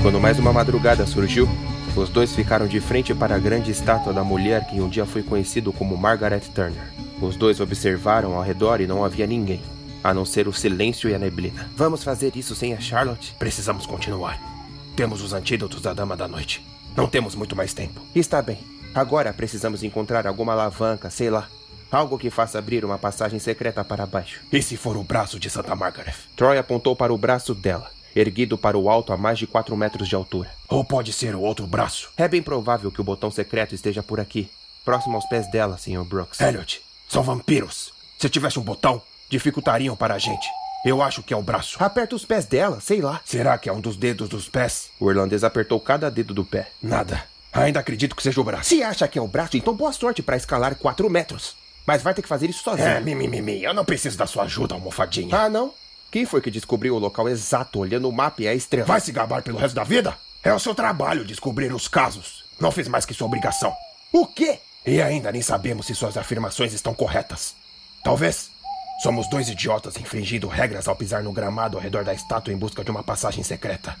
Quando 0.00 0.18
mais 0.18 0.38
uma 0.38 0.54
madrugada 0.54 1.04
surgiu, 1.04 1.46
os 1.94 2.08
dois 2.08 2.34
ficaram 2.34 2.66
de 2.66 2.80
frente 2.80 3.14
para 3.14 3.34
a 3.34 3.38
grande 3.38 3.70
estátua 3.70 4.14
da 4.14 4.24
mulher 4.24 4.66
que 4.66 4.80
um 4.80 4.88
dia 4.88 5.04
foi 5.04 5.22
conhecido 5.22 5.70
como 5.70 5.98
Margaret 5.98 6.40
Turner. 6.54 7.05
Os 7.20 7.36
dois 7.36 7.60
observaram 7.60 8.34
ao 8.34 8.42
redor 8.42 8.80
e 8.80 8.86
não 8.86 9.04
havia 9.04 9.26
ninguém, 9.26 9.62
a 10.04 10.12
não 10.12 10.24
ser 10.24 10.46
o 10.48 10.52
silêncio 10.52 11.08
e 11.08 11.14
a 11.14 11.18
neblina. 11.18 11.68
Vamos 11.76 12.04
fazer 12.04 12.36
isso 12.36 12.54
sem 12.54 12.74
a 12.74 12.80
Charlotte? 12.80 13.34
Precisamos 13.38 13.86
continuar. 13.86 14.38
Temos 14.94 15.22
os 15.22 15.32
antídotos 15.32 15.80
da 15.80 15.92
Dama 15.92 16.16
da 16.16 16.28
Noite. 16.28 16.64
Não 16.96 17.06
temos 17.06 17.34
muito 17.34 17.56
mais 17.56 17.74
tempo. 17.74 18.00
Está 18.14 18.40
bem. 18.40 18.58
Agora 18.94 19.32
precisamos 19.32 19.82
encontrar 19.82 20.26
alguma 20.26 20.52
alavanca, 20.52 21.10
sei 21.10 21.30
lá. 21.30 21.48
Algo 21.90 22.18
que 22.18 22.30
faça 22.30 22.58
abrir 22.58 22.84
uma 22.84 22.98
passagem 22.98 23.38
secreta 23.38 23.84
para 23.84 24.06
baixo. 24.06 24.40
E 24.52 24.60
se 24.62 24.76
for 24.76 24.96
o 24.96 25.04
braço 25.04 25.38
de 25.38 25.48
Santa 25.48 25.76
Margaret? 25.76 26.14
Troy 26.34 26.58
apontou 26.58 26.96
para 26.96 27.12
o 27.12 27.18
braço 27.18 27.54
dela 27.54 27.96
erguido 28.20 28.56
para 28.56 28.78
o 28.78 28.88
alto 28.88 29.12
a 29.12 29.16
mais 29.16 29.38
de 29.38 29.46
4 29.46 29.76
metros 29.76 30.08
de 30.08 30.14
altura. 30.14 30.50
Ou 30.68 30.84
pode 30.84 31.12
ser 31.12 31.34
o 31.34 31.40
outro 31.40 31.66
braço. 31.66 32.10
É 32.16 32.26
bem 32.26 32.42
provável 32.42 32.90
que 32.90 33.00
o 33.00 33.04
botão 33.04 33.30
secreto 33.30 33.74
esteja 33.74 34.02
por 34.02 34.18
aqui, 34.18 34.48
próximo 34.84 35.16
aos 35.16 35.26
pés 35.26 35.50
dela, 35.50 35.76
Sr. 35.76 36.04
Brooks. 36.04 36.40
Elliot, 36.40 36.80
são 37.08 37.22
vampiros. 37.22 37.92
Se 38.18 38.28
tivesse 38.28 38.58
um 38.58 38.62
botão, 38.62 39.00
dificultariam 39.28 39.96
para 39.96 40.14
a 40.14 40.18
gente. 40.18 40.46
Eu 40.84 41.02
acho 41.02 41.22
que 41.22 41.34
é 41.34 41.36
o 41.36 41.42
braço. 41.42 41.82
Aperta 41.82 42.14
os 42.14 42.24
pés 42.24 42.44
dela, 42.44 42.80
sei 42.80 43.00
lá. 43.00 43.20
Será 43.24 43.58
que 43.58 43.68
é 43.68 43.72
um 43.72 43.80
dos 43.80 43.96
dedos 43.96 44.28
dos 44.28 44.48
pés? 44.48 44.90
O 45.00 45.10
irlandês 45.10 45.42
apertou 45.42 45.80
cada 45.80 46.10
dedo 46.10 46.32
do 46.32 46.44
pé. 46.44 46.70
Nada. 46.82 47.24
Ainda 47.52 47.80
acredito 47.80 48.14
que 48.14 48.22
seja 48.22 48.40
o 48.40 48.44
braço. 48.44 48.68
Se 48.68 48.82
acha 48.82 49.08
que 49.08 49.18
é 49.18 49.22
o 49.22 49.26
braço, 49.26 49.56
então 49.56 49.74
boa 49.74 49.92
sorte 49.92 50.22
para 50.22 50.36
escalar 50.36 50.76
4 50.76 51.10
metros. 51.10 51.56
Mas 51.86 52.02
vai 52.02 52.14
ter 52.14 52.22
que 52.22 52.28
fazer 52.28 52.50
isso 52.50 52.62
sozinho. 52.62 52.86
É, 52.86 53.00
mimimi. 53.00 53.62
Eu 53.62 53.72
não 53.72 53.84
preciso 53.84 54.18
da 54.18 54.26
sua 54.26 54.44
ajuda, 54.44 54.74
almofadinha. 54.74 55.36
Ah, 55.36 55.48
não? 55.48 55.72
Quem 56.10 56.24
foi 56.26 56.40
que 56.40 56.50
descobriu 56.50 56.94
o 56.94 56.98
local 56.98 57.28
exato 57.28 57.78
olhando 57.78 58.08
o 58.08 58.12
mapa 58.12 58.42
e 58.42 58.48
a 58.48 58.54
estrela? 58.54 58.86
Vai 58.86 59.00
se 59.00 59.12
gabar 59.12 59.42
pelo 59.42 59.58
resto 59.58 59.74
da 59.74 59.84
vida? 59.84 60.16
É 60.42 60.52
o 60.52 60.58
seu 60.58 60.74
trabalho 60.74 61.24
descobrir 61.24 61.72
os 61.72 61.88
casos. 61.88 62.44
Não 62.60 62.70
fez 62.70 62.88
mais 62.88 63.04
que 63.04 63.14
sua 63.14 63.26
obrigação. 63.26 63.74
O 64.12 64.26
quê? 64.26 64.60
E 64.86 65.02
ainda 65.02 65.32
nem 65.32 65.42
sabemos 65.42 65.86
se 65.86 65.94
suas 65.94 66.16
afirmações 66.16 66.72
estão 66.72 66.94
corretas. 66.94 67.54
Talvez. 68.04 68.50
Somos 69.02 69.28
dois 69.28 69.48
idiotas 69.48 69.96
infringindo 69.98 70.46
regras 70.46 70.88
ao 70.88 70.96
pisar 70.96 71.22
no 71.22 71.32
gramado 71.32 71.76
ao 71.76 71.82
redor 71.82 72.02
da 72.02 72.14
estátua 72.14 72.54
em 72.54 72.56
busca 72.56 72.82
de 72.82 72.90
uma 72.90 73.02
passagem 73.02 73.44
secreta. 73.44 73.94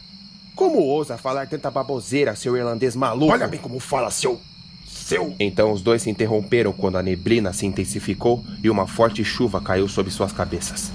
Como 0.54 0.78
ousa 0.78 1.18
falar 1.18 1.46
tanta 1.48 1.70
baboseira, 1.70 2.34
seu 2.34 2.56
irlandês 2.56 2.96
maluco? 2.96 3.32
Olha 3.32 3.46
bem 3.46 3.60
como 3.60 3.78
fala, 3.78 4.10
seu. 4.10 4.40
seu. 4.86 5.34
Então 5.38 5.70
os 5.70 5.82
dois 5.82 6.00
se 6.00 6.08
interromperam 6.08 6.72
quando 6.72 6.96
a 6.96 7.02
neblina 7.02 7.52
se 7.52 7.66
intensificou 7.66 8.42
e 8.62 8.70
uma 8.70 8.86
forte 8.86 9.22
chuva 9.22 9.60
caiu 9.60 9.86
sobre 9.86 10.10
suas 10.10 10.32
cabeças. 10.32 10.90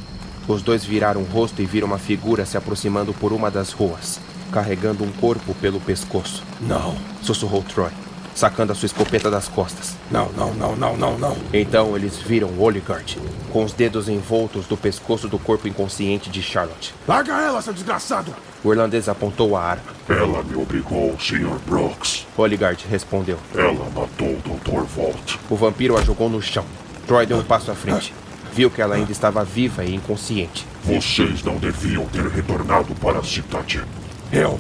Os 0.48 0.64
dois 0.64 0.84
viraram 0.84 1.22
o 1.22 1.26
rosto 1.26 1.62
e 1.62 1.66
viram 1.66 1.88
uma 1.88 2.00
figura 2.00 2.44
se 2.46 2.58
aproximando 2.58 3.14
por 3.14 3.32
uma 3.32 3.52
das 3.52 3.72
ruas, 3.72 4.20
carregando 4.52 5.04
um 5.04 5.12
corpo 5.12 5.54
pelo 5.56 5.80
pescoço. 5.80 6.44
Não, 6.60 6.98
sussurrou 7.22 7.62
Troy, 7.62 7.92
sacando 8.36 8.72
a 8.72 8.76
sua 8.76 8.86
escopeta 8.86 9.30
das 9.30 9.48
costas. 9.48 9.96
Não, 10.10 10.30
não, 10.34 10.54
não, 10.54 10.76
não, 10.76 10.98
não, 10.98 11.18
não. 11.18 11.38
Então 11.54 11.96
eles 11.96 12.18
viram 12.18 12.60
Oligard, 12.60 13.18
com 13.52 13.64
os 13.64 13.74
dedos 13.74 14.08
envoltos 14.08 14.66
do 14.66 14.78
pescoço 14.78 15.28
do 15.28 15.40
corpo 15.40 15.68
inconsciente 15.68 16.30
de 16.30 16.42
Charlotte. 16.42 16.94
Larga 17.08 17.34
ela, 17.34 17.62
seu 17.62 17.74
desgraçado! 17.74 18.34
O 18.64 18.72
irlandês 18.72 19.10
apontou 19.10 19.56
a 19.56 19.64
arma. 19.64 19.84
Ela 20.08 20.44
me 20.44 20.56
obrigou, 20.56 21.16
Sr. 21.20 21.58
Brooks. 21.66 22.28
Oligard 22.38 22.86
respondeu. 22.90 23.38
Ela 23.56 23.90
matou 23.96 24.28
o 24.28 24.42
Dr. 24.42 24.84
Volt. 24.84 25.36
O 25.50 25.56
vampiro 25.56 25.98
a 25.98 26.02
jogou 26.02 26.30
no 26.30 26.42
chão. 26.42 26.66
Troy 27.08 27.26
deu 27.26 27.38
um 27.38 27.44
passo 27.44 27.72
à 27.72 27.76
frente. 27.76 28.14
Viu 28.54 28.70
que 28.70 28.82
ela 28.82 28.96
ainda 28.96 29.12
estava 29.12 29.44
viva 29.44 29.84
e 29.84 29.96
inconsciente. 29.96 30.68
Vocês 30.84 31.44
não 31.44 31.56
deviam 31.58 32.06
ter 32.06 32.28
retornado 32.28 32.94
para 32.96 33.20
a 33.20 33.24
cidade. 33.24 33.82
Eu 34.32 34.60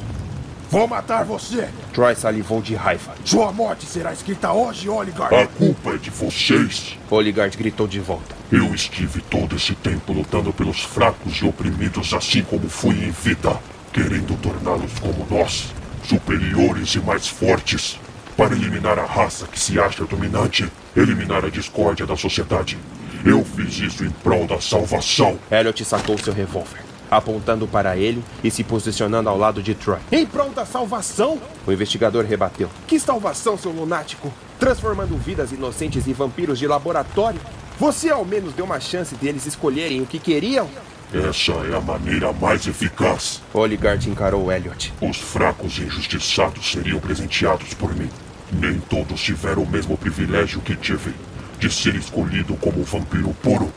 Vou 0.72 0.88
matar 0.88 1.26
você! 1.26 1.68
Troy 1.92 2.16
salivou 2.16 2.62
de 2.62 2.76
raiva. 2.76 3.14
Sua 3.26 3.52
morte 3.52 3.86
será 3.86 4.14
escrita 4.14 4.54
hoje, 4.54 4.88
Oligard! 4.88 5.36
A 5.36 5.46
culpa 5.46 5.90
é 5.90 5.98
de 5.98 6.10
vocês! 6.10 6.98
Oligard 7.10 7.58
gritou 7.58 7.86
de 7.86 8.00
volta. 8.00 8.34
Eu 8.50 8.74
estive 8.74 9.20
todo 9.20 9.58
esse 9.58 9.76
tempo 9.76 10.14
lutando 10.14 10.54
pelos 10.54 10.80
fracos 10.80 11.34
e 11.42 11.46
oprimidos, 11.46 12.14
assim 12.14 12.42
como 12.44 12.70
fui 12.70 12.96
em 13.04 13.12
vida, 13.12 13.60
querendo 13.92 14.42
torná-los 14.42 14.98
como 15.00 15.28
nós, 15.30 15.74
superiores 16.06 16.96
e 16.96 17.00
mais 17.00 17.28
fortes, 17.28 18.00
para 18.38 18.56
eliminar 18.56 18.98
a 18.98 19.06
raça 19.06 19.48
que 19.48 19.60
se 19.60 19.78
acha 19.78 20.06
dominante, 20.06 20.72
eliminar 20.96 21.44
a 21.44 21.50
discórdia 21.50 22.06
da 22.06 22.16
sociedade. 22.16 22.78
Eu 23.26 23.44
fiz 23.44 23.78
isso 23.78 24.06
em 24.06 24.10
prol 24.10 24.48
da 24.48 24.62
salvação. 24.62 25.38
Elliot 25.52 25.84
sacou 25.84 26.18
seu 26.18 26.34
revólver, 26.34 26.80
apontando 27.12 27.68
para 27.68 27.98
ele 27.98 28.24
e 28.42 28.50
se 28.50 28.64
posicionando 28.64 29.28
ao 29.28 29.38
lado 29.38 29.62
de 29.62 29.76
Troy. 29.76 30.00
Em 30.10 30.26
prol 30.26 30.52
da 30.52 30.66
salvação? 30.66 31.40
O 31.68 31.72
investigador 31.72 32.24
rebateu. 32.24 32.70
Que 32.88 32.98
salvação, 32.98 33.58
seu 33.58 33.72
lunático? 33.72 34.34
Transformando 34.58 35.18
vidas 35.18 35.52
inocentes 35.52 36.08
em 36.08 36.14
vampiros 36.14 36.58
de 36.58 36.66
laboratório? 36.66 37.42
Você 37.78 38.10
ao 38.10 38.24
menos 38.24 38.54
deu 38.54 38.64
uma 38.64 38.80
chance 38.80 39.14
deles 39.16 39.46
escolherem 39.46 40.02
o 40.02 40.06
que 40.06 40.20
queriam? 40.20 40.70
Essa 41.14 41.52
é 41.52 41.76
a 41.76 41.82
maneira 41.82 42.32
mais 42.32 42.66
eficaz. 42.66 43.42
Oligard 43.54 44.10
encarou 44.10 44.50
Elliot. 44.50 44.94
Os 45.02 45.18
fracos 45.18 45.78
e 45.78 45.82
injustiçados 45.82 46.72
seriam 46.72 47.02
presenteados 47.02 47.74
por 47.74 47.94
mim. 47.94 48.10
Nem 48.54 48.80
todos 48.80 49.20
tiveram 49.20 49.64
o 49.64 49.70
mesmo 49.70 49.98
privilégio 49.98 50.62
que 50.62 50.76
tive 50.76 51.14
de 51.60 51.70
ser 51.70 51.96
escolhido 51.96 52.56
como 52.56 52.84
vampiro 52.84 53.36
puro. 53.42 53.72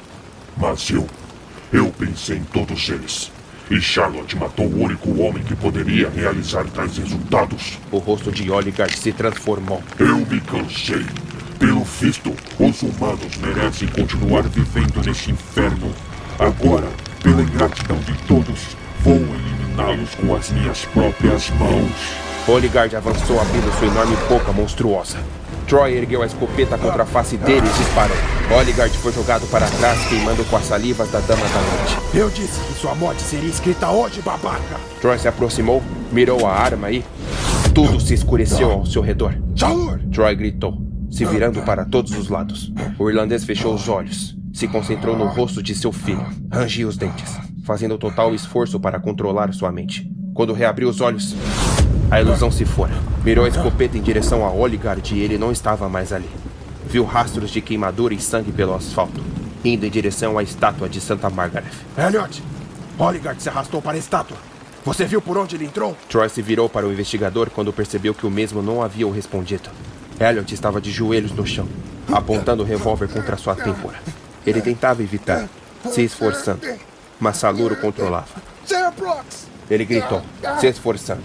Mas 0.56 0.89
eu, 0.90 1.06
eu 1.72 1.90
pensei 1.90 2.38
em 2.38 2.44
todos 2.44 2.88
eles. 2.88 3.30
E 3.70 3.80
Charlotte 3.80 4.36
matou 4.36 4.66
o 4.66 4.82
único 4.82 5.22
homem 5.22 5.42
que 5.42 5.56
poderia 5.56 6.10
realizar 6.10 6.64
tais 6.66 6.98
resultados. 6.98 7.78
O 7.90 7.98
rosto 7.98 8.30
de 8.30 8.50
Oligard 8.50 8.96
se 8.96 9.12
transformou. 9.12 9.82
Eu 9.98 10.18
me 10.18 10.40
cansei. 10.40 11.04
Pelo 11.58 11.82
visto, 11.82 12.34
os 12.58 12.82
humanos 12.82 13.36
merecem 13.38 13.88
continuar 13.88 14.42
vivendo 14.42 15.02
nesse 15.04 15.30
inferno. 15.30 15.94
Agora, 16.38 16.88
pela 17.22 17.40
ingratidão 17.40 17.96
de 18.00 18.12
todos, 18.24 18.76
vou 19.00 19.16
eliminá-los 19.16 20.14
com 20.16 20.34
as 20.34 20.50
minhas 20.50 20.84
próprias 20.86 21.48
mãos. 21.50 21.92
Oligard 22.46 22.94
avançou 22.94 23.40
abrindo 23.40 23.78
sua 23.78 23.88
enorme 23.88 24.16
boca 24.28 24.52
monstruosa. 24.52 25.18
Troy 25.66 25.96
ergueu 25.96 26.22
a 26.22 26.26
escopeta 26.26 26.76
contra 26.76 27.02
a 27.02 27.06
face 27.06 27.36
dele 27.36 27.66
e 27.66 27.78
disparou. 27.78 28.16
Oligard 28.58 28.96
foi 28.98 29.12
jogado 29.12 29.46
para 29.50 29.66
trás, 29.66 30.06
queimando 30.08 30.44
com 30.44 30.56
as 30.56 30.64
salivas 30.64 31.10
da 31.10 31.20
Dama 31.20 31.42
da 31.42 31.60
Noite. 31.60 31.98
Eu 32.14 32.28
disse 32.30 32.60
que 32.60 32.74
sua 32.74 32.94
morte 32.94 33.22
seria 33.22 33.48
escrita 33.48 33.90
hoje, 33.90 34.20
babaca! 34.20 34.78
Troy 35.00 35.18
se 35.18 35.26
aproximou, 35.26 35.82
mirou 36.12 36.46
a 36.46 36.52
arma 36.52 36.90
e... 36.90 37.04
Tudo 37.74 37.98
se 37.98 38.14
escureceu 38.14 38.70
ao 38.70 38.86
seu 38.86 39.02
redor. 39.02 39.34
Shaur! 39.56 39.98
Troy 40.12 40.34
gritou, 40.36 40.78
se 41.10 41.24
virando 41.24 41.62
para 41.62 41.84
todos 41.84 42.16
os 42.16 42.28
lados. 42.28 42.72
O 42.98 43.08
irlandês 43.08 43.44
fechou 43.44 43.74
os 43.74 43.88
olhos, 43.88 44.36
se 44.52 44.68
concentrou 44.68 45.16
no 45.16 45.26
rosto 45.26 45.62
de 45.62 45.74
seu 45.74 45.90
filho, 45.90 46.24
rangia 46.52 46.86
os 46.86 46.96
dentes, 46.96 47.36
fazendo 47.64 47.98
total 47.98 48.34
esforço 48.34 48.78
para 48.78 49.00
controlar 49.00 49.52
sua 49.52 49.72
mente. 49.72 50.08
Quando 50.34 50.52
reabriu 50.52 50.88
os 50.88 51.00
olhos, 51.00 51.34
a 52.14 52.20
ilusão 52.20 52.48
se 52.48 52.64
fora. 52.64 52.92
Mirou 53.24 53.44
a 53.44 53.48
escopeta 53.48 53.98
em 53.98 54.00
direção 54.00 54.46
a 54.46 54.52
Oligard 54.52 55.12
e 55.12 55.20
ele 55.20 55.36
não 55.36 55.50
estava 55.50 55.88
mais 55.88 56.12
ali. 56.12 56.30
Viu 56.86 57.04
rastros 57.04 57.50
de 57.50 57.60
queimadura 57.60 58.14
e 58.14 58.20
sangue 58.20 58.52
pelo 58.52 58.72
asfalto, 58.72 59.20
indo 59.64 59.84
em 59.84 59.90
direção 59.90 60.38
à 60.38 60.42
estátua 60.44 60.88
de 60.88 61.00
Santa 61.00 61.28
Margaret. 61.28 61.72
Elliot! 61.98 62.40
Oligard 62.96 63.42
se 63.42 63.48
arrastou 63.48 63.82
para 63.82 63.96
a 63.96 63.98
estátua. 63.98 64.36
Você 64.84 65.04
viu 65.04 65.20
por 65.20 65.36
onde 65.36 65.56
ele 65.56 65.64
entrou? 65.64 65.96
Troy 66.08 66.28
se 66.28 66.40
virou 66.40 66.68
para 66.68 66.86
o 66.86 66.92
investigador 66.92 67.50
quando 67.50 67.72
percebeu 67.72 68.14
que 68.14 68.26
o 68.26 68.30
mesmo 68.30 68.62
não 68.62 68.80
havia 68.80 69.08
o 69.08 69.10
respondido. 69.10 69.68
Elliot 70.20 70.54
estava 70.54 70.80
de 70.80 70.92
joelhos 70.92 71.32
no 71.32 71.44
chão, 71.44 71.66
apontando 72.12 72.62
o 72.62 72.66
revólver 72.66 73.08
contra 73.08 73.36
sua 73.36 73.56
têmpora. 73.56 73.98
Ele 74.46 74.62
tentava 74.62 75.02
evitar, 75.02 75.48
se 75.90 76.02
esforçando, 76.02 76.60
mas 77.18 77.38
Salur 77.38 77.72
o 77.72 77.76
controlava. 77.76 78.40
Sr. 78.64 78.92
Brox! 78.96 79.53
Ele 79.70 79.84
gritou, 79.84 80.22
se 80.60 80.66
esforçando. 80.66 81.22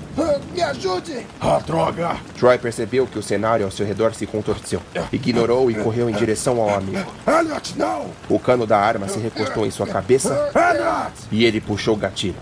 Me 0.53 0.61
ajude! 0.61 1.25
Ah, 1.39 1.59
droga! 1.65 2.17
Troy 2.37 2.57
percebeu 2.57 3.05
que 3.05 3.19
o 3.19 3.23
cenário 3.23 3.65
ao 3.65 3.71
seu 3.71 3.85
redor 3.85 4.13
se 4.13 4.25
contorceu. 4.25 4.81
Ignorou 5.11 5.69
e 5.69 5.75
correu 5.75 6.09
em 6.09 6.13
direção 6.13 6.59
ao 6.61 6.73
amigo. 6.75 7.11
Elliot, 7.27 7.77
não! 7.77 8.07
O 8.27 8.39
cano 8.39 8.65
da 8.65 8.77
arma 8.77 9.07
se 9.07 9.19
recostou 9.19 9.65
em 9.65 9.71
sua 9.71 9.87
cabeça 9.87 10.51
Elliot! 10.55 11.13
e 11.31 11.45
ele 11.45 11.61
puxou 11.61 11.95
o 11.95 11.97
gatilho. 11.97 12.35